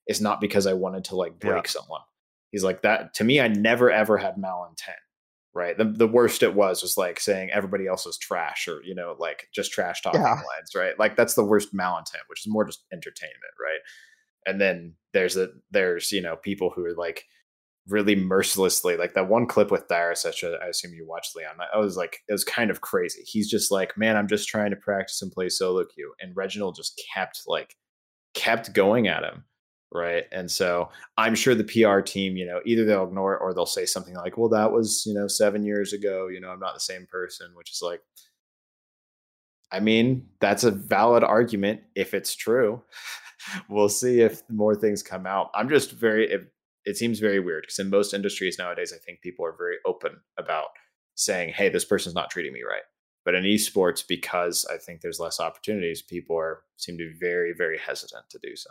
It's 0.06 0.20
not 0.20 0.40
because 0.40 0.66
I 0.66 0.74
wanted 0.74 1.04
to 1.04 1.16
like 1.16 1.38
break 1.40 1.64
yeah. 1.64 1.70
someone. 1.70 2.02
He's 2.52 2.64
like 2.64 2.82
that 2.82 3.14
to 3.14 3.24
me, 3.24 3.40
I 3.40 3.48
never 3.48 3.90
ever 3.90 4.18
had 4.18 4.36
malintent 4.36 4.94
right? 5.54 5.76
The, 5.76 5.84
the 5.84 6.06
worst 6.06 6.42
it 6.42 6.54
was 6.54 6.82
was 6.82 6.96
like 6.96 7.18
saying 7.18 7.50
everybody 7.50 7.86
else 7.86 8.06
is 8.06 8.18
trash 8.18 8.68
or, 8.68 8.82
you 8.84 8.94
know, 8.94 9.16
like 9.18 9.48
just 9.52 9.72
trash 9.72 10.02
talking 10.02 10.20
yeah. 10.20 10.34
lines, 10.34 10.74
right? 10.76 10.98
Like 10.98 11.16
that's 11.16 11.34
the 11.34 11.44
worst 11.44 11.74
malintent, 11.74 12.28
which 12.28 12.40
is 12.40 12.46
more 12.46 12.64
just 12.64 12.84
entertainment, 12.92 13.54
right? 13.60 13.80
And 14.46 14.60
then 14.60 14.94
there's 15.12 15.36
a 15.36 15.48
there's 15.70 16.12
you 16.12 16.20
know 16.20 16.36
people 16.36 16.70
who 16.70 16.84
are 16.84 16.94
like 16.94 17.24
really 17.88 18.14
mercilessly 18.14 18.96
like 18.96 19.14
that 19.14 19.28
one 19.28 19.46
clip 19.46 19.70
with 19.70 19.88
Dyrus, 19.88 20.24
I 20.24 20.66
assume 20.66 20.94
you 20.94 21.06
watched 21.06 21.34
Leon. 21.34 21.56
I 21.74 21.78
was 21.78 21.96
like, 21.96 22.20
it 22.28 22.32
was 22.32 22.44
kind 22.44 22.70
of 22.70 22.80
crazy. 22.80 23.22
He's 23.24 23.50
just 23.50 23.70
like, 23.70 23.96
man, 23.96 24.16
I'm 24.16 24.28
just 24.28 24.48
trying 24.48 24.70
to 24.70 24.76
practice 24.76 25.22
and 25.22 25.32
play 25.32 25.48
solo 25.48 25.84
queue. 25.84 26.12
And 26.20 26.36
Reginald 26.36 26.76
just 26.76 27.02
kept 27.12 27.42
like 27.46 27.76
kept 28.34 28.72
going 28.72 29.08
at 29.08 29.24
him. 29.24 29.44
Right. 29.92 30.24
And 30.30 30.48
so 30.48 30.90
I'm 31.18 31.34
sure 31.34 31.54
the 31.54 31.64
PR 31.64 32.00
team, 32.00 32.36
you 32.36 32.46
know, 32.46 32.60
either 32.64 32.84
they'll 32.84 33.08
ignore 33.08 33.34
it 33.34 33.40
or 33.42 33.52
they'll 33.52 33.66
say 33.66 33.86
something 33.86 34.14
like, 34.14 34.38
well, 34.38 34.48
that 34.50 34.70
was, 34.70 35.02
you 35.04 35.12
know, 35.12 35.26
seven 35.26 35.64
years 35.64 35.92
ago, 35.92 36.28
you 36.28 36.40
know, 36.40 36.50
I'm 36.50 36.60
not 36.60 36.74
the 36.74 36.80
same 36.80 37.08
person, 37.10 37.50
which 37.54 37.72
is 37.72 37.80
like, 37.82 38.00
I 39.72 39.80
mean, 39.80 40.28
that's 40.40 40.62
a 40.62 40.70
valid 40.70 41.24
argument 41.24 41.80
if 41.96 42.14
it's 42.14 42.36
true. 42.36 42.82
We'll 43.68 43.88
see 43.88 44.20
if 44.20 44.42
more 44.48 44.74
things 44.74 45.02
come 45.02 45.26
out. 45.26 45.50
I'm 45.54 45.68
just 45.68 45.92
very 45.92 46.30
it, 46.30 46.52
it 46.84 46.96
seems 46.96 47.18
very 47.18 47.40
weird 47.40 47.62
because 47.64 47.78
in 47.78 47.90
most 47.90 48.14
industries 48.14 48.58
nowadays, 48.58 48.92
I 48.94 48.98
think 48.98 49.20
people 49.20 49.44
are 49.44 49.56
very 49.56 49.76
open 49.86 50.20
about 50.38 50.68
saying, 51.14 51.52
"Hey, 51.54 51.68
this 51.68 51.84
person's 51.84 52.14
not 52.14 52.30
treating 52.30 52.52
me 52.52 52.62
right." 52.68 52.82
But 53.24 53.34
in 53.34 53.44
esports, 53.44 54.02
because 54.06 54.66
I 54.70 54.78
think 54.78 55.00
there's 55.00 55.20
less 55.20 55.40
opportunities, 55.40 56.00
people 56.00 56.36
are 56.36 56.62
seem 56.76 56.96
to 56.98 57.08
be 57.10 57.18
very, 57.18 57.52
very 57.52 57.78
hesitant 57.78 58.24
to 58.30 58.38
do 58.42 58.56
so. 58.56 58.70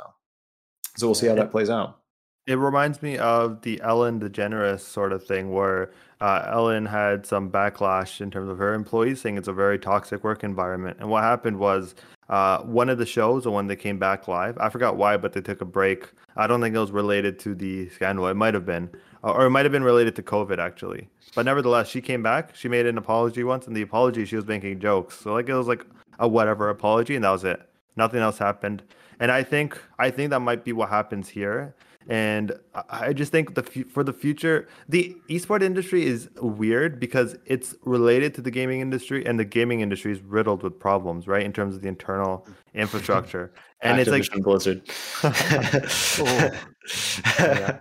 So 0.98 1.08
we'll 1.08 1.16
see 1.16 1.28
how 1.28 1.36
that 1.36 1.52
plays 1.52 1.70
out. 1.70 2.00
It 2.48 2.56
reminds 2.56 3.02
me 3.04 3.18
of 3.18 3.62
the 3.62 3.80
Ellen 3.82 4.20
DeGeneres 4.20 4.80
sort 4.80 5.14
of 5.14 5.24
thing, 5.24 5.52
where 5.52 5.92
uh, 6.20 6.46
Ellen 6.48 6.86
had 6.88 7.26
some 7.26 7.52
backlash 7.52 8.22
in 8.22 8.32
terms 8.32 8.50
of 8.50 8.58
her 8.58 8.74
employees 8.74 9.22
saying 9.22 9.38
it's 9.38 9.48
a 9.48 9.54
very 9.54 9.78
toxic 9.78 10.24
work 10.24 10.44
environment. 10.44 10.98
And 11.00 11.10
what 11.10 11.24
happened 11.24 11.60
was 11.60 11.94
uh, 12.28 12.60
one 12.60 12.90
of 12.90 12.98
the 12.98 13.06
shows, 13.06 13.44
the 13.44 13.52
one 13.52 13.68
they 13.68 13.76
came 13.76 14.00
back 14.00 14.28
live, 14.28 14.58
I 14.58 14.70
forgot 14.70 14.98
why, 14.98 15.18
but 15.18 15.34
they 15.34 15.42
took 15.42 15.62
a 15.62 15.66
break. 15.66 16.10
I 16.36 16.48
don't 16.48 16.62
think 16.62 16.76
it 16.76 16.80
was 16.80 16.92
related 16.92 17.40
to 17.40 17.56
the 17.56 17.90
scandal. 17.90 18.28
It 18.28 18.36
might 18.36 18.54
have 18.54 18.66
been, 18.66 18.90
or 19.22 19.46
it 19.46 19.50
might 19.50 19.66
have 19.66 19.72
been 19.72 19.84
related 19.84 20.16
to 20.18 20.24
COVID 20.24 20.58
actually. 20.58 21.08
But 21.36 21.46
nevertheless, 21.46 21.88
she 21.88 22.02
came 22.02 22.24
back. 22.24 22.56
She 22.56 22.68
made 22.68 22.86
an 22.86 22.98
apology 22.98 23.44
once, 23.44 23.68
and 23.68 23.76
the 23.76 23.82
apology 23.82 24.26
she 24.26 24.36
was 24.36 24.48
making 24.48 24.80
jokes. 24.80 25.20
So 25.20 25.34
like 25.34 25.50
it 25.50 25.54
was 25.54 25.68
like 25.68 25.86
a 26.18 26.28
whatever 26.28 26.70
apology, 26.70 27.16
and 27.16 27.24
that 27.24 27.32
was 27.32 27.44
it. 27.44 27.62
Nothing 27.96 28.22
else 28.22 28.38
happened. 28.38 28.84
And 29.20 29.32
I 29.32 29.44
think 29.44 29.80
I 29.98 30.10
think 30.10 30.32
that 30.32 30.40
might 30.40 30.64
be 30.64 30.74
what 30.74 30.90
happens 30.90 31.30
here. 31.30 31.76
And 32.08 32.54
I 32.90 33.14
just 33.14 33.32
think 33.32 33.56
the 33.56 33.64
for 33.64 34.04
the 34.04 34.14
future, 34.14 34.68
the 34.88 35.16
esport 35.30 35.62
industry 35.62 36.06
is 36.06 36.30
weird 36.42 37.00
because 37.00 37.38
it's 37.46 37.76
related 37.84 38.34
to 38.36 38.42
the 38.42 38.50
gaming 38.50 38.82
industry, 38.82 39.26
and 39.26 39.40
the 39.40 39.46
gaming 39.46 39.82
industry 39.82 40.12
is 40.12 40.22
riddled 40.22 40.64
with 40.64 40.80
problems, 40.80 41.28
right? 41.28 41.44
In 41.44 41.54
terms 41.54 41.76
of 41.76 41.82
the 41.82 41.88
internal 41.88 42.48
infrastructure, 42.74 43.54
and 43.82 44.00
it's 44.00 44.10
like 44.10 44.28
Blizzard. 44.42 44.82
oh. 45.24 46.50
yeah. 47.38 47.80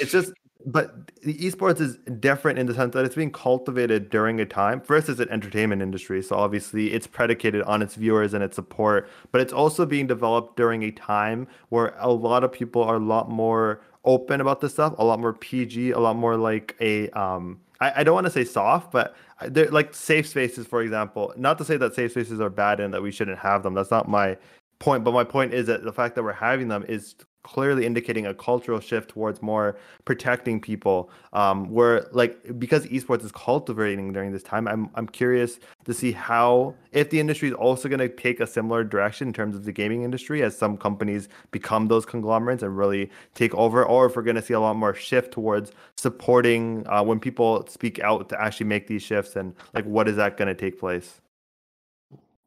it's 0.00 0.12
just 0.12 0.32
but 0.72 1.10
the 1.22 1.34
esports 1.38 1.80
is 1.80 1.96
different 2.20 2.58
in 2.58 2.66
the 2.66 2.74
sense 2.74 2.92
that 2.92 3.04
it's 3.04 3.14
being 3.14 3.32
cultivated 3.32 4.10
during 4.10 4.38
a 4.38 4.44
time. 4.44 4.80
First, 4.80 5.08
it's 5.08 5.18
an 5.18 5.30
entertainment 5.30 5.80
industry, 5.80 6.22
so 6.22 6.36
obviously 6.36 6.92
it's 6.92 7.06
predicated 7.06 7.62
on 7.62 7.80
its 7.80 7.94
viewers 7.94 8.34
and 8.34 8.44
its 8.44 8.54
support. 8.54 9.08
But 9.32 9.40
it's 9.40 9.52
also 9.52 9.86
being 9.86 10.06
developed 10.06 10.56
during 10.56 10.82
a 10.82 10.90
time 10.90 11.48
where 11.70 11.94
a 11.98 12.10
lot 12.10 12.44
of 12.44 12.52
people 12.52 12.82
are 12.82 12.96
a 12.96 13.00
lot 13.00 13.30
more 13.30 13.80
open 14.04 14.42
about 14.42 14.60
this 14.60 14.74
stuff, 14.74 14.94
a 14.98 15.04
lot 15.04 15.20
more 15.20 15.32
PG, 15.32 15.92
a 15.92 15.98
lot 15.98 16.16
more 16.16 16.36
like 16.36 16.76
a 16.80 17.08
um, 17.10 17.60
I, 17.80 18.00
I 18.00 18.04
don't 18.04 18.14
want 18.14 18.26
to 18.26 18.32
say 18.32 18.44
soft, 18.44 18.92
but 18.92 19.16
they're 19.48 19.70
like 19.70 19.94
safe 19.94 20.26
spaces, 20.26 20.66
for 20.66 20.82
example. 20.82 21.32
Not 21.36 21.56
to 21.58 21.64
say 21.64 21.78
that 21.78 21.94
safe 21.94 22.10
spaces 22.10 22.40
are 22.40 22.50
bad 22.50 22.80
and 22.80 22.92
that 22.92 23.02
we 23.02 23.10
shouldn't 23.10 23.38
have 23.38 23.62
them. 23.62 23.74
That's 23.74 23.90
not 23.90 24.08
my 24.08 24.36
point. 24.80 25.04
But 25.04 25.12
my 25.12 25.24
point 25.24 25.54
is 25.54 25.66
that 25.66 25.84
the 25.84 25.92
fact 25.92 26.14
that 26.16 26.22
we're 26.22 26.32
having 26.32 26.68
them 26.68 26.84
is 26.88 27.14
clearly 27.42 27.86
indicating 27.86 28.26
a 28.26 28.34
cultural 28.34 28.80
shift 28.80 29.10
towards 29.10 29.40
more 29.40 29.78
protecting 30.04 30.60
people. 30.60 31.10
Um, 31.32 31.70
where 31.70 32.06
like 32.12 32.58
because 32.58 32.86
esports 32.86 33.24
is 33.24 33.32
cultivating 33.32 34.12
during 34.12 34.32
this 34.32 34.42
time, 34.42 34.68
I'm 34.68 34.90
I'm 34.94 35.06
curious 35.06 35.58
to 35.84 35.94
see 35.94 36.12
how 36.12 36.74
if 36.92 37.10
the 37.10 37.20
industry 37.20 37.48
is 37.48 37.54
also 37.54 37.88
going 37.88 38.00
to 38.00 38.08
take 38.08 38.40
a 38.40 38.46
similar 38.46 38.84
direction 38.84 39.28
in 39.28 39.34
terms 39.34 39.56
of 39.56 39.64
the 39.64 39.72
gaming 39.72 40.02
industry 40.02 40.42
as 40.42 40.56
some 40.56 40.76
companies 40.76 41.28
become 41.50 41.88
those 41.88 42.04
conglomerates 42.04 42.62
and 42.62 42.76
really 42.76 43.10
take 43.34 43.54
over, 43.54 43.84
or 43.84 44.06
if 44.06 44.16
we're 44.16 44.22
going 44.22 44.36
to 44.36 44.42
see 44.42 44.54
a 44.54 44.60
lot 44.60 44.76
more 44.76 44.94
shift 44.94 45.32
towards 45.32 45.72
supporting 45.96 46.86
uh, 46.88 47.02
when 47.02 47.20
people 47.20 47.66
speak 47.68 47.98
out 48.00 48.28
to 48.28 48.40
actually 48.40 48.66
make 48.66 48.86
these 48.86 49.02
shifts 49.02 49.36
and 49.36 49.54
like 49.74 49.84
what 49.84 50.08
is 50.08 50.16
that 50.16 50.36
going 50.36 50.48
to 50.48 50.54
take 50.54 50.78
place? 50.78 51.20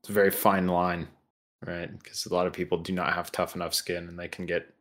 It's 0.02 0.10
a 0.10 0.14
very 0.14 0.32
fine 0.32 0.68
line 0.68 1.08
right? 1.66 1.92
Because 1.98 2.26
a 2.26 2.34
lot 2.34 2.48
of 2.48 2.54
people 2.54 2.78
do 2.78 2.94
not 2.94 3.14
have 3.14 3.32
tough 3.32 3.56
enough 3.56 3.74
skin 3.74 4.08
and 4.08 4.18
they 4.18 4.28
can 4.28 4.46
get 4.46 4.74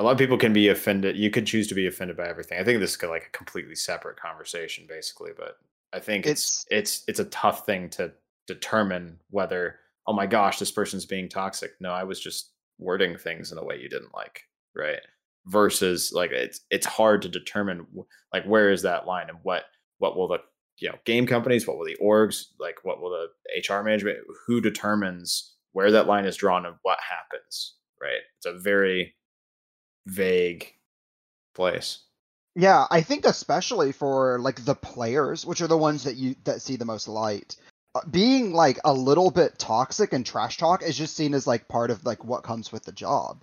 a 0.00 0.02
lot 0.02 0.12
of 0.12 0.18
people 0.18 0.38
can 0.38 0.54
be 0.54 0.68
offended. 0.68 1.18
You 1.18 1.30
could 1.30 1.46
choose 1.46 1.66
to 1.68 1.74
be 1.74 1.86
offended 1.86 2.16
by 2.16 2.26
everything. 2.26 2.58
I 2.58 2.64
think 2.64 2.80
this 2.80 2.96
is 2.96 3.02
like 3.02 3.26
a 3.26 3.36
completely 3.36 3.74
separate 3.74 4.18
conversation, 4.18 4.86
basically. 4.88 5.32
But 5.36 5.58
I 5.92 6.00
think 6.00 6.26
it's 6.26 6.64
it's 6.70 7.00
it's, 7.00 7.04
it's 7.08 7.20
a 7.20 7.26
tough 7.26 7.66
thing 7.66 7.90
to 7.90 8.10
determine 8.46 9.18
whether 9.28 9.76
oh 10.06 10.14
my 10.14 10.24
gosh 10.24 10.58
this 10.58 10.72
person's 10.72 11.04
being 11.04 11.28
toxic. 11.28 11.72
No, 11.80 11.90
I 11.90 12.04
was 12.04 12.18
just 12.18 12.52
wording 12.78 13.18
things 13.18 13.52
in 13.52 13.58
a 13.58 13.64
way 13.64 13.78
you 13.78 13.90
didn't 13.90 14.14
like, 14.14 14.40
right? 14.74 15.00
Versus 15.44 16.12
like 16.14 16.30
it's 16.30 16.60
it's 16.70 16.86
hard 16.86 17.20
to 17.20 17.28
determine 17.28 17.86
like 18.32 18.44
where 18.46 18.72
is 18.72 18.80
that 18.80 19.06
line 19.06 19.28
and 19.28 19.38
what 19.42 19.64
what 19.98 20.16
will 20.16 20.28
the 20.28 20.38
you 20.78 20.88
know 20.88 20.96
game 21.04 21.26
companies, 21.26 21.66
what 21.66 21.76
will 21.76 21.84
the 21.84 21.98
orgs 22.02 22.46
like, 22.58 22.76
what 22.84 23.02
will 23.02 23.10
the 23.10 23.28
HR 23.68 23.82
management, 23.82 24.16
who 24.46 24.62
determines 24.62 25.56
where 25.72 25.90
that 25.90 26.06
line 26.06 26.24
is 26.24 26.38
drawn 26.38 26.64
and 26.64 26.76
what 26.84 26.98
happens, 27.06 27.74
right? 28.00 28.20
It's 28.38 28.46
a 28.46 28.58
very 28.58 29.14
vague 30.10 30.74
place. 31.54 32.00
Yeah, 32.56 32.86
I 32.90 33.02
think 33.02 33.24
especially 33.24 33.92
for 33.92 34.38
like 34.40 34.64
the 34.64 34.74
players, 34.74 35.46
which 35.46 35.60
are 35.60 35.68
the 35.68 35.78
ones 35.78 36.04
that 36.04 36.16
you 36.16 36.34
that 36.44 36.62
see 36.62 36.76
the 36.76 36.84
most 36.84 37.06
light, 37.06 37.56
uh, 37.94 38.00
being 38.10 38.52
like 38.52 38.78
a 38.84 38.92
little 38.92 39.30
bit 39.30 39.58
toxic 39.58 40.12
and 40.12 40.26
trash 40.26 40.58
talk 40.58 40.82
is 40.82 40.98
just 40.98 41.16
seen 41.16 41.32
as 41.32 41.46
like 41.46 41.68
part 41.68 41.90
of 41.90 42.04
like 42.04 42.24
what 42.24 42.42
comes 42.42 42.72
with 42.72 42.84
the 42.84 42.92
job. 42.92 43.42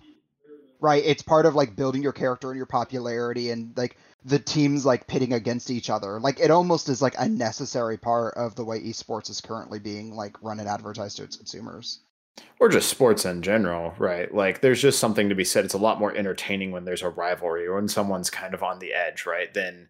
Right? 0.80 1.02
It's 1.04 1.22
part 1.22 1.46
of 1.46 1.56
like 1.56 1.74
building 1.74 2.02
your 2.02 2.12
character 2.12 2.50
and 2.50 2.56
your 2.56 2.66
popularity 2.66 3.50
and 3.50 3.76
like 3.76 3.96
the 4.24 4.38
teams 4.38 4.84
like 4.84 5.08
pitting 5.08 5.32
against 5.32 5.70
each 5.70 5.90
other. 5.90 6.20
Like 6.20 6.38
it 6.38 6.50
almost 6.50 6.88
is 6.88 7.02
like 7.02 7.14
a 7.18 7.28
necessary 7.28 7.96
part 7.96 8.34
of 8.34 8.54
the 8.54 8.64
way 8.64 8.80
esports 8.80 9.30
is 9.30 9.40
currently 9.40 9.78
being 9.78 10.14
like 10.14 10.40
run 10.42 10.60
and 10.60 10.68
advertised 10.68 11.16
to 11.16 11.24
its 11.24 11.36
consumers 11.36 12.00
or 12.60 12.68
just 12.68 12.88
sports 12.88 13.24
in 13.24 13.42
general, 13.42 13.94
right? 13.98 14.32
Like 14.32 14.60
there's 14.60 14.82
just 14.82 14.98
something 14.98 15.28
to 15.28 15.34
be 15.34 15.44
said. 15.44 15.64
It's 15.64 15.74
a 15.74 15.78
lot 15.78 16.00
more 16.00 16.14
entertaining 16.14 16.72
when 16.72 16.84
there's 16.84 17.02
a 17.02 17.08
rivalry 17.08 17.66
or 17.66 17.76
when 17.76 17.88
someone's 17.88 18.30
kind 18.30 18.54
of 18.54 18.62
on 18.62 18.78
the 18.78 18.92
edge, 18.92 19.26
right? 19.26 19.52
Than 19.52 19.88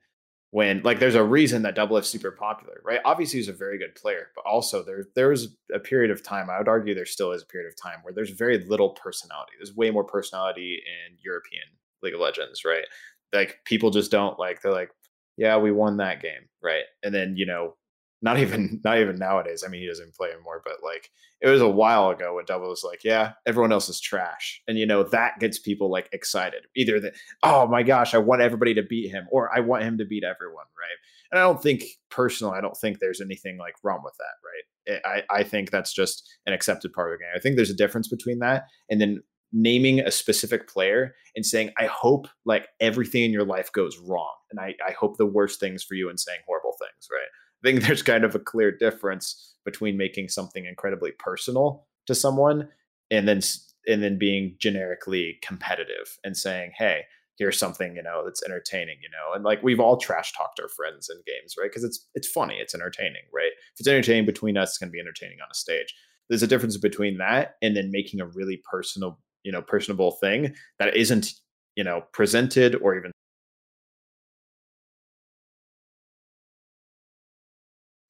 when 0.51 0.83
like 0.83 0.99
there's 0.99 1.15
a 1.15 1.25
reason 1.25 1.63
that 1.63 1.75
Double 1.75 1.99
F's 1.99 2.09
super 2.09 2.31
popular, 2.31 2.81
right? 2.85 3.01
Obviously 3.05 3.39
he's 3.39 3.49
a 3.49 3.53
very 3.53 3.79
good 3.79 3.95
player, 3.95 4.29
but 4.35 4.47
also 4.47 4.83
there 4.83 5.05
there's 5.15 5.49
a 5.75 5.79
period 5.79 6.11
of 6.11 6.23
time, 6.23 6.49
I 6.49 6.59
would 6.59 6.69
argue 6.69 6.95
there 6.95 7.05
still 7.05 7.33
is 7.33 7.43
a 7.43 7.47
period 7.47 7.69
of 7.69 7.77
time 7.77 7.99
where 8.03 8.15
there's 8.15 8.31
very 8.31 8.59
little 8.65 8.91
personality. 8.91 9.53
There's 9.59 9.77
way 9.77 9.91
more 9.91 10.05
personality 10.05 10.81
in 10.87 11.17
European 11.23 11.65
League 12.03 12.15
of 12.15 12.21
Legends, 12.21 12.65
right? 12.65 12.85
Like 13.33 13.59
people 13.65 13.91
just 13.91 14.11
don't 14.11 14.39
like 14.39 14.63
they're 14.63 14.73
like, 14.73 14.91
yeah, 15.37 15.59
we 15.59 15.71
won 15.71 15.99
that 15.99 16.23
game, 16.23 16.49
right? 16.63 16.85
And 17.03 17.15
then, 17.15 17.37
you 17.37 17.47
know, 17.47 17.75
not 18.23 18.39
even 18.39 18.81
not 18.85 18.99
even 18.99 19.17
nowadays. 19.17 19.65
I 19.65 19.71
mean, 19.71 19.81
he 19.81 19.89
doesn't 19.89 20.15
play 20.15 20.31
anymore, 20.31 20.63
but 20.65 20.77
like 20.83 21.11
it 21.41 21.49
was 21.49 21.61
a 21.61 21.69
while 21.69 22.11
ago 22.11 22.35
when 22.35 22.45
Double 22.45 22.69
was 22.69 22.85
like, 22.85 23.05
"Yeah, 23.05 23.33
everyone 23.47 23.73
else 23.73 23.89
is 23.89 24.01
trash," 24.01 24.63
and 24.67 24.79
you 24.79 24.87
know 24.87 25.03
that 25.05 25.39
gets 25.41 25.59
people 25.59 25.91
like 25.91 26.09
excited. 26.13 26.67
Either 26.77 27.01
that, 27.01 27.15
oh 27.43 27.67
my 27.67 27.83
gosh, 27.83 28.15
I 28.15 28.19
want 28.19 28.43
everybody 28.43 28.75
to 28.75 28.83
beat 28.83 29.11
him, 29.11 29.27
or 29.31 29.55
I 29.57 29.61
want 29.61 29.85
him 29.85 29.99
to 29.99 30.05
beat 30.05 30.25
everyone, 30.25 30.67
right? 30.79 30.99
And 31.31 31.39
I 31.39 31.43
don't 31.43 31.63
think 31.63 31.85
personally, 32.11 32.57
I 32.57 32.61
don't 32.61 32.77
think 32.77 32.99
there's 32.99 33.21
anything 33.21 33.59
like 33.59 33.75
wrong 33.83 34.01
with 34.03 34.15
that, 34.19 35.01
right? 35.05 35.25
I 35.31 35.41
I 35.41 35.43
think 35.45 35.71
that's 35.71 35.93
just 35.93 36.29
an 36.47 36.53
accepted 36.53 36.93
part 36.93 37.13
of 37.13 37.19
the 37.19 37.25
game. 37.25 37.33
I 37.37 37.41
think 37.41 37.57
there's 37.57 37.71
a 37.71 37.77
difference 37.77 38.09
between 38.09 38.41
that 38.41 38.65
and 38.91 39.01
then 39.01 39.23
naming 39.53 40.01
a 40.01 40.11
specific 40.11 40.69
player 40.69 41.15
and 41.35 41.45
saying, 41.45 41.71
I 41.79 41.87
hope 41.87 42.29
like 42.45 42.69
everything 42.81 43.25
in 43.25 43.33
your 43.33 43.45
life 43.45 43.73
goes 43.73 43.99
wrong. 43.99 44.35
And 44.51 44.61
I, 44.61 44.75
I 44.87 44.93
hope 44.93 45.17
the 45.17 45.27
worst 45.27 45.61
things 45.61 45.83
for 45.83 45.95
you 45.95 46.11
and 46.11 46.21
saying 46.21 46.41
horrible 46.47 46.75
things, 46.79 47.09
right? 47.11 47.29
I 47.65 47.69
think 47.69 47.83
there's 47.83 48.03
kind 48.03 48.25
of 48.25 48.35
a 48.35 48.41
clear 48.41 48.71
difference 48.71 49.55
between 49.65 49.97
making 49.97 50.29
something 50.29 50.65
incredibly 50.65 51.13
personal 51.13 51.87
to 52.07 52.15
someone 52.15 52.69
and 53.11 53.29
then 53.29 53.41
and 53.87 54.03
then 54.03 54.19
being 54.19 54.57
generically 54.59 55.39
competitive 55.43 56.19
and 56.25 56.37
saying, 56.37 56.73
"Hey, 56.77 57.03
here's 57.39 57.59
something 57.59 57.97
you 57.97 58.03
know 58.03 58.23
that's 58.25 58.43
entertaining," 58.43 58.99
you 59.03 59.09
know, 59.11 59.35
and 59.35 59.45
like 59.45 59.63
we've 59.63 59.81
all 59.81 59.97
trash 59.97 60.33
talked 60.33 60.61
our 60.61 60.69
friends 60.69 61.11
in 61.11 61.17
games, 61.27 61.55
right? 61.59 61.71
Because 61.71 61.85
it's 61.85 62.07
it's 62.15 62.29
funny, 62.29 62.57
it's 62.57 62.75
entertaining, 62.75 63.23
right? 63.33 63.53
If 63.75 63.81
it's 63.81 63.89
entertaining 63.89 64.27
between 64.27 64.57
us, 64.57 64.71
it's 64.71 64.79
going 64.79 64.89
to 64.91 64.93
be 64.93 65.01
entertaining 65.01 65.39
on 65.41 65.49
a 65.51 65.55
stage. 65.55 65.95
There's 66.29 66.43
a 66.43 66.47
difference 66.47 66.77
between 66.77 67.19
that 67.19 67.57
and 67.63 67.75
then 67.77 67.91
making 67.91 68.21
a 68.21 68.27
really 68.27 68.61
personal, 68.71 69.19
you 69.45 69.53
know, 69.53 69.63
personable 69.63 70.13
thing 70.13 70.55
that 70.79 70.97
isn't 70.97 71.33
you 71.77 71.85
know 71.85 72.03
presented 72.13 72.75
or 72.77 72.97
even 72.97 73.13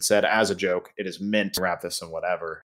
said 0.08 0.24
as 0.24 0.50
a 0.50 0.54
joke. 0.54 0.90
It 0.96 1.06
is 1.06 1.20
meant 1.20 1.54
to 1.54 1.60
wrap 1.62 1.82
this 1.82 2.02
in 2.02 2.10
whatever. 2.10 2.64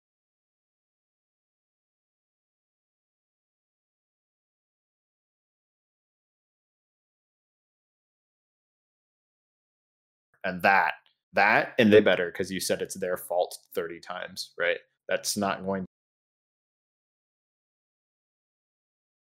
And 10.45 10.63
that, 10.63 10.93
that, 11.33 11.75
and 11.79 11.93
they 11.93 12.01
better 12.01 12.31
because 12.31 12.53
you 12.53 12.61
said 12.61 12.83
it's 12.83 12.95
their 12.95 13.17
fault 13.17 13.59
30 13.75 13.99
times, 14.01 14.53
right? 14.59 14.79
That's 15.09 15.37
not 15.37 15.65
going 15.65 15.87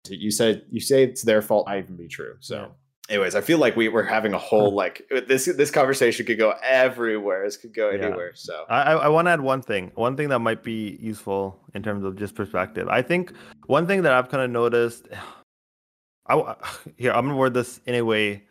to, 0.06 0.16
you 0.16 0.32
said 0.32 0.64
you 0.70 0.80
say 0.82 1.04
it's 1.04 1.22
their 1.22 1.42
fault 1.42 1.68
I 1.70 1.80
even 1.80 1.96
be 1.96 2.08
true. 2.08 2.36
So 2.40 2.74
anyways, 3.10 3.36
I 3.36 3.42
feel 3.42 3.58
like 3.58 3.76
we 3.76 3.90
were 3.90 4.04
having 4.04 4.34
a 4.34 4.38
whole 4.38 4.74
like 4.74 5.06
uh, 5.16 5.22
this 5.28 5.46
this 5.46 5.72
conversation 5.72 6.26
could 6.26 6.38
go 6.38 6.56
everywhere. 6.64 7.44
This 7.46 7.58
could 7.58 7.74
go 7.74 7.90
yeah. 7.90 8.06
anywhere. 8.06 8.32
So 8.36 8.66
I 8.70 8.94
I 8.94 9.08
want 9.08 9.28
to 9.28 9.32
add 9.32 9.42
one 9.42 9.62
thing. 9.62 9.92
One 9.96 10.16
thing 10.16 10.30
that 10.30 10.40
might 10.40 10.64
be 10.64 10.98
useful 11.02 11.60
in 11.74 11.84
terms 11.84 12.04
of 12.04 12.16
just 12.16 12.36
perspective. 12.36 12.88
I 12.88 13.02
think 13.02 13.34
one 13.68 13.88
thing 13.88 14.04
that 14.04 14.14
I've 14.14 14.30
kind 14.30 14.44
of 14.44 14.50
noticed. 14.50 15.08
I 16.28 16.56
here 16.98 17.12
I'm 17.12 17.26
gonna 17.26 17.38
word 17.38 17.54
this 17.54 17.80
in 17.86 17.96
a 17.96 18.02
way. 18.02 18.44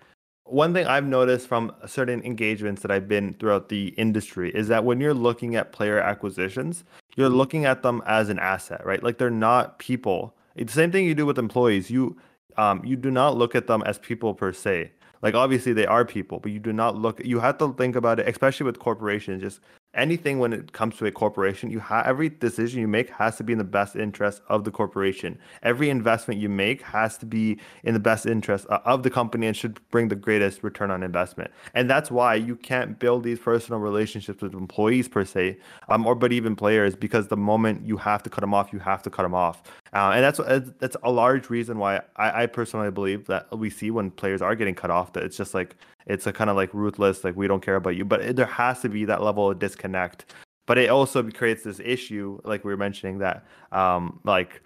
One 0.44 0.74
thing 0.74 0.86
I've 0.86 1.06
noticed 1.06 1.46
from 1.46 1.72
certain 1.86 2.20
engagements 2.24 2.82
that 2.82 2.90
I've 2.90 3.08
been 3.08 3.34
throughout 3.34 3.68
the 3.68 3.88
industry 3.96 4.50
is 4.50 4.68
that 4.68 4.84
when 4.84 5.00
you're 5.00 5.14
looking 5.14 5.54
at 5.54 5.72
player 5.72 5.98
acquisitions, 5.98 6.84
you're 7.16 7.30
looking 7.30 7.64
at 7.64 7.82
them 7.82 8.02
as 8.06 8.28
an 8.28 8.38
asset, 8.38 8.84
right? 8.84 9.02
Like 9.02 9.18
they're 9.18 9.30
not 9.30 9.78
people. 9.78 10.34
It's 10.56 10.74
the 10.74 10.80
same 10.80 10.92
thing 10.92 11.06
you 11.06 11.14
do 11.14 11.24
with 11.24 11.38
employees. 11.38 11.90
You 11.90 12.18
um, 12.56 12.84
you 12.84 12.96
do 12.96 13.10
not 13.10 13.36
look 13.36 13.54
at 13.54 13.66
them 13.66 13.82
as 13.82 13.98
people 13.98 14.34
per 14.34 14.52
se. 14.52 14.92
Like 15.22 15.34
obviously 15.34 15.72
they 15.72 15.86
are 15.86 16.04
people, 16.04 16.40
but 16.40 16.50
you 16.50 16.58
do 16.58 16.72
not 16.72 16.96
look. 16.96 17.24
You 17.24 17.38
have 17.38 17.58
to 17.58 17.72
think 17.74 17.94
about 17.94 18.18
it, 18.18 18.28
especially 18.28 18.64
with 18.64 18.80
corporations. 18.80 19.40
Just 19.40 19.60
anything 19.94 20.40
when 20.40 20.52
it 20.52 20.72
comes 20.72 20.96
to 20.96 21.06
a 21.06 21.12
corporation, 21.12 21.70
you 21.70 21.78
have 21.78 22.06
every 22.06 22.28
decision 22.28 22.80
you 22.80 22.88
make 22.88 23.08
has 23.10 23.36
to 23.36 23.44
be 23.44 23.52
in 23.52 23.58
the 23.58 23.64
best 23.64 23.94
interest 23.94 24.42
of 24.48 24.64
the 24.64 24.72
corporation. 24.72 25.38
Every 25.62 25.90
investment 25.90 26.40
you 26.40 26.48
make 26.48 26.82
has 26.82 27.16
to 27.18 27.26
be 27.26 27.60
in 27.84 27.94
the 27.94 28.00
best 28.00 28.26
interest 28.26 28.66
uh, 28.68 28.80
of 28.84 29.04
the 29.04 29.10
company 29.10 29.46
and 29.46 29.56
should 29.56 29.78
bring 29.90 30.08
the 30.08 30.16
greatest 30.16 30.64
return 30.64 30.90
on 30.90 31.04
investment. 31.04 31.52
And 31.72 31.88
that's 31.88 32.10
why 32.10 32.34
you 32.34 32.56
can't 32.56 32.98
build 32.98 33.22
these 33.22 33.38
personal 33.38 33.80
relationships 33.80 34.42
with 34.42 34.54
employees 34.54 35.08
per 35.08 35.24
se, 35.24 35.58
um, 35.88 36.04
or 36.04 36.16
but 36.16 36.32
even 36.32 36.56
players, 36.56 36.96
because 36.96 37.28
the 37.28 37.36
moment 37.36 37.86
you 37.86 37.96
have 37.98 38.24
to 38.24 38.30
cut 38.30 38.40
them 38.40 38.54
off, 38.54 38.72
you 38.72 38.80
have 38.80 39.02
to 39.02 39.10
cut 39.10 39.22
them 39.22 39.34
off. 39.34 39.62
Uh, 39.94 40.12
and 40.14 40.24
that's 40.24 40.40
that's 40.78 40.96
a 41.02 41.10
large 41.10 41.50
reason 41.50 41.78
why 41.78 42.00
I, 42.16 42.44
I 42.44 42.46
personally 42.46 42.90
believe 42.90 43.26
that 43.26 43.56
we 43.56 43.68
see 43.68 43.90
when 43.90 44.10
players 44.10 44.40
are 44.40 44.54
getting 44.54 44.74
cut 44.74 44.90
off 44.90 45.12
that 45.12 45.22
it's 45.22 45.36
just 45.36 45.52
like 45.52 45.76
it's 46.06 46.26
a 46.26 46.32
kind 46.32 46.48
of 46.48 46.56
like 46.56 46.72
ruthless, 46.72 47.24
like 47.24 47.36
we 47.36 47.46
don't 47.46 47.62
care 47.62 47.76
about 47.76 47.96
you. 47.96 48.04
But 48.04 48.22
it, 48.22 48.36
there 48.36 48.46
has 48.46 48.80
to 48.80 48.88
be 48.88 49.04
that 49.04 49.22
level 49.22 49.50
of 49.50 49.58
disconnect. 49.58 50.34
But 50.64 50.78
it 50.78 50.90
also 50.90 51.28
creates 51.30 51.62
this 51.64 51.80
issue, 51.80 52.40
like 52.44 52.64
we 52.64 52.70
were 52.70 52.78
mentioning, 52.78 53.18
that 53.18 53.44
um, 53.72 54.20
like 54.24 54.62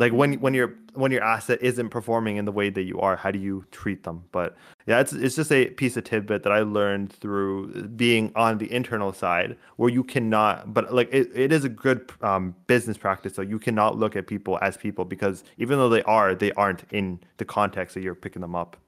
like 0.00 0.12
when 0.14 0.34
when 0.40 0.54
your 0.54 0.74
when 0.94 1.12
your 1.12 1.24
asset 1.24 1.60
isn't 1.62 1.90
performing 1.90 2.38
in 2.38 2.46
the 2.46 2.52
way 2.52 2.70
that 2.70 2.84
you 2.84 3.00
are, 3.00 3.16
how 3.16 3.30
do 3.32 3.40
you 3.40 3.66
treat 3.72 4.04
them? 4.04 4.24
But 4.32 4.56
yeah, 4.88 5.00
it's 5.00 5.14
it's 5.14 5.36
just 5.36 5.52
a 5.52 5.68
piece 5.70 5.96
of 5.98 6.04
tidbit 6.04 6.44
that 6.44 6.52
I 6.52 6.60
learned 6.62 7.12
through 7.14 7.88
being 7.90 8.32
on 8.36 8.58
the 8.58 8.72
internal 8.72 9.12
side, 9.14 9.58
where 9.76 9.90
you 9.90 10.04
cannot, 10.04 10.74
but 10.74 10.94
like 10.94 11.10
it, 11.12 11.30
it 11.34 11.52
is 11.52 11.64
a 11.64 11.70
good 11.70 12.10
um, 12.22 12.56
business 12.68 12.98
practice. 12.98 13.34
So 13.36 13.42
you 13.42 13.60
cannot 13.60 13.98
look 13.98 14.16
at 14.16 14.28
people 14.28 14.58
as 14.62 14.76
people 14.78 15.06
because 15.06 15.44
even 15.58 15.78
though 15.78 15.90
they 15.90 16.04
are, 16.04 16.34
they 16.34 16.52
aren't 16.54 16.84
in 16.92 17.20
the 17.38 17.46
context 17.46 17.94
that 17.94 18.02
you're 18.02 18.16
picking 18.16 18.42
them 18.42 18.56
up. 18.56 18.78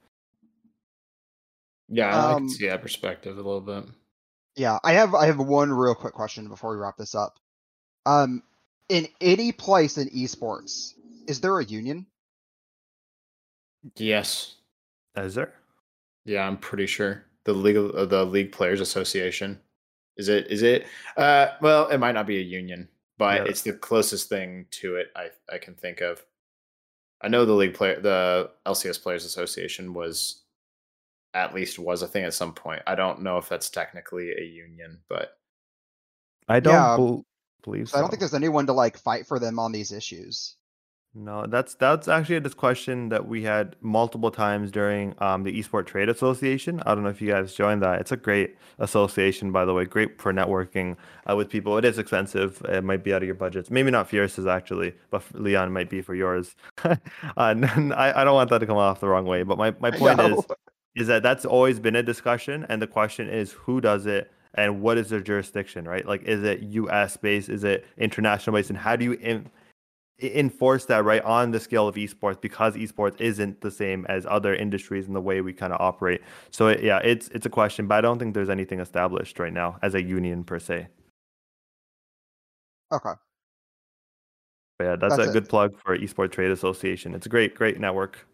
Yeah, 1.88 2.26
I 2.26 2.34
can 2.34 2.44
Um, 2.44 2.48
see 2.48 2.68
that 2.68 2.82
perspective 2.82 3.34
a 3.38 3.42
little 3.42 3.62
bit. 3.62 3.84
Yeah, 4.56 4.78
I 4.84 4.92
have 4.94 5.14
I 5.14 5.26
have 5.26 5.38
one 5.38 5.72
real 5.72 5.94
quick 5.94 6.14
question 6.14 6.48
before 6.48 6.72
we 6.72 6.78
wrap 6.78 6.96
this 6.98 7.14
up. 7.14 7.38
Um, 8.06 8.42
in 8.88 9.08
any 9.20 9.52
place 9.52 9.98
in 9.98 10.08
esports, 10.10 10.94
is 11.26 11.40
there 11.40 11.58
a 11.58 11.64
union? 11.64 12.06
Yes. 13.96 14.56
Is 15.16 15.34
there? 15.34 15.54
Yeah, 16.24 16.46
I'm 16.46 16.56
pretty 16.56 16.86
sure 16.86 17.24
the 17.44 17.52
league, 17.52 17.76
uh, 17.76 18.04
the 18.04 18.24
League 18.24 18.52
Players 18.52 18.80
Association. 18.80 19.60
Is 20.16 20.28
it? 20.28 20.46
Is 20.48 20.62
it? 20.62 20.86
Uh, 21.16 21.48
well, 21.60 21.88
it 21.88 21.98
might 21.98 22.12
not 22.12 22.26
be 22.26 22.38
a 22.38 22.42
union, 22.42 22.88
but 23.18 23.42
Yeah. 23.44 23.50
it's 23.50 23.62
the 23.62 23.72
closest 23.72 24.28
thing 24.28 24.66
to 24.72 24.96
it 24.96 25.10
I 25.16 25.30
I 25.50 25.58
can 25.58 25.74
think 25.74 26.00
of. 26.00 26.24
I 27.20 27.28
know 27.28 27.44
the 27.44 27.52
league 27.54 27.74
player, 27.74 28.00
the 28.00 28.50
LCS 28.66 28.98
Players 29.02 29.24
Association 29.24 29.94
was, 29.94 30.42
at 31.34 31.54
least 31.54 31.78
was 31.78 32.02
a 32.02 32.08
thing 32.08 32.24
at 32.24 32.34
some 32.34 32.52
point. 32.52 32.82
I 32.86 32.94
don't 32.96 33.22
know 33.22 33.38
if 33.38 33.48
that's 33.48 33.70
technically 33.70 34.32
a 34.32 34.42
union, 34.44 35.00
but 35.08 35.38
I 36.48 36.58
don't 36.60 36.74
Yeah, 36.74 36.96
bel- 36.96 37.26
believe 37.62 37.88
So 37.88 37.92
so. 37.92 37.98
I 37.98 38.00
don't 38.00 38.10
think 38.10 38.20
there's 38.20 38.34
anyone 38.34 38.66
to 38.66 38.72
like 38.72 38.96
fight 38.98 39.26
for 39.26 39.38
them 39.38 39.58
on 39.58 39.70
these 39.72 39.92
issues. 39.92 40.56
No, 41.14 41.44
that's 41.46 41.74
that's 41.74 42.08
actually 42.08 42.36
a 42.36 42.40
discussion 42.40 43.10
that 43.10 43.28
we 43.28 43.42
had 43.42 43.76
multiple 43.82 44.30
times 44.30 44.70
during 44.70 45.14
um, 45.18 45.42
the 45.42 45.52
Esport 45.60 45.84
Trade 45.84 46.08
Association. 46.08 46.82
I 46.86 46.94
don't 46.94 47.04
know 47.04 47.10
if 47.10 47.20
you 47.20 47.30
guys 47.30 47.52
joined 47.52 47.82
that. 47.82 48.00
It's 48.00 48.12
a 48.12 48.16
great 48.16 48.56
association, 48.78 49.52
by 49.52 49.66
the 49.66 49.74
way. 49.74 49.84
Great 49.84 50.18
for 50.18 50.32
networking 50.32 50.96
uh, 51.28 51.36
with 51.36 51.50
people. 51.50 51.76
It 51.76 51.84
is 51.84 51.98
expensive. 51.98 52.62
It 52.66 52.82
might 52.82 53.04
be 53.04 53.12
out 53.12 53.20
of 53.20 53.26
your 53.26 53.34
budgets. 53.34 53.70
Maybe 53.70 53.90
not 53.90 54.08
Fierce's 54.08 54.46
actually, 54.46 54.94
but 55.10 55.22
Leon 55.34 55.70
might 55.70 55.90
be 55.90 56.00
for 56.00 56.14
yours. 56.14 56.56
uh, 56.84 56.96
I, 57.36 58.12
I 58.16 58.24
don't 58.24 58.34
want 58.34 58.48
that 58.48 58.60
to 58.60 58.66
come 58.66 58.78
off 58.78 59.00
the 59.00 59.08
wrong 59.08 59.26
way. 59.26 59.42
But 59.42 59.58
my, 59.58 59.74
my 59.80 59.90
point 59.90 60.18
is 60.18 60.30
No. 60.30 60.44
is 60.96 61.08
that 61.08 61.22
that's 61.22 61.44
always 61.44 61.78
been 61.78 61.96
a 61.96 62.02
discussion, 62.02 62.64
and 62.70 62.80
the 62.80 62.86
question 62.86 63.28
is 63.28 63.52
who 63.52 63.82
does 63.82 64.06
it 64.06 64.32
and 64.54 64.80
what 64.80 64.96
is 64.98 65.10
their 65.10 65.20
jurisdiction, 65.20 65.86
right? 65.86 66.06
Like, 66.06 66.22
is 66.24 66.42
it 66.42 66.60
U.S. 66.60 67.16
based? 67.18 67.48
Is 67.50 67.64
it 67.64 67.84
international 67.98 68.54
based? 68.56 68.70
And 68.70 68.78
how 68.78 68.96
do 68.96 69.04
you 69.04 69.12
in, 69.12 69.50
enforce 70.20 70.84
that 70.86 71.04
right 71.04 71.22
on 71.22 71.50
the 71.50 71.60
scale 71.60 71.88
of 71.88 71.96
esports 71.96 72.40
because 72.40 72.74
esports 72.74 73.20
isn't 73.20 73.60
the 73.60 73.70
same 73.70 74.06
as 74.08 74.26
other 74.26 74.54
industries 74.54 75.06
in 75.06 75.14
the 75.14 75.20
way 75.20 75.40
we 75.40 75.52
kind 75.52 75.72
of 75.72 75.80
operate. 75.80 76.20
So 76.50 76.68
it, 76.68 76.82
yeah, 76.82 76.98
it's 76.98 77.28
it's 77.28 77.46
a 77.46 77.50
question, 77.50 77.86
but 77.86 77.96
I 77.96 78.00
don't 78.00 78.18
think 78.18 78.34
there's 78.34 78.50
anything 78.50 78.80
established 78.80 79.38
right 79.38 79.52
now 79.52 79.78
as 79.82 79.94
a 79.94 80.02
union 80.02 80.44
per 80.44 80.58
se. 80.58 80.88
Okay. 82.92 83.12
But 84.78 84.84
yeah, 84.84 84.96
that's, 84.96 85.16
That's 85.16 85.28
a 85.28 85.30
it. 85.30 85.32
good 85.32 85.48
plug 85.48 85.78
for 85.78 85.96
Esport 85.96 86.32
Trade 86.32 86.50
Association. 86.50 87.14
It's 87.14 87.26
a 87.26 87.28
great 87.28 87.54
great 87.54 87.80
network. 87.80 88.26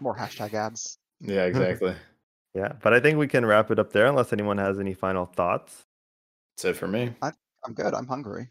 More 0.00 0.16
hashtag 0.16 0.54
ads. 0.54 0.98
yeah, 1.20 1.44
exactly. 1.46 1.94
Yeah, 2.54 2.72
but 2.82 2.92
I 2.92 3.00
think 3.00 3.18
we 3.18 3.28
can 3.28 3.46
wrap 3.46 3.70
it 3.70 3.78
up 3.78 3.92
there 3.92 4.06
unless 4.06 4.32
anyone 4.32 4.58
has 4.58 4.80
any 4.80 4.94
final 4.94 5.26
thoughts. 5.26 5.84
That's 6.56 6.76
it 6.76 6.76
for 6.76 6.88
me. 6.88 7.14
I'm 7.22 7.74
good. 7.74 7.94
I'm 7.94 8.06
hungry. 8.06 8.48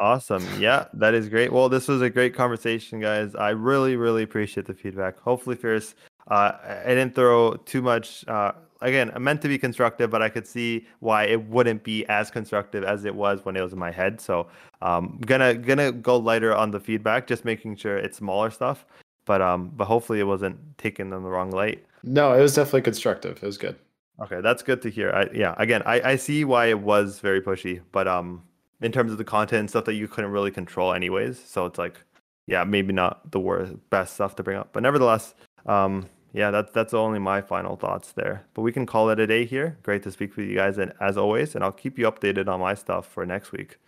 Awesome. 0.00 0.46
Yeah, 0.60 0.86
that 0.94 1.14
is 1.14 1.28
great. 1.28 1.52
Well, 1.52 1.68
this 1.68 1.88
was 1.88 2.02
a 2.02 2.10
great 2.10 2.34
conversation, 2.34 3.00
guys. 3.00 3.34
I 3.34 3.50
really, 3.50 3.96
really 3.96 4.22
appreciate 4.22 4.66
the 4.66 4.74
feedback. 4.74 5.18
Hopefully, 5.18 5.56
Fierce, 5.56 5.96
uh, 6.30 6.52
I 6.62 6.88
didn't 6.88 7.16
throw 7.16 7.54
too 7.54 7.82
much. 7.82 8.26
Uh, 8.28 8.52
again, 8.80 9.10
I 9.14 9.18
meant 9.18 9.42
to 9.42 9.48
be 9.48 9.58
constructive, 9.58 10.08
but 10.08 10.22
I 10.22 10.28
could 10.28 10.46
see 10.46 10.86
why 11.00 11.24
it 11.24 11.42
wouldn't 11.48 11.82
be 11.82 12.06
as 12.06 12.30
constructive 12.30 12.84
as 12.84 13.04
it 13.04 13.14
was 13.14 13.44
when 13.44 13.56
it 13.56 13.60
was 13.60 13.72
in 13.72 13.78
my 13.80 13.90
head. 13.90 14.20
So, 14.20 14.46
um, 14.82 15.18
gonna 15.26 15.54
gonna 15.54 15.90
go 15.90 16.16
lighter 16.16 16.54
on 16.54 16.70
the 16.70 16.78
feedback, 16.78 17.26
just 17.26 17.44
making 17.44 17.76
sure 17.76 17.98
it's 17.98 18.18
smaller 18.18 18.50
stuff. 18.50 18.86
But 19.24 19.42
um, 19.42 19.72
but 19.74 19.86
hopefully, 19.86 20.20
it 20.20 20.24
wasn't 20.24 20.56
taken 20.78 21.12
in 21.12 21.22
the 21.24 21.28
wrong 21.28 21.50
light. 21.50 21.84
No, 22.04 22.34
it 22.34 22.40
was 22.40 22.54
definitely 22.54 22.82
constructive. 22.82 23.36
It 23.42 23.46
was 23.46 23.58
good. 23.58 23.76
Okay, 24.20 24.40
that's 24.40 24.62
good 24.62 24.80
to 24.82 24.90
hear. 24.90 25.10
I, 25.10 25.28
yeah, 25.32 25.54
again, 25.58 25.82
I, 25.86 26.00
I 26.00 26.16
see 26.16 26.44
why 26.44 26.66
it 26.66 26.80
was 26.80 27.20
very 27.20 27.40
pushy, 27.40 27.80
but 27.92 28.08
um, 28.08 28.42
in 28.80 28.92
terms 28.92 29.12
of 29.12 29.18
the 29.18 29.24
content 29.24 29.60
and 29.60 29.70
stuff 29.70 29.84
that 29.86 29.94
you 29.94 30.08
couldn't 30.08 30.30
really 30.30 30.50
control 30.50 30.92
anyways, 30.92 31.42
so 31.42 31.66
it's 31.66 31.78
like, 31.78 32.00
yeah, 32.46 32.64
maybe 32.64 32.92
not 32.92 33.30
the 33.30 33.40
worst 33.40 33.74
best 33.90 34.14
stuff 34.14 34.36
to 34.36 34.42
bring 34.42 34.56
up, 34.56 34.70
but 34.72 34.82
nevertheless, 34.82 35.34
um, 35.66 36.08
yeah, 36.32 36.50
that's 36.50 36.72
that's 36.72 36.94
only 36.94 37.18
my 37.18 37.40
final 37.40 37.76
thoughts 37.76 38.12
there. 38.12 38.44
But 38.54 38.62
we 38.62 38.72
can 38.72 38.86
call 38.86 39.10
it 39.10 39.18
a 39.18 39.26
day 39.26 39.44
here. 39.44 39.78
Great 39.82 40.02
to 40.04 40.12
speak 40.12 40.36
with 40.36 40.46
you 40.46 40.54
guys, 40.54 40.78
and 40.78 40.92
as 41.00 41.16
always, 41.16 41.54
and 41.54 41.64
I'll 41.64 41.72
keep 41.72 41.98
you 41.98 42.10
updated 42.10 42.48
on 42.48 42.60
my 42.60 42.74
stuff 42.74 43.06
for 43.06 43.24
next 43.26 43.52
week. 43.52 43.78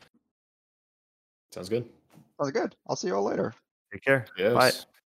Sounds 1.53 1.69
good. 1.69 1.89
Sounds 2.41 2.53
good. 2.53 2.75
I'll 2.89 2.97
see 2.97 3.09
you 3.09 3.17
all 3.17 3.25
later. 3.25 3.55
Take 3.93 4.05
care. 4.05 4.27
Yes. 4.37 4.55
Bye. 4.55 5.00